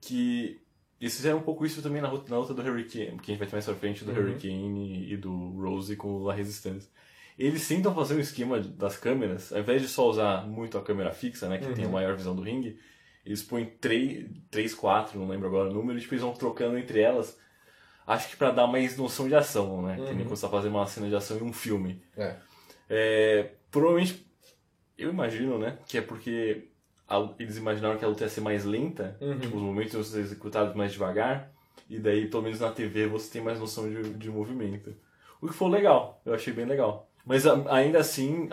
Que 0.00 0.58
eles 1.00 1.14
fizeram 1.16 1.38
um 1.38 1.42
pouco 1.42 1.64
isso 1.64 1.80
também 1.82 2.00
na, 2.02 2.10
luta- 2.10 2.30
na 2.30 2.38
luta 2.38 2.52
do 2.54 2.62
Hurricane, 2.62 3.18
que 3.18 3.30
a 3.30 3.34
gente 3.34 3.38
vai 3.38 3.46
ter 3.46 3.52
mais 3.54 3.64
pra 3.64 3.74
frente, 3.74 4.04
do 4.04 4.12
Hurricane 4.12 5.12
e 5.12 5.16
do 5.16 5.32
Rose 5.60 5.94
com 5.96 6.28
a 6.28 6.34
Resistência. 6.34 6.90
Eles 7.38 7.66
tentam 7.68 7.94
fazer 7.94 8.16
um 8.16 8.20
esquema 8.20 8.58
das 8.58 8.96
câmeras, 8.96 9.52
ao 9.52 9.60
invés 9.60 9.80
de 9.80 9.86
só 9.88 10.08
usar 10.08 10.46
muito 10.46 10.76
a 10.76 10.82
câmera 10.82 11.12
fixa, 11.12 11.48
né? 11.48 11.58
Que 11.58 11.66
tem 11.74 11.84
a 11.84 11.88
maior 11.88 12.16
visão 12.16 12.34
do 12.34 12.42
ringue, 12.42 12.78
eles 13.24 13.42
põem 13.42 13.64
3, 13.66 14.26
3 14.50 14.74
4, 14.74 15.18
não 15.18 15.28
lembro 15.28 15.46
agora 15.46 15.70
o 15.70 15.72
número, 15.72 15.98
e 15.98 16.00
tipo, 16.02 16.14
eles 16.14 16.22
vão 16.24 16.32
trocando 16.34 16.76
entre 16.76 17.00
elas. 17.00 17.38
Acho 18.06 18.28
que 18.30 18.36
pra 18.36 18.50
dar 18.50 18.66
mais 18.66 18.96
noção 18.96 19.28
de 19.28 19.34
ação, 19.36 19.82
né? 19.82 19.96
Que 19.96 20.14
nem 20.14 20.24
quando 20.24 20.36
você 20.36 20.46
tá 20.46 20.48
fazendo 20.50 20.74
uma 20.74 20.86
cena 20.86 21.08
de 21.08 21.14
ação 21.14 21.36
em 21.38 21.42
um 21.42 21.52
filme. 21.52 22.02
É. 22.16 22.36
É, 22.90 23.50
provavelmente, 23.70 24.26
eu 24.96 25.10
imagino, 25.10 25.58
né, 25.58 25.78
que 25.86 25.98
é 25.98 26.00
porque 26.00 26.68
eles 27.38 27.56
imaginaram 27.56 27.96
que 27.96 28.04
a 28.04 28.08
luta 28.08 28.24
ia 28.24 28.28
ser 28.30 28.40
mais 28.40 28.64
lenta, 28.64 29.16
tipo, 29.40 29.56
os 29.56 29.62
momentos 29.62 29.94
iam 29.94 30.02
ser 30.02 30.20
executados 30.20 30.74
mais 30.74 30.92
devagar, 30.92 31.50
e 31.88 31.98
daí, 31.98 32.26
pelo 32.28 32.42
menos 32.42 32.60
na 32.60 32.70
TV, 32.70 33.06
você 33.06 33.30
tem 33.32 33.42
mais 33.42 33.58
noção 33.58 33.88
de, 33.88 34.10
de 34.14 34.30
movimento. 34.30 34.94
O 35.40 35.46
que 35.46 35.54
foi 35.54 35.70
legal, 35.70 36.20
eu 36.26 36.34
achei 36.34 36.52
bem 36.52 36.66
legal. 36.66 37.08
Mas 37.24 37.46
ainda 37.46 37.98
assim, 37.98 38.50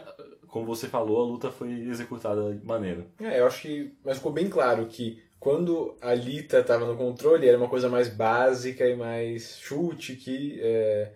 como 0.47 0.65
você 0.65 0.87
falou, 0.87 1.21
a 1.21 1.25
luta 1.25 1.51
foi 1.51 1.71
executada 1.71 2.53
de 2.53 2.65
maneira. 2.65 3.05
É, 3.19 3.39
eu 3.39 3.47
acho 3.47 3.61
que. 3.61 3.93
Mas 4.05 4.17
ficou 4.17 4.31
bem 4.31 4.49
claro 4.49 4.85
que 4.85 5.21
quando 5.39 5.95
a 6.01 6.13
Lita 6.13 6.59
estava 6.59 6.85
no 6.85 6.95
controle 6.95 7.47
era 7.47 7.57
uma 7.57 7.67
coisa 7.67 7.89
mais 7.89 8.07
básica 8.09 8.87
e 8.87 8.95
mais 8.95 9.57
chute, 9.59 10.15
que 10.15 10.59
é, 10.61 11.11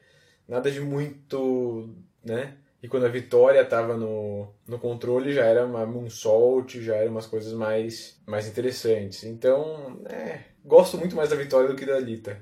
nada 0.47 0.69
de 0.69 0.81
muito. 0.81 1.89
né? 2.23 2.55
E 2.81 2.87
quando 2.87 3.05
a 3.05 3.09
Vitória 3.09 3.61
estava 3.61 3.97
no, 3.97 4.47
no 4.67 4.79
controle 4.79 5.33
já 5.33 5.43
era 5.43 5.65
uma 5.65 5.85
moonsault, 5.85 6.81
já 6.81 6.95
eram 6.95 7.11
umas 7.11 7.25
coisas 7.25 7.53
mais, 7.53 8.21
mais 8.25 8.47
interessantes. 8.47 9.23
Então, 9.25 10.01
é, 10.09 10.39
gosto 10.63 10.97
muito 10.97 11.15
mais 11.15 11.29
da 11.29 11.35
Vitória 11.35 11.67
do 11.67 11.75
que 11.75 11.85
da 11.85 11.99
Lita. 11.99 12.41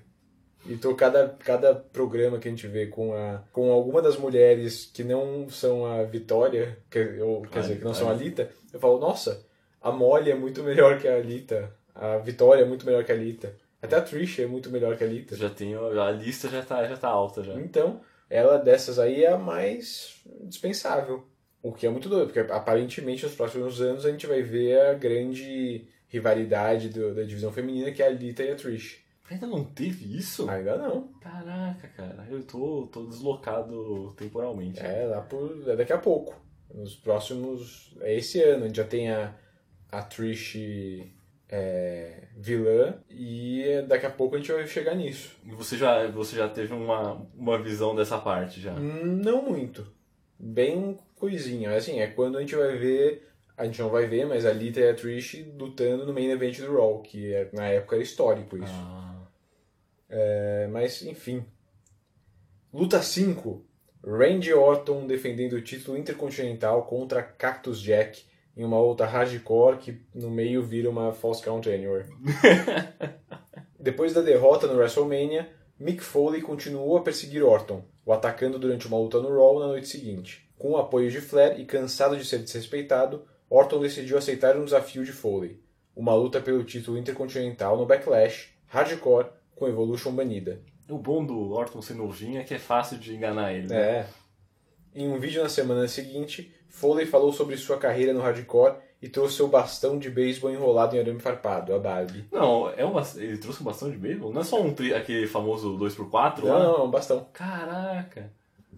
E 0.66 0.76
tô 0.76 0.94
cada, 0.94 1.30
cada 1.40 1.74
programa 1.74 2.40
que 2.40 2.48
a 2.48 2.52
gente 2.52 2.68
vê 2.68 2.88
com, 2.88 3.14
a, 3.14 3.42
com 3.52 3.72
alguma 3.72 4.02
das 4.02 4.18
mulheres 4.18 4.86
que 4.94 5.04
não 5.04 5.50
são 5.50 5.86
a 5.86 6.04
Vitória, 6.04 6.78
que, 6.90 7.20
ou, 7.22 7.42
quer 7.44 7.62
dizer, 7.62 7.78
que 7.80 7.86
não 7.86 7.94
são 7.94 8.10
a 8.10 8.14
Lita, 8.14 8.50
eu 8.72 8.80
falo, 8.80 9.00
nossa, 9.00 9.46
a 9.82 9.92
Molly 9.92 10.30
é 10.30 10.36
muito 10.36 10.62
melhor 10.62 11.00
que 11.00 11.08
a 11.08 11.20
Lita, 11.20 11.72
a 11.96 12.18
Vitória 12.18 12.64
é 12.64 12.66
muito 12.66 12.86
melhor 12.86 13.04
que 13.04 13.12
a 13.12 13.16
Lita, 13.16 13.56
até 13.82 13.96
a 13.96 14.02
Trish 14.02 14.40
é 14.40 14.46
muito 14.46 14.70
melhor 14.70 14.98
que 14.98 15.04
a 15.04 15.08
Lita. 15.08 15.36
Já 15.36 15.50
tem, 15.50 15.74
a 15.76 16.12
lista 16.12 16.50
já 16.50 16.62
tá, 16.62 16.86
já 16.86 16.98
tá 16.98 17.08
alta 17.08 17.44
já. 17.44 17.54
Então, 17.54 18.02
ela 18.30 18.58
dessas 18.58 19.00
aí 19.00 19.24
é 19.24 19.32
a 19.32 19.38
mais 19.38 20.22
dispensável. 20.44 21.26
O 21.62 21.72
que 21.74 21.86
é 21.86 21.90
muito 21.90 22.08
doido, 22.10 22.32
porque 22.32 22.52
aparentemente 22.52 23.26
nos 23.26 23.36
próximos 23.36 23.82
anos 23.82 24.06
a 24.06 24.12
gente 24.12 24.28
vai 24.28 24.42
ver 24.42 24.80
a 24.82 24.94
grande 24.94 25.88
rivalidade 26.08 26.90
do- 26.90 27.14
da 27.14 27.24
divisão 27.24 27.52
feminina, 27.52 27.92
que 27.92 28.02
é 28.02 28.08
a 28.08 28.10
Lita 28.10 28.44
e 28.44 28.52
a 28.52 28.56
Trish. 28.56 29.04
Ainda 29.30 29.46
não 29.48 29.64
teve 29.66 30.16
isso? 30.18 30.50
Ainda 30.50 30.78
não. 30.78 31.10
Caraca, 31.20 31.88
cara, 31.90 32.26
eu 32.30 32.42
tô, 32.44 32.88
tô 32.88 33.06
deslocado 33.08 34.14
temporalmente. 34.16 34.80
É, 34.80 35.06
lá 35.06 35.20
por. 35.22 35.68
É 35.70 35.76
daqui 35.76 35.92
a 35.92 35.98
pouco. 35.98 36.40
Nos 36.74 36.96
próximos. 36.96 37.94
É 38.00 38.16
esse 38.16 38.42
ano. 38.42 38.64
A 38.64 38.68
gente 38.68 38.78
já 38.78 38.86
tem 38.86 39.12
a, 39.12 39.36
a 39.92 40.02
Trish 40.02 41.12
é, 41.50 42.28
vilã 42.36 42.96
e 43.10 43.64
daqui 43.88 44.06
a 44.06 44.10
pouco 44.10 44.36
a 44.36 44.38
gente 44.40 44.52
vai 44.52 44.68
chegar 44.68 44.96
nisso. 44.96 45.38
E 45.46 45.52
você 45.52 45.78
já, 45.78 46.08
você 46.08 46.36
já 46.36 46.48
teve 46.50 46.74
uma, 46.74 47.14
uma 47.36 47.62
visão 47.62 47.96
dessa 47.96 48.18
parte 48.18 48.60
já? 48.62 48.74
Não 48.74 49.42
muito. 49.42 49.88
Bem 50.40 50.98
coisinha. 51.16 51.76
Assim, 51.76 52.00
é 52.00 52.08
quando 52.08 52.38
a 52.38 52.42
gente 52.42 52.56
vai 52.56 52.76
ver. 52.78 53.28
A 53.58 53.66
gente 53.66 53.82
não 53.82 53.90
vai 53.90 54.06
ver, 54.06 54.26
mas 54.28 54.46
a 54.46 54.54
Lita 54.54 54.80
e 54.80 54.88
a 54.90 54.94
Trish 54.94 55.44
lutando 55.58 56.06
no 56.06 56.14
main 56.14 56.30
event 56.30 56.60
do 56.60 56.72
Raw, 56.78 57.02
que 57.02 57.34
é- 57.34 57.50
na 57.54 57.66
época 57.70 57.96
era 57.96 58.04
histórico 58.04 58.56
isso. 58.56 58.66
Ah, 58.72 59.16
É, 60.10 60.68
mas, 60.72 61.02
enfim. 61.02 61.44
Luta 62.72 63.02
5. 63.02 63.66
Randy 64.06 64.54
Orton 64.54 65.08
defendendo 65.08 65.54
o 65.54 65.62
título 65.62 65.98
intercontinental 65.98 66.86
contra 66.86 67.24
Cactus 67.24 67.82
Jack 67.82 68.24
em 68.58 68.64
uma 68.64 68.82
luta 68.82 69.06
hardcore 69.06 69.78
que 69.78 70.02
no 70.16 70.32
meio 70.32 70.64
vira 70.64 70.90
uma 70.90 71.14
False 71.14 71.44
Count 71.44 71.70
Anywhere. 71.70 72.08
Depois 73.80 74.14
da 74.14 74.22
derrota 74.22 74.66
no 74.66 74.74
WrestleMania, 74.74 75.48
Mick 75.80 76.04
Foley 76.04 76.42
continuou 76.42 76.98
a 76.98 77.02
perseguir 77.02 77.44
Orton, 77.44 77.84
o 78.04 78.12
atacando 78.12 78.58
durante 78.58 78.88
uma 78.88 78.98
luta 78.98 79.22
no 79.22 79.30
Raw 79.30 79.60
na 79.60 79.68
noite 79.68 79.88
seguinte. 79.88 80.50
Com 80.58 80.72
o 80.72 80.78
apoio 80.78 81.12
de 81.12 81.22
Flair 81.22 81.60
e 81.60 81.66
cansado 81.66 82.18
de 82.18 82.26
ser 82.26 82.40
desrespeitado, 82.40 83.26
Orton 83.48 83.80
decidiu 83.80 84.18
aceitar 84.18 84.58
um 84.58 84.66
desafio 84.66 85.06
de 85.06 85.12
Foley, 85.12 85.62
uma 85.96 86.16
luta 86.16 86.42
pelo 86.42 86.64
título 86.64 86.98
intercontinental 86.98 87.78
no 87.78 87.86
Backlash, 87.86 88.50
hardcore, 88.66 89.28
com 89.56 89.68
Evolution 89.68 90.12
banida. 90.14 90.60
o 90.90 90.98
bom 90.98 91.24
do 91.24 91.52
Orton 91.52 91.82
ser 91.82 91.94
novinho 91.94 92.40
é 92.40 92.44
que 92.44 92.56
é 92.56 92.60
fácil 92.60 92.98
de 92.98 93.16
enganar 93.16 93.54
ele. 93.54 93.68
né? 93.68 93.78
É. 93.78 94.08
Em 94.96 95.08
um 95.08 95.20
vídeo 95.20 95.44
na 95.44 95.50
semana 95.50 95.88
seguinte, 95.88 96.52
Foley 96.70 97.06
falou 97.06 97.32
sobre 97.34 97.58
sua 97.58 97.78
carreira 97.78 98.14
no 98.14 98.22
hardcore 98.22 98.76
e 99.02 99.08
trouxe 99.08 99.36
seu 99.38 99.48
bastão 99.48 99.98
de 99.98 100.10
beisebol 100.10 100.52
enrolado 100.52 100.96
em 100.96 101.00
arame 101.00 101.20
farpado, 101.20 101.74
a 101.74 101.80
Barbie. 101.80 102.26
Não, 102.32 102.70
é 102.70 102.84
uma, 102.84 103.04
ele 103.16 103.38
trouxe 103.38 103.62
um 103.62 103.66
bastão 103.66 103.90
de 103.92 103.98
beisebol? 103.98 104.34
Não 104.34 104.42
é 104.42 104.44
só 104.44 104.62
um 104.62 104.74
tri- 104.74 104.94
aquele 104.94 105.28
famoso 105.28 105.78
2x4 105.78 106.40
Não, 106.40 106.48
lá? 106.48 106.64
não, 106.64 106.76
é 106.78 106.84
um 106.84 106.90
bastão. 106.92 107.28
Caraca. 107.34 108.32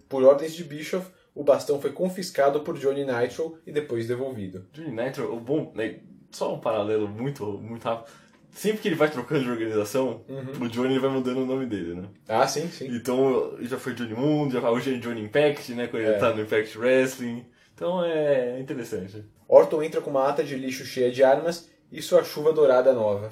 Por 0.08 0.22
ordens 0.24 0.52
de 0.54 0.64
Bischoff, 0.64 1.06
o 1.34 1.42
bastão 1.44 1.80
foi 1.80 1.92
confiscado 1.92 2.60
por 2.60 2.76
Johnny 2.78 3.04
Nitro 3.04 3.58
e 3.66 3.72
depois 3.72 4.06
devolvido. 4.08 4.66
Johnny 4.72 4.90
Nitro, 4.90 5.32
o 5.34 5.40
bom, 5.40 5.72
né, 5.74 6.00
só 6.30 6.54
um 6.54 6.58
paralelo 6.60 7.08
muito, 7.08 7.44
muito 7.46 7.84
rápido. 7.84 8.10
Sempre 8.52 8.78
que 8.82 8.88
ele 8.88 8.96
vai 8.96 9.08
trocando 9.08 9.44
de 9.44 9.50
organização, 9.50 10.22
Uhum. 10.28 10.64
o 10.66 10.68
Johnny 10.68 10.98
vai 10.98 11.08
mudando 11.08 11.38
o 11.42 11.46
nome 11.46 11.66
dele, 11.66 11.94
né? 11.94 12.08
Ah, 12.28 12.46
sim, 12.48 12.66
sim. 12.68 12.88
Então, 12.88 13.56
já 13.60 13.78
foi 13.78 13.94
Johnny 13.94 14.12
Moon, 14.14 14.50
já, 14.50 14.68
hoje 14.68 14.92
é 14.94 14.98
Johnny 14.98 15.22
Impact, 15.22 15.72
né? 15.74 15.86
Quando 15.86 16.02
É. 16.02 16.08
ele 16.10 16.18
tá 16.18 16.34
no 16.34 16.42
Impact 16.42 16.76
Wrestling. 16.76 17.46
Então 17.80 18.04
é 18.04 18.60
interessante. 18.60 19.24
Orton 19.48 19.82
entra 19.82 20.02
com 20.02 20.10
uma 20.10 20.28
ata 20.28 20.44
de 20.44 20.54
lixo 20.54 20.84
cheia 20.84 21.10
de 21.10 21.24
armas 21.24 21.66
e 21.90 22.02
sua 22.02 22.22
chuva 22.22 22.52
dourada 22.52 22.92
nova. 22.92 23.30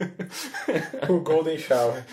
o 1.08 1.20
Golden 1.20 1.56
Shower. 1.56 2.04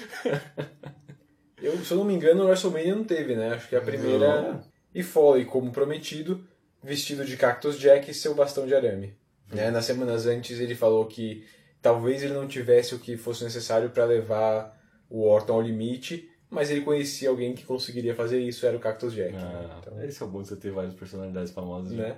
Eu, 1.60 1.76
se 1.84 1.92
eu 1.92 1.98
não 1.98 2.06
me 2.06 2.14
engano, 2.14 2.44
o 2.44 2.46
WrestleMania 2.46 2.96
não 2.96 3.04
teve, 3.04 3.36
né? 3.36 3.56
Acho 3.56 3.68
que 3.68 3.76
a 3.76 3.82
primeira. 3.82 4.44
Não. 4.44 4.64
E 4.94 5.02
Foley, 5.02 5.44
como 5.44 5.72
prometido, 5.72 6.48
vestido 6.84 7.26
de 7.26 7.36
Cactus 7.36 7.80
Jack 7.80 8.12
e 8.12 8.14
seu 8.14 8.36
bastão 8.36 8.68
de 8.68 8.76
arame. 8.76 9.18
Né? 9.52 9.72
Nas 9.72 9.86
semanas 9.86 10.28
antes 10.28 10.60
ele 10.60 10.76
falou 10.76 11.08
que 11.08 11.48
talvez 11.82 12.22
ele 12.22 12.36
não 12.36 12.48
tivesse 12.48 12.94
o 12.94 13.00
que 13.00 13.18
fosse 13.18 13.44
necessário 13.44 13.90
para 13.90 14.06
levar 14.06 14.80
o 15.10 15.24
Orton 15.28 15.54
ao 15.54 15.62
limite, 15.64 16.30
mas 16.50 16.70
ele 16.72 16.82
conhecia 16.82 17.30
alguém 17.30 17.54
que 17.54 17.64
conseguiria 17.66 18.16
fazer 18.16 18.40
isso, 18.40 18.66
era 18.66 18.78
o 18.78 18.80
Cactus 18.80 19.14
Jack. 19.14 19.34
né? 19.34 19.42
Ah, 19.44 19.80
Então, 19.82 20.04
Esse 20.04 20.22
é 20.22 20.26
o 20.26 20.30
bom 20.30 20.42
de 20.42 20.48
você 20.48 20.56
ter 20.56 20.72
várias 20.72 20.94
personalidades 20.94 21.52
famosas. 21.52 21.92
né? 21.92 22.10
né? 22.10 22.18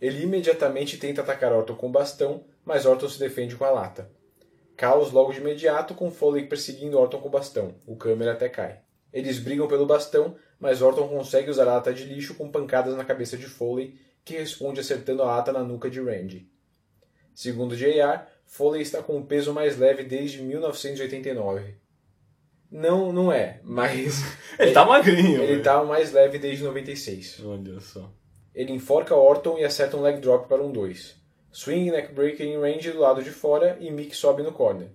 Ele 0.00 0.22
imediatamente 0.22 0.96
tenta 0.96 1.20
atacar 1.20 1.52
Orton 1.52 1.74
com 1.74 1.88
o 1.88 1.92
bastão, 1.92 2.44
mas 2.64 2.86
Orton 2.86 3.08
se 3.08 3.18
defende 3.18 3.54
com 3.56 3.64
a 3.64 3.70
lata. 3.70 4.10
Caos 4.74 5.12
logo 5.12 5.30
de 5.30 5.40
imediato, 5.40 5.94
com 5.94 6.10
Foley 6.10 6.46
perseguindo 6.46 6.98
Orton 6.98 7.20
com 7.20 7.28
o 7.28 7.30
bastão. 7.30 7.74
O 7.86 7.96
câmera 7.96 8.32
até 8.32 8.48
cai. 8.48 8.80
Eles 9.12 9.38
brigam 9.38 9.68
pelo 9.68 9.84
bastão, 9.84 10.36
mas 10.58 10.80
Orton 10.80 11.06
consegue 11.06 11.50
usar 11.50 11.64
a 11.64 11.74
lata 11.74 11.92
de 11.92 12.04
lixo 12.04 12.34
com 12.34 12.50
pancadas 12.50 12.96
na 12.96 13.04
cabeça 13.04 13.36
de 13.36 13.44
Foley, 13.44 13.98
que 14.24 14.38
responde 14.38 14.80
acertando 14.80 15.22
a 15.22 15.26
lata 15.26 15.52
na 15.52 15.62
nuca 15.62 15.90
de 15.90 16.00
Randy. 16.00 16.48
Segundo 17.34 17.76
JR, 17.76 18.22
Foley 18.46 18.80
está 18.80 19.02
com 19.02 19.18
o 19.18 19.26
peso 19.26 19.52
mais 19.52 19.78
leve 19.78 20.02
desde 20.02 20.40
1989. 20.42 21.74
Não, 22.70 23.12
não 23.12 23.32
é, 23.32 23.60
mas 23.64 24.22
Ele 24.58 24.72
tá 24.72 24.84
magrinho. 24.84 25.42
ele 25.42 25.58
está 25.58 25.82
mais 25.82 26.12
leve 26.12 26.38
desde 26.38 26.62
96. 26.62 27.42
Olha 27.44 27.80
só. 27.80 28.12
Ele 28.54 28.72
enforca 28.72 29.14
Orton 29.14 29.58
e 29.58 29.64
acerta 29.64 29.96
um 29.96 30.02
leg 30.02 30.20
drop 30.20 30.48
para 30.48 30.62
um 30.62 30.70
2. 30.70 31.18
Swing 31.52 31.90
neckbreaker 31.90 32.46
em 32.46 32.60
range 32.60 32.92
do 32.92 33.00
lado 33.00 33.22
de 33.22 33.30
fora 33.30 33.76
e 33.80 33.90
Mick 33.90 34.16
sobe 34.16 34.42
no 34.42 34.52
corner. 34.52 34.88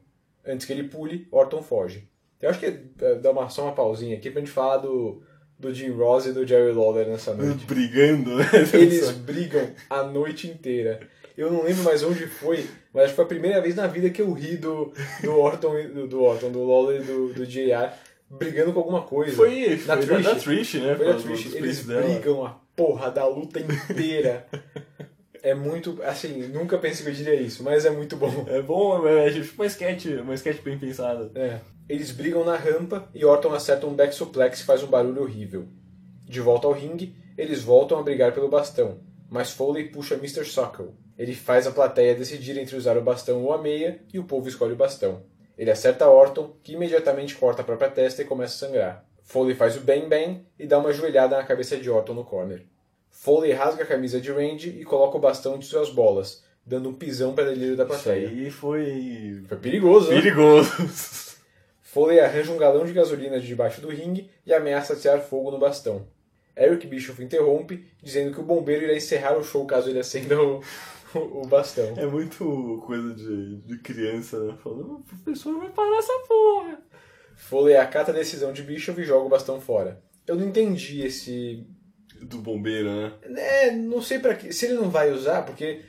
Antes 0.45 0.65
que 0.65 0.71
ele 0.71 0.87
pule, 0.87 1.27
Orton 1.31 1.61
foge. 1.61 2.07
Eu 2.41 2.49
acho 2.49 2.59
que 2.59 2.65
é, 2.67 3.15
dá 3.15 3.31
uma, 3.31 3.49
só 3.49 3.63
uma 3.63 3.73
pausinha 3.75 4.15
aqui 4.15 4.29
pra 4.29 4.39
gente 4.39 4.51
falar 4.51 4.77
do, 4.77 5.23
do 5.59 5.73
Jim 5.73 5.89
Ross 5.91 6.25
e 6.25 6.31
do 6.33 6.45
Jerry 6.45 6.71
Lawler 6.73 7.07
nessa 7.07 7.33
noite. 7.33 7.65
Brigando, 7.65 8.35
né? 8.37 8.45
Eles 8.73 9.09
brigam 9.11 9.69
a 9.89 10.03
noite 10.03 10.47
inteira. 10.47 10.99
Eu 11.37 11.51
não 11.51 11.63
lembro 11.63 11.83
mais 11.83 12.01
onde 12.03 12.27
foi, 12.27 12.65
mas 12.93 13.03
acho 13.03 13.11
que 13.13 13.15
foi 13.17 13.25
a 13.25 13.27
primeira 13.27 13.61
vez 13.61 13.75
na 13.75 13.87
vida 13.87 14.09
que 14.09 14.21
eu 14.21 14.31
ri 14.31 14.55
do, 14.57 14.93
do 15.21 15.37
Orton, 15.37 15.77
e- 15.79 15.87
do, 15.87 16.07
do 16.07 16.21
Orton, 16.23 16.49
do 16.51 16.63
Lawler 16.65 17.01
e 17.01 17.03
do, 17.03 17.33
do 17.33 17.45
JR 17.45 17.89
brigando 18.29 18.71
com 18.73 18.79
alguma 18.79 19.01
coisa. 19.01 19.35
Foi, 19.35 19.81
na 19.85 19.97
foi 19.97 20.05
Trish. 20.05 20.23
da 20.25 20.35
Trish, 20.35 20.73
né? 20.75 20.95
Foi 20.95 21.09
a 21.09 21.11
Dos- 21.13 21.23
Trish. 21.23 21.45
Eles 21.55 21.59
peitos 21.61 21.85
dela. 21.85 22.01
brigam 22.03 22.45
a 22.45 22.57
porra 22.75 23.11
da 23.11 23.25
luta 23.27 23.59
inteira. 23.59 24.45
é 25.45 25.53
muito. 25.53 26.01
Assim, 26.03 26.47
nunca 26.47 26.77
pensei 26.79 27.05
que 27.05 27.11
eu 27.11 27.15
diria 27.15 27.35
isso, 27.35 27.63
mas 27.63 27.85
é 27.85 27.91
muito 27.91 28.17
bom. 28.17 28.45
É 28.47 28.61
bom, 28.61 29.07
é 29.07 29.29
tipo 29.31 29.53
uma 29.53 29.67
sketch, 29.67 30.05
uma 30.21 30.33
sketch 30.33 30.61
bem 30.61 30.77
pensada. 30.77 31.31
É. 31.35 31.59
Eles 31.87 32.11
brigam 32.11 32.43
na 32.43 32.55
rampa 32.55 33.07
e 33.13 33.23
Orton 33.23 33.53
acerta 33.53 33.85
um 33.85 33.93
back 33.93 34.13
suplex 34.15 34.61
que 34.61 34.65
faz 34.65 34.81
um 34.81 34.87
barulho 34.87 35.21
horrível. 35.21 35.67
De 36.23 36.41
volta 36.41 36.65
ao 36.65 36.73
ringue, 36.73 37.15
eles 37.37 37.61
voltam 37.61 37.99
a 37.99 38.03
brigar 38.03 38.33
pelo 38.33 38.49
bastão, 38.49 38.99
mas 39.29 39.51
Foley 39.51 39.89
puxa 39.89 40.15
Mr. 40.15 40.43
Suckle. 40.43 40.95
Ele 41.15 41.35
faz 41.35 41.67
a 41.67 41.71
plateia 41.71 42.15
decidir 42.15 42.57
entre 42.57 42.75
usar 42.75 42.97
o 42.97 43.03
bastão 43.03 43.43
ou 43.43 43.53
a 43.53 43.61
meia 43.61 44.01
e 44.11 44.17
o 44.17 44.23
povo 44.23 44.49
escolhe 44.49 44.73
o 44.73 44.77
bastão. 44.77 45.23
Ele 45.55 45.69
acerta 45.69 46.09
Orton, 46.09 46.55
que 46.63 46.73
imediatamente 46.73 47.35
corta 47.35 47.61
a 47.61 47.65
própria 47.65 47.89
testa 47.89 48.23
e 48.23 48.25
começa 48.25 48.65
a 48.65 48.67
sangrar. 48.67 49.05
Foley 49.23 49.55
faz 49.55 49.77
o 49.77 49.81
bang 49.81 50.07
bang 50.07 50.45
e 50.57 50.65
dá 50.65 50.79
uma 50.79 50.91
joelhada 50.91 51.37
na 51.37 51.43
cabeça 51.43 51.77
de 51.77 51.89
Orton 51.89 52.15
no 52.15 52.25
corner. 52.25 52.65
Foley 53.17 53.53
rasga 53.53 53.83
a 53.83 53.87
camisa 53.87 54.19
de 54.19 54.29
Randy 54.29 54.77
e 54.77 54.83
coloca 54.83 55.17
o 55.17 55.21
bastão 55.21 55.57
de 55.57 55.65
suas 55.65 55.89
bolas, 55.89 56.43
dando 56.65 56.89
um 56.89 56.93
pisão 56.93 57.33
para 57.33 57.45
delírio 57.45 57.77
da 57.77 57.85
Isso 57.85 57.93
plateia. 57.93 58.27
aí 58.27 58.51
foi. 58.51 59.41
Foi 59.47 59.57
perigoso, 59.57 60.11
né? 60.11 60.21
perigoso. 60.21 60.69
Foley 61.81 62.19
arranja 62.19 62.51
um 62.51 62.57
galão 62.57 62.85
de 62.85 62.91
gasolina 62.91 63.39
de 63.39 63.47
debaixo 63.47 63.79
do 63.79 63.87
ringue 63.87 64.29
e 64.45 64.53
ameaça 64.53 64.93
atear 64.93 65.21
fogo 65.21 65.49
no 65.49 65.57
bastão. 65.57 66.05
Eric 66.57 66.85
Bischoff 66.87 67.23
interrompe, 67.23 67.85
dizendo 68.03 68.33
que 68.33 68.39
o 68.41 68.43
bombeiro 68.43 68.83
irá 68.83 68.93
encerrar 68.93 69.37
o 69.37 69.43
show 69.43 69.65
caso 69.65 69.89
ele 69.89 69.99
acenda 69.99 70.39
o, 70.39 70.61
o, 71.15 71.41
o 71.43 71.47
bastão. 71.47 71.93
É 71.97 72.05
muito 72.05 72.83
coisa 72.85 73.13
de, 73.13 73.57
de 73.61 73.77
criança, 73.79 74.39
né? 74.39 74.57
Falando, 74.61 74.95
o 74.95 75.03
professor 75.03 75.57
vai 75.57 75.69
parar 75.69 75.97
essa 75.97 76.13
porra. 76.27 76.79
Foley 77.37 77.77
acata 77.77 78.11
a 78.11 78.15
decisão 78.15 78.51
de 78.51 78.61
Bischoff 78.61 78.99
e 78.99 79.05
joga 79.05 79.25
o 79.25 79.29
bastão 79.29 79.59
fora. 79.61 80.01
Eu 80.27 80.35
não 80.35 80.45
entendi 80.47 81.01
esse. 81.01 81.65
Do 82.27 82.39
bombeiro, 82.39 82.89
né? 82.89 83.13
É, 83.35 83.71
não 83.71 84.01
sei 84.01 84.19
pra 84.19 84.35
quê. 84.35 84.51
Se 84.51 84.65
ele 84.65 84.75
não 84.75 84.89
vai 84.89 85.11
usar, 85.11 85.43
porque. 85.43 85.81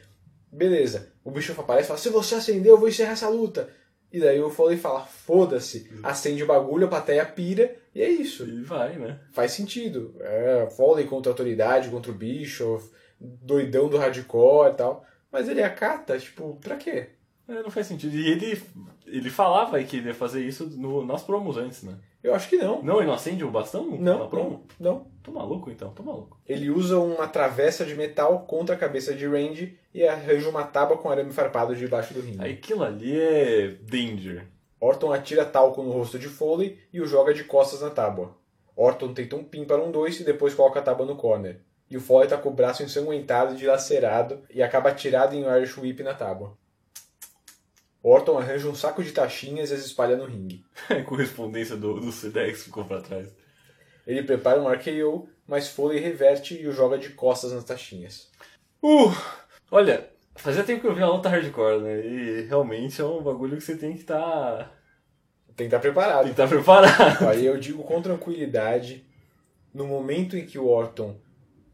Beleza, 0.53 1.13
o 1.25 1.31
Bischoff 1.31 1.61
aparece 1.61 1.87
e 1.87 1.89
fala: 1.89 1.99
Se 1.99 2.09
você 2.09 2.35
acender, 2.35 2.71
eu 2.71 2.79
vou 2.79 2.89
encerrar 2.89 3.13
essa 3.13 3.29
luta. 3.29 3.69
E 4.13 4.21
daí 4.21 4.41
o 4.41 4.51
Foley 4.51 4.77
fala: 4.77 5.01
Foda-se, 5.01 5.91
acende 6.03 6.43
o 6.43 6.47
bagulho, 6.47 6.87
a 6.87 6.91
plateia 6.91 7.25
pira, 7.25 7.75
e 7.95 8.03
é 8.03 8.09
isso. 8.09 8.49
E 8.49 8.63
vai, 8.63 8.97
né? 8.97 9.21
Faz 9.33 9.53
sentido. 9.53 10.15
É, 10.21 10.69
Foley 10.71 11.07
contra 11.07 11.31
a 11.31 11.33
autoridade, 11.33 11.91
contra 11.91 12.11
o 12.11 12.15
Bischoff, 12.15 12.89
doidão 13.21 13.89
do 13.89 13.99
hardcore 13.99 14.73
e 14.73 14.75
tal. 14.75 15.05
Mas 15.31 15.49
ele 15.49 15.63
acata, 15.63 16.19
tipo, 16.19 16.57
pra 16.63 16.77
quê? 16.77 17.09
É, 17.49 17.63
não 17.63 17.71
faz 17.71 17.87
sentido. 17.87 18.17
E 18.17 18.29
ele, 18.29 18.63
ele 19.07 19.31
falava 19.31 19.83
que 19.83 19.99
ele 19.99 20.09
ia 20.09 20.15
fazer 20.15 20.45
isso 20.45 20.67
no, 20.77 21.05
nas 21.05 21.23
promos 21.23 21.57
antes, 21.57 21.83
né? 21.83 21.97
Eu 22.23 22.35
acho 22.35 22.49
que 22.49 22.57
não. 22.57 22.83
Não, 22.83 22.97
ele 22.99 23.07
não 23.07 23.15
acende 23.15 23.45
o 23.45 23.51
bastão 23.51 23.87
Não, 23.99 24.19
na 24.19 24.27
promo? 24.27 24.67
não, 24.81 24.93
não. 24.93 25.07
Tô 25.23 25.31
maluco 25.31 25.71
então, 25.71 25.91
tô 25.91 26.03
maluco. 26.03 26.41
Ele 26.47 26.71
usa 26.71 26.99
uma 26.99 27.29
travessa 27.29 27.85
de 27.85 27.95
metal 27.95 28.41
contra 28.41 28.75
a 28.75 28.79
cabeça 28.79 29.15
de 29.15 29.27
Randy 29.27 29.79
e 29.95 30.05
arranja 30.05 30.49
uma 30.49 30.65
tábua 30.65 30.97
com 30.97 31.09
arame 31.09 31.33
farpado 31.33 31.75
debaixo 31.77 32.15
do 32.15 32.21
ringue. 32.21 32.45
Aquilo 32.45 32.83
ali 32.83 33.17
é 33.17 33.69
Danger. 33.83 34.47
Orton 34.81 35.13
atira 35.13 35.45
talco 35.45 35.83
no 35.83 35.93
rosto 35.93 36.19
de 36.19 36.29
Foley 36.29 36.79
e 36.93 37.01
o 37.01 37.07
joga 37.07 37.33
de 37.33 37.45
costas 37.45 37.81
na 37.81 37.91
tábua. 37.91 38.37
Orton 38.75 39.15
tenta 39.15 39.37
um 39.37 39.45
pin 39.45 39.65
para 39.65 39.83
um 39.83 39.91
2 39.91 40.21
e 40.21 40.25
depois 40.25 40.53
coloca 40.53 40.81
a 40.81 40.83
tábua 40.83 41.07
no 41.07 41.17
corner. 41.17 41.61
E 41.89 41.97
o 41.97 42.01
Foley 42.01 42.29
tá 42.29 42.37
com 42.37 42.49
o 42.49 42.53
braço 42.53 42.83
ensanguentado 42.83 43.55
e 43.55 43.57
dilacerado 43.57 44.41
e 44.53 44.63
acaba 44.63 44.91
atirado 44.91 45.35
em 45.35 45.45
um 45.45 45.57
Irish 45.57 45.79
Whip 45.79 46.03
na 46.03 46.13
tábua. 46.13 46.57
Orton 48.09 48.39
arranja 48.39 48.69
um 48.69 48.75
saco 48.75 49.03
de 49.03 49.13
taxinhas 49.13 49.71
e 49.71 49.75
as 49.75 49.85
espalha 49.85 50.17
no 50.17 50.25
ringue. 50.27 50.65
A 50.89 51.03
correspondência 51.03 51.77
do, 51.77 51.99
do 52.01 52.13
Sedex 52.13 52.65
ficou 52.65 52.85
pra 52.85 53.01
trás. 53.01 53.35
Ele 54.07 54.23
prepara 54.23 54.61
um 54.61 54.69
RKO, 54.69 55.29
mas 55.47 55.69
Foley 55.69 55.99
reverte 55.99 56.55
e 56.61 56.69
o 56.69 56.73
joga 56.73 56.97
de 56.99 57.11
costas 57.11 57.53
nas 57.53 57.65
taxinhas. 57.65 58.31
Uh! 58.83 59.11
Olha, 59.71 60.09
fazia 60.37 60.63
tempo 60.63 60.83
que 60.83 60.87
eu 60.87 60.95
vi 60.95 61.03
a 61.03 61.09
luta 61.09 61.29
hardcore, 61.29 61.81
né? 61.83 62.07
E 62.07 62.41
realmente 62.43 63.01
é 63.01 63.05
um 63.05 63.21
bagulho 63.23 63.57
que 63.57 63.65
você 63.65 63.77
tem 63.77 63.93
que 63.95 64.01
estar. 64.01 64.73
Tem 65.57 65.69
que 65.69 65.75
estar 65.75 65.81
preparado. 65.81 66.25
Tem 66.27 66.35
que 66.35 66.41
estar 66.41 66.49
preparado. 66.49 67.29
Aí 67.29 67.45
eu 67.45 67.59
digo 67.59 67.83
com 67.83 68.01
tranquilidade, 68.01 69.05
no 69.75 69.87
momento 69.87 70.37
em 70.37 70.47
que 70.47 70.59
o 70.59 70.69
Orton 70.69 71.19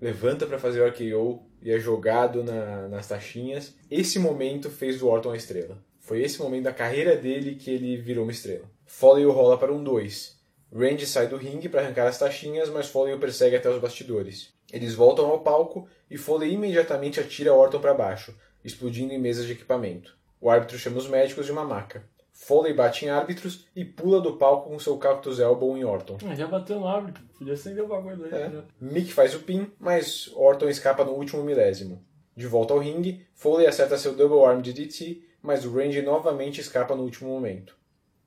levanta 0.01 0.47
para 0.47 0.59
fazer 0.59 0.81
o 0.81 0.87
RKO 0.89 1.43
e 1.61 1.71
é 1.71 1.79
jogado 1.79 2.43
na- 2.43 2.89
nas 2.89 3.07
taxinhas, 3.07 3.75
esse 3.91 4.19
momento 4.19 4.71
fez 4.71 4.99
do 5.01 5.09
Orton 5.09 5.33
a 5.33 5.37
estrela. 5.37 5.77
Foi 6.03 6.21
esse 6.21 6.41
momento 6.41 6.65
da 6.65 6.73
carreira 6.73 7.17
dele 7.17 7.55
que 7.55 7.71
ele 7.71 7.97
virou 7.97 8.25
uma 8.25 8.33
estrela. 8.33 8.65
Foley 8.85 9.25
o 9.25 9.31
rola 9.33 9.57
para 9.57 9.73
um 9.73 9.83
2. 9.83 10.37
Randy 10.75 11.07
sai 11.07 11.29
do 11.29 11.37
ringue 11.37 11.69
para 11.69 11.81
arrancar 11.81 12.09
as 12.09 12.19
taxinhas, 12.19 12.69
mas 12.69 12.89
Foley 12.89 13.15
o 13.15 13.19
persegue 13.21 13.57
até 13.57 13.71
os 13.71 13.81
bastidores. 13.81 14.53
Eles 14.73 14.95
voltam 14.95 15.27
ao 15.27 15.41
palco 15.41 15.87
e 16.11 16.17
Foley 16.19 16.53
imediatamente 16.53 17.21
atira 17.21 17.55
Orton 17.55 17.79
para 17.81 17.95
baixo, 17.95 18.35
explodindo 18.65 19.13
em 19.13 19.19
mesas 19.19 19.47
de 19.47 19.53
equipamento. 19.53 20.17
O 20.41 20.51
árbitro 20.51 20.77
chama 20.79 20.99
os 20.99 21.07
médicos 21.09 21.47
de 21.47 21.53
uma 21.53 21.65
maca. 21.65 22.05
Foley 22.33 22.75
bate 22.75 23.05
em 23.05 23.09
árbitros 23.09 23.69
e 23.77 23.85
pula 23.85 24.21
do 24.21 24.37
palco 24.37 24.71
com 24.71 24.79
seu 24.81 24.97
cactus 24.99 25.39
elbow 25.39 25.77
em 25.77 25.85
Orton. 25.85 26.19
Ah, 26.27 26.35
Já 26.35 26.49
bateu 26.49 26.81
no 26.81 26.89
árbitro, 26.89 27.23
podia 27.39 27.53
acender 27.55 27.85
o 27.85 27.87
bagulho 27.87 28.25
aí. 28.25 28.33
É. 28.35 28.51
já. 28.51 28.65
Mick 28.81 29.13
faz 29.13 29.35
o 29.35 29.41
pin, 29.41 29.71
mas 29.79 30.29
Orton 30.35 30.69
escapa 30.69 31.05
no 31.05 31.13
último 31.13 31.45
milésimo. 31.45 32.05
De 32.35 32.47
volta 32.47 32.73
ao 32.73 32.81
ringue, 32.81 33.25
Foley 33.35 33.67
acerta 33.67 33.97
seu 33.99 34.15
double 34.17 34.45
arm 34.45 34.61
de 34.63 34.73
DT, 34.73 35.23
mas 35.43 35.65
o 35.65 35.73
Randy 35.75 36.01
novamente 36.03 36.61
escapa 36.61 36.95
no 36.95 37.03
último 37.03 37.31
momento. 37.31 37.77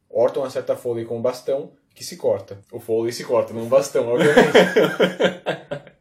Orton 0.09 0.43
acerta 0.43 0.76
Foley 0.76 1.05
com 1.05 1.18
um 1.18 1.22
bastão, 1.22 1.72
que 1.93 2.03
se 2.03 2.18
corta. 2.18 2.59
O 2.72 2.80
Foley 2.80 3.13
se 3.13 3.24
corta, 3.24 3.53
não 3.53 3.63
um 3.63 3.70
bastão, 3.70 4.07
obviamente. 4.07 4.51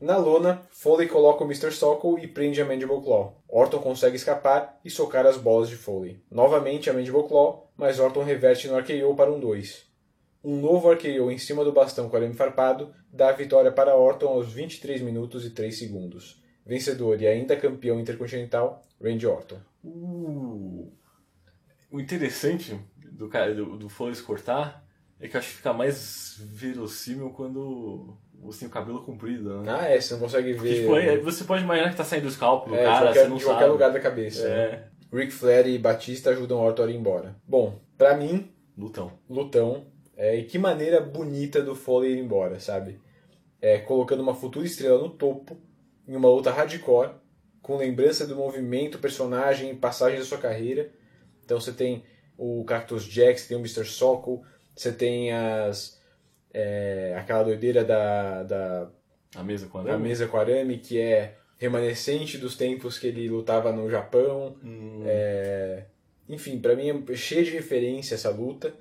Na 0.00 0.18
lona, 0.18 0.62
Foley 0.70 1.08
coloca 1.08 1.42
o 1.42 1.46
Mr. 1.46 1.72
Sockle 1.72 2.22
e 2.22 2.26
prende 2.26 2.60
a 2.60 2.64
Mandible 2.64 3.00
Claw. 3.02 3.42
Orton 3.48 3.78
consegue 3.78 4.16
escapar 4.16 4.78
e 4.84 4.90
socar 4.90 5.24
as 5.26 5.38
bolas 5.38 5.70
de 5.70 5.76
Foley. 5.76 6.22
Novamente 6.30 6.90
a 6.90 6.92
Mandible 6.92 7.26
Claw, 7.26 7.72
mas 7.76 7.98
Orton 7.98 8.22
reverte 8.22 8.68
no 8.68 8.78
RKO 8.78 9.14
para 9.16 9.32
um 9.32 9.40
2. 9.40 9.86
Um 10.44 10.60
novo 10.60 10.92
RKO 10.92 11.30
em 11.30 11.38
cima 11.38 11.64
do 11.64 11.72
bastão 11.72 12.08
com 12.08 12.16
arame 12.16 12.34
farpado 12.34 12.94
dá 13.10 13.30
a 13.30 13.32
vitória 13.32 13.72
para 13.72 13.96
Orton 13.96 14.28
aos 14.28 14.52
23 14.52 15.00
minutos 15.00 15.44
e 15.46 15.50
3 15.50 15.76
segundos. 15.76 16.42
Vencedor 16.64 17.20
e 17.22 17.26
ainda 17.26 17.56
campeão 17.56 17.98
intercontinental, 17.98 18.82
Randy 19.02 19.26
Orton. 19.26 19.58
O 21.90 22.00
interessante 22.00 22.78
do, 23.12 23.28
do, 23.28 23.76
do 23.78 24.14
se 24.14 24.22
cortar 24.22 24.84
é 25.20 25.28
que 25.28 25.36
eu 25.36 25.40
acho 25.40 25.50
que 25.50 25.56
fica 25.56 25.72
mais 25.72 26.36
verossímil 26.52 27.30
quando 27.30 28.16
você 28.34 28.60
tem 28.60 28.68
o 28.68 28.70
cabelo 28.70 29.02
comprido, 29.02 29.62
né? 29.62 29.72
Ah, 29.80 29.84
é, 29.88 30.00
você 30.00 30.14
não 30.14 30.20
consegue 30.20 30.54
Porque, 30.54 30.68
ver. 30.68 30.80
tipo, 30.80 30.94
aí 30.94 31.18
você 31.20 31.44
pode 31.44 31.62
imaginar 31.62 31.90
que 31.90 31.96
tá 31.96 32.04
saindo 32.04 32.26
o 32.26 32.30
scalpo 32.30 32.68
do 32.68 32.76
É, 32.76 32.84
cara, 32.84 33.06
qualquer, 33.06 33.22
você 33.22 33.28
não 33.28 33.36
de 33.36 33.44
qualquer 33.44 33.60
sabe. 33.60 33.72
lugar 33.72 33.92
da 33.92 34.00
cabeça. 34.00 34.48
né? 34.48 34.54
É, 34.54 34.88
Ric 35.12 35.32
Flair 35.32 35.66
e 35.68 35.78
Batista 35.78 36.30
ajudam 36.30 36.58
Orton 36.58 36.82
a 36.84 36.90
ir 36.90 36.96
embora. 36.96 37.36
Bom, 37.46 37.80
pra 37.96 38.16
mim, 38.16 38.50
lutão. 38.76 39.12
lutão. 39.28 39.86
É, 40.16 40.36
e 40.36 40.44
que 40.44 40.58
maneira 40.58 41.00
bonita 41.00 41.62
do 41.62 41.74
Foley 41.74 42.12
ir 42.12 42.18
embora, 42.18 42.58
sabe? 42.58 43.00
É, 43.60 43.78
colocando 43.78 44.20
uma 44.22 44.34
futura 44.34 44.66
estrela 44.66 44.98
no 45.00 45.10
topo, 45.10 45.56
em 46.06 46.16
uma 46.16 46.28
luta 46.28 46.50
hardcore, 46.50 47.10
com 47.66 47.76
lembrança 47.76 48.24
do 48.24 48.36
movimento, 48.36 48.96
personagem 49.00 49.72
e 49.72 49.74
passagem 49.74 50.20
da 50.20 50.24
sua 50.24 50.38
carreira. 50.38 50.88
Então 51.44 51.58
você 51.60 51.72
tem 51.72 52.04
o 52.38 52.62
Cactus 52.64 53.04
Jack, 53.04 53.40
você 53.40 53.48
tem 53.48 53.56
o 53.56 53.60
Mr. 53.60 53.84
Sockle, 53.84 54.42
você 54.72 54.92
tem 54.92 55.32
as. 55.32 56.00
é, 56.54 57.16
aquela 57.18 57.42
doideira 57.42 57.84
da, 57.84 58.44
da 58.44 58.88
A 59.34 59.42
mesa 59.42 59.66
com 59.66 59.78
a 59.78 59.94
a 59.94 59.98
mesa 59.98 60.28
com 60.28 60.36
arame, 60.36 60.78
que 60.78 61.00
é 61.00 61.38
remanescente 61.58 62.38
dos 62.38 62.56
tempos 62.56 63.00
que 63.00 63.08
ele 63.08 63.28
lutava 63.28 63.72
no 63.72 63.90
Japão. 63.90 64.56
Hum. 64.62 65.02
É, 65.04 65.86
Enfim, 66.28 66.60
pra 66.60 66.76
mim 66.76 67.04
é 67.10 67.16
cheia 67.16 67.42
de 67.42 67.50
referência 67.50 68.14
essa 68.14 68.30
luta. 68.30 68.72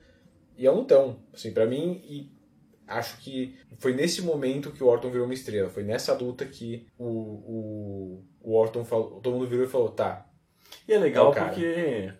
E 0.56 0.68
é 0.68 0.72
um 0.72 0.76
lutão, 0.76 1.18
assim, 1.34 1.52
pra 1.52 1.66
mim. 1.66 2.04
E 2.08 2.30
acho 2.88 3.18
que 3.20 3.58
foi 3.78 3.94
nesse 3.94 4.22
momento 4.22 4.72
que 4.72 4.84
o 4.84 4.88
Orton 4.88 5.10
virou 5.10 5.26
uma 5.26 5.34
estrela. 5.34 5.70
Foi 5.70 5.84
nessa 5.84 6.14
luta 6.14 6.46
que 6.46 6.88
o, 6.98 7.06
o, 7.06 8.26
o 8.42 8.56
Orton 8.56 8.86
falou, 8.86 9.20
todo 9.22 9.34
mundo 9.34 9.48
virou 9.48 9.66
e 9.66 9.70
falou, 9.70 9.90
tá, 9.90 10.28
E 10.88 10.94
é 10.94 10.98
legal 10.98 11.34
É 11.34 11.44
porque, 11.46 12.14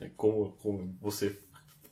é, 0.00 0.10
como, 0.16 0.52
como 0.62 0.96
você 1.00 1.38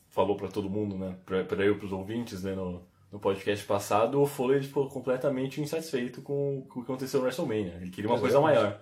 falou 0.09 0.37
pra 0.37 0.49
todo 0.49 0.71
mundo, 0.71 0.97
né, 0.97 1.17
pra, 1.25 1.45
pra 1.45 1.65
eu 1.65 1.75
e 1.75 1.79
pros 1.79 1.93
ouvintes, 1.93 2.43
né, 2.43 2.55
no, 2.55 2.87
no 3.11 3.19
podcast 3.19 3.65
passado, 3.65 4.21
o 4.21 4.27
Foley 4.27 4.63
ficou 4.63 4.89
completamente 4.89 5.61
insatisfeito 5.61 6.23
com, 6.23 6.67
com 6.69 6.81
o 6.81 6.85
que 6.85 6.91
aconteceu 6.91 7.21
no 7.21 7.27
WrestleMania. 7.27 7.79
Ele 7.81 7.91
queria 7.91 8.11
uma 8.11 8.21
coisa 8.21 8.39
Exatamente. 8.39 8.61
maior. 8.61 8.81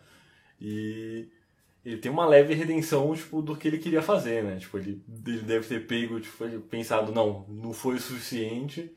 E 0.60 1.28
ele 1.84 1.96
tem 1.96 2.12
uma 2.12 2.26
leve 2.26 2.52
redenção, 2.54 3.14
tipo, 3.14 3.40
do 3.40 3.56
que 3.56 3.66
ele 3.66 3.78
queria 3.78 4.02
fazer, 4.02 4.44
né? 4.44 4.58
Tipo, 4.58 4.78
ele, 4.78 5.02
ele 5.26 5.42
deve 5.42 5.66
ter 5.66 5.86
pego, 5.86 6.20
tipo, 6.20 6.46
pensado, 6.68 7.12
não, 7.12 7.46
não 7.48 7.72
foi 7.72 7.94
o 7.94 8.00
suficiente, 8.00 8.94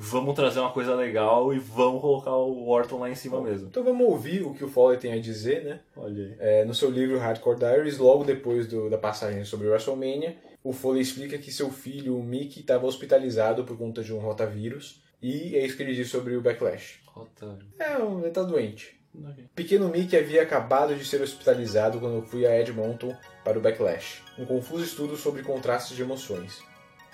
vamos 0.00 0.34
trazer 0.34 0.60
uma 0.60 0.72
coisa 0.72 0.94
legal 0.94 1.52
e 1.52 1.58
vamos 1.58 2.00
colocar 2.00 2.34
o 2.34 2.68
Orton 2.68 2.98
lá 3.00 3.10
em 3.10 3.14
cima 3.14 3.40
mesmo. 3.40 3.68
Então 3.68 3.84
vamos 3.84 4.06
ouvir 4.08 4.42
o 4.42 4.54
que 4.54 4.64
o 4.64 4.68
Foley 4.68 4.98
tem 4.98 5.12
a 5.12 5.20
dizer, 5.20 5.62
né? 5.64 5.80
Olha 5.96 6.24
aí. 6.24 6.36
É, 6.38 6.64
no 6.64 6.74
seu 6.74 6.90
livro 6.90 7.18
Hardcore 7.18 7.58
Diaries, 7.58 7.98
logo 7.98 8.24
depois 8.24 8.66
do- 8.66 8.88
da 8.88 8.96
passagem 8.98 9.44
sobre 9.44 9.66
o 9.66 9.70
WrestleMania, 9.70 10.36
o 10.64 10.72
Foley 10.72 11.02
explica 11.02 11.36
que 11.38 11.52
seu 11.52 11.70
filho, 11.70 12.16
o 12.18 12.22
Mickey, 12.22 12.60
estava 12.60 12.86
hospitalizado 12.86 13.64
por 13.64 13.76
conta 13.76 14.02
de 14.02 14.12
um 14.12 14.18
rotavírus. 14.18 15.02
E 15.22 15.54
é 15.54 15.66
isso 15.66 15.76
que 15.76 15.82
ele 15.82 15.94
diz 15.94 16.08
sobre 16.08 16.34
o 16.34 16.40
Backlash. 16.40 17.00
Otário. 17.14 17.58
É, 17.78 17.94
ele 18.00 18.30
tá 18.30 18.42
doente. 18.42 18.98
Ok. 19.14 19.44
Pequeno 19.54 19.88
Mickey 19.88 20.16
havia 20.16 20.42
acabado 20.42 20.94
de 20.94 21.04
ser 21.04 21.20
hospitalizado 21.20 21.98
quando 22.00 22.14
eu 22.16 22.22
fui 22.22 22.46
a 22.46 22.58
Edmonton 22.58 23.14
para 23.44 23.58
o 23.58 23.60
Backlash. 23.60 24.22
Um 24.38 24.46
confuso 24.46 24.84
estudo 24.84 25.16
sobre 25.16 25.42
contrastes 25.42 25.94
de 25.94 26.02
emoções. 26.02 26.62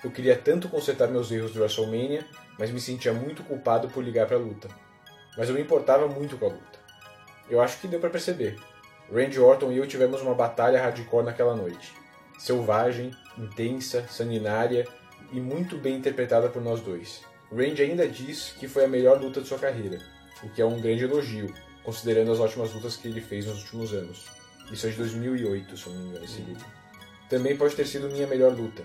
Eu 0.03 0.11
queria 0.11 0.37
tanto 0.37 0.69
consertar 0.69 1.09
meus 1.09 1.31
erros 1.31 1.51
do 1.51 1.59
WrestleMania, 1.59 2.23
mas 2.57 2.71
me 2.71 2.79
sentia 2.79 3.13
muito 3.13 3.43
culpado 3.43 3.89
por 3.89 4.03
ligar 4.03 4.27
para 4.27 4.37
a 4.37 4.39
luta. 4.39 4.67
Mas 5.37 5.49
eu 5.49 5.55
me 5.55 5.61
importava 5.61 6.07
muito 6.07 6.37
com 6.37 6.45
a 6.45 6.49
luta. 6.49 6.79
Eu 7.49 7.61
acho 7.61 7.79
que 7.79 7.87
deu 7.87 7.99
para 7.99 8.09
perceber. 8.09 8.57
Randy 9.13 9.39
Orton 9.39 9.71
e 9.71 9.77
eu 9.77 9.87
tivemos 9.87 10.21
uma 10.21 10.33
batalha 10.33 10.81
hardcore 10.81 11.25
naquela 11.25 11.55
noite. 11.55 11.93
Selvagem, 12.37 13.11
intensa, 13.37 14.05
sanguinária 14.07 14.87
e 15.31 15.39
muito 15.39 15.77
bem 15.77 15.95
interpretada 15.95 16.49
por 16.49 16.61
nós 16.61 16.81
dois. 16.81 17.23
Randy 17.51 17.81
ainda 17.81 18.07
diz 18.07 18.53
que 18.59 18.67
foi 18.67 18.85
a 18.85 18.87
melhor 18.87 19.21
luta 19.21 19.41
de 19.41 19.47
sua 19.47 19.57
carreira, 19.57 19.99
o 20.43 20.49
que 20.49 20.61
é 20.61 20.65
um 20.65 20.81
grande 20.81 21.05
elogio, 21.05 21.53
considerando 21.83 22.31
as 22.31 22.39
ótimas 22.39 22.73
lutas 22.73 22.97
que 22.97 23.07
ele 23.07 23.21
fez 23.21 23.45
nos 23.45 23.63
últimos 23.63 23.93
anos. 23.93 24.25
Isso 24.71 24.85
é 24.85 24.89
de 24.89 24.97
2008, 24.97 25.77
se 25.77 25.87
eu 25.87 25.93
não 25.93 26.01
me 26.01 26.09
engano, 26.09 26.25
esse 26.25 26.41
livro. 26.41 26.65
Também 27.29 27.55
pode 27.55 27.75
ter 27.75 27.85
sido 27.85 28.09
minha 28.09 28.27
melhor 28.27 28.53
luta, 28.53 28.83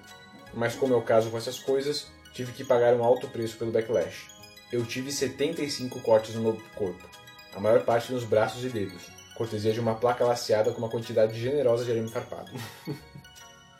mas 0.54 0.76
como 0.76 0.94
é 0.94 0.96
o 0.96 1.02
caso 1.02 1.30
com 1.30 1.36
essas 1.36 1.58
coisas, 1.58 2.06
tive 2.32 2.52
que 2.52 2.64
pagar 2.64 2.94
um 2.94 3.04
alto 3.04 3.28
preço 3.28 3.56
pelo 3.56 3.70
backlash. 3.70 4.30
Eu 4.72 4.84
tive 4.84 5.12
75 5.12 6.00
cortes 6.00 6.34
no 6.34 6.42
meu 6.42 6.62
corpo, 6.74 7.08
a 7.54 7.60
maior 7.60 7.84
parte 7.84 8.12
nos 8.12 8.24
braços 8.24 8.64
e 8.64 8.68
dedos, 8.68 9.02
cortesia 9.34 9.72
de 9.72 9.80
uma 9.80 9.94
placa 9.94 10.24
laceada 10.24 10.72
com 10.72 10.78
uma 10.78 10.88
quantidade 10.88 11.38
generosa 11.38 11.84
de 11.84 11.90
arame 11.90 12.08
farpado. 12.08 12.50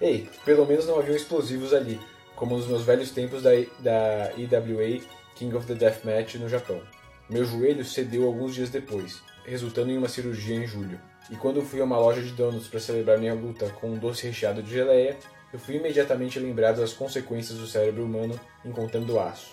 Ei, 0.01 0.29
pelo 0.45 0.67
menos 0.67 0.87
não 0.87 0.99
haviam 0.99 1.17
explosivos 1.17 1.73
ali, 1.73 2.01
como 2.35 2.57
nos 2.57 2.67
meus 2.67 2.83
velhos 2.83 3.11
tempos 3.11 3.43
da, 3.43 3.51
da 3.79 4.33
EWA 4.37 5.01
King 5.35 5.55
of 5.57 5.67
the 5.67 5.75
Deathmatch 5.75 6.35
no 6.35 6.49
Japão. 6.49 6.83
Meu 7.31 7.45
joelho 7.45 7.85
cedeu 7.85 8.27
alguns 8.27 8.55
dias 8.55 8.69
depois, 8.69 9.23
resultando 9.45 9.91
em 9.91 9.97
uma 9.97 10.09
cirurgia 10.09 10.57
em 10.57 10.67
julho. 10.67 11.01
E 11.31 11.37
quando 11.37 11.63
fui 11.63 11.81
a 11.81 11.85
uma 11.85 11.99
loja 11.99 12.21
de 12.21 12.33
donuts 12.33 12.67
para 12.67 12.81
celebrar 12.81 13.19
minha 13.19 13.33
luta 13.33 13.71
com 13.81 13.91
um 13.91 13.99
doce 13.99 14.27
recheado 14.27 14.63
de 14.63 14.71
geleia, 14.71 15.17
eu 15.53 15.59
fui 15.59 15.77
imediatamente 15.77 16.39
lembrado 16.39 16.81
das 16.81 16.93
consequências 16.93 17.59
do 17.59 17.67
cérebro 17.67 18.05
humano 18.05 18.39
encontrando 18.65 19.19
aço. 19.19 19.53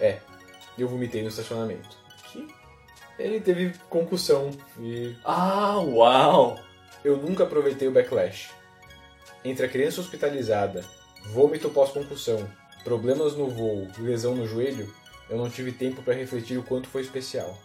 É, 0.00 0.18
eu 0.78 0.88
vomitei 0.88 1.22
no 1.22 1.28
estacionamento. 1.28 1.96
Que? 2.30 2.46
Ele 3.18 3.40
teve 3.40 3.72
concussão 3.88 4.50
e 4.78 5.16
Ah, 5.24 5.78
uau! 5.78 6.58
eu 7.04 7.16
nunca 7.16 7.44
aproveitei 7.44 7.88
o 7.88 7.92
backlash. 7.92 8.50
Entre 9.44 9.64
a 9.64 9.68
criança 9.68 10.00
hospitalizada, 10.00 10.84
vômito 11.32 11.70
pós-concussão, 11.70 12.48
problemas 12.84 13.34
no 13.34 13.48
voo 13.48 13.88
e 13.98 14.02
lesão 14.02 14.34
no 14.34 14.46
joelho, 14.46 14.92
eu 15.30 15.36
não 15.36 15.48
tive 15.48 15.72
tempo 15.72 16.02
para 16.02 16.14
refletir 16.14 16.58
o 16.58 16.62
quanto 16.62 16.88
foi 16.88 17.02
especial. 17.02 17.56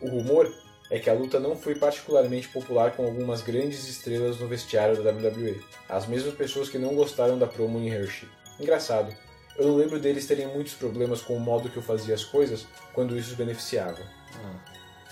O 0.00 0.08
rumor 0.08 0.52
é 0.90 0.98
que 0.98 1.08
a 1.08 1.14
luta 1.14 1.38
não 1.38 1.56
foi 1.56 1.76
particularmente 1.76 2.48
popular 2.48 2.90
com 2.92 3.04
algumas 3.04 3.40
grandes 3.42 3.88
estrelas 3.88 4.40
no 4.40 4.48
vestiário 4.48 5.02
da 5.02 5.10
WWE, 5.10 5.62
as 5.88 6.06
mesmas 6.06 6.34
pessoas 6.34 6.68
que 6.68 6.78
não 6.78 6.94
gostaram 6.94 7.38
da 7.38 7.46
promo 7.46 7.78
em 7.78 7.88
Hershey. 7.88 8.28
Engraçado, 8.58 9.14
eu 9.56 9.68
não 9.68 9.76
lembro 9.76 10.00
deles 10.00 10.26
terem 10.26 10.48
muitos 10.48 10.74
problemas 10.74 11.20
com 11.20 11.36
o 11.36 11.40
modo 11.40 11.70
que 11.70 11.76
eu 11.76 11.82
fazia 11.82 12.14
as 12.14 12.24
coisas 12.24 12.66
quando 12.92 13.16
isso 13.16 13.30
os 13.30 13.36
beneficiava. 13.36 14.00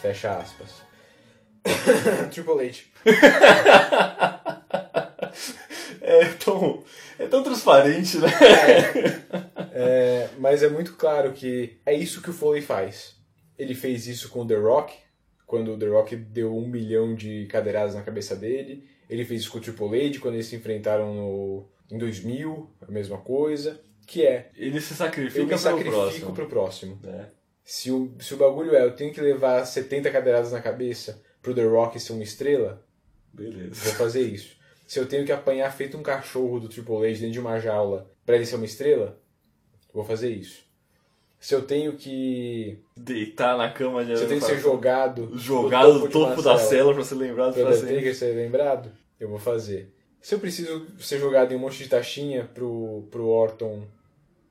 Fecha 0.02 0.36
aspas. 0.36 0.82
Triple 2.32 2.68
H. 2.68 2.84
É 6.00 6.24
tão, 6.42 6.82
é 7.18 7.26
tão 7.26 7.42
transparente, 7.42 8.16
né? 8.16 8.28
É, 9.72 10.28
mas 10.38 10.62
é 10.62 10.68
muito 10.70 10.94
claro 10.94 11.32
que 11.32 11.78
é 11.84 11.92
isso 11.92 12.22
que 12.22 12.30
o 12.30 12.32
Foley 12.32 12.62
faz. 12.62 13.14
Ele 13.58 13.74
fez 13.74 14.06
isso 14.06 14.30
com 14.30 14.40
o 14.40 14.46
The 14.46 14.54
Rock, 14.54 14.94
quando 15.48 15.72
o 15.72 15.78
The 15.78 15.86
Rock 15.86 16.14
deu 16.14 16.54
um 16.54 16.68
milhão 16.68 17.14
de 17.14 17.46
cadeiradas 17.46 17.94
na 17.94 18.02
cabeça 18.02 18.36
dele. 18.36 18.86
Ele 19.08 19.24
fez 19.24 19.40
isso 19.40 19.50
com 19.50 19.56
o 19.56 19.60
Triple 19.62 20.08
H, 20.08 20.20
quando 20.20 20.34
eles 20.34 20.46
se 20.46 20.54
enfrentaram 20.54 21.14
no, 21.14 21.66
em 21.90 21.96
2000, 21.96 22.70
a 22.86 22.92
mesma 22.92 23.16
coisa. 23.16 23.80
Que 24.06 24.26
é, 24.26 24.50
Ele 24.54 24.78
se 24.78 24.92
eu 24.92 24.96
sacrifica 24.98 25.40
me 25.42 25.48
pelo 25.48 25.58
sacrifico 25.58 25.96
próximo. 25.96 26.34
pro 26.34 26.48
próximo. 26.48 27.00
É. 27.02 27.30
Se 27.64 27.90
o, 27.90 28.14
se 28.20 28.34
o 28.34 28.36
bagulho 28.36 28.74
é, 28.76 28.84
eu 28.84 28.94
tenho 28.94 29.10
que 29.12 29.22
levar 29.22 29.64
70 29.64 30.10
cadeiradas 30.10 30.52
na 30.52 30.60
cabeça 30.60 31.22
pro 31.40 31.54
The 31.54 31.64
Rock 31.64 31.98
ser 31.98 32.12
uma 32.12 32.22
estrela, 32.22 32.84
vou 33.32 33.50
Beleza. 33.50 33.92
fazer 33.94 34.20
isso. 34.20 34.54
Se 34.86 34.98
eu 34.98 35.06
tenho 35.06 35.24
que 35.24 35.32
apanhar 35.32 35.70
feito 35.74 35.96
um 35.96 36.02
cachorro 36.02 36.60
do 36.60 36.68
Triple 36.68 36.96
H 37.06 37.20
dentro 37.20 37.30
de 37.30 37.40
uma 37.40 37.58
jaula 37.58 38.10
pra 38.26 38.36
ele 38.36 38.44
ser 38.44 38.56
uma 38.56 38.66
estrela, 38.66 39.18
vou 39.94 40.04
fazer 40.04 40.30
isso. 40.30 40.67
Se 41.40 41.54
eu 41.54 41.62
tenho 41.62 41.92
que. 41.94 42.78
Deitar 42.96 43.56
na 43.56 43.70
cama 43.70 44.04
de 44.04 44.16
Se 44.16 44.24
eu 44.24 44.28
tenho 44.28 44.40
que 44.40 44.46
ser 44.46 44.58
jogado. 44.58 45.30
jogado 45.36 45.94
no 46.00 46.08
topo 46.08 46.34
uma 46.34 46.42
da 46.42 46.58
cela 46.58 46.92
pra 46.92 47.04
ser 47.04 47.14
lembrado 47.14 47.54
Pra 47.54 47.64
pra 47.64 47.74
eu 47.74 47.86
ter 47.86 48.02
que 48.02 48.14
ser 48.14 48.34
lembrado, 48.34 48.90
eu 49.20 49.28
vou 49.28 49.38
fazer. 49.38 49.94
Se 50.20 50.34
eu 50.34 50.40
preciso 50.40 50.86
ser 50.98 51.18
jogado 51.18 51.52
em 51.52 51.56
um 51.56 51.60
monte 51.60 51.78
de 51.78 51.88
taxinha 51.88 52.44
pro, 52.52 53.06
pro 53.10 53.28
Orton 53.28 53.86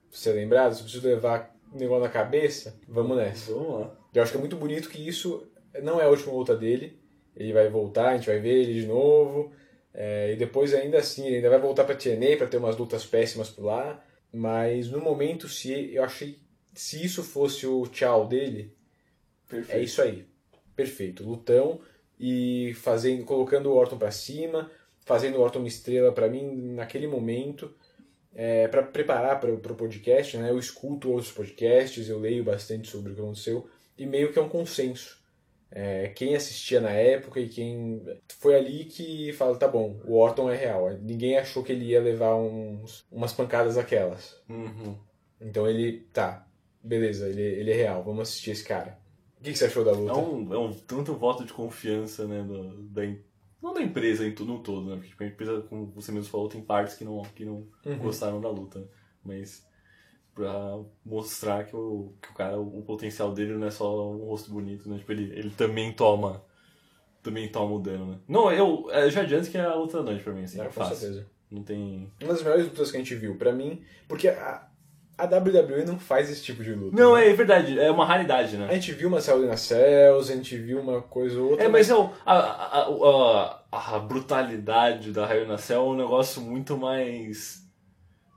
ser 0.10 0.32
lembrado, 0.32 0.74
se 0.74 0.80
eu 0.80 0.84
preciso 0.86 1.08
levar 1.08 1.54
negócio 1.74 2.04
na 2.04 2.10
cabeça, 2.10 2.80
vamos 2.88 3.18
nessa. 3.18 3.54
Vamos 3.54 3.82
lá. 3.82 3.96
Eu 4.14 4.24
acho 4.24 4.32
que 4.32 4.38
é 4.38 4.42
muito 4.42 4.56
bonito 4.56 4.90
que 4.90 5.06
isso 5.06 5.46
não 5.84 6.00
é 6.00 6.06
a 6.06 6.10
última 6.10 6.34
luta 6.34 6.56
dele. 6.56 6.98
Ele 7.36 7.54
vai 7.54 7.70
voltar, 7.70 8.10
a 8.10 8.18
gente 8.18 8.28
vai 8.28 8.40
ver 8.40 8.62
ele 8.64 8.82
de 8.82 8.88
novo. 8.88 9.52
É, 9.94 10.34
e 10.34 10.36
depois, 10.36 10.74
ainda 10.74 10.98
assim, 11.00 11.26
ele 11.26 11.38
ainda 11.38 11.50
vai 11.50 11.60
voltar 11.60 11.84
pra 11.84 11.96
TNA 11.96 12.38
pra 12.38 12.48
ter 12.48 12.58
umas 12.58 12.78
lutas 12.78 13.06
péssimas 13.06 13.50
por 13.50 13.66
lá. 13.66 14.04
Mas 14.34 14.90
no 14.90 15.00
momento, 15.00 15.48
se 15.48 15.94
eu 15.94 16.04
achei. 16.04 16.40
Se 16.78 17.04
isso 17.04 17.24
fosse 17.24 17.66
o 17.66 17.88
tchau 17.88 18.28
dele, 18.28 18.74
Perfeito. 19.50 19.80
é 19.80 19.84
isso 19.84 20.02
aí. 20.02 20.26
Perfeito. 20.76 21.24
Lutão 21.24 21.82
e 22.20 22.74
fazendo, 22.76 23.26
colocando 23.26 23.70
o 23.70 23.76
Orton 23.76 23.98
pra 23.98 24.12
cima, 24.12 24.70
fazendo 25.00 25.38
o 25.38 25.42
Orton 25.42 25.60
uma 25.60 25.68
estrela 25.68 26.12
pra 26.12 26.30
mim 26.30 26.74
naquele 26.74 27.08
momento. 27.08 27.74
É, 28.34 28.68
para 28.68 28.84
preparar 28.84 29.40
para 29.40 29.52
o 29.52 29.76
podcast, 29.76 30.38
né? 30.38 30.52
Eu 30.52 30.60
escuto 30.60 31.12
outros 31.12 31.32
podcasts, 31.32 32.08
eu 32.08 32.20
leio 32.20 32.44
bastante 32.44 32.88
sobre 32.88 33.12
o 33.12 33.16
que 33.16 33.22
aconteceu 33.22 33.68
e 33.98 34.06
meio 34.06 34.32
que 34.32 34.38
é 34.38 34.42
um 34.42 34.50
consenso. 34.50 35.18
É, 35.72 36.10
quem 36.10 36.36
assistia 36.36 36.80
na 36.80 36.92
época 36.92 37.40
e 37.40 37.50
quem 37.50 38.02
foi 38.40 38.56
ali 38.56 38.86
que 38.86 39.34
fala, 39.34 39.58
tá 39.58 39.68
bom, 39.68 40.00
o 40.06 40.16
Orton 40.16 40.52
é 40.52 40.56
real. 40.56 40.92
Ninguém 41.02 41.38
achou 41.38 41.64
que 41.64 41.72
ele 41.72 41.86
ia 41.86 42.00
levar 42.00 42.36
uns, 42.36 43.06
umas 43.12 43.34
pancadas 43.34 43.76
daquelas. 43.76 44.40
Uhum. 44.48 44.96
Então 45.42 45.68
ele, 45.68 46.08
tá, 46.14 46.47
beleza, 46.88 47.30
ele, 47.30 47.42
ele 47.42 47.72
é 47.72 47.76
real, 47.76 48.04
vamos 48.04 48.22
assistir 48.30 48.52
esse 48.52 48.64
cara. 48.64 48.98
O 49.40 49.44
que, 49.44 49.52
que 49.52 49.58
você 49.58 49.66
achou 49.66 49.84
da 49.86 49.92
luta? 49.92 50.12
É 50.12 50.16
um, 50.16 50.54
é 50.54 50.58
um 50.58 50.74
tanto 50.74 51.14
voto 51.16 51.46
de 51.46 51.54
confiança, 51.54 52.26
né? 52.28 52.46
da, 52.90 53.06
em- 53.06 53.22
não 53.62 53.74
da 53.74 53.82
empresa 53.82 54.26
em 54.26 54.34
tudo 54.34 54.54
no 54.54 54.60
todo, 54.64 54.88
né? 54.90 54.96
Porque 54.96 55.10
tipo, 55.10 55.24
a 55.24 55.28
empresa, 55.28 55.62
como 55.70 55.88
você 55.88 56.12
mesmo 56.12 56.30
falou, 56.32 56.50
tem 56.50 56.62
partes 56.62 56.96
que 56.96 57.04
não, 57.06 57.22
que 57.36 57.46
não 57.46 57.68
Uhum. 57.86 57.98
gostaram 58.00 58.42
da 58.42 58.50
luta. 58.50 58.80
né? 58.80 58.86
Mas 59.24 59.66
pra 60.34 60.80
mostrar 61.06 61.66
que 61.66 61.76
o, 61.76 62.14
que 62.22 62.30
o 62.30 62.34
cara, 62.34 62.60
o 62.60 62.82
potencial 62.84 63.32
dele 63.34 63.54
não 63.56 63.68
é 63.68 63.72
só 63.72 64.12
um 64.12 64.26
rosto 64.26 64.52
bonito, 64.52 64.88
né? 64.90 64.98
Tipo, 65.00 65.12
ele, 65.12 65.32
ele 65.38 65.50
também 65.52 65.92
toma. 65.94 66.44
Também 67.24 67.50
toma 67.52 67.76
o 67.76 67.80
dano, 67.80 68.06
né? 68.06 68.20
Não, 68.28 68.52
eu, 68.52 68.90
eu 68.90 69.10
já 69.12 69.22
adianto 69.22 69.50
que 69.52 69.58
é 69.58 69.62
a 69.62 69.76
luta 69.76 69.98
da 69.98 70.04
noite 70.04 70.24
pra 70.24 70.34
mim, 70.34 70.44
assim, 70.44 70.60
Ah, 70.62 70.66
é 70.66 70.68
com 70.68 70.74
fácil. 70.74 70.96
certeza. 70.96 71.28
Não 71.52 71.64
tem. 71.64 72.12
Uma 72.22 72.34
das 72.34 72.42
melhores 72.44 72.66
lutas 72.66 72.90
que 72.92 72.98
a 72.98 73.00
gente 73.00 73.16
viu, 73.16 73.36
pra 73.36 73.52
mim, 73.52 73.84
porque 74.08 74.28
a, 74.30 74.70
a 75.18 75.26
WWE 75.26 75.84
não 75.84 75.98
faz 75.98 76.30
esse 76.30 76.44
tipo 76.44 76.64
de 76.64 76.74
luta. 76.74 76.96
Não, 76.96 77.16
né? 77.16 77.28
é 77.28 77.34
verdade, 77.34 77.80
é 77.80 77.90
uma 77.90 78.06
raridade, 78.06 78.56
né? 78.56 78.68
A 78.70 78.74
gente 78.76 78.92
viu 78.92 79.08
uma 79.08 79.20
Cell 79.20 79.40
na 79.40 79.58
Cells, 79.58 80.32
a 80.32 80.36
gente 80.36 80.56
viu 80.56 80.80
uma 80.80 81.02
coisa 81.02 81.40
ou 81.40 81.52
outra. 81.52 81.66
É, 81.66 81.68
mas 81.68 81.90
é 81.90 81.96
o, 81.96 82.12
a, 82.24 82.36
a, 82.36 83.62
a, 83.72 83.96
a 83.96 84.00
brutalidade 84.00 85.12
da 85.12 85.26
Raio 85.26 85.48
na 85.48 85.58
Cell 85.58 85.82
é 85.82 85.84
um 85.84 85.96
negócio 85.96 86.42
muito 86.42 86.78
mais. 86.78 87.66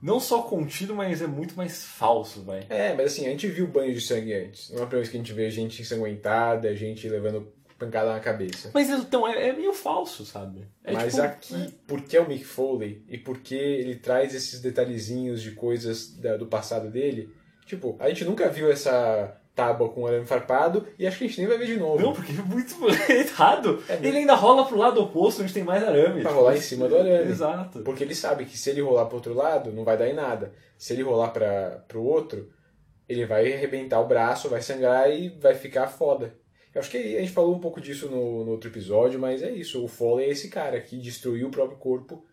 Não 0.01 0.19
só 0.19 0.41
contido, 0.41 0.95
mas 0.95 1.21
é 1.21 1.27
muito 1.27 1.55
mais 1.55 1.85
falso, 1.85 2.41
vai. 2.43 2.65
É, 2.69 2.95
mas 2.95 3.13
assim, 3.13 3.27
a 3.27 3.29
gente 3.29 3.47
viu 3.47 3.67
banho 3.67 3.93
de 3.93 4.01
sangue 4.01 4.33
antes. 4.33 4.71
Não 4.71 4.79
é 4.79 4.83
a 4.83 4.87
primeira 4.87 5.03
vez 5.03 5.09
que 5.09 5.17
a 5.17 5.19
gente 5.19 5.33
vê 5.33 5.51
gente 5.51 5.81
ensanguentada, 5.83 6.75
gente 6.75 7.07
levando 7.07 7.53
pancada 7.85 8.13
na 8.13 8.19
cabeça. 8.19 8.71
Mas 8.73 8.89
então, 8.89 9.27
é, 9.27 9.49
é 9.49 9.53
meio 9.53 9.73
falso, 9.73 10.25
sabe? 10.25 10.67
É 10.83 10.93
Mas 10.93 11.13
tipo, 11.13 11.25
aqui, 11.25 11.73
porque 11.87 12.15
é 12.15 12.21
o 12.21 12.27
Mick 12.27 12.43
Foley 12.45 13.03
e 13.09 13.17
porque 13.17 13.55
ele 13.55 13.95
traz 13.95 14.33
esses 14.35 14.59
detalhezinhos 14.61 15.41
de 15.41 15.51
coisas 15.51 16.15
da- 16.17 16.37
do 16.37 16.45
passado 16.45 16.89
dele, 16.89 17.29
tipo, 17.65 17.95
a 17.99 18.07
gente 18.09 18.23
nunca 18.25 18.47
viu 18.49 18.71
essa 18.71 19.37
tábua 19.53 19.89
com 19.89 20.07
arame 20.07 20.25
farpado 20.25 20.87
e 20.97 21.05
acho 21.05 21.17
que 21.17 21.25
a 21.25 21.27
gente 21.27 21.39
nem 21.39 21.47
vai 21.47 21.57
ver 21.57 21.65
de 21.67 21.77
novo. 21.77 22.01
Não, 22.01 22.13
porque 22.13 22.31
é 22.31 22.35
muito 22.41 22.73
errado. 23.11 23.83
É 23.89 23.95
ele 24.01 24.19
ainda 24.19 24.33
rola 24.33 24.65
pro 24.65 24.77
lado 24.77 25.01
oposto, 25.01 25.41
onde 25.43 25.53
tem 25.53 25.63
mais 25.63 25.83
arame. 25.83 26.21
Pra 26.21 26.29
tipo, 26.29 26.33
rolar 26.41 26.55
em 26.55 26.61
cima 26.61 26.87
do 26.87 26.95
arame. 26.97 27.29
Exato. 27.31 27.79
Porque 27.81 28.03
ele 28.03 28.15
sabe 28.15 28.45
que 28.45 28.57
se 28.57 28.69
ele 28.69 28.81
rolar 28.81 29.05
pro 29.07 29.15
outro 29.17 29.33
lado, 29.33 29.71
não 29.73 29.83
vai 29.83 29.97
dar 29.97 30.07
em 30.07 30.13
nada. 30.13 30.53
Se 30.77 30.93
ele 30.93 31.03
rolar 31.03 31.29
para 31.31 31.83
pro 31.87 32.01
outro, 32.01 32.49
ele 33.09 33.25
vai 33.25 33.51
arrebentar 33.53 33.99
o 33.99 34.07
braço, 34.07 34.47
vai 34.47 34.61
sangrar 34.61 35.11
e 35.11 35.27
vai 35.29 35.53
ficar 35.53 35.87
foda. 35.87 36.33
Eu 36.73 36.79
acho 36.79 36.89
que 36.89 36.97
a 36.97 37.19
gente 37.19 37.31
falou 37.31 37.55
um 37.55 37.59
pouco 37.59 37.81
disso 37.81 38.09
no, 38.09 38.45
no 38.45 38.51
outro 38.51 38.69
episódio, 38.69 39.19
mas 39.19 39.43
é 39.43 39.51
isso. 39.51 39.83
O 39.83 39.87
Foley 39.87 40.27
é 40.27 40.29
esse 40.29 40.49
cara 40.49 40.79
que 40.79 40.97
destruiu 40.97 41.47
o 41.47 41.51
próprio 41.51 41.77
corpo 41.77 42.25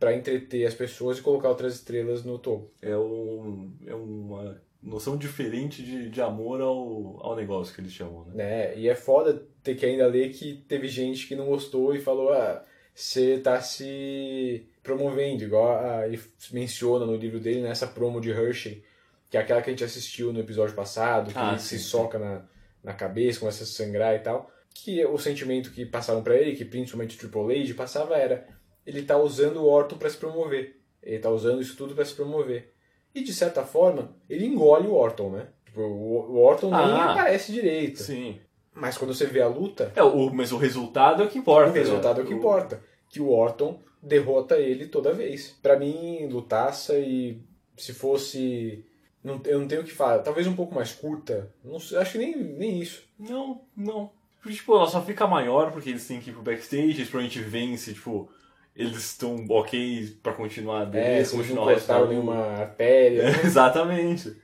pra 0.00 0.14
entreter 0.14 0.66
as 0.66 0.74
pessoas 0.74 1.18
e 1.18 1.22
colocar 1.22 1.48
outras 1.50 1.74
estrelas 1.74 2.24
no 2.24 2.38
topo. 2.38 2.70
É, 2.80 2.96
um, 2.96 3.70
é 3.86 3.94
uma 3.94 4.60
noção 4.82 5.16
diferente 5.16 5.82
de, 5.82 6.08
de 6.08 6.20
amor 6.20 6.60
ao, 6.60 7.18
ao 7.24 7.36
negócio 7.36 7.74
que 7.74 7.80
eles 7.80 7.92
chamam, 7.92 8.24
né? 8.26 8.32
Né? 8.34 8.78
E 8.78 8.88
é 8.88 8.94
foda 8.94 9.46
ter 9.62 9.74
que 9.74 9.84
ainda 9.86 10.06
ler 10.06 10.30
que 10.30 10.54
teve 10.68 10.88
gente 10.88 11.26
que 11.26 11.36
não 11.36 11.46
gostou 11.46 11.94
e 11.94 12.00
falou: 12.00 12.32
ah, 12.32 12.62
você 12.94 13.38
tá 13.38 13.60
se 13.60 14.66
promovendo, 14.82 15.44
igual 15.44 15.78
a, 15.78 16.06
ele 16.06 16.20
menciona 16.52 17.04
no 17.06 17.16
livro 17.16 17.40
dele, 17.40 17.62
nessa 17.62 17.86
promo 17.86 18.20
de 18.20 18.30
Hershey, 18.30 18.82
que 19.30 19.36
é 19.36 19.40
aquela 19.40 19.62
que 19.62 19.70
a 19.70 19.72
gente 19.72 19.84
assistiu 19.84 20.32
no 20.32 20.40
episódio 20.40 20.74
passado, 20.74 21.32
que 21.32 21.38
Ah, 21.38 21.50
ele 21.52 21.58
sim, 21.60 21.76
se 21.76 21.78
sim. 21.78 21.84
soca 21.90 22.18
na, 22.18 22.44
na 22.84 22.92
cabeça, 22.94 23.40
começa 23.40 23.64
a 23.64 23.66
sangrar 23.66 24.14
e 24.14 24.20
tal. 24.20 24.48
Que 24.74 25.04
o 25.06 25.16
sentimento 25.18 25.70
que 25.72 25.86
passaram 25.86 26.22
pra 26.22 26.36
ele, 26.36 26.54
que 26.56 26.64
principalmente 26.64 27.16
o 27.16 27.18
Triple 27.18 27.62
H 27.62 27.74
passava, 27.74 28.16
era: 28.16 28.46
ele 28.86 29.02
tá 29.02 29.16
usando 29.16 29.56
o 29.62 29.66
Orton 29.68 29.96
pra 29.96 30.10
se 30.10 30.16
promover. 30.18 30.76
Ele 31.02 31.18
tá 31.18 31.30
usando 31.30 31.60
isso 31.62 31.76
tudo 31.76 31.94
pra 31.94 32.04
se 32.04 32.14
promover. 32.14 32.72
E 33.14 33.22
de 33.22 33.32
certa 33.32 33.62
forma, 33.64 34.16
ele 34.28 34.44
engole 34.46 34.86
o 34.88 34.94
Orton, 34.94 35.30
né? 35.30 35.48
Tipo, 35.64 35.80
o 35.82 36.36
Orton 36.42 36.70
nem 36.70 36.78
Ah, 36.78 37.12
aparece 37.12 37.52
direito. 37.52 38.02
Sim. 38.02 38.40
Mas 38.72 38.98
quando 38.98 39.14
você 39.14 39.26
vê 39.26 39.40
a 39.40 39.46
luta, 39.46 39.92
É, 39.94 40.02
o, 40.02 40.30
mas 40.34 40.50
o 40.50 40.56
resultado 40.56 41.22
é 41.22 41.26
o 41.26 41.28
que 41.28 41.38
importa. 41.38 41.70
o 41.70 41.74
resultado 41.74 42.20
é 42.20 42.24
o 42.24 42.26
que 42.26 42.32
né? 42.32 42.38
importa. 42.38 42.82
Que 43.08 43.20
o 43.20 43.30
Orton 43.30 43.80
derrota 44.02 44.56
ele 44.58 44.86
toda 44.88 45.12
vez. 45.12 45.56
Pra 45.62 45.78
mim, 45.78 46.26
lutaça 46.26 46.98
e 46.98 47.40
se 47.76 47.92
fosse 47.94 48.84
Não, 49.24 49.40
eu 49.46 49.58
não 49.58 49.66
tenho 49.66 49.80
o 49.80 49.84
que 49.84 49.90
falar. 49.92 50.18
Talvez 50.18 50.46
um 50.46 50.54
pouco 50.54 50.74
mais 50.74 50.92
curta. 50.92 51.50
Não 51.64 51.80
sei, 51.80 51.96
acho 51.98 52.12
que 52.12 52.18
nem, 52.18 52.36
nem 52.36 52.78
isso. 52.80 53.02
Não, 53.18 53.62
não. 53.76 54.10
Porque, 54.42 54.56
tipo, 54.58 54.76
ela 54.76 54.86
só 54.86 55.00
fica 55.02 55.26
maior 55.26 55.72
porque 55.72 55.88
eles 55.88 56.06
têm 56.06 56.20
que 56.20 56.28
ir 56.28 56.34
pro 56.34 56.42
backstage, 56.42 56.82
eles 56.90 57.08
provavelmente 57.08 57.40
vence, 57.40 57.94
tipo, 57.94 58.30
eles 58.76 58.98
estão 58.98 59.46
ok 59.48 60.18
pra 60.22 60.34
continuar, 60.34 60.82
É, 60.82 60.86
beleza, 60.86 61.30
se 61.30 61.36
eles 61.36 61.50
não 61.54 61.64
continuar 61.64 62.06
nenhuma 62.06 62.36
artéria. 62.36 63.22
né? 63.32 63.40
Exatamente. 63.44 64.36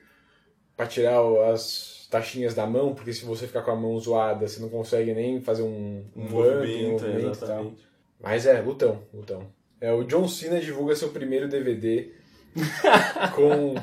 pra 0.74 0.87
tirar 0.87 1.20
as 1.53 2.09
taxinhas 2.11 2.55
da 2.55 2.66
mão, 2.66 2.95
porque 2.95 3.12
se 3.12 3.24
você 3.26 3.47
ficar 3.47 3.61
com 3.62 3.70
a 3.72 3.76
mão 3.76 4.01
zoada, 4.01 4.49
você 4.49 4.59
não 4.61 4.70
consegue 4.70 5.12
nem 5.12 5.43
fazer 5.43 5.62
um, 5.62 6.03
Um 6.16 6.22
bump, 6.26 6.31
movimento, 6.33 6.87
um 6.89 6.93
movimento 6.93 7.18
e 7.18 7.20
tal. 7.22 7.31
exatamente. 7.31 7.87
Mas 8.18 8.47
é, 8.47 8.61
lutão, 8.62 9.03
lutão. 9.12 9.53
É, 9.81 9.93
o 9.93 10.03
John 10.05 10.26
Cena 10.26 10.59
divulga 10.61 10.97
seu 10.97 11.11
primeiro 11.11 11.47
DVD 11.49 12.11
com 13.37 13.74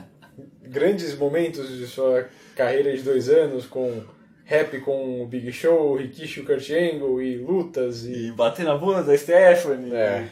grandes 0.68 1.18
momentos 1.18 1.70
de 1.78 1.88
sua 1.88 2.28
carreira 2.56 2.96
de 2.96 3.02
dois 3.04 3.30
anos, 3.30 3.66
com 3.66 4.04
rap 4.46 4.80
com 4.80 5.22
o 5.22 5.28
Big 5.28 5.52
Show, 5.52 5.96
Rikishi 5.96 6.40
o 6.40 6.46
Kurt 6.46 6.70
Angle, 6.70 7.22
e 7.22 7.38
lutas, 7.38 8.06
e... 8.06 8.28
E 8.28 8.32
bater 8.32 8.66
na 8.66 8.78
bunda 8.78 9.04
da 9.04 9.18
Stephanie. 9.18 9.94
É. 9.94 10.30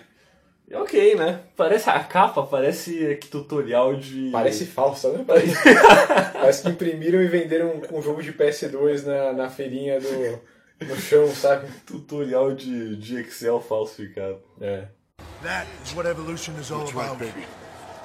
E 0.67 0.73
ok, 0.73 1.15
né? 1.15 1.41
Parece 1.55 1.89
a 1.89 1.99
capa, 1.99 2.43
parece 2.43 3.17
que 3.17 3.27
tutorial 3.27 3.95
de. 3.95 4.31
Parece 4.31 4.65
falsa, 4.65 5.11
né? 5.11 5.23
Parece, 5.25 5.53
parece 6.33 6.63
que 6.63 6.69
imprimiram 6.69 7.21
e 7.21 7.27
venderam 7.27 7.81
um, 7.91 7.99
um 7.99 8.01
jogo 8.01 8.23
de 8.23 8.33
PS2 8.33 9.03
na, 9.03 9.33
na 9.33 9.49
feirinha 9.49 9.99
do, 9.99 10.41
no 10.87 10.95
chão, 10.95 11.27
sabe? 11.29 11.67
tutorial 11.85 12.53
de, 12.53 12.95
de 12.95 13.19
Excel 13.19 13.61
falsificado. 13.61 14.39
É. 14.59 14.85
That 15.43 15.67
is 15.85 15.93
what 15.93 16.09
evolution 16.09 16.53
is 16.59 16.71
all 16.71 16.89
about. 16.89 17.23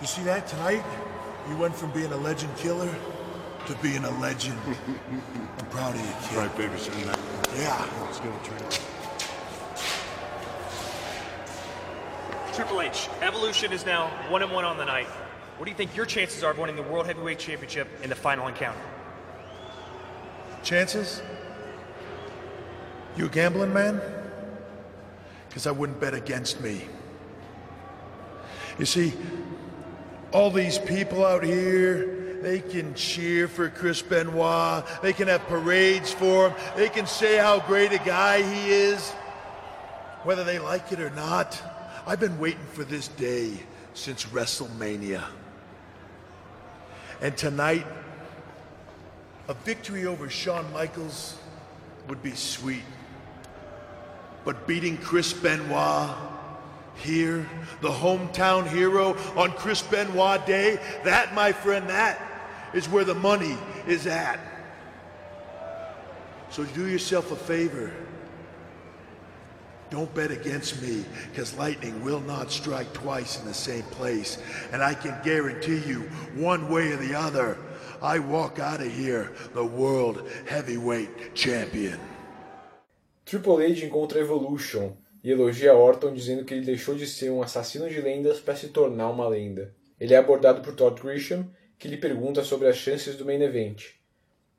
You 0.00 0.06
see 0.06 0.22
that 0.24 0.46
tonight? 0.46 0.84
You 1.48 1.56
went 1.56 1.74
from 1.74 1.90
being 1.92 2.12
a 2.12 2.16
legend 2.16 2.56
killer 2.56 2.94
to 3.66 3.74
being 3.76 4.04
a 4.04 4.20
legend. 4.20 4.58
I'm 5.58 5.66
proud 5.66 5.94
of 5.94 6.00
you, 6.00 6.12
kid. 6.28 6.36
Right, 6.36 6.56
baby, 6.56 6.74
Yeah. 7.56 7.88
Let's 8.02 8.20
give 8.20 8.32
it 8.32 8.40
a 8.40 8.44
try. 8.44 8.80
Triple 12.52 12.82
H, 12.82 13.08
Evolution 13.22 13.72
is 13.72 13.86
now 13.86 14.08
one 14.28 14.42
and 14.42 14.52
one 14.52 14.64
on 14.64 14.76
the 14.76 14.84
night. 14.84 15.06
What 15.56 15.66
do 15.66 15.70
you 15.70 15.76
think 15.76 15.94
your 15.96 16.06
chances 16.06 16.42
are 16.42 16.50
of 16.52 16.58
winning 16.58 16.76
the 16.76 16.82
World 16.82 17.06
Heavyweight 17.06 17.38
Championship 17.38 17.88
in 18.02 18.08
the 18.10 18.16
final 18.16 18.46
encounter? 18.48 18.80
Chances? 20.62 21.22
You 23.16 23.26
a 23.26 23.28
gambling 23.28 23.72
man? 23.72 24.00
Because 25.48 25.66
I 25.66 25.70
wouldn't 25.70 26.00
bet 26.00 26.14
against 26.14 26.60
me. 26.60 26.86
You 28.78 28.86
see, 28.86 29.12
all 30.32 30.50
these 30.50 30.78
people 30.78 31.24
out 31.24 31.42
here, 31.42 32.38
they 32.42 32.60
can 32.60 32.94
cheer 32.94 33.48
for 33.48 33.68
Chris 33.68 34.00
Benoit, 34.00 34.84
they 35.02 35.12
can 35.12 35.28
have 35.28 35.42
parades 35.42 36.12
for 36.12 36.48
him, 36.50 36.58
they 36.76 36.88
can 36.88 37.06
say 37.06 37.36
how 37.36 37.60
great 37.60 37.92
a 37.92 37.98
guy 37.98 38.42
he 38.42 38.70
is. 38.70 39.10
Whether 40.22 40.44
they 40.44 40.58
like 40.58 40.92
it 40.92 41.00
or 41.00 41.10
not, 41.10 41.60
I've 42.06 42.20
been 42.20 42.38
waiting 42.38 42.66
for 42.72 42.84
this 42.84 43.08
day 43.08 43.52
since 43.94 44.24
WrestleMania. 44.26 45.24
And 47.20 47.36
tonight, 47.36 47.86
a 49.48 49.54
victory 49.54 50.06
over 50.06 50.30
Shawn 50.30 50.70
Michaels 50.72 51.36
would 52.08 52.22
be 52.22 52.32
sweet. 52.32 52.84
But 54.44 54.66
beating 54.66 54.96
Chris 54.96 55.32
Benoit 55.32 56.16
here, 57.00 57.48
the 57.80 57.88
hometown 57.88 58.66
hero 58.66 59.16
on 59.36 59.52
Chris 59.52 59.82
Benoit 59.82 60.44
Day, 60.46 60.78
that, 61.04 61.34
my 61.34 61.52
friend, 61.52 61.88
that 61.88 62.20
is 62.72 62.88
where 62.88 63.04
the 63.04 63.14
money 63.14 63.56
is 63.86 64.06
at. 64.06 64.38
So 66.50 66.64
do 66.64 66.86
yourself 66.86 67.32
a 67.32 67.36
favor. 67.36 67.92
Don't 69.90 70.12
bet 70.14 70.30
against 70.30 70.80
me, 70.82 71.04
because 71.30 71.56
lightning 71.58 72.04
will 72.04 72.20
not 72.20 72.52
strike 72.52 72.92
twice 72.92 73.40
in 73.40 73.46
the 73.46 73.54
same 73.54 73.82
place. 73.84 74.38
And 74.72 74.82
I 74.82 74.94
can 74.94 75.20
guarantee 75.24 75.78
you, 75.78 76.02
one 76.34 76.70
way 76.70 76.92
or 76.92 76.96
the 76.96 77.14
other, 77.14 77.58
I 78.00 78.18
walk 78.20 78.60
out 78.60 78.80
of 78.80 78.92
here 78.92 79.32
the 79.52 79.64
World 79.64 80.28
Heavyweight 80.48 81.34
Champion. 81.34 81.98
Triple 83.26 83.60
H 83.60 83.82
encontra 83.82 84.16
Evolution 84.16 84.96
e 85.22 85.30
elogia 85.30 85.74
Orton 85.74 86.12
dizendo 86.12 86.44
que 86.44 86.54
ele 86.54 86.64
deixou 86.64 86.94
de 86.94 87.06
ser 87.06 87.30
um 87.30 87.42
assassino 87.42 87.88
de 87.88 88.00
lendas 88.00 88.40
para 88.40 88.56
se 88.56 88.68
tornar 88.68 89.10
uma 89.10 89.28
lenda. 89.28 89.74
Ele 89.98 90.14
é 90.14 90.16
abordado 90.16 90.62
por 90.62 90.74
Todd 90.74 91.00
Grisham, 91.00 91.48
que 91.78 91.88
lhe 91.88 91.96
pergunta 91.96 92.42
sobre 92.42 92.68
as 92.68 92.76
chances 92.76 93.16
do 93.16 93.24
main 93.24 93.42
event. 93.42 93.84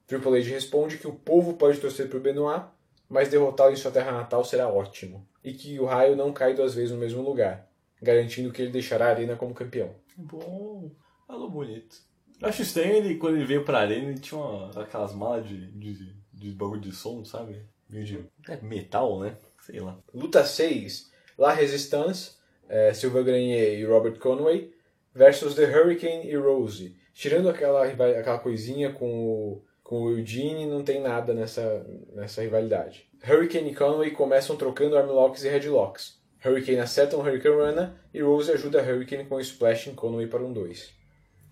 Triple 0.08 0.38
H 0.40 0.50
responde 0.50 0.98
que 0.98 1.08
o 1.08 1.14
povo 1.14 1.54
pode 1.54 1.80
torcer 1.80 2.10
por 2.10 2.20
Benoit, 2.20 2.66
mas 3.10 3.30
derrotá-lo 3.30 3.74
em 3.74 3.76
sua 3.76 3.92
terra 3.92 4.12
natal 4.12 4.44
será 4.44 4.68
ótimo, 4.68 5.28
e 5.44 5.54
que 5.54 5.80
o 5.80 5.86
raio 5.86 6.16
não 6.16 6.32
cai 6.32 6.54
duas 6.54 6.76
vezes 6.76 6.92
no 6.92 6.98
mesmo 6.98 7.22
lugar, 7.22 7.68
garantindo 8.02 8.52
que 8.52 8.62
ele 8.62 8.72
deixará 8.72 9.08
a 9.08 9.10
arena 9.10 9.36
como 9.36 9.54
campeão. 9.54 9.96
Bom, 10.18 10.92
falou 11.28 11.50
bonito. 11.50 11.98
Eu 12.40 12.50
acho 12.50 12.62
estranho 12.62 12.96
ele, 12.96 13.16
quando 13.16 13.36
ele 13.36 13.46
veio 13.46 13.64
pra 13.64 13.80
arena, 13.80 14.10
ele 14.10 14.20
tinha 14.20 14.40
uma, 14.40 14.82
aquelas 14.82 15.14
malas 15.14 15.48
de, 15.48 15.72
de, 15.72 16.16
de 16.34 16.52
bagulho 16.52 16.82
de 16.82 16.92
som, 16.92 17.24
sabe? 17.24 17.62
Meio 17.90 18.06
de 18.06 18.26
é, 18.50 18.58
metal, 18.62 19.20
né? 19.20 19.38
Sei 19.62 19.80
lá. 19.80 19.98
Luta 20.14 20.44
6, 20.44 21.12
La 21.38 21.54
Resistance, 21.54 22.32
é, 22.68 22.94
Silva 22.94 23.22
Grenier 23.22 23.80
e 23.80 23.86
Robert 23.86 24.18
Conway, 24.18 24.74
versus 25.14 25.56
The 25.56 25.66
Hurricane 25.66 26.28
e 26.28 26.36
Rose. 26.36 26.96
Tirando 27.14 27.50
aquela, 27.50 27.86
aquela 27.86 28.40
coisinha 28.40 28.92
com 28.92 29.06
o, 29.06 29.64
com 29.84 30.04
o 30.04 30.12
Eugene, 30.12 30.66
não 30.66 30.84
tem 30.84 31.02
nada 31.02 31.34
nessa, 31.34 31.86
nessa 32.14 32.42
rivalidade. 32.42 33.08
Hurricane 33.24 33.72
e 33.72 33.76
Conway 33.76 34.12
começam 34.12 34.56
trocando 34.56 34.98
armlocks 34.98 35.44
e 35.44 35.50
headlocks. 35.50 36.20
Hurricane 36.44 36.80
acerta 36.80 37.16
um 37.16 37.22
Hurricane 37.22 37.56
Rana 37.56 38.02
e 38.12 38.22
Rose 38.22 38.52
ajuda 38.52 38.82
Hurricane 38.82 39.26
com 39.26 39.36
um 39.36 39.40
splash 39.40 39.88
em 39.88 39.94
Conway 39.94 40.26
para 40.26 40.44
um 40.44 40.52
2. 40.52 40.92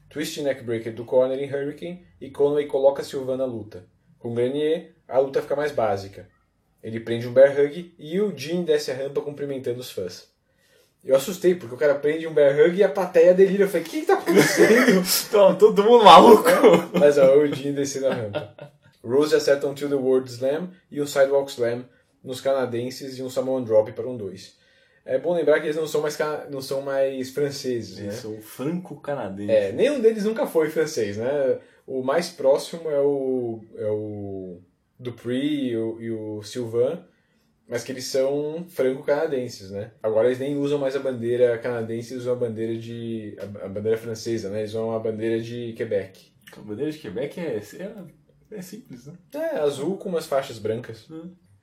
Twist 0.10 0.41
Neckbreaker 0.41 0.91
do 0.91 1.05
Corner 1.05 1.38
em 1.38 1.47
Hurricane 1.47 2.07
e 2.20 2.32
Conway 2.32 2.66
coloca 2.66 3.03
Silva 3.03 3.38
na 3.38 3.45
luta. 3.45 3.86
Com 4.18 4.34
Grenier, 4.34 4.95
a 5.07 5.20
luta 5.20 5.41
fica 5.41 5.55
mais 5.55 5.72
básica. 5.72 6.28
Ele 6.84 7.00
prende 7.00 7.28
um 7.28 7.34
bear 7.34 7.60
hug 7.60 7.94
e 7.98 8.22
o 8.22 8.36
Jean 8.38 8.64
desce 8.64 8.92
a 8.92 8.96
rampa 8.96 9.22
cumprimentando 9.22 9.80
os 9.80 9.92
fãs. 9.92 10.28
Eu 11.04 11.16
assustei, 11.16 11.56
porque 11.56 11.76
o 11.76 11.78
cara 11.78 11.96
prende 11.96 12.28
um 12.28 12.34
bear 12.34 12.58
hug 12.60 12.76
e 12.76 12.84
a 12.84 12.90
plateia 12.90 13.34
delira. 13.34 13.64
Eu 13.64 13.68
falei, 13.68 13.84
o 13.84 13.90
que, 13.90 14.02
que 14.02 14.06
tá 14.06 14.14
acontecendo? 14.16 15.04
Então, 15.28 15.56
todo 15.56 15.84
mundo 15.84 16.04
maluco. 16.04 16.44
Mas 17.00 17.18
ó, 17.18 17.38
o 17.38 17.48
Jean 17.48 17.74
descendo 17.74 18.08
a 18.08 18.14
rampa. 18.14 18.74
Rose 19.04 19.36
acerta 19.36 19.68
um 19.68 19.74
To 19.74 19.88
The 19.88 19.96
World 19.96 20.30
Slam 20.30 20.70
e 20.92 21.02
um 21.02 21.08
Sidewalk 21.08 21.50
Slam 21.50 21.86
nos 22.24 22.42
canadenses 22.42 23.18
e 23.18 23.24
um 23.24 23.30
Samoan 23.30 23.64
Drop 23.64 23.92
para 23.94 24.08
um 24.08 24.18
2. 24.18 24.58
É 25.06 25.18
bom 25.18 25.34
lembrar 25.34 25.60
que 25.60 25.68
eles 25.68 25.78
não 25.78 25.88
são 25.88 26.02
mais, 26.02 26.18
não 26.50 26.62
são 26.62 26.82
mais 26.82 27.30
franceses, 27.32 27.98
né? 27.98 28.04
Eles 28.04 28.16
são 28.16 28.40
franco-canadense. 28.42 29.52
É, 29.52 29.72
nenhum 29.72 30.00
deles 30.02 30.26
nunca 30.26 30.46
foi 30.46 30.70
francês, 30.70 31.18
né? 31.18 31.60
O 31.88 32.04
mais 32.04 32.30
próximo 32.30 32.92
é 32.92 33.00
o, 33.00 33.62
é 33.76 33.88
o 33.88 34.62
Dupree 35.00 35.70
e 35.70 35.78
o, 35.78 36.02
e 36.02 36.12
o 36.12 36.43
Sylvain, 36.43 37.00
mas 37.68 37.84
que 37.84 37.91
eles 37.91 38.06
são 38.06 38.66
franco-canadenses, 38.68 39.72
né? 39.72 39.91
Agora 40.02 40.28
eles 40.28 40.39
nem 40.39 40.58
usam 40.58 40.80
mais 40.80 40.95
a 40.95 41.00
bandeira 41.00 41.58
canadense, 41.60 42.14
eles 42.14 42.24
usam 42.24 42.34
a 42.34 42.39
bandeira 42.39 42.76
de 42.78 43.38
a, 43.39 43.66
a 43.66 43.70
bandeira 43.70 43.97
francesa, 43.97 44.50
né? 44.50 44.60
Eles 44.60 44.72
usam 44.72 44.91
a 44.91 45.00
bandeira 45.00 45.39
de 45.39 45.74
Quebec. 45.74 46.32
A 46.58 46.62
bandeira 46.62 46.91
de 46.91 46.97
Quebec 46.97 47.39
é, 47.39 47.58
é, 47.58 48.58
é 48.58 48.62
simples, 48.62 49.06
né? 49.06 49.14
É, 49.34 49.60
azul 49.60 49.97
com 49.97 50.10
umas 50.10 50.26
faixas 50.26 50.58
brancas. 50.58 51.08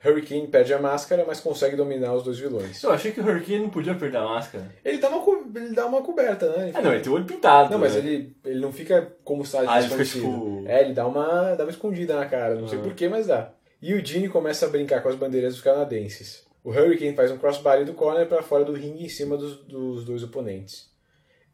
Hurricane 0.05 0.47
perde 0.47 0.75
a 0.75 0.79
máscara, 0.79 1.25
mas 1.27 1.41
consegue 1.41 1.75
dominar 1.77 2.13
os 2.15 2.23
dois 2.23 2.39
vilões. 2.39 2.83
Eu 2.83 2.91
achei 2.93 3.13
que 3.13 3.21
o 3.21 3.25
Hurricane 3.25 3.61
não 3.61 3.71
podia 3.71 3.95
perder 3.95 4.19
a 4.19 4.25
máscara. 4.25 4.71
Ele 4.85 4.99
dá 4.99 5.09
uma, 5.09 5.21
co- 5.23 5.45
ele 5.55 5.75
dá 5.75 5.87
uma 5.87 6.03
coberta, 6.03 6.49
né? 6.57 6.71
Ah, 6.75 6.83
não, 6.83 6.93
ele 6.93 7.01
tem 7.03 7.11
o 7.13 7.15
olho 7.17 7.25
pintado. 7.25 7.71
Não, 7.71 7.79
mas 7.79 7.95
né? 7.95 7.99
ele, 8.01 8.37
ele 8.45 8.61
não 8.61 8.71
fica 8.73 9.17
como 9.25 9.45
se 9.45 9.57
Ah, 9.57 9.79
ele 9.81 9.89
fica, 9.89 10.05
tipo- 10.05 10.65
É, 10.67 10.83
ele 10.83 10.93
dá 10.93 11.07
uma, 11.07 11.55
dá 11.55 11.65
uma 11.65 11.71
escondida 11.71 12.15
na 12.15 12.27
cara, 12.27 12.55
não 12.55 12.69
sei 12.69 12.79
Ah. 12.79 12.83
porquê, 12.83 13.09
mas 13.09 13.27
dá. 13.27 13.53
E 13.81 13.95
o 13.95 14.05
Gene 14.05 14.29
começa 14.29 14.67
a 14.67 14.69
brincar 14.69 15.03
com 15.03 15.09
as 15.09 15.17
bandeiras 15.17 15.55
dos 15.55 15.63
canadenses. 15.63 16.45
O 16.63 16.71
Hurricane 16.71 17.15
faz 17.15 17.31
um 17.31 17.39
crossbody 17.39 17.85
do 17.85 17.95
corner 17.95 18.27
para 18.27 18.43
fora 18.43 18.65
do 18.65 18.73
ringue 18.73 19.05
em 19.05 19.09
cima 19.09 19.37
dos, 19.37 19.59
dos 19.65 20.05
dois 20.05 20.23
oponentes. 20.23 20.91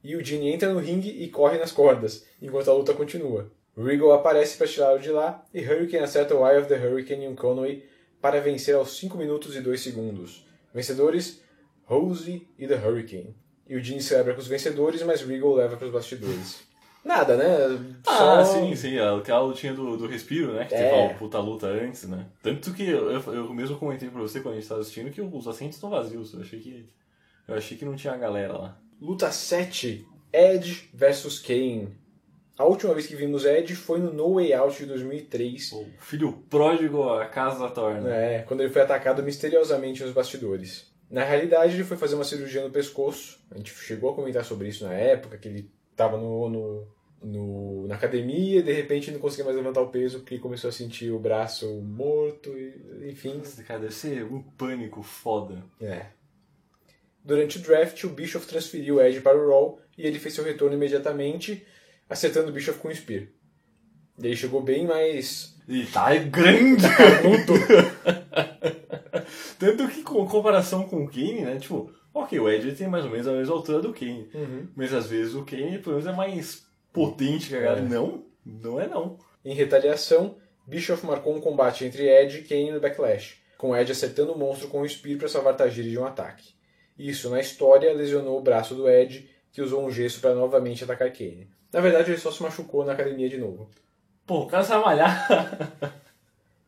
E 0.03 0.17
o 0.17 0.25
Gene 0.25 0.53
entra 0.53 0.73
no 0.73 0.81
ringue 0.81 1.11
e 1.11 1.29
corre 1.29 1.59
nas 1.59 1.71
cordas, 1.71 2.25
enquanto 2.41 2.69
a 2.71 2.75
luta 2.75 2.93
continua. 2.95 3.51
Regal 3.77 4.13
aparece 4.13 4.57
para 4.59 4.67
tirá-lo 4.67 4.99
de 4.99 5.11
lá 5.11 5.45
e 5.55 5.61
Hurricane 5.61 6.05
acerta 6.05 6.35
o 6.35 6.47
Eye 6.47 6.59
of 6.59 6.69
the 6.69 6.75
Hurricane 6.77 7.25
em 7.25 7.29
um 7.29 7.35
Conway 7.37 7.85
para 8.23 8.41
vencer 8.41 8.75
aos 8.75 8.97
5 8.97 9.19
minutos 9.19 9.55
e 9.57 9.61
2 9.61 9.79
segundos. 9.81 10.47
Vencedores, 10.73 11.43
Rose 11.85 12.47
e 12.59 12.67
The 12.67 12.77
Hurricane. 12.77 13.35
E 13.69 13.77
o 13.77 13.83
Gene 13.83 14.01
celebra 14.01 14.33
com 14.35 14.41
os 14.41 14.47
vencedores, 14.47 15.03
mas 15.03 15.21
Regal 15.23 15.55
leva 15.55 15.77
para 15.77 15.87
os 15.87 15.93
bastidores. 15.93 16.61
Nada, 17.05 17.37
né? 17.37 17.47
Ah, 18.07 18.45
Só- 18.45 18.45
sim, 18.45 18.75
sim. 18.77 18.97
Aquela 18.99 19.41
lutinha 19.41 19.75
do, 19.75 19.97
do 19.97 20.07
respiro, 20.07 20.53
né? 20.53 20.65
Que 20.67 20.75
É. 20.75 20.89
teve 20.89 20.95
uma 21.03 21.15
puta 21.15 21.39
luta 21.41 21.67
antes, 21.67 22.05
né? 22.05 22.27
Tanto 22.43 22.73
que 22.73 22.89
eu, 22.89 23.11
eu, 23.11 23.35
eu 23.35 23.53
mesmo 23.53 23.77
comentei 23.77 24.09
pra 24.09 24.21
você 24.21 24.41
quando 24.41 24.55
a 24.55 24.59
gente 24.59 24.69
tava 24.69 24.81
assistindo 24.83 25.11
que 25.11 25.21
os 25.21 25.49
assentos 25.49 25.75
estão 25.77 25.91
vazios. 25.91 26.33
Eu 26.33 26.41
achei 26.43 26.61
que. 26.61 26.89
Eu 27.49 27.57
achei 27.57 27.77
que 27.77 27.85
não 27.85 27.97
tinha 27.97 28.13
a 28.13 28.17
galera 28.17 28.57
lá. 28.57 28.79
Luta 29.01 29.33
7. 29.33 30.07
Edge 30.33 30.89
versus 30.95 31.41
Kane. 31.41 31.89
A 32.63 32.65
última 32.65 32.95
vez 32.95 33.09
que 33.09 33.17
vimos 33.17 33.45
Edge 33.45 33.75
foi 33.75 33.99
no 33.99 34.13
No 34.13 34.35
Way 34.35 34.53
Out 34.55 34.79
de 34.79 34.87
2003, 34.87 35.73
O 35.73 35.85
filho 35.99 36.33
pródigo 36.49 37.09
a 37.09 37.27
casa 37.27 37.69
torna. 37.71 38.15
é, 38.15 38.43
quando 38.43 38.61
ele 38.61 38.71
foi 38.73 38.83
atacado 38.83 39.21
misteriosamente 39.23 40.03
nos 40.05 40.13
bastidores. 40.13 40.91
Na 41.11 41.25
realidade, 41.25 41.75
ele 41.75 41.83
foi 41.83 41.97
fazer 41.97 42.15
uma 42.15 42.23
cirurgia 42.25 42.63
no 42.63 42.71
pescoço. 42.71 43.41
A 43.51 43.57
gente 43.59 43.75
chegou 43.75 44.11
a 44.11 44.15
comentar 44.15 44.45
sobre 44.45 44.69
isso 44.69 44.85
na 44.85 44.95
época, 44.95 45.37
que 45.39 45.49
ele 45.49 45.71
estava 45.91 46.17
no, 46.17 46.49
no, 46.49 46.87
no- 47.23 47.87
na 47.89 47.97
academia 47.97 48.61
e 48.61 48.63
de 48.63 48.73
repente 48.73 49.11
não 49.11 49.19
conseguia 49.19 49.45
mais 49.45 49.57
levantar 49.57 49.81
o 49.81 49.89
peso 49.91 50.21
porque 50.21 50.35
ele 50.35 50.43
começou 50.43 50.69
a 50.69 50.73
sentir 50.73 51.11
o 51.11 51.19
braço 51.19 51.69
morto, 51.83 52.57
e, 52.57 53.11
enfim. 53.11 53.43
Cara 53.67 53.81
deve 53.81 53.93
ser 53.93 54.23
um 54.25 54.41
pânico 54.41 55.03
foda. 55.03 55.65
É. 55.81 56.07
Durante 57.25 57.59
o 57.59 57.61
draft, 57.63 58.03
o 58.05 58.09
Bischoff 58.09 58.47
transferiu 58.47 58.97
o 58.97 59.01
Edge 59.03 59.21
para 59.21 59.37
o 59.37 59.49
Raw 59.49 59.79
e 59.99 60.07
ele 60.07 60.19
fez 60.19 60.35
seu 60.35 60.45
retorno 60.45 60.75
imediatamente, 60.77 61.65
acertando 62.13 62.51
o 62.51 62.53
Bischoff 62.53 62.79
com 62.79 62.89
o 62.89 62.95
Spear. 62.95 63.25
E 64.19 64.27
ele 64.27 64.37
chegou 64.37 64.63
bem 64.63 64.87
mais 64.87 65.57
E 65.67 65.87
tá 65.87 66.15
grande! 66.17 66.85
Tanto 69.59 69.89
que, 69.89 70.03
com 70.03 70.27
comparação 70.27 70.85
com 70.85 71.05
o 71.05 71.09
Kane, 71.09 71.43
né? 71.43 71.59
Tipo, 71.59 71.93
ok, 72.13 72.39
o 72.39 72.49
Edge 72.51 72.73
tem 72.73 72.89
mais 72.89 73.05
ou 73.05 73.11
menos 73.11 73.27
a 73.27 73.33
mesma 73.33 73.55
altura 73.55 73.81
do 73.81 73.93
Kane. 73.93 74.29
Mas 74.75 74.93
às 74.93 75.07
vezes 75.07 75.35
o 75.35 75.45
Kane, 75.45 75.79
pelo 75.79 75.97
menos, 75.97 76.07
é 76.07 76.13
mais 76.13 76.67
potente 76.93 77.49
que 77.49 77.57
a 77.57 77.61
galera. 77.61 77.81
É. 77.81 77.89
Não, 77.89 78.25
não 78.45 78.81
é 78.81 78.87
não. 78.87 79.19
Em 79.45 79.55
retaliação, 79.55 80.37
Bischoff 80.67 81.07
marcou 81.07 81.35
um 81.35 81.41
combate 81.41 81.85
entre 81.85 82.09
Edge 82.09 82.39
e 82.41 82.45
Kane 82.45 82.73
no 82.73 82.81
Backlash, 82.81 83.37
com 83.57 83.77
Edge 83.77 83.93
acertando 83.93 84.33
o 84.33 84.39
monstro 84.39 84.69
com 84.69 84.83
o 84.83 84.89
Spear 84.89 85.19
para 85.19 85.29
salvar 85.29 85.57
Tajiri 85.57 85.91
de 85.91 85.99
um 85.99 86.05
ataque. 86.05 86.55
Isso, 86.99 87.31
na 87.31 87.41
história, 87.41 87.93
lesionou 87.93 88.39
o 88.39 88.43
braço 88.43 88.75
do 88.75 88.89
Edge, 88.89 89.31
que 89.53 89.63
usou 89.63 89.85
um 89.85 89.91
gesso 89.91 90.21
para 90.21 90.35
novamente 90.35 90.85
atacar 90.85 91.13
Kane. 91.13 91.49
Na 91.73 91.81
verdade, 91.81 92.11
ele 92.11 92.19
só 92.21 92.31
se 92.31 92.43
machucou 92.43 92.85
na 92.85 92.93
academia 92.93 93.29
de 93.29 93.39
novo. 93.39 93.71
Pô, 94.27 94.41
o 94.41 94.47
cara 94.47 94.63
sabe 94.63 94.85
malhar. 94.85 95.27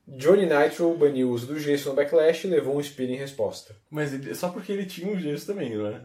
Johnny 0.07 0.47
Nitro 0.47 0.95
baniu 0.97 1.29
o 1.29 1.33
uso 1.33 1.47
do 1.47 1.59
gesso 1.59 1.89
no 1.89 1.95
Backlash 1.95 2.45
e 2.47 2.51
levou 2.51 2.77
um 2.77 2.83
Spear 2.83 3.11
em 3.11 3.17
resposta. 3.17 3.75
Mas 3.91 4.13
ele- 4.13 4.35
só 4.35 4.51
porque 4.51 4.71
ele 4.73 4.85
tinha 4.87 5.11
um 5.11 5.19
gesso 5.19 5.47
também, 5.47 5.75
não 5.77 5.87
é? 5.87 6.01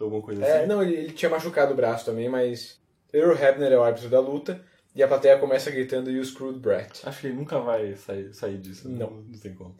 Alguma 0.00 0.22
coisa 0.22 0.44
É, 0.44 0.58
assim. 0.58 0.66
não, 0.66 0.82
ele, 0.82 0.94
ele 0.94 1.12
tinha 1.12 1.30
machucado 1.30 1.72
o 1.72 1.76
braço 1.76 2.04
também, 2.04 2.28
mas 2.28 2.80
Earl 3.12 3.32
Hebner 3.40 3.72
é 3.72 3.78
o 3.78 3.82
árbitro 3.82 4.08
da 4.08 4.18
luta 4.18 4.60
e 4.94 5.02
a 5.02 5.08
plateia 5.08 5.38
começa 5.38 5.70
gritando 5.70 6.10
You 6.10 6.24
screwed 6.24 6.58
Brett. 6.58 7.00
Acho 7.08 7.20
que 7.20 7.28
ele 7.28 7.36
nunca 7.36 7.60
vai 7.60 7.94
sair, 7.94 8.32
sair 8.34 8.58
disso. 8.58 8.88
Não. 8.88 9.10
Não 9.10 9.38
tem 9.38 9.54
como. 9.54 9.76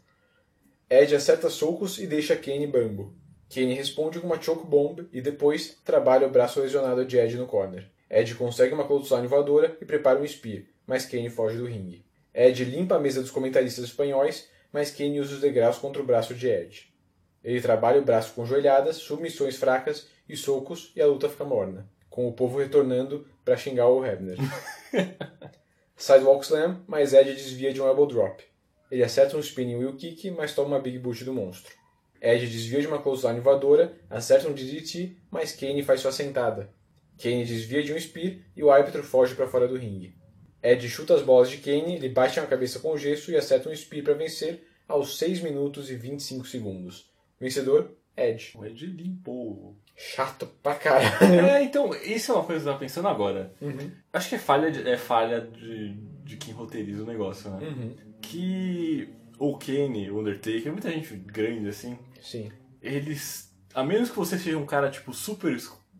Edge 0.88 1.16
acerta 1.16 1.50
socos 1.50 1.98
e 1.98 2.06
deixa 2.06 2.36
Kane 2.36 2.66
bambo. 2.68 3.12
Kane 3.52 3.74
responde 3.74 4.20
com 4.20 4.26
uma 4.28 4.40
choke 4.40 4.66
bomb 4.66 5.00
e 5.12 5.20
depois 5.20 5.76
trabalha 5.84 6.26
o 6.28 6.30
braço 6.30 6.60
lesionado 6.60 7.04
de 7.04 7.16
Edge 7.18 7.36
no 7.36 7.46
corner. 7.46 7.90
Edge 8.14 8.36
consegue 8.36 8.72
uma 8.72 8.86
clothesline 8.86 9.26
voadora 9.26 9.76
e 9.80 9.84
prepara 9.84 10.20
um 10.20 10.26
spear, 10.26 10.62
mas 10.86 11.04
Kane 11.04 11.28
foge 11.28 11.58
do 11.58 11.66
ringue. 11.66 12.06
Edge 12.32 12.64
limpa 12.64 12.94
a 12.94 13.00
mesa 13.00 13.20
dos 13.20 13.32
comentaristas 13.32 13.84
espanhóis, 13.84 14.48
mas 14.72 14.92
Kane 14.92 15.18
usa 15.18 15.34
os 15.34 15.40
degraus 15.40 15.78
contra 15.78 16.00
o 16.00 16.06
braço 16.06 16.32
de 16.32 16.46
Edge. 16.46 16.94
Ele 17.42 17.60
trabalha 17.60 18.00
o 18.00 18.04
braço 18.04 18.32
com 18.32 18.46
joelhadas, 18.46 18.96
submissões 18.98 19.56
fracas 19.56 20.06
e 20.28 20.36
socos 20.36 20.92
e 20.94 21.02
a 21.02 21.06
luta 21.06 21.28
fica 21.28 21.44
morna, 21.44 21.90
com 22.08 22.28
o 22.28 22.32
povo 22.32 22.58
retornando 22.58 23.26
para 23.44 23.56
xingar 23.56 23.88
o 23.88 24.06
Hebner. 24.06 24.38
Sidewalk 25.96 26.44
Slam, 26.44 26.84
mas 26.86 27.12
Edge 27.14 27.34
desvia 27.34 27.72
de 27.72 27.82
um 27.82 27.86
elbow 27.88 28.06
drop. 28.06 28.44
Ele 28.92 29.02
acerta 29.02 29.36
um 29.36 29.40
spinning 29.40 29.76
wheel 29.76 29.96
kick, 29.96 30.30
mas 30.30 30.54
toma 30.54 30.68
uma 30.68 30.80
big 30.80 31.00
boot 31.00 31.24
do 31.24 31.32
monstro. 31.32 31.74
Edge 32.22 32.46
desvia 32.46 32.80
de 32.80 32.86
uma 32.86 33.02
clothesline 33.02 33.40
voadora, 33.40 33.92
acerta 34.08 34.48
um 34.48 34.52
DDT, 34.52 35.16
mas 35.32 35.50
Kane 35.50 35.82
faz 35.82 36.00
sua 36.00 36.12
sentada. 36.12 36.70
Kane 37.20 37.44
desvia 37.44 37.82
de 37.82 37.92
um 37.92 38.00
spear 38.00 38.36
e 38.56 38.62
o 38.62 38.70
árbitro 38.70 39.02
foge 39.02 39.34
para 39.34 39.46
fora 39.46 39.68
do 39.68 39.76
ringue. 39.76 40.14
Edge 40.62 40.88
chuta 40.88 41.14
as 41.14 41.22
bolas 41.22 41.50
de 41.50 41.58
Kane, 41.58 41.96
ele 41.96 42.08
bate 42.08 42.40
na 42.40 42.46
cabeça 42.46 42.78
com 42.78 42.96
gesso 42.96 43.30
e 43.30 43.36
acerta 43.36 43.68
um 43.68 43.76
spear 43.76 44.02
para 44.02 44.14
vencer 44.14 44.66
aos 44.88 45.18
6 45.18 45.40
minutos 45.40 45.90
e 45.90 45.94
25 45.94 46.46
segundos. 46.46 47.10
Vencedor, 47.38 47.90
Edge. 48.16 48.56
O 48.56 48.64
Edge 48.64 48.86
limpou. 48.86 49.76
Chato 49.96 50.46
pra 50.62 50.74
caralho. 50.74 51.46
É, 51.46 51.62
então, 51.62 51.94
isso 51.94 52.32
é 52.32 52.34
uma 52.34 52.44
coisa 52.44 52.62
que 52.62 52.68
eu 52.68 52.72
tava 52.72 52.84
pensando 52.84 53.08
agora. 53.08 53.52
Uhum. 53.60 53.90
Acho 54.12 54.28
que 54.28 54.34
é 54.34 54.38
falha 54.38 54.70
de, 54.70 54.88
é 54.88 54.96
falha 54.96 55.40
de, 55.40 55.94
de 56.24 56.36
quem 56.36 56.52
roteiriza 56.52 57.02
o 57.02 57.06
negócio, 57.06 57.50
né? 57.50 57.66
Uhum. 57.66 57.94
Que 58.20 59.08
o 59.38 59.56
Kane, 59.56 60.10
o 60.10 60.20
Undertaker, 60.20 60.72
muita 60.72 60.90
gente 60.90 61.14
grande 61.14 61.68
assim, 61.68 61.98
Sim. 62.20 62.50
eles. 62.82 63.52
A 63.72 63.84
menos 63.84 64.10
que 64.10 64.16
você 64.16 64.38
seja 64.38 64.56
um 64.56 64.66
cara, 64.66 64.90
tipo, 64.90 65.12
super 65.12 65.52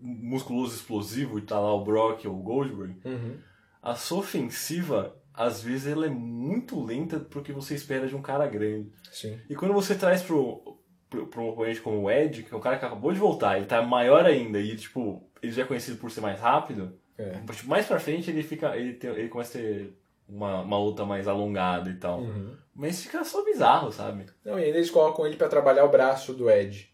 musculoso, 0.05 0.75
explosivo, 0.75 1.39
e 1.39 1.43
tá 1.43 1.59
lá 1.59 1.73
o 1.75 1.83
Brock 1.85 2.27
ou 2.27 2.35
o 2.35 2.43
Goldberg, 2.43 2.97
Uhum. 3.05 3.37
a 3.83 3.95
sua 3.95 4.19
ofensiva, 4.19 5.17
às 5.33 5.63
vezes, 5.63 5.87
ela 5.91 6.07
é 6.07 6.11
muito 6.11 6.83
lenta 6.85 7.19
pro 7.19 7.43
que 7.43 7.53
você 7.53 7.75
espera 7.75 8.07
de 8.07 8.15
um 8.15 8.23
cara 8.23 8.47
grande. 8.47 8.93
Sim. 9.11 9.39
E 9.49 9.55
quando 9.55 9.73
você 9.75 9.95
traz 9.95 10.23
pro, 10.23 10.79
pro, 11.11 11.27
pro 11.27 11.43
um 11.43 11.49
oponente 11.49 11.81
como 11.81 12.03
o 12.03 12.11
Ed, 12.11 12.43
que 12.45 12.55
é 12.55 12.57
um 12.57 12.61
cara 12.61 12.79
que 12.79 12.85
acabou 12.85 13.13
de 13.13 13.19
voltar, 13.19 13.57
ele 13.57 13.67
tá 13.67 13.83
maior 13.83 14.25
ainda, 14.27 14.61
e, 14.61 14.77
tipo, 14.77 15.27
ele 15.43 15.51
já 15.53 15.63
é 15.63 15.67
conhecido 15.67 15.97
por 15.99 16.11
ser 16.11 16.21
mais 16.21 16.39
rápido, 16.41 16.93
É. 17.19 17.31
tipo, 17.53 17.69
mais 17.69 17.87
pra 17.87 17.99
frente 17.99 18.31
ele 18.31 18.43
fica. 18.43 18.77
Ele, 18.77 18.93
tem, 18.95 19.11
ele 19.11 19.29
começa 19.29 19.59
a 19.59 19.61
ter 19.61 19.97
uma, 20.29 20.63
uma 20.63 20.79
luta 20.79 21.05
mais 21.05 21.27
alongada 21.29 21.91
e 21.91 21.95
tal. 21.95 22.21
Uhum. 22.21 22.57
Mas 22.75 23.03
fica 23.03 23.23
só 23.25 23.45
bizarro, 23.45 23.91
sabe? 23.93 24.27
Não, 24.45 24.59
e 24.59 24.65
ainda 24.65 24.79
eles 24.79 24.91
colocam 24.91 25.27
ele 25.27 25.37
pra 25.37 25.49
trabalhar 25.49 25.85
o 25.85 25.91
braço 25.91 26.33
do 26.35 26.49
Edge. 26.51 26.94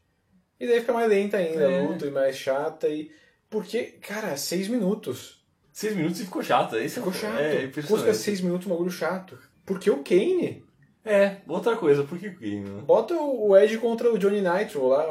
E 0.61 0.67
daí 0.67 0.81
fica 0.81 0.93
mais 0.93 1.09
lenta 1.09 1.39
ainda 1.39 1.63
É. 1.71 1.79
a 1.81 1.83
luta 1.83 2.07
e 2.07 2.11
mais 2.11 2.37
chata 2.37 2.87
e. 2.89 3.11
Porque, 3.49 3.85
cara, 4.01 4.37
seis 4.37 4.69
minutos. 4.69 5.43
Seis 5.73 5.97
minutos 5.97 6.21
e 6.21 6.25
ficou 6.25 6.43
chato. 6.43 6.77
Esse 6.77 6.97
Ficou 6.97 7.13
chato. 7.13 7.39
É, 7.41 7.67
Custa 7.87 8.13
seis 8.15 8.41
minutos 8.41 8.67
um 8.67 8.71
bagulho 8.71 8.91
chato. 8.91 9.39
Porque 9.65 9.91
o 9.91 10.03
Kane 10.05 10.63
É, 11.05 11.37
outra 11.49 11.77
coisa, 11.77 12.03
por 12.05 12.19
que 12.19 12.29
o 12.29 12.35
Kane, 12.39 12.61
né? 12.61 12.83
bota 12.85 13.15
o 13.15 13.57
Edge 13.57 13.79
contra 13.79 14.13
o 14.13 14.19
Johnny 14.19 14.41
Nitro 14.43 14.89
lá. 14.89 15.07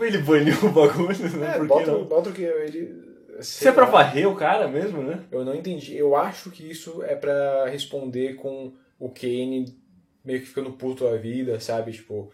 Ele 0.00 0.18
baniu 0.18 0.54
o 0.64 0.70
bagulho, 0.70 1.28
né? 1.38 1.54
É, 1.54 1.58
por 1.58 1.66
bota, 1.66 1.90
não? 1.90 2.04
bota 2.04 2.30
o 2.30 2.32
que 2.32 2.42
ele. 2.42 3.10
Se 3.40 3.66
é 3.66 3.72
pra 3.72 3.86
varrer 3.86 4.28
o 4.28 4.36
cara 4.36 4.68
mesmo, 4.68 5.02
né? 5.02 5.24
Eu 5.32 5.44
não 5.44 5.54
entendi. 5.54 5.96
Eu 5.96 6.14
acho 6.14 6.50
que 6.50 6.70
isso 6.70 7.02
é 7.02 7.14
pra 7.16 7.66
responder 7.66 8.34
com 8.36 8.72
o 8.98 9.08
Kane 9.08 9.76
meio 10.24 10.40
que 10.40 10.46
ficando 10.46 10.70
puto 10.72 11.06
a 11.08 11.16
vida, 11.16 11.58
sabe? 11.58 11.92
Tipo, 11.92 12.30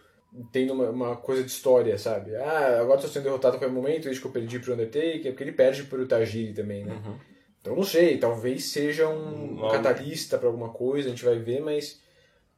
tendo 0.51 0.73
uma, 0.73 0.89
uma 0.89 1.15
coisa 1.15 1.43
de 1.43 1.49
história, 1.49 1.97
sabe? 1.97 2.35
Ah, 2.35 2.79
agora 2.81 3.01
tô 3.01 3.07
sendo 3.07 3.23
derrotado 3.23 3.55
a 3.55 3.59
qualquer 3.59 3.73
momento, 3.73 4.03
desde 4.03 4.21
que 4.21 4.27
eu 4.27 4.31
perdi 4.31 4.59
pro 4.59 4.73
Undertaker, 4.73 5.31
porque 5.31 5.43
ele 5.43 5.51
perde 5.51 5.83
pro 5.83 6.07
Tajiri 6.07 6.53
também, 6.53 6.85
né? 6.85 7.01
Então 7.61 7.75
não 7.75 7.83
sei, 7.83 8.17
talvez 8.17 8.65
seja 8.65 9.07
um, 9.09 9.13
Uhum. 9.55 9.59
Algo- 9.65 9.71
catalista 9.71 10.37
pra 10.37 10.47
alguma 10.47 10.69
coisa, 10.69 11.07
a 11.07 11.11
gente 11.11 11.25
vai 11.25 11.37
ver, 11.39 11.61
mas 11.61 11.99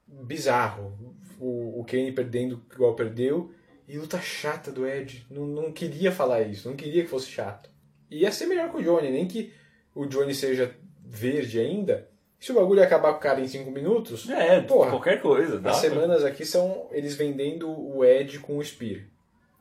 bizarro. 0.08 1.16
O, 1.40 1.80
o 1.80 1.86
Kane 1.86 2.12
perdendo 2.12 2.62
igual 2.72 2.96
perdeu 2.96 3.52
e 3.88 3.98
luta 3.98 4.20
chata 4.22 4.72
do 4.72 4.86
Ed. 4.88 5.26
Não, 5.30 5.46
não 5.48 5.72
queria 5.72 6.12
falar 6.12 6.42
isso, 6.44 6.70
não 6.70 6.76
queria 6.76 7.04
que 7.04 7.10
fosse 7.10 7.30
chato. 7.30 7.70
E 8.10 8.20
ia 8.20 8.32
ser 8.32 8.46
melhor 8.46 8.70
que 8.70 8.78
o 8.78 8.84
Johnny, 8.84 9.10
nem 9.10 9.28
que 9.28 9.52
o 9.96 10.06
Johnny 10.06 10.36
seja 10.36 10.76
verde 11.04 11.60
ainda. 11.60 12.08
Se 12.42 12.52
o 12.52 12.56
bagulho 12.56 12.82
acabar 12.84 13.12
com 13.14 13.20
o 13.20 13.22
cara 13.22 13.39
em 13.39 13.48
5 13.48 13.70
minutos, 13.72 14.28
É, 14.30 14.60
Porra, 14.62 14.89
qualquer 14.89 15.22
coisa. 15.22 15.60
Dá 15.60 15.70
as 15.70 15.80
pra- 15.80 15.89
semanas 15.89 16.26
aqui 16.26 16.44
são 16.44 16.88
eles 16.92 17.16
vendendo 17.16 17.70
o 17.70 18.04
Ed 18.04 18.39
com 18.39 18.58
o 18.58 18.64
Spear. 18.66 19.02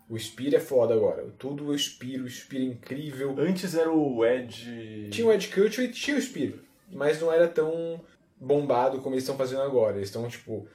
O 0.08 0.18
Spear 0.18 0.54
é 0.54 0.58
foda 0.58 0.94
agora. 0.94 1.26
Tudo 1.38 1.66
o 1.68 1.78
Spear, 1.78 2.22
o 2.22 2.28
Spear 2.28 2.62
é 2.62 2.66
incrível. 2.66 3.34
Antes 3.38 3.74
era 3.76 3.92
o 3.92 4.24
Ed. 4.24 5.08
Tinha 5.10 5.26
o 5.26 5.32
Ed 5.32 5.46
Culture 5.48 5.86
e 5.86 5.92
tinha 5.92 6.16
o 6.16 6.20
Spear. 6.20 6.54
Mas 6.90 7.20
não 7.20 7.30
era 7.30 7.46
tão 7.46 8.00
bombado 8.40 8.98
como 9.00 9.14
eles 9.14 9.22
estão 9.24 9.36
fazendo 9.36 9.62
agora. 9.62 9.96
Eles 9.98 10.08
estão, 10.08 10.26
tipo... 10.26 10.66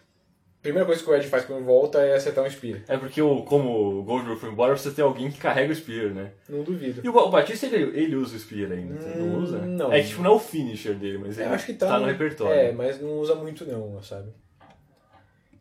A 0.65 0.67
primeira 0.67 0.85
coisa 0.87 1.03
que 1.03 1.09
o 1.09 1.15
Ed 1.15 1.27
faz 1.27 1.45
quando 1.45 1.63
volta 1.63 1.99
é 1.99 2.15
acertar 2.15 2.43
um 2.43 2.49
Spear. 2.49 2.81
É 2.87 2.97
porque, 2.97 3.21
o, 3.21 3.43
como 3.43 3.99
o 3.99 4.03
Goldberg 4.03 4.39
foi 4.39 4.49
embora, 4.49 4.71
precisa 4.73 4.95
ter 4.95 5.03
alguém 5.03 5.29
que 5.29 5.37
carrega 5.37 5.71
o 5.71 5.75
Spear, 5.75 6.11
né? 6.11 6.31
Não 6.49 6.63
duvido. 6.63 7.01
E 7.03 7.07
o, 7.07 7.15
o 7.15 7.29
Batista, 7.29 7.67
ele, 7.67 7.95
ele 7.99 8.15
usa 8.15 8.35
o 8.35 8.39
Spear 8.39 8.71
ainda, 8.71 8.99
você 8.99 9.09
não 9.19 9.25
Hum, 9.27 9.43
usa? 9.43 9.59
não. 9.59 9.93
É 9.93 10.01
que 10.01 10.07
tipo, 10.07 10.23
não 10.23 10.31
é 10.31 10.35
o 10.35 10.39
finisher 10.39 10.95
dele, 10.95 11.19
mas 11.19 11.37
ele 11.37 11.47
Eu 11.49 11.53
acho 11.53 11.67
que 11.67 11.73
tá, 11.73 11.99
no, 11.99 12.07
repertório. 12.07 12.51
É, 12.59 12.71
mas 12.71 12.99
não 12.99 13.19
usa 13.19 13.35
muito 13.35 13.63
não, 13.65 14.01
sabe? 14.01 14.29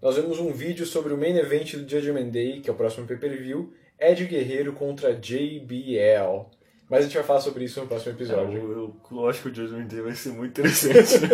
Nós 0.00 0.16
vemos 0.16 0.38
um 0.38 0.52
vídeo 0.52 0.86
sobre 0.86 1.12
o 1.12 1.18
main 1.18 1.36
event 1.36 1.74
do 1.76 1.88
Judgment 1.88 2.30
Day, 2.30 2.60
que 2.60 2.70
é 2.70 2.72
o 2.72 2.76
próximo 2.76 3.06
pay-per-view, 3.06 3.72
Ed 4.00 4.24
Guerreiro 4.24 4.72
contra 4.72 5.14
JBL. 5.14 6.46
Mas 6.88 7.00
a 7.00 7.02
gente 7.02 7.14
vai 7.14 7.24
falar 7.24 7.40
sobre 7.40 7.64
isso 7.64 7.80
no 7.80 7.86
próximo 7.86 8.12
É, 8.12 8.14
episódio. 8.14 8.58
eu, 8.58 8.96
eu 9.10 9.28
acho 9.28 9.42
que 9.42 9.48
o 9.48 9.54
Judgment 9.54 9.86
Day 9.86 10.00
vai 10.00 10.12
ser 10.14 10.30
muito 10.30 10.60
interessante. 10.60 11.30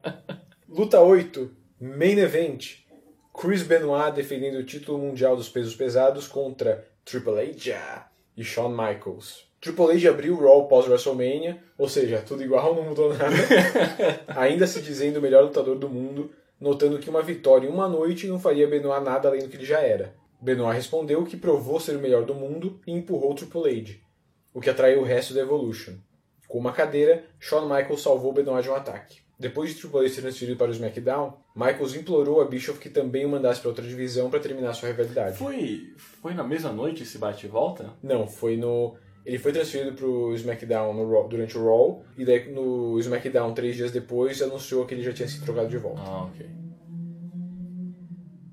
Luta 0.68 1.00
8, 1.00 1.50
Main 1.80 2.18
Event. 2.18 2.85
Chris 3.38 3.62
Benoit 3.62 4.14
defendendo 4.14 4.54
o 4.54 4.64
título 4.64 4.96
mundial 4.96 5.36
dos 5.36 5.50
pesos 5.50 5.76
pesados 5.76 6.26
contra 6.26 6.88
Triple 7.04 7.38
H 7.38 8.08
e 8.34 8.42
Shawn 8.42 8.70
Michaels. 8.70 9.46
Triple 9.60 9.92
H 9.92 10.08
abriu 10.08 10.34
o 10.34 10.40
Raw 10.42 10.66
pós-WrestleMania, 10.66 11.62
ou 11.76 11.86
seja, 11.86 12.24
tudo 12.26 12.42
igual, 12.42 12.72
não 12.74 12.84
mudou 12.84 13.12
nada. 13.12 13.36
Ainda 14.28 14.66
se 14.66 14.80
dizendo 14.80 15.18
o 15.18 15.22
melhor 15.22 15.44
lutador 15.44 15.76
do 15.76 15.86
mundo, 15.86 16.30
notando 16.58 16.98
que 16.98 17.10
uma 17.10 17.20
vitória 17.20 17.68
em 17.68 17.70
uma 17.70 17.86
noite 17.86 18.26
não 18.26 18.40
faria 18.40 18.66
Benoit 18.66 19.04
nada 19.04 19.28
além 19.28 19.42
do 19.42 19.48
que 19.50 19.56
ele 19.56 19.66
já 19.66 19.80
era. 19.80 20.14
Benoit 20.40 20.74
respondeu 20.74 21.22
que 21.26 21.36
provou 21.36 21.78
ser 21.78 21.94
o 21.94 22.00
melhor 22.00 22.24
do 22.24 22.34
mundo 22.34 22.80
e 22.86 22.92
empurrou 22.92 23.34
Triple 23.34 23.80
H, 23.80 23.98
o 24.54 24.62
que 24.62 24.70
atraiu 24.70 25.02
o 25.02 25.04
resto 25.04 25.34
da 25.34 25.42
Evolution. 25.42 25.92
Com 26.48 26.58
uma 26.58 26.72
cadeira, 26.72 27.26
Shawn 27.38 27.68
Michaels 27.68 28.00
salvou 28.00 28.32
Benoit 28.32 28.62
de 28.62 28.70
um 28.70 28.74
ataque. 28.74 29.25
Depois 29.38 29.70
de 29.70 29.80
Triple 29.80 30.00
H 30.00 30.08
ser 30.08 30.22
transferido 30.22 30.56
para 30.56 30.70
o 30.70 30.72
SmackDown, 30.72 31.34
Michaels 31.54 31.94
implorou 31.94 32.40
a 32.40 32.46
Bischoff 32.46 32.80
que 32.80 32.88
também 32.88 33.26
o 33.26 33.28
mandasse 33.28 33.60
para 33.60 33.68
outra 33.68 33.86
divisão 33.86 34.30
para 34.30 34.40
terminar 34.40 34.72
sua 34.72 34.88
rivalidade. 34.88 35.36
Foi, 35.36 35.92
foi 35.96 36.32
na 36.32 36.42
mesma 36.42 36.72
noite 36.72 37.02
esse 37.02 37.18
bate 37.18 37.44
e 37.44 37.48
volta? 37.48 37.92
Não, 38.02 38.26
foi 38.26 38.56
no. 38.56 38.96
Ele 39.26 39.38
foi 39.38 39.52
transferido 39.52 39.94
para 39.94 40.06
o 40.06 40.34
SmackDown 40.34 40.94
no 40.94 41.28
durante 41.28 41.58
o 41.58 41.64
Raw, 41.64 42.02
e 42.16 42.24
daí 42.24 42.50
no 42.50 42.98
SmackDown, 42.98 43.52
três 43.52 43.76
dias 43.76 43.90
depois, 43.90 44.40
anunciou 44.40 44.86
que 44.86 44.94
ele 44.94 45.02
já 45.02 45.12
tinha 45.12 45.28
sido 45.28 45.44
trocado 45.44 45.68
de 45.68 45.76
volta. 45.76 46.00
Ah, 46.00 46.24
ok. 46.24 46.46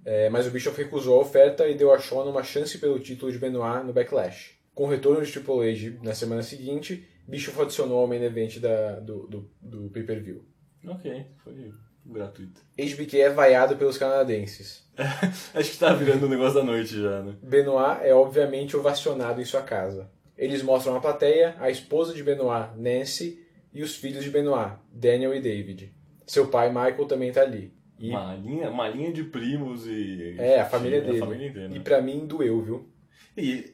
É, 0.05 0.29
mas 0.29 0.45
o 0.47 0.51
Bischoff 0.51 0.77
recusou 0.77 1.19
a 1.19 1.21
oferta 1.21 1.65
e 1.67 1.75
deu 1.75 1.93
a 1.93 1.99
Shawn 1.99 2.29
uma 2.29 2.43
chance 2.43 2.77
pelo 2.77 2.99
título 2.99 3.31
de 3.31 3.37
Benoit 3.37 3.85
no 3.85 3.93
Backlash. 3.93 4.59
Com 4.73 4.83
o 4.83 4.89
retorno 4.89 5.23
de 5.23 5.31
Triple 5.31 5.69
H 5.69 6.03
na 6.03 6.13
semana 6.13 6.43
seguinte, 6.43 7.07
Bischoff 7.25 7.61
adicionou 7.61 7.99
ao 7.99 8.07
main 8.07 8.21
event 8.21 8.59
da, 8.59 8.99
do, 8.99 9.27
do, 9.27 9.49
do 9.61 9.89
pay-per-view. 9.91 10.43
Ok, 10.85 11.25
foi 11.43 11.73
gratuito. 12.05 12.61
HBK 12.77 13.21
é 13.21 13.29
vaiado 13.29 13.77
pelos 13.77 13.97
canadenses. 13.97 14.83
Acho 15.53 15.71
que 15.71 15.77
tá 15.77 15.93
virando 15.93 16.25
o 16.25 16.29
negócio 16.29 16.55
da 16.55 16.63
noite 16.63 17.01
já, 17.01 17.21
né? 17.21 17.35
Benoit 17.41 18.01
é 18.03 18.13
obviamente 18.13 18.75
ovacionado 18.75 19.41
em 19.41 19.45
sua 19.45 19.61
casa. 19.61 20.11
Eles 20.37 20.61
mostram 20.61 20.95
à 20.95 20.99
plateia 20.99 21.55
a 21.59 21.69
esposa 21.69 22.13
de 22.13 22.23
Benoit, 22.23 22.69
Nancy, 22.77 23.41
e 23.73 23.81
os 23.81 23.95
filhos 23.95 24.23
de 24.23 24.29
Benoit, 24.29 24.75
Daniel 24.91 25.33
e 25.33 25.41
David. 25.41 25.93
Seu 26.27 26.47
pai, 26.47 26.69
Michael, 26.69 27.05
também 27.05 27.31
tá 27.31 27.41
ali. 27.41 27.73
E 27.97 28.09
Uma 28.09 28.35
linha, 28.35 28.69
uma 28.69 28.89
linha 28.89 29.11
de 29.13 29.23
primos 29.23 29.87
e. 29.87 30.35
é, 30.37 30.59
a 30.59 30.65
família 30.65 30.99
Sim, 30.99 31.05
dele. 31.05 31.17
A 31.17 31.25
família 31.25 31.47
inteira. 31.49 31.75
E 31.75 31.79
pra 31.79 32.01
mim 32.01 32.25
doeu, 32.25 32.61
viu? 32.61 32.89
E 33.37 33.73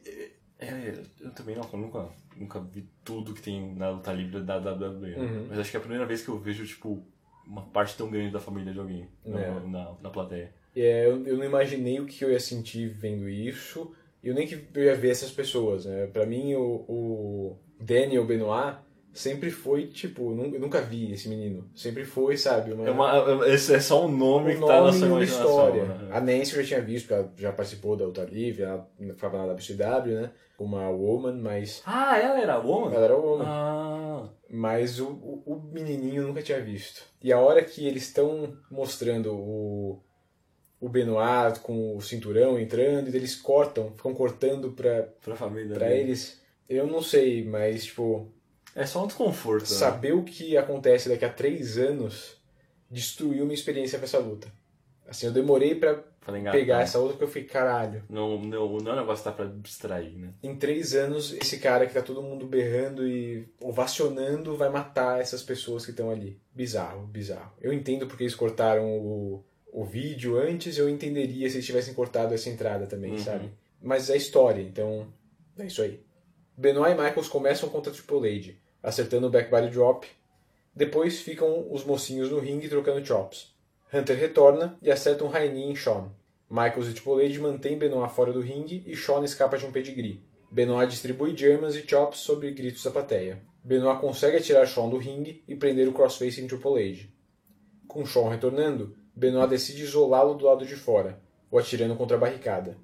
é, 0.58 0.94
eu 1.20 1.30
também 1.32 1.56
não, 1.56 1.64
nunca, 1.72 2.08
nunca 2.40 2.58
vi 2.58 2.88
tudo 3.04 3.34
que 3.34 3.42
tem 3.42 3.74
na 3.74 3.90
luta 3.90 4.12
livre 4.12 4.40
da 4.42 4.56
WWE. 4.56 5.14
Uhum. 5.14 5.46
Mas 5.48 5.58
acho 5.58 5.70
que 5.70 5.76
é 5.76 5.78
a 5.78 5.82
primeira 5.82 6.06
vez 6.06 6.22
que 6.22 6.28
eu 6.30 6.38
vejo, 6.38 6.66
tipo, 6.66 7.04
uma 7.46 7.62
parte 7.62 7.96
tão 7.96 8.10
grande 8.10 8.32
da 8.32 8.40
família 8.40 8.72
de 8.72 8.78
alguém 8.78 9.06
É. 9.26 9.68
na, 9.68 9.94
na 10.02 10.10
plateia. 10.10 10.52
É, 10.74 11.06
eu, 11.06 11.26
eu 11.26 11.36
não 11.36 11.44
imaginei 11.44 12.00
o 12.00 12.06
que 12.06 12.24
eu 12.24 12.30
ia 12.30 12.40
sentir 12.40 12.88
vendo 12.88 13.28
isso. 13.28 13.92
E 14.22 14.28
eu 14.28 14.34
nem 14.34 14.46
que 14.46 14.66
eu 14.74 14.84
ia 14.84 14.94
ver 14.94 15.10
essas 15.10 15.30
pessoas, 15.30 15.84
né? 15.86 16.06
Pra 16.06 16.26
mim, 16.26 16.54
o, 16.54 16.84
o 16.88 17.58
Daniel 17.80 18.24
Benoit 18.26 18.76
sempre 19.12 19.50
foi, 19.50 19.86
tipo, 19.88 20.30
eu 20.30 20.60
nunca 20.60 20.80
vi 20.80 21.12
esse 21.12 21.28
menino. 21.28 21.70
Sempre 21.74 22.04
foi, 22.04 22.36
sabe? 22.36 22.72
Uma, 22.72 22.86
É, 22.88 22.90
uma, 22.90 23.44
é, 23.46 23.54
esse 23.54 23.74
é 23.74 23.80
só 23.80 24.04
um 24.06 24.08
nome 24.10 24.52
um 24.54 24.60
que 24.60 24.66
tá 24.66 24.74
na 24.80 24.86
nome 24.86 24.98
sua 24.98 25.06
imaginação. 25.08 25.46
história. 25.50 25.84
né? 25.84 26.08
A 26.12 26.20
Nancy 26.20 26.54
eu 26.56 26.62
já 26.62 26.68
tinha 26.68 26.80
visto, 26.82 27.06
porque 27.08 27.14
ela 27.22 27.32
já 27.36 27.52
participou 27.52 27.96
da 27.96 28.04
Luta 28.06 28.22
Livre, 28.24 28.62
ela 28.62 28.88
ficava 29.14 29.38
na 29.38 29.52
WCW, 29.52 30.20
né? 30.20 30.30
Uma 30.58 30.88
woman, 30.90 31.40
mas 31.40 31.82
Ah, 31.86 32.18
ela 32.18 32.38
era 32.40 32.58
woman? 32.58 32.94
ela 32.94 33.04
era 33.04 33.16
woman. 33.16 33.44
Ah, 33.46 34.28
Mas 34.50 35.00
o, 35.00 35.06
o, 35.08 35.42
o 35.46 35.62
menininho 35.72 36.22
eu 36.22 36.28
nunca 36.28 36.42
tinha 36.42 36.60
visto. 36.60 37.02
E 37.22 37.32
a 37.32 37.38
hora 37.40 37.64
que 37.64 37.86
eles 37.86 38.02
estão 38.02 38.54
mostrando 38.70 39.32
o, 39.34 40.02
o 40.78 40.88
Benoit 40.88 41.60
com 41.60 41.96
o 41.96 42.00
cinturão 42.02 42.58
entrando, 42.58 43.08
e 43.08 43.16
eles 43.16 43.34
cortam, 43.34 43.92
ficam 43.96 44.12
cortando 44.14 44.72
pra, 44.72 45.04
pra 45.24 45.34
família. 45.34 45.74
pra 45.74 45.88
dele. 45.88 46.00
eles. 46.00 46.38
Eu 46.68 46.86
não 46.86 47.00
sei, 47.02 47.42
mas, 47.44 47.86
tipo, 47.86 48.30
É 48.74 48.86
só 48.86 49.02
um 49.04 49.06
desconforto. 49.06 49.62
né? 49.62 49.76
saber 49.76 50.12
o 50.14 50.22
que 50.22 50.56
acontece 50.56 51.08
daqui 51.08 51.24
a 51.24 51.32
três 51.32 51.76
anos 51.78 52.36
destruiu 52.90 53.44
minha 53.44 53.54
experiência 53.54 53.98
com 53.98 54.04
essa 54.04 54.18
luta. 54.18 54.48
Assim, 55.08 55.26
eu 55.26 55.32
demorei 55.32 55.72
engatar. 55.74 56.52
pegar 56.52 56.80
essa 56.82 56.98
outra 56.98 57.14
porque 57.14 57.24
eu 57.24 57.28
fiquei, 57.28 57.48
caralho. 57.48 58.04
Não, 58.08 58.38
não, 58.40 58.78
não 58.78 58.92
é 58.92 58.94
um 58.94 59.00
negócio 59.00 59.24
que 59.24 59.30
dá 59.30 59.34
pra 59.34 59.46
distrair, 59.46 60.16
né? 60.16 60.32
Em 60.42 60.54
três 60.54 60.94
anos, 60.94 61.32
esse 61.32 61.58
cara 61.58 61.84
que 61.86 61.92
tá 61.94 62.00
todo 62.02 62.22
mundo 62.22 62.46
berrando 62.46 63.06
e 63.06 63.48
ovacionando 63.60 64.56
vai 64.56 64.68
matar 64.68 65.20
essas 65.20 65.42
pessoas 65.42 65.84
que 65.84 65.90
estão 65.90 66.10
ali. 66.10 66.40
Bizarro, 66.54 67.06
bizarro. 67.08 67.52
Eu 67.60 67.72
entendo 67.72 68.06
porque 68.06 68.22
eles 68.22 68.34
cortaram 68.36 68.84
o, 68.88 69.44
o 69.72 69.84
vídeo 69.84 70.38
antes, 70.38 70.78
eu 70.78 70.88
entenderia 70.88 71.48
se 71.50 71.56
eles 71.56 71.66
tivessem 71.66 71.92
cortado 71.94 72.32
essa 72.32 72.48
entrada 72.48 72.86
também, 72.86 73.12
Uhum. 73.12 73.18
sabe? 73.18 73.50
Mas 73.82 74.10
é 74.10 74.16
história, 74.16 74.62
então 74.62 75.08
é 75.58 75.66
isso 75.66 75.82
aí. 75.82 76.00
Benoit 76.56 76.92
e 76.92 76.94
Michaels 76.94 77.28
começam 77.28 77.68
contra 77.70 77.90
Triple 77.92 78.28
H, 78.38 78.52
acertando 78.82 79.26
o 79.26 79.30
back 79.30 79.50
body 79.50 79.70
drop. 79.70 80.06
Depois 80.74 81.20
ficam 81.20 81.66
os 81.70 81.84
mocinhos 81.84 82.30
no 82.30 82.38
ringue 82.38 82.68
trocando 82.68 83.04
chops. 83.04 83.54
Hunter 83.92 84.16
retorna 84.16 84.78
e 84.80 84.90
acerta 84.90 85.24
um 85.24 85.30
knee 85.30 85.64
em 85.64 85.74
Shawn. 85.74 86.10
Michaels 86.48 86.88
e 86.88 86.94
Triple 86.94 87.24
H 87.26 87.40
mantêm 87.40 87.78
Benoit 87.78 88.12
fora 88.12 88.32
do 88.32 88.40
ringue 88.40 88.82
e 88.86 88.96
Shawn 88.96 89.24
escapa 89.24 89.58
de 89.58 89.66
um 89.66 89.72
pedigree. 89.72 90.22
Benoit 90.50 90.88
distribui 90.88 91.36
Germans 91.36 91.76
e 91.76 91.86
chops 91.86 92.18
sobre 92.18 92.50
gritos 92.50 92.82
da 92.82 92.90
plateia. 92.90 93.40
Benoit 93.62 94.00
consegue 94.00 94.36
atirar 94.36 94.66
Shawn 94.66 94.90
do 94.90 94.96
ringue 94.96 95.44
e 95.46 95.54
prender 95.54 95.88
o 95.88 95.92
crossface 95.92 96.40
em 96.40 96.46
Triple 96.46 96.90
H. 96.90 97.08
Com 97.86 98.06
Shawn 98.06 98.28
retornando, 98.28 98.96
Benoit 99.14 99.48
decide 99.48 99.82
isolá-lo 99.82 100.34
do 100.34 100.46
lado 100.46 100.64
de 100.64 100.76
fora, 100.76 101.20
o 101.50 101.58
atirando 101.58 101.94
contra 101.94 102.16
a 102.16 102.20
barricada. 102.20 102.76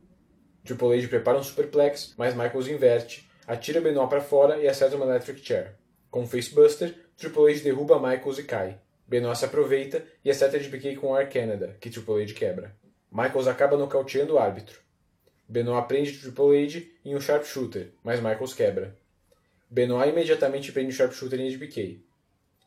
Triple 0.64 0.98
H 0.98 1.08
prepara 1.08 1.38
um 1.38 1.42
superplex, 1.42 2.14
mas 2.16 2.34
Michaels 2.34 2.68
inverte, 2.68 3.28
atira 3.46 3.80
Benoit 3.80 4.08
para 4.08 4.20
fora 4.20 4.58
e 4.58 4.68
acerta 4.68 4.96
uma 4.96 5.06
electric 5.06 5.44
chair. 5.44 5.74
Com 6.16 6.26
facebuster, 6.26 6.94
Triple 7.14 7.52
H 7.52 7.62
derruba 7.62 8.00
Michaels 8.00 8.38
e 8.38 8.44
cai. 8.44 8.80
Benoit 9.06 9.38
se 9.38 9.44
aproveita 9.44 10.02
e 10.24 10.30
acerta 10.30 10.58
de 10.58 10.66
BK 10.66 10.96
com 10.96 11.08
o 11.08 11.14
Air 11.14 11.30
Canada, 11.30 11.76
que 11.78 11.90
Triple 11.90 12.22
H 12.22 12.32
quebra. 12.32 12.74
Michaels 13.12 13.46
acaba 13.46 13.76
nocauteando 13.76 14.32
o 14.32 14.38
árbitro. 14.38 14.80
Benoit 15.46 15.86
prende 15.86 16.18
Triple 16.18 16.64
H 16.64 16.86
em 17.04 17.14
um 17.14 17.20
sharpshooter, 17.20 17.92
mas 18.02 18.18
Michaels 18.18 18.54
quebra. 18.54 18.96
Benoit 19.68 20.08
imediatamente 20.08 20.72
prende 20.72 20.88
o 20.88 20.96
sharpshooter 20.96 21.38
em 21.38 21.54
HBK. 21.54 22.02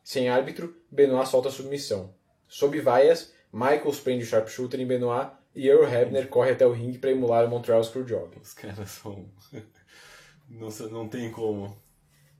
Sem 0.03 0.29
árbitro, 0.29 0.75
Benoit 0.91 1.27
solta 1.27 1.49
a 1.49 1.51
submissão. 1.51 2.13
Sob 2.47 2.79
vaias, 2.79 3.33
Michaels 3.51 3.99
prende 3.99 4.25
o 4.25 4.27
sharpshooter 4.27 4.79
em 4.79 4.85
Benoit 4.85 5.31
e 5.55 5.67
Earl 5.67 5.91
Hebner 5.91 6.27
corre 6.27 6.51
até 6.51 6.67
o 6.67 6.71
ringue 6.71 6.99
para 6.99 7.09
emular 7.09 7.45
o 7.45 7.49
Montreal 7.49 7.83
Screwjob. 7.83 8.37
Os 8.43 8.53
caras 8.53 8.91
são. 8.91 9.27
não 10.91 11.09
tem 11.09 11.31
como. 11.31 11.88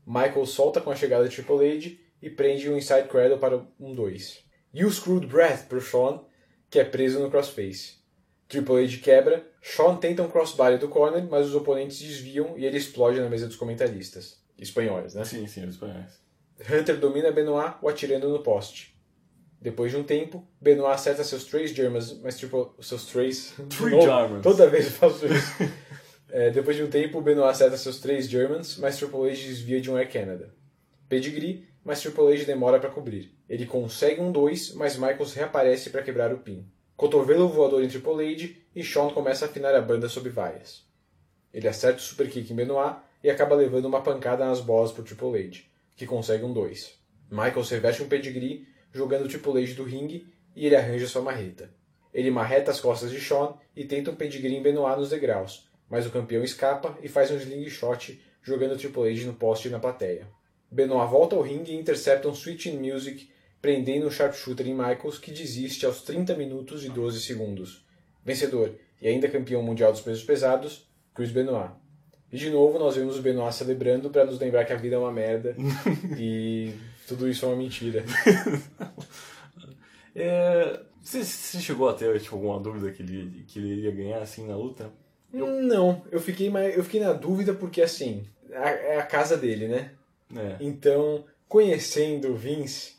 Michael 0.09 0.47
solta 0.47 0.81
com 0.81 0.89
a 0.89 0.95
chegada 0.95 1.29
de 1.29 1.35
Triple 1.35 1.71
H 1.71 1.91
e 2.19 2.31
prende 2.31 2.67
um 2.67 2.75
Inside 2.75 3.07
Cradle 3.07 3.37
para 3.37 3.63
um 3.79 3.93
2. 3.93 4.43
E 4.73 4.83
o 4.83 4.89
Screwed 4.89 5.27
Breath 5.27 5.67
para 5.67 5.77
o 5.77 5.81
Shawn, 5.81 6.25
que 6.67 6.79
é 6.79 6.83
preso 6.83 7.19
no 7.19 7.29
crossface. 7.29 7.99
Triple 8.47 8.83
H 8.83 8.97
quebra, 9.03 9.47
Shawn 9.61 9.97
tenta 9.97 10.23
um 10.23 10.27
crossbody 10.27 10.79
do 10.79 10.87
corner, 10.87 11.23
mas 11.29 11.45
os 11.45 11.53
oponentes 11.53 11.99
desviam 11.99 12.57
e 12.57 12.65
ele 12.65 12.77
explode 12.77 13.19
na 13.19 13.29
mesa 13.29 13.45
dos 13.45 13.55
comentaristas. 13.55 14.41
Espanhóis, 14.57 15.13
né? 15.13 15.23
Sim, 15.23 15.45
sim, 15.45 15.63
os 15.63 15.75
espanhóis. 15.75 16.19
Hunter 16.59 16.97
domina 16.97 17.31
Benoit, 17.31 17.75
o 17.79 17.87
atirando 17.87 18.29
no 18.29 18.41
poste. 18.41 18.97
Depois 19.61 19.91
de 19.91 19.97
um 19.97 20.03
tempo, 20.03 20.47
Benoit 20.59 20.95
acerta 20.95 21.23
seus 21.23 21.45
três 21.45 21.69
Germans, 21.69 22.19
mas 22.23 22.39
tipo, 22.39 22.73
seus 22.81 23.05
três... 23.05 23.53
Three 23.69 24.01
Germans. 24.01 24.41
Toda 24.41 24.67
vez 24.67 24.85
eu 24.85 24.91
faço 24.91 25.27
isso. 25.27 25.53
É, 26.31 26.51
depois 26.51 26.77
de 26.77 26.83
um 26.83 26.89
tempo, 26.89 27.21
Benoit 27.21 27.49
acerta 27.49 27.75
seus 27.77 27.99
três 27.99 28.29
Germans, 28.29 28.77
mas 28.77 28.97
Triple 28.97 29.29
H 29.29 29.41
desvia 29.47 29.81
de 29.81 29.89
um 29.89 29.97
Air 29.97 30.11
Canada. 30.11 30.53
Pedigree, 31.07 31.67
mas 31.83 32.01
Triple 32.01 32.33
H 32.33 32.45
demora 32.45 32.79
para 32.79 32.91
cobrir. 32.91 33.31
Ele 33.49 33.65
consegue 33.65 34.21
um 34.21 34.31
2, 34.31 34.75
mas 34.75 34.95
Michaels 34.95 35.33
reaparece 35.33 35.89
para 35.89 36.03
quebrar 36.03 36.31
o 36.31 36.37
pin. 36.37 36.67
Cotovelo 36.95 37.47
voador 37.47 37.83
em 37.83 37.87
Triple 37.87 38.33
H 38.33 38.49
e 38.75 38.83
Shawn 38.83 39.11
começa 39.11 39.45
a 39.45 39.49
afinar 39.49 39.73
a 39.73 39.81
banda 39.81 40.07
sob 40.07 40.29
vaias. 40.29 40.85
Ele 41.51 41.67
acerta 41.67 41.97
o 41.97 42.01
super 42.01 42.29
kick 42.29 42.51
em 42.51 42.55
Benoit 42.55 42.97
e 43.23 43.29
acaba 43.29 43.55
levando 43.55 43.85
uma 43.85 44.01
pancada 44.01 44.45
nas 44.45 44.61
bolas 44.61 44.91
por 44.91 45.03
Triple 45.03 45.47
H, 45.47 45.63
que 45.95 46.05
consegue 46.05 46.43
um 46.43 46.53
2. 46.53 46.93
Michaels 47.31 47.69
reveste 47.69 48.03
um 48.03 48.07
pedigree, 48.07 48.67
jogando 48.91 49.25
o 49.25 49.27
Triple 49.27 49.63
H 49.63 49.73
do 49.73 49.83
ringue 49.83 50.27
e 50.55 50.65
ele 50.65 50.75
arranja 50.75 51.07
sua 51.07 51.21
marreta. 51.21 51.71
Ele 52.13 52.29
marreta 52.29 52.69
as 52.69 52.79
costas 52.79 53.11
de 53.11 53.19
Shawn 53.19 53.57
e 53.75 53.85
tenta 53.85 54.11
um 54.11 54.15
pedigree 54.15 54.55
em 54.55 54.61
Benoit 54.61 54.97
nos 54.97 55.09
degraus, 55.09 55.68
mas 55.89 56.05
o 56.05 56.11
campeão 56.11 56.43
escapa 56.43 56.97
e 57.01 57.07
faz 57.07 57.31
um 57.31 57.37
slingshot 57.37 58.19
jogando 58.41 58.73
o 58.73 58.77
Triple 58.77 59.11
H 59.11 59.25
no 59.25 59.33
poste 59.33 59.67
e 59.67 59.71
na 59.71 59.79
plateia. 59.79 60.27
Benoit 60.71 61.09
volta 61.09 61.35
ao 61.35 61.41
ringue 61.41 61.71
e 61.71 61.75
intercepta 61.75 62.27
um 62.27 62.35
Switch 62.35 62.67
in 62.67 62.77
Music, 62.77 63.29
prendendo 63.61 64.07
um 64.07 64.11
sharpshooter 64.11 64.67
em 64.67 64.73
Michaels 64.73 65.17
que 65.17 65.31
desiste 65.31 65.85
aos 65.85 66.01
30 66.03 66.35
minutos 66.35 66.85
e 66.85 66.89
12 66.89 67.21
segundos. 67.21 67.85
Vencedor 68.23 68.75
e 69.01 69.07
ainda 69.07 69.29
campeão 69.29 69.63
mundial 69.63 69.91
dos 69.91 70.01
pesos 70.01 70.23
pesados, 70.23 70.87
Chris 71.15 71.31
Benoit. 71.31 71.71
E 72.31 72.37
de 72.37 72.49
novo 72.49 72.77
nós 72.77 72.95
vemos 72.95 73.17
o 73.17 73.21
Benoit 73.21 73.55
celebrando 73.55 74.09
para 74.09 74.25
nos 74.25 74.39
lembrar 74.39 74.65
que 74.65 74.73
a 74.73 74.77
vida 74.77 74.95
é 74.95 74.99
uma 74.99 75.11
merda 75.11 75.55
e 76.17 76.73
tudo 77.07 77.27
isso 77.27 77.45
é 77.45 77.47
uma 77.47 77.57
mentira. 77.57 78.03
É, 80.15 80.81
você, 81.01 81.23
você 81.23 81.59
chegou 81.59 81.87
a 81.87 81.93
ter 81.93 82.19
tipo, 82.19 82.35
alguma 82.35 82.59
dúvida 82.59 82.91
que 82.91 83.01
ele, 83.01 83.45
que 83.47 83.57
ele 83.57 83.69
iria 83.69 83.91
ganhar 83.91 84.21
assim 84.21 84.45
na 84.45 84.55
luta? 84.55 84.91
Não, 85.31 86.03
eu 86.11 86.19
fiquei, 86.19 86.49
mais, 86.49 86.75
eu 86.75 86.83
fiquei 86.83 86.99
na 86.99 87.13
dúvida 87.13 87.53
porque 87.53 87.81
assim, 87.81 88.25
a- 88.53 88.69
é 88.69 88.97
a 88.97 89.03
casa 89.05 89.37
dele, 89.37 89.67
né? 89.67 89.91
É. 90.35 90.55
Então, 90.59 91.23
conhecendo 91.47 92.29
o 92.29 92.35
Vince, 92.35 92.93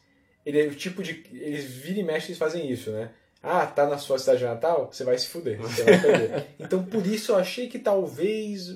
ele 0.45 0.61
é 0.61 0.67
o 0.67 0.75
tipo 0.75 1.03
de. 1.03 1.25
Eles 1.33 1.65
viram 1.65 2.01
e 2.01 2.05
mexem 2.05 2.29
eles 2.31 2.39
fazem 2.39 2.71
isso, 2.71 2.91
né? 2.91 3.11
Ah, 3.43 3.65
tá 3.67 3.89
na 3.89 3.97
sua 3.97 4.19
cidade 4.19 4.45
natal? 4.45 4.91
Você 4.93 5.03
vai 5.03 5.17
se 5.17 5.29
fuder, 5.29 5.59
você 5.59 5.83
vai 5.83 6.01
perder. 6.01 6.47
Então, 6.61 6.85
por 6.85 7.07
isso 7.07 7.33
eu 7.33 7.37
achei 7.37 7.69
que 7.69 7.79
talvez. 7.79 8.67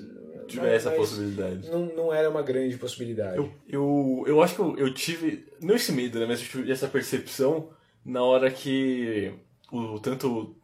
tivesse 0.47 0.87
essa 0.87 0.91
possibilidade. 0.91 1.69
Não, 1.69 1.85
não 1.85 2.13
era 2.13 2.29
uma 2.29 2.41
grande 2.41 2.75
possibilidade. 2.77 3.37
Eu, 3.37 3.51
eu, 3.69 4.23
eu 4.27 4.41
acho 4.41 4.55
que 4.55 4.61
eu, 4.61 4.77
eu 4.77 4.93
tive, 4.93 5.45
não 5.61 5.75
esse 5.75 5.91
medo, 5.91 6.19
né, 6.19 6.25
mas 6.25 6.39
eu 6.41 6.47
tive 6.47 6.71
essa 6.71 6.87
percepção 6.87 7.69
na 8.03 8.23
hora 8.23 8.49
que 8.49 9.31
o, 9.71 9.99
tanto 9.99 10.55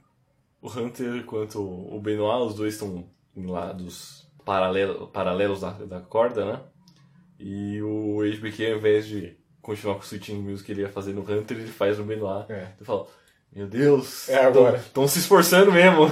o 0.61 0.69
Hunter 0.69 1.23
quanto 1.25 1.59
o 1.61 1.99
Benoit, 1.99 2.47
os 2.47 2.55
dois 2.55 2.73
estão 2.75 3.09
em 3.35 3.45
lados 3.45 4.29
paralelo, 4.45 5.07
paralelos 5.07 5.61
da, 5.61 5.71
da 5.71 5.99
corda, 6.01 6.45
né? 6.45 6.61
E 7.39 7.81
o 7.81 8.19
HBK, 8.23 8.71
ao 8.71 8.77
invés 8.77 9.07
de 9.07 9.35
continuar 9.61 9.95
com 9.95 10.01
o 10.01 10.05
switching 10.05 10.39
music 10.41 10.65
que 10.65 10.71
ele 10.71 10.81
ia 10.81 10.89
fazer 10.89 11.13
no 11.13 11.21
Hunter, 11.21 11.57
ele 11.57 11.67
faz 11.67 11.97
no 11.97 12.05
Benoit. 12.05 12.51
É. 12.51 12.73
Eu 12.79 12.85
falo, 12.85 13.07
meu 13.51 13.67
Deus, 13.67 14.29
É 14.29 14.45
agora. 14.45 14.77
estão 14.77 15.07
se 15.07 15.19
esforçando 15.19 15.71
mesmo. 15.71 16.05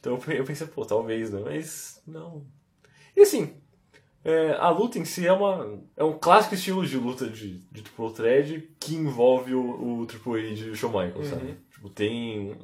então 0.00 0.18
eu 0.28 0.44
pensei, 0.44 0.66
pô, 0.66 0.84
talvez, 0.84 1.30
né? 1.30 1.40
Mas 1.44 2.02
não. 2.06 2.44
E 3.16 3.22
assim, 3.22 3.54
é, 4.24 4.52
a 4.58 4.68
luta 4.70 4.98
em 4.98 5.04
si 5.04 5.24
é, 5.26 5.32
uma, 5.32 5.80
é 5.96 6.02
um 6.02 6.18
clássico 6.18 6.54
estilo 6.56 6.84
de 6.84 6.96
luta 6.96 7.28
de, 7.28 7.58
de 7.70 7.82
Triple 7.82 8.12
Thread 8.12 8.68
que 8.80 8.96
envolve 8.96 9.54
o, 9.54 10.00
o 10.00 10.06
Triple 10.06 10.50
A 10.50 10.54
de 10.54 10.74
Shawn 10.76 10.90
Michaels, 10.90 11.28
sabe? 11.28 11.56
Tipo, 11.70 11.88
tem, 11.90 12.56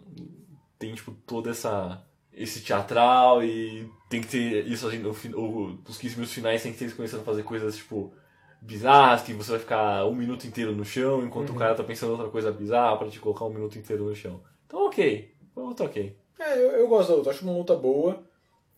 tem 0.86 0.94
tipo, 0.94 1.12
toda 1.26 1.50
essa 1.50 2.04
esse 2.32 2.60
teatral 2.62 3.44
e 3.44 3.88
tem 4.08 4.20
que 4.22 4.28
ter 4.28 4.66
isso 4.66 4.86
assim, 4.88 4.98
no, 4.98 5.12
fin- 5.12 5.34
o, 5.34 5.78
os 5.86 5.98
15 5.98 6.14
minutos 6.14 6.32
finais 6.34 6.62
tem 6.62 6.72
que 6.72 6.78
ter 6.78 6.84
eles 6.84 6.96
começando 6.96 7.20
a 7.20 7.24
fazer 7.24 7.42
coisas 7.42 7.76
tipo 7.76 8.12
bizarras, 8.60 9.22
que 9.22 9.32
você 9.34 9.50
vai 9.52 9.60
ficar 9.60 10.06
um 10.06 10.14
minuto 10.14 10.46
inteiro 10.46 10.72
no 10.74 10.84
chão 10.84 11.24
enquanto 11.24 11.50
o 11.50 11.54
cara 11.56 11.74
tá 11.74 11.84
pensando 11.84 12.12
outra 12.12 12.28
coisa 12.30 12.50
bizarra 12.50 12.96
pra 12.96 13.08
te 13.08 13.20
colocar 13.20 13.44
um 13.44 13.50
minuto 13.52 13.78
inteiro 13.78 14.04
no 14.04 14.14
chão. 14.14 14.42
Então 14.66 14.86
ok, 14.86 15.34
foi 15.52 15.62
uma 15.62 15.68
luta 15.70 15.84
ok. 15.84 16.16
É, 16.38 16.58
eu, 16.58 16.70
eu 16.72 16.88
gosto 16.88 17.10
da 17.10 17.16
luta, 17.16 17.30
acho 17.30 17.44
uma 17.44 17.56
luta 17.56 17.74
boa. 17.76 18.24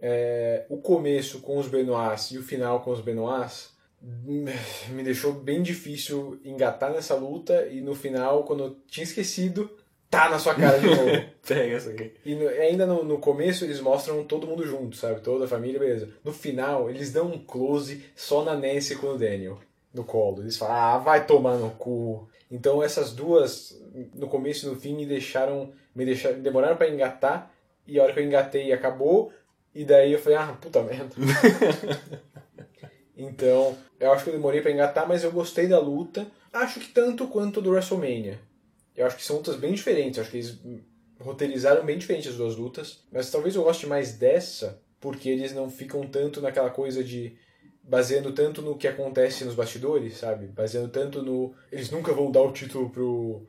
É, 0.00 0.66
o 0.68 0.78
começo 0.78 1.40
com 1.40 1.56
os 1.58 1.68
Benoits 1.68 2.32
e 2.32 2.38
o 2.38 2.42
final 2.42 2.80
com 2.80 2.90
os 2.90 3.00
Benoits 3.00 3.72
me 4.02 5.02
deixou 5.02 5.32
bem 5.32 5.62
difícil 5.62 6.38
engatar 6.44 6.92
nessa 6.92 7.14
luta 7.14 7.66
e 7.68 7.80
no 7.80 7.94
final, 7.94 8.42
quando 8.44 8.64
eu 8.64 8.76
tinha 8.86 9.04
esquecido, 9.04 9.70
tá 10.14 10.28
na 10.30 10.38
sua 10.38 10.54
cara 10.54 10.78
de 10.78 10.86
novo. 10.86 11.10
Pega 11.46 11.76
essa 11.76 11.90
aqui. 11.90 12.12
E 12.24 12.34
no- 12.34 12.48
ainda 12.48 12.86
no, 12.86 13.02
no 13.04 13.18
começo 13.18 13.64
eles 13.64 13.80
mostram 13.80 14.24
todo 14.24 14.46
mundo 14.46 14.66
junto, 14.66 14.96
sabe? 14.96 15.20
Toda 15.20 15.44
a 15.44 15.48
família, 15.48 15.78
beleza. 15.78 16.08
No 16.22 16.32
final, 16.32 16.88
eles 16.88 17.12
dão 17.12 17.26
um 17.26 17.38
close 17.38 18.04
só 18.14 18.44
na 18.44 18.54
Nancy 18.54 18.96
com 18.96 19.08
o 19.08 19.18
Daniel, 19.18 19.58
no 19.92 20.04
colo. 20.04 20.42
Eles 20.42 20.56
falam, 20.56 20.74
ah, 20.76 20.98
vai 20.98 21.26
tomar 21.26 21.56
no 21.56 21.70
cu. 21.70 22.28
Então 22.50 22.82
essas 22.82 23.12
duas, 23.12 23.76
no 24.14 24.28
começo 24.28 24.66
e 24.66 24.70
no 24.70 24.76
fim, 24.76 24.94
me 24.94 25.06
deixaram. 25.06 25.72
Me 25.94 26.04
deixaram. 26.04 26.40
Demoraram 26.40 26.76
pra 26.76 26.88
engatar. 26.88 27.50
E 27.86 27.98
a 27.98 28.02
hora 28.02 28.12
que 28.12 28.20
eu 28.20 28.24
engatei 28.24 28.72
acabou. 28.72 29.32
E 29.74 29.84
daí 29.84 30.12
eu 30.12 30.18
falei, 30.20 30.38
ah, 30.38 30.56
puta 30.60 30.80
merda. 30.82 31.10
então, 33.16 33.76
eu 33.98 34.12
acho 34.12 34.24
que 34.24 34.30
eu 34.30 34.34
demorei 34.34 34.60
pra 34.60 34.70
engatar, 34.70 35.06
mas 35.08 35.24
eu 35.24 35.32
gostei 35.32 35.66
da 35.66 35.78
luta. 35.78 36.26
Acho 36.52 36.80
que 36.80 36.88
tanto 36.88 37.26
quanto 37.26 37.60
do 37.60 37.70
WrestleMania. 37.70 38.38
Eu 38.96 39.06
acho 39.06 39.16
que 39.16 39.24
são 39.24 39.36
lutas 39.36 39.56
bem 39.56 39.72
diferentes. 39.72 40.16
Eu 40.18 40.22
acho 40.22 40.30
que 40.30 40.36
eles 40.38 40.60
roteirizaram 41.20 41.84
bem 41.84 41.98
diferente 41.98 42.28
as 42.28 42.36
duas 42.36 42.56
lutas. 42.56 43.02
Mas 43.12 43.30
talvez 43.30 43.54
eu 43.56 43.62
goste 43.64 43.86
mais 43.86 44.12
dessa, 44.14 44.80
porque 45.00 45.28
eles 45.28 45.52
não 45.52 45.70
ficam 45.70 46.06
tanto 46.06 46.40
naquela 46.40 46.70
coisa 46.70 47.02
de. 47.02 47.36
baseando 47.82 48.32
tanto 48.32 48.62
no 48.62 48.76
que 48.78 48.88
acontece 48.88 49.44
nos 49.44 49.54
bastidores, 49.54 50.16
sabe? 50.16 50.46
Baseando 50.46 50.88
tanto 50.88 51.22
no. 51.22 51.54
Eles 51.70 51.90
nunca 51.90 52.12
vão 52.12 52.30
dar 52.30 52.42
o 52.42 52.52
título 52.52 52.88
pro. 52.90 53.46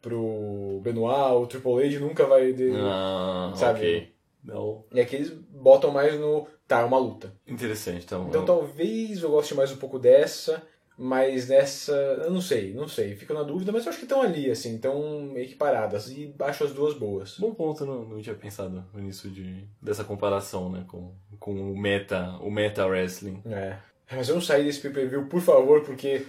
pro 0.00 0.80
Benoit, 0.82 1.32
o 1.34 1.46
Triple 1.46 1.86
H 1.86 1.98
nunca 2.00 2.26
vai. 2.26 2.52
de- 2.52 2.72
Ah, 2.74 3.52
Sabe? 3.56 3.78
ok. 3.78 4.14
Não. 4.44 4.84
E 4.92 5.00
aqui 5.00 5.16
eles 5.16 5.30
botam 5.30 5.90
mais 5.90 6.18
no. 6.20 6.46
Tá, 6.68 6.80
é 6.80 6.84
uma 6.84 6.98
luta. 6.98 7.34
Interessante, 7.46 8.04
então. 8.04 8.26
Então 8.28 8.40
eu- 8.42 8.46
talvez 8.46 9.22
eu 9.22 9.30
goste 9.30 9.54
mais 9.54 9.70
um 9.70 9.76
pouco 9.76 9.98
dessa, 9.98 10.62
mas 10.96 11.48
nessa. 11.48 11.92
Eu 11.92 12.30
não 12.30 12.40
sei, 12.40 12.72
não 12.72 12.86
sei. 12.88 13.16
Fico 13.16 13.34
na 13.34 13.42
dúvida, 13.42 13.72
mas 13.72 13.84
eu 13.84 13.90
acho 13.90 13.98
que 13.98 14.04
estão 14.04 14.22
ali, 14.22 14.50
assim, 14.50 14.76
estão 14.76 15.36
equiparadas. 15.36 16.08
E 16.10 16.34
acho 16.40 16.64
as 16.64 16.72
duas 16.72 16.94
boas. 16.94 17.36
Bom 17.38 17.54
ponto, 17.54 17.84
não, 17.84 18.04
não 18.04 18.20
tinha 18.20 18.34
pensado 18.34 18.84
nisso 18.94 19.28
de, 19.28 19.64
dessa 19.80 20.04
comparação, 20.04 20.70
né, 20.70 20.84
com, 20.86 21.12
com 21.38 21.72
o 21.72 21.76
meta, 21.76 22.38
o 22.40 22.50
meta 22.50 22.86
wrestling. 22.86 23.42
É. 23.46 23.76
Mas 24.10 24.28
não 24.28 24.40
saí 24.40 24.64
desse 24.64 24.80
pay-per-view, 24.80 25.26
por 25.26 25.40
favor, 25.40 25.82
porque 25.82 26.26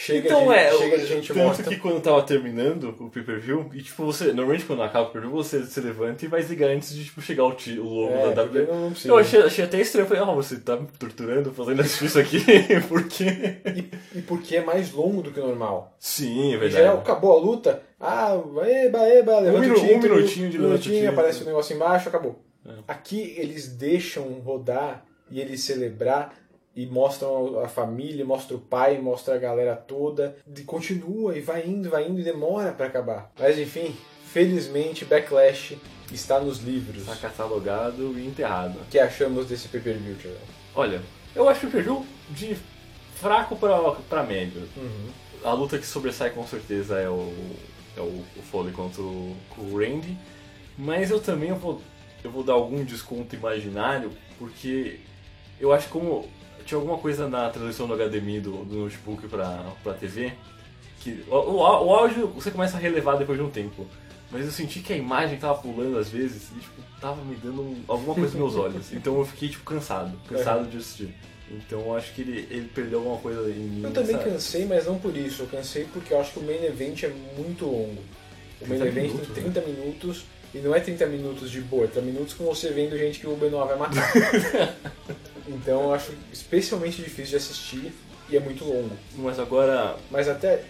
chega, 0.00 0.28
Então 0.28 0.46
de, 0.46 0.54
é, 0.54 0.70
chega 0.72 0.98
de 0.98 1.06
gente 1.06 1.28
tanto 1.34 1.38
morta. 1.40 1.62
que 1.64 1.76
quando 1.76 2.00
tava 2.00 2.22
terminando 2.22 2.94
o 3.00 3.10
pay-per-view, 3.10 3.68
e 3.74 3.82
tipo, 3.82 4.04
você, 4.04 4.26
normalmente 4.26 4.64
quando 4.64 4.82
acaba 4.82 5.08
o 5.08 5.10
pay-per-view, 5.10 5.32
você 5.42 5.64
se 5.64 5.80
levanta 5.80 6.24
e 6.24 6.28
vai 6.28 6.40
desligar 6.40 6.70
antes 6.70 6.94
de 6.94 7.04
tipo, 7.04 7.20
chegar 7.20 7.44
o, 7.44 7.52
ti, 7.52 7.78
o 7.78 7.82
logo 7.84 8.12
É, 8.14 8.32
da 8.34 8.42
WWE. 8.44 8.66
precisa. 8.90 9.08
Eu 9.08 9.18
achei, 9.18 9.42
achei 9.42 9.64
até 9.64 9.80
estranho, 9.80 10.04
eu 10.04 10.08
falei, 10.08 10.22
ah, 10.22 10.34
você 10.34 10.56
tá 10.58 10.76
me 10.76 10.86
torturando 10.98 11.52
fazendo 11.52 11.82
isso 11.82 12.18
aqui, 12.18 12.38
por 12.88 13.02
quê? 13.08 13.56
E, 14.14 14.18
e 14.18 14.22
porque 14.22 14.56
é 14.56 14.64
mais 14.64 14.92
longo 14.92 15.20
do 15.22 15.30
que 15.32 15.40
o 15.40 15.46
normal. 15.46 15.96
Sim, 15.98 16.52
é 16.52 16.56
Em 16.56 16.58
verdade. 16.58 16.72
geral, 16.84 16.98
acabou 16.98 17.32
a 17.36 17.40
luta. 17.40 17.82
Ah, 18.00 18.38
eba, 18.66 19.08
eba, 19.08 19.40
levanta 19.40 19.66
minu- 19.66 19.74
o 19.74 19.82
um 19.82 19.86
título. 19.88 20.14
minutinho 20.16 20.50
de 20.50 20.58
um 20.58 20.62
minutinho. 20.62 21.04
É. 21.04 21.08
aparece 21.08 21.42
o 21.42 21.46
negócio 21.46 21.74
embaixo, 21.74 22.08
acabou. 22.08 22.44
Aqui 22.86 23.34
eles 23.38 23.66
deixam 23.68 24.24
rodar 24.44 25.04
e 25.30 25.40
eles 25.40 25.62
celebrar 25.62 26.32
e 26.78 26.86
mostram 26.86 27.58
a 27.58 27.66
família, 27.66 28.24
mostra 28.24 28.56
o 28.56 28.60
pai, 28.60 28.98
mostra 28.98 29.34
a 29.34 29.38
galera 29.38 29.74
toda, 29.74 30.36
e 30.56 30.62
continua 30.62 31.36
e 31.36 31.40
vai 31.40 31.66
indo, 31.66 31.90
vai 31.90 32.08
indo 32.08 32.20
e 32.20 32.22
demora 32.22 32.70
pra 32.70 32.86
acabar. 32.86 33.32
Mas 33.36 33.58
enfim, 33.58 33.96
felizmente 34.26 35.04
Backlash 35.04 35.76
está 36.12 36.38
nos 36.38 36.60
livros. 36.60 37.04
Tá 37.04 37.16
catalogado 37.16 38.16
e 38.16 38.24
enterrado. 38.24 38.78
O 38.78 38.84
que 38.84 38.96
achamos 38.96 39.46
desse 39.48 39.66
pay-per-view? 39.66 40.14
Olha, 40.72 41.02
eu 41.34 41.48
acho 41.48 41.66
o 41.66 41.68
pay-per-view 41.68 42.06
de 42.30 42.56
fraco 43.16 43.56
pra, 43.56 43.76
pra 44.08 44.22
médio. 44.22 44.62
Uhum. 44.76 45.08
A 45.42 45.52
luta 45.54 45.78
que 45.78 45.86
sobressai 45.86 46.30
com 46.30 46.46
certeza 46.46 47.00
é 47.00 47.08
o, 47.08 47.34
é 47.96 48.00
o, 48.00 48.24
o 48.36 48.42
Foley 48.52 48.72
contra 48.72 49.02
o, 49.02 49.36
o 49.56 49.76
Randy. 49.76 50.16
Mas 50.78 51.10
eu 51.10 51.18
também 51.18 51.52
vou, 51.54 51.82
eu 52.22 52.30
vou 52.30 52.44
dar 52.44 52.52
algum 52.52 52.84
desconto 52.84 53.34
imaginário, 53.34 54.12
porque 54.38 55.00
eu 55.58 55.72
acho 55.72 55.86
que 55.86 55.92
como 55.92 56.37
tinha 56.68 56.78
alguma 56.78 56.98
coisa 56.98 57.26
na 57.28 57.48
transição 57.48 57.86
do 57.88 57.94
HDMI 57.94 58.40
do, 58.40 58.64
do 58.64 58.76
notebook 58.76 59.26
pra, 59.26 59.64
pra 59.82 59.94
TV, 59.94 60.32
que 61.00 61.24
o, 61.28 61.34
o, 61.34 61.56
o 61.56 61.94
áudio 61.94 62.26
você 62.28 62.50
começa 62.50 62.76
a 62.76 62.80
relevar 62.80 63.16
depois 63.16 63.38
de 63.38 63.44
um 63.44 63.50
tempo. 63.50 63.86
Mas 64.30 64.44
eu 64.44 64.50
senti 64.52 64.80
que 64.80 64.92
a 64.92 64.96
imagem 64.96 65.38
tava 65.38 65.58
pulando 65.58 65.96
às 65.98 66.10
vezes 66.10 66.50
e 66.54 66.60
tipo, 66.60 66.82
tava 67.00 67.24
me 67.24 67.34
dando 67.36 67.62
um- 67.62 67.82
alguma 67.88 68.14
coisa 68.14 68.36
nos 68.38 68.52
meus 68.52 68.56
olhos. 68.62 68.92
Então 68.92 69.18
eu 69.18 69.24
fiquei 69.24 69.48
tipo 69.48 69.64
cansado, 69.64 70.12
cansado 70.28 70.68
de 70.68 70.76
assistir. 70.76 71.14
Então 71.50 71.80
eu 71.80 71.96
acho 71.96 72.12
que 72.12 72.20
ele, 72.20 72.46
ele 72.50 72.68
perdeu 72.74 72.98
alguma 72.98 73.16
coisa 73.16 73.48
em 73.50 73.54
mim. 73.54 73.82
Eu 73.84 73.90
também 73.90 74.16
nessa- 74.16 74.28
cansei, 74.28 74.66
mas 74.66 74.84
não 74.84 74.98
por 74.98 75.16
isso. 75.16 75.44
Eu 75.44 75.46
cansei 75.46 75.86
porque 75.90 76.12
eu 76.12 76.20
acho 76.20 76.32
que 76.32 76.40
o 76.40 76.42
main 76.42 76.62
event 76.62 77.04
é 77.04 77.08
muito 77.38 77.64
longo. 77.64 78.02
O 78.60 78.68
main 78.68 78.78
30 78.78 78.86
event 78.88 79.12
minutos, 79.12 79.34
tem 79.34 79.44
30 79.50 79.60
minutos 79.62 80.24
e 80.54 80.58
não 80.58 80.74
é 80.74 80.80
30 80.80 81.06
minutos 81.06 81.50
de 81.50 81.60
boa, 81.62 81.84
é 81.84 81.86
30 81.86 82.04
minutos 82.06 82.34
com 82.34 82.44
você 82.44 82.68
vendo 82.70 82.98
gente 82.98 83.20
que 83.20 83.26
o 83.26 83.34
Benoit 83.34 83.66
vai 83.68 83.78
matar. 83.78 84.12
então 85.48 85.84
eu 85.84 85.94
acho 85.94 86.12
especialmente 86.32 87.02
difícil 87.02 87.30
de 87.30 87.36
assistir 87.36 87.92
e 88.28 88.36
é 88.36 88.40
muito 88.40 88.64
longo. 88.64 88.90
Mas 89.16 89.38
agora 89.38 89.96
Mas 90.10 90.28
até. 90.28 90.62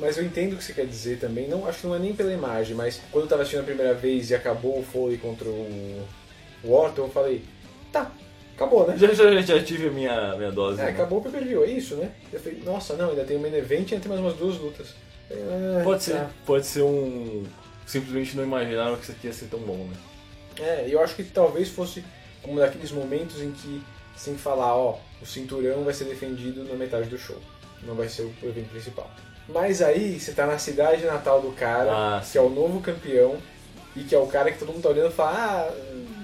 Mas 0.00 0.16
eu 0.16 0.24
entendo 0.24 0.54
o 0.54 0.56
que 0.56 0.64
você 0.64 0.72
quer 0.72 0.86
dizer 0.86 1.18
também. 1.18 1.48
Não, 1.48 1.66
acho 1.68 1.80
que 1.80 1.86
não 1.86 1.94
é 1.94 1.98
nem 1.98 2.14
pela 2.14 2.32
imagem, 2.32 2.74
mas 2.74 3.00
quando 3.12 3.24
eu 3.24 3.28
tava 3.28 3.42
assistindo 3.42 3.60
a 3.60 3.64
primeira 3.64 3.94
vez 3.94 4.30
e 4.30 4.34
acabou 4.34 4.80
o 4.80 4.82
Foley 4.82 5.18
contra 5.18 5.48
o 5.48 6.04
Orton, 6.64 7.02
eu 7.02 7.10
falei, 7.10 7.44
tá, 7.92 8.10
acabou, 8.56 8.86
né? 8.88 8.96
Já, 8.96 9.12
já, 9.12 9.40
já 9.40 9.62
tive 9.62 9.88
a 9.88 9.90
minha, 9.92 10.34
minha 10.36 10.50
dose. 10.50 10.80
É, 10.80 10.86
né? 10.86 10.90
acabou 10.90 11.20
o 11.20 11.22
pay-per-view, 11.22 11.62
é 11.62 11.68
isso, 11.68 11.94
né? 11.94 12.10
Eu 12.32 12.40
falei, 12.40 12.60
nossa, 12.64 12.94
não, 12.94 13.10
ainda 13.10 13.22
tem 13.22 13.36
o 13.36 13.40
main 13.40 13.54
event 13.54 13.90
e 13.90 13.94
ainda 13.94 14.02
tem 14.02 14.08
mais 14.08 14.20
umas 14.20 14.34
duas 14.34 14.56
lutas. 14.58 14.94
É, 15.30 15.80
Pode 15.84 16.02
ser, 16.02 16.14
tá. 16.14 16.30
pode 16.44 16.66
ser 16.66 16.82
um. 16.82 17.44
Simplesmente 17.86 18.36
não 18.36 18.44
imaginaram 18.44 18.96
que 18.96 19.02
isso 19.02 19.12
aqui 19.12 19.26
ia 19.26 19.32
ser 19.32 19.46
tão 19.46 19.60
bom, 19.60 19.76
né? 19.76 19.96
É, 20.58 20.86
eu 20.88 21.00
acho 21.00 21.14
que 21.14 21.24
talvez 21.24 21.68
fosse 21.68 22.04
um 22.46 22.56
daqueles 22.56 22.90
momentos 22.92 23.40
em 23.40 23.50
que 23.50 23.82
que 24.16 24.40
falar, 24.40 24.74
ó, 24.76 24.98
o 25.20 25.26
cinturão 25.26 25.84
vai 25.84 25.92
ser 25.94 26.04
defendido 26.04 26.64
na 26.64 26.74
metade 26.74 27.08
do 27.08 27.18
show. 27.18 27.36
Não 27.82 27.94
vai 27.94 28.08
ser 28.08 28.22
o 28.22 28.32
evento 28.48 28.70
principal. 28.70 29.10
Mas 29.48 29.82
aí 29.82 30.18
você 30.18 30.32
tá 30.32 30.46
na 30.46 30.58
cidade 30.58 31.04
natal 31.04 31.40
do 31.42 31.50
cara, 31.52 31.90
Ah, 31.92 32.22
que 32.30 32.38
é 32.38 32.40
o 32.40 32.48
novo 32.48 32.80
campeão, 32.80 33.36
e 33.94 34.02
que 34.02 34.14
é 34.14 34.18
o 34.18 34.26
cara 34.26 34.50
que 34.50 34.58
todo 34.58 34.72
mundo 34.72 34.82
tá 34.82 34.88
olhando 34.88 35.10
e 35.10 35.14
fala, 35.14 35.32
ah, 35.70 35.74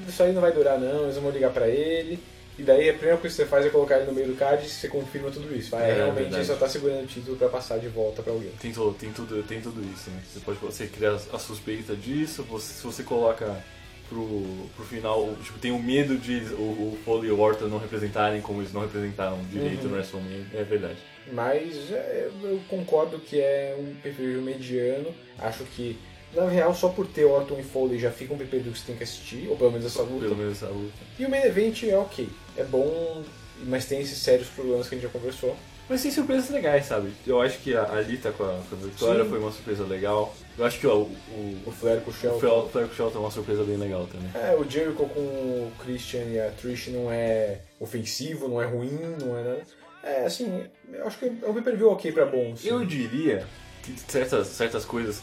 isso 0.08 0.22
aí 0.22 0.32
não 0.32 0.40
vai 0.40 0.52
durar 0.52 0.78
não, 0.78 1.04
eles 1.04 1.16
vão 1.16 1.30
ligar 1.30 1.50
pra 1.52 1.68
ele. 1.68 2.18
E 2.58 2.62
daí 2.62 2.90
a 2.90 2.92
primeira 2.92 3.16
coisa 3.18 3.34
que 3.34 3.42
você 3.42 3.48
faz 3.48 3.64
é 3.64 3.70
colocar 3.70 3.96
ele 3.98 4.06
no 4.06 4.12
meio 4.12 4.26
do 4.28 4.36
card 4.36 4.66
e 4.66 4.68
você 4.68 4.86
confirma 4.88 5.30
tudo 5.30 5.54
isso. 5.56 5.70
Fala, 5.70 5.84
é, 5.84 5.90
É, 5.90 5.94
realmente 5.94 6.16
verdade. 6.16 6.36
ele 6.36 6.44
só 6.44 6.56
tá 6.56 6.68
segurando 6.68 7.04
o 7.04 7.06
título 7.06 7.36
pra 7.36 7.48
passar 7.48 7.78
de 7.78 7.88
volta 7.88 8.22
pra 8.22 8.32
alguém. 8.32 8.50
Tem, 8.60 8.70
to- 8.72 8.94
tem, 8.98 9.10
tudo, 9.12 9.42
tem 9.44 9.60
tudo 9.62 9.80
isso, 9.94 10.10
né? 10.10 10.20
Você 10.30 10.40
pode 10.40 10.58
você 10.58 10.86
criar 10.86 11.18
a 11.32 11.38
suspeita 11.38 11.94
disso, 11.96 12.42
você, 12.42 12.74
se 12.74 12.82
você 12.82 13.02
coloca 13.02 13.62
pro, 14.10 14.42
pro 14.76 14.84
final, 14.84 15.34
tipo, 15.42 15.58
tem 15.58 15.70
o 15.70 15.78
medo 15.78 16.18
de 16.18 16.40
o, 16.54 16.60
o 16.92 16.98
Foley 17.04 17.30
e 17.30 17.32
o 17.32 17.40
Orton 17.40 17.68
não 17.68 17.78
representarem 17.78 18.42
como 18.42 18.60
eles 18.60 18.72
não 18.74 18.82
representaram 18.82 19.38
direito 19.50 19.84
Uhum. 19.84 19.88
no 19.90 19.94
WrestleMania. 19.96 20.46
É 20.52 20.62
verdade. 20.64 20.98
Mas 21.32 21.90
é, 21.92 22.28
eu 22.42 22.60
concordo 22.68 23.18
que 23.18 23.40
é 23.40 23.74
um 23.78 23.94
pay-per-view 24.02 24.42
mediano. 24.42 25.14
Acho 25.38 25.64
que 25.64 25.96
Na 26.34 26.46
real, 26.48 26.72
só 26.74 26.88
por 26.90 27.06
ter 27.08 27.24
Orton 27.24 27.58
e 27.58 27.62
Foley 27.62 27.98
já 27.98 28.10
fica 28.12 28.32
um 28.34 28.38
PPV 28.38 28.70
que 28.70 28.78
você 28.78 28.86
tem 28.86 28.96
que 28.96 29.02
assistir, 29.02 29.48
ou 29.48 29.56
pelo 29.56 29.72
menos 29.72 29.86
essa 29.86 30.02
luta. 30.02 30.20
Pelo 30.26 30.36
menos 30.36 30.62
a 30.62 30.68
luta. 30.68 30.92
E 31.18 31.24
o 31.24 31.30
main 31.30 31.42
event 31.42 31.82
é 31.84 31.96
ok, 31.96 32.28
é 32.56 32.62
bom, 32.64 33.24
mas 33.66 33.86
tem 33.86 34.00
esses 34.00 34.18
sérios 34.18 34.46
problemas 34.48 34.88
que 34.88 34.94
a 34.94 34.98
gente 34.98 35.06
já 35.06 35.12
conversou. 35.12 35.56
Mas 35.90 36.02
tem 36.02 36.10
surpresas 36.12 36.48
legais, 36.50 36.86
sabe? 36.86 37.10
Eu 37.26 37.42
acho 37.42 37.58
que 37.58 37.74
a 37.74 37.82
Alita 37.82 38.30
com 38.30 38.44
a, 38.44 38.60
com 38.70 38.76
a 38.76 38.78
Victoria 38.78 39.24
Sim. 39.24 39.28
foi 39.30 39.38
uma 39.40 39.50
surpresa 39.50 39.82
legal. 39.84 40.32
Eu 40.56 40.64
acho 40.64 40.78
que 40.78 40.86
ó, 40.86 40.94
o, 40.98 41.02
O 41.02 41.62
o, 41.66 41.72
Flair 41.72 42.00
com 42.00 42.10
o 42.10 42.14
o 42.14 42.16
Shelton. 42.16 42.38
Fel- 42.38 42.68
Flair 42.68 42.86
com 42.86 42.92
o 42.92 42.96
Shelton 42.96 43.18
é 43.18 43.20
uma 43.22 43.30
surpresa 43.32 43.64
bem 43.64 43.76
legal 43.76 44.06
também. 44.06 44.30
É, 44.40 44.54
o 44.56 44.62
Jericho 44.70 44.94
com 44.94 45.20
o 45.20 45.72
Christian 45.80 46.22
e 46.26 46.40
a 46.40 46.50
Trish 46.52 46.88
não 46.92 47.10
é 47.10 47.58
ofensivo, 47.80 48.46
não 48.46 48.62
é 48.62 48.66
ruim, 48.66 48.98
não 49.20 49.36
é 49.36 49.42
nada. 49.42 49.62
É, 50.04 50.24
assim, 50.24 50.62
eu 50.92 51.06
acho 51.06 51.18
que 51.18 51.26
é 51.26 51.48
um 51.48 51.52
pay-per-view 51.54 51.90
ok 51.90 52.12
pra 52.12 52.24
bom. 52.24 52.54
sim. 52.56 52.68
Eu 52.68 52.84
diria 52.86 53.44
que 53.82 53.92
certas, 54.08 54.46
certas 54.46 54.84
coisas, 54.84 55.20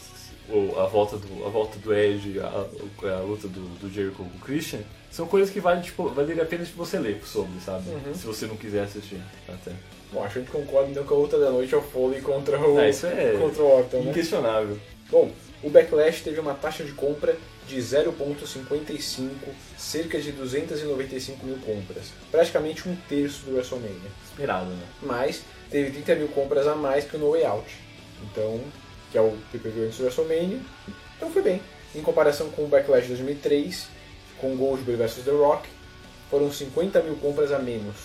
ou 0.50 0.80
a 0.82 0.86
volta 0.86 1.16
do, 1.18 1.46
a 1.46 1.50
volta 1.50 1.80
do 1.80 1.94
Edge, 1.94 2.40
a, 2.42 2.46
a 2.48 3.20
luta 3.22 3.48
do, 3.48 3.62
do 3.80 3.90
Jericho 3.90 4.18
com 4.18 4.24
o 4.24 4.40
Christian, 4.42 4.82
são 5.10 5.26
coisas 5.28 5.50
que 5.50 5.62
vale, 5.62 5.82
tipo, 5.82 6.10
valeria 6.10 6.44
a 6.44 6.46
pena 6.46 6.66
de 6.66 6.74
você 6.74 7.00
ler 7.00 7.22
sobre, 7.26 7.58
sabe? 7.62 7.86
Se 8.16 8.26
você 8.28 8.46
não 8.46 8.58
quiser 8.58 8.84
assistir. 8.84 9.22
Até. 9.48 9.72
Bom, 10.12 10.24
acho 10.24 10.34
que 10.34 10.40
a 10.40 10.42
gente 10.44 10.52
concorda 10.52 10.90
então 10.90 11.04
que 11.06 11.14
a 11.14 11.18
luta 11.18 11.38
da 11.38 11.50
noite 11.50 11.74
é 11.74 11.78
o 11.78 11.82
Foley 11.82 12.22
contra 12.22 12.60
o, 12.60 12.80
É, 12.80 12.90
isso 12.90 13.06
é 13.08 13.36
contra 13.40 13.62
o 13.62 13.78
Orton, 13.78 13.98
né? 14.04 14.10
inquestionável. 14.12 14.78
Bom, 15.10 15.32
o 15.64 15.70
Backlash 15.70 16.22
teve 16.22 16.40
uma 16.40 16.54
taxa 16.54 16.84
de 16.84 16.92
compra 16.94 17.36
de 17.68 17.78
0.55, 17.78 19.30
cerca 19.78 20.20
de 20.20 20.32
295 20.32 21.46
mil 21.46 21.58
compras. 21.58 22.12
Praticamente 22.32 22.88
um 22.88 22.96
terço 23.10 23.46
do 23.46 23.56
WrestleMania. 23.56 24.10
Esperado, 24.26 24.70
né? 24.70 24.86
Mas 25.02 25.42
teve 25.70 25.92
30 25.92 26.16
mil 26.16 26.28
compras 26.30 26.68
a 26.68 26.76
mais 26.76 27.06
que 27.06 27.16
o 27.16 27.20
No 27.20 27.32
Way 27.32 27.46
Out. 27.46 27.76
Então, 28.24 28.62
que 29.12 29.18
é 29.18 29.22
o 29.22 29.36
PPV 29.52 29.86
antes 29.86 29.98
do 29.98 30.04
WrestleMania. 30.04 30.60
Então 31.18 31.30
foi 31.32 31.42
bem. 31.42 31.62
Em 31.96 32.02
comparação 32.02 32.50
com 32.50 32.64
o 32.64 32.68
Backlash 32.68 33.04
de 33.04 33.10
2003, 33.10 33.88
com 34.40 34.56
Goldberg 34.56 35.02
vs 35.02 35.24
The 35.26 35.32
Rock, 35.32 35.68
foram 36.30 36.52
50 36.52 37.02
mil 37.02 37.16
compras 37.16 37.52
a 37.52 37.60
menos. 37.60 37.96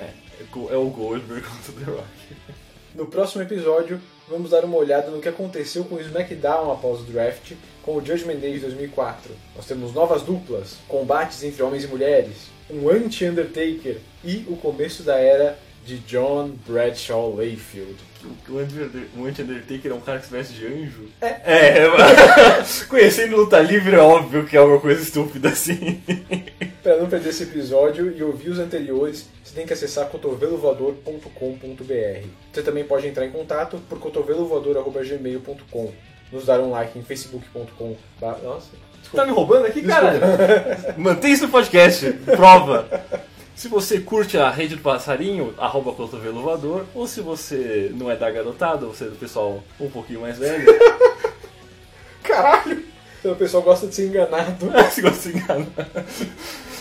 É, 0.00 0.10
é 0.40 0.74
é 0.74 0.76
o 0.76 0.86
Goldberg 0.86 1.46
contra 1.46 1.84
The 1.84 1.90
Rock. 1.90 2.62
No 2.94 3.06
próximo 3.06 3.40
episódio, 3.42 3.98
vamos 4.28 4.50
dar 4.50 4.66
uma 4.66 4.76
olhada 4.76 5.10
no 5.10 5.18
que 5.18 5.28
aconteceu 5.28 5.82
com 5.82 5.94
o 5.94 6.00
SmackDown 6.00 6.70
após 6.70 7.00
o 7.00 7.04
draft 7.04 7.52
com 7.82 7.96
o 7.96 8.04
Judgment 8.04 8.36
Day 8.36 8.52
de 8.52 8.60
2004. 8.60 9.34
Nós 9.56 9.64
temos 9.64 9.94
novas 9.94 10.20
duplas, 10.20 10.76
combates 10.86 11.42
entre 11.42 11.62
homens 11.62 11.84
e 11.84 11.86
mulheres, 11.86 12.50
um 12.70 12.90
anti-Undertaker 12.90 13.96
e 14.22 14.44
o 14.46 14.56
começo 14.56 15.02
da 15.02 15.16
era 15.16 15.58
de 15.86 16.00
John 16.00 16.50
Bradshaw 16.66 17.34
Layfield. 17.34 17.96
O 18.26 19.20
o 19.20 19.26
Anti-Undertaker 19.26 19.90
é 19.90 19.94
um 19.94 20.00
cara 20.00 20.18
que 20.18 20.26
se 20.26 20.32
veste 20.32 20.54
de 20.54 20.66
anjo? 20.66 21.08
É. 21.20 21.36
É, 21.44 21.88
mas- 21.88 22.82
conhecendo 22.88 23.36
luta 23.36 23.60
livre 23.60 23.94
é 23.94 23.98
óbvio 23.98 24.44
que 24.46 24.56
é 24.56 24.60
alguma 24.60 24.80
coisa 24.80 25.02
estúpida 25.02 25.48
assim. 25.50 26.00
Para 26.82 26.96
não 26.98 27.06
perder 27.08 27.30
esse 27.30 27.44
episódio 27.44 28.12
e 28.16 28.22
ouvir 28.22 28.50
os 28.50 28.58
anteriores, 28.58 29.28
você 29.44 29.54
tem 29.54 29.66
que 29.66 29.72
acessar 29.72 30.06
cotovelovoador.com.br. 30.08 32.26
Você 32.52 32.62
também 32.62 32.84
pode 32.84 33.06
entrar 33.06 33.24
em 33.24 33.30
contato 33.30 33.80
por 33.88 33.98
cotovelovoador.gmail.com. 33.98 35.92
Nos 36.32 36.46
dar 36.46 36.60
um 36.60 36.70
like 36.70 36.98
em 36.98 37.02
facebook.com. 37.02 37.96
Nossa, 38.42 38.70
Tá 39.14 39.26
me 39.26 39.32
roubando 39.32 39.66
aqui, 39.66 39.82
cara? 39.82 40.94
Mantém 40.96 41.32
isso 41.32 41.44
no 41.44 41.50
podcast. 41.50 42.10
Prova. 42.24 42.88
Se 43.54 43.68
você 43.68 44.00
curte 44.00 44.38
a 44.38 44.50
rede 44.50 44.76
do 44.76 44.82
passarinho, 44.82 45.54
arroba 45.58 45.92
cotovelo 45.92 46.42
voador. 46.42 46.86
Ou 46.94 47.06
se 47.06 47.20
você 47.20 47.90
não 47.94 48.10
é 48.10 48.16
da 48.16 48.30
garotada, 48.30 48.86
você 48.86 49.04
é 49.04 49.08
do 49.08 49.16
pessoal 49.16 49.62
um 49.78 49.90
pouquinho 49.90 50.20
mais 50.20 50.38
velho, 50.38 50.66
Caralho! 52.22 52.82
Então 53.18 53.32
o 53.32 53.36
pessoal 53.36 53.62
gosta 53.62 53.86
de 53.86 53.94
ser 53.94 54.08
enganado. 54.08 54.66
se 54.90 55.00
gosta 55.00 55.30
de 55.30 55.38
enganar. 55.38 55.66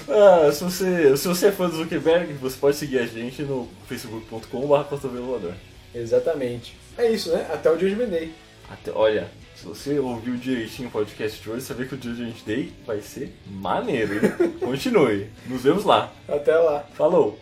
Ah, 0.10 0.52
se, 0.52 0.64
você, 0.64 1.18
se 1.18 1.27
você 1.27 1.48
é 1.48 1.52
fã 1.52 1.69
do 1.69 1.76
Zuckerberg, 1.76 2.34
você 2.34 2.57
pode 2.57 2.77
seguir 2.77 2.99
a 2.99 3.06
gente 3.06 3.43
no 3.43 3.68
facebook.com.br. 3.88 5.53
Exatamente. 5.93 6.76
É 6.98 7.11
isso, 7.11 7.31
né? 7.31 7.48
Até 7.53 7.69
o 7.69 7.80
Judgment 7.80 8.07
Day. 8.07 8.34
Até, 8.69 8.91
olha, 8.91 9.30
se 9.62 9.68
você 9.68 10.00
ouviu 10.00 10.36
direitinho 10.38 10.88
o 10.88 10.92
podcast 10.92 11.40
de 11.40 11.48
hoje, 11.48 11.64
você 11.64 11.74
vê 11.76 11.86
que 11.86 11.94
o 11.94 12.02
Judgment 12.02 12.34
Day 12.48 12.74
vai 12.84 13.00
ser 13.00 13.32
maneiro, 13.46 14.16
hein? 14.16 14.52
Continue. 14.60 15.30
Nos 15.46 15.62
vemos 15.62 15.86
lá. 15.86 16.12
Até 16.28 16.56
lá. 16.56 16.84
Falou! 16.96 17.40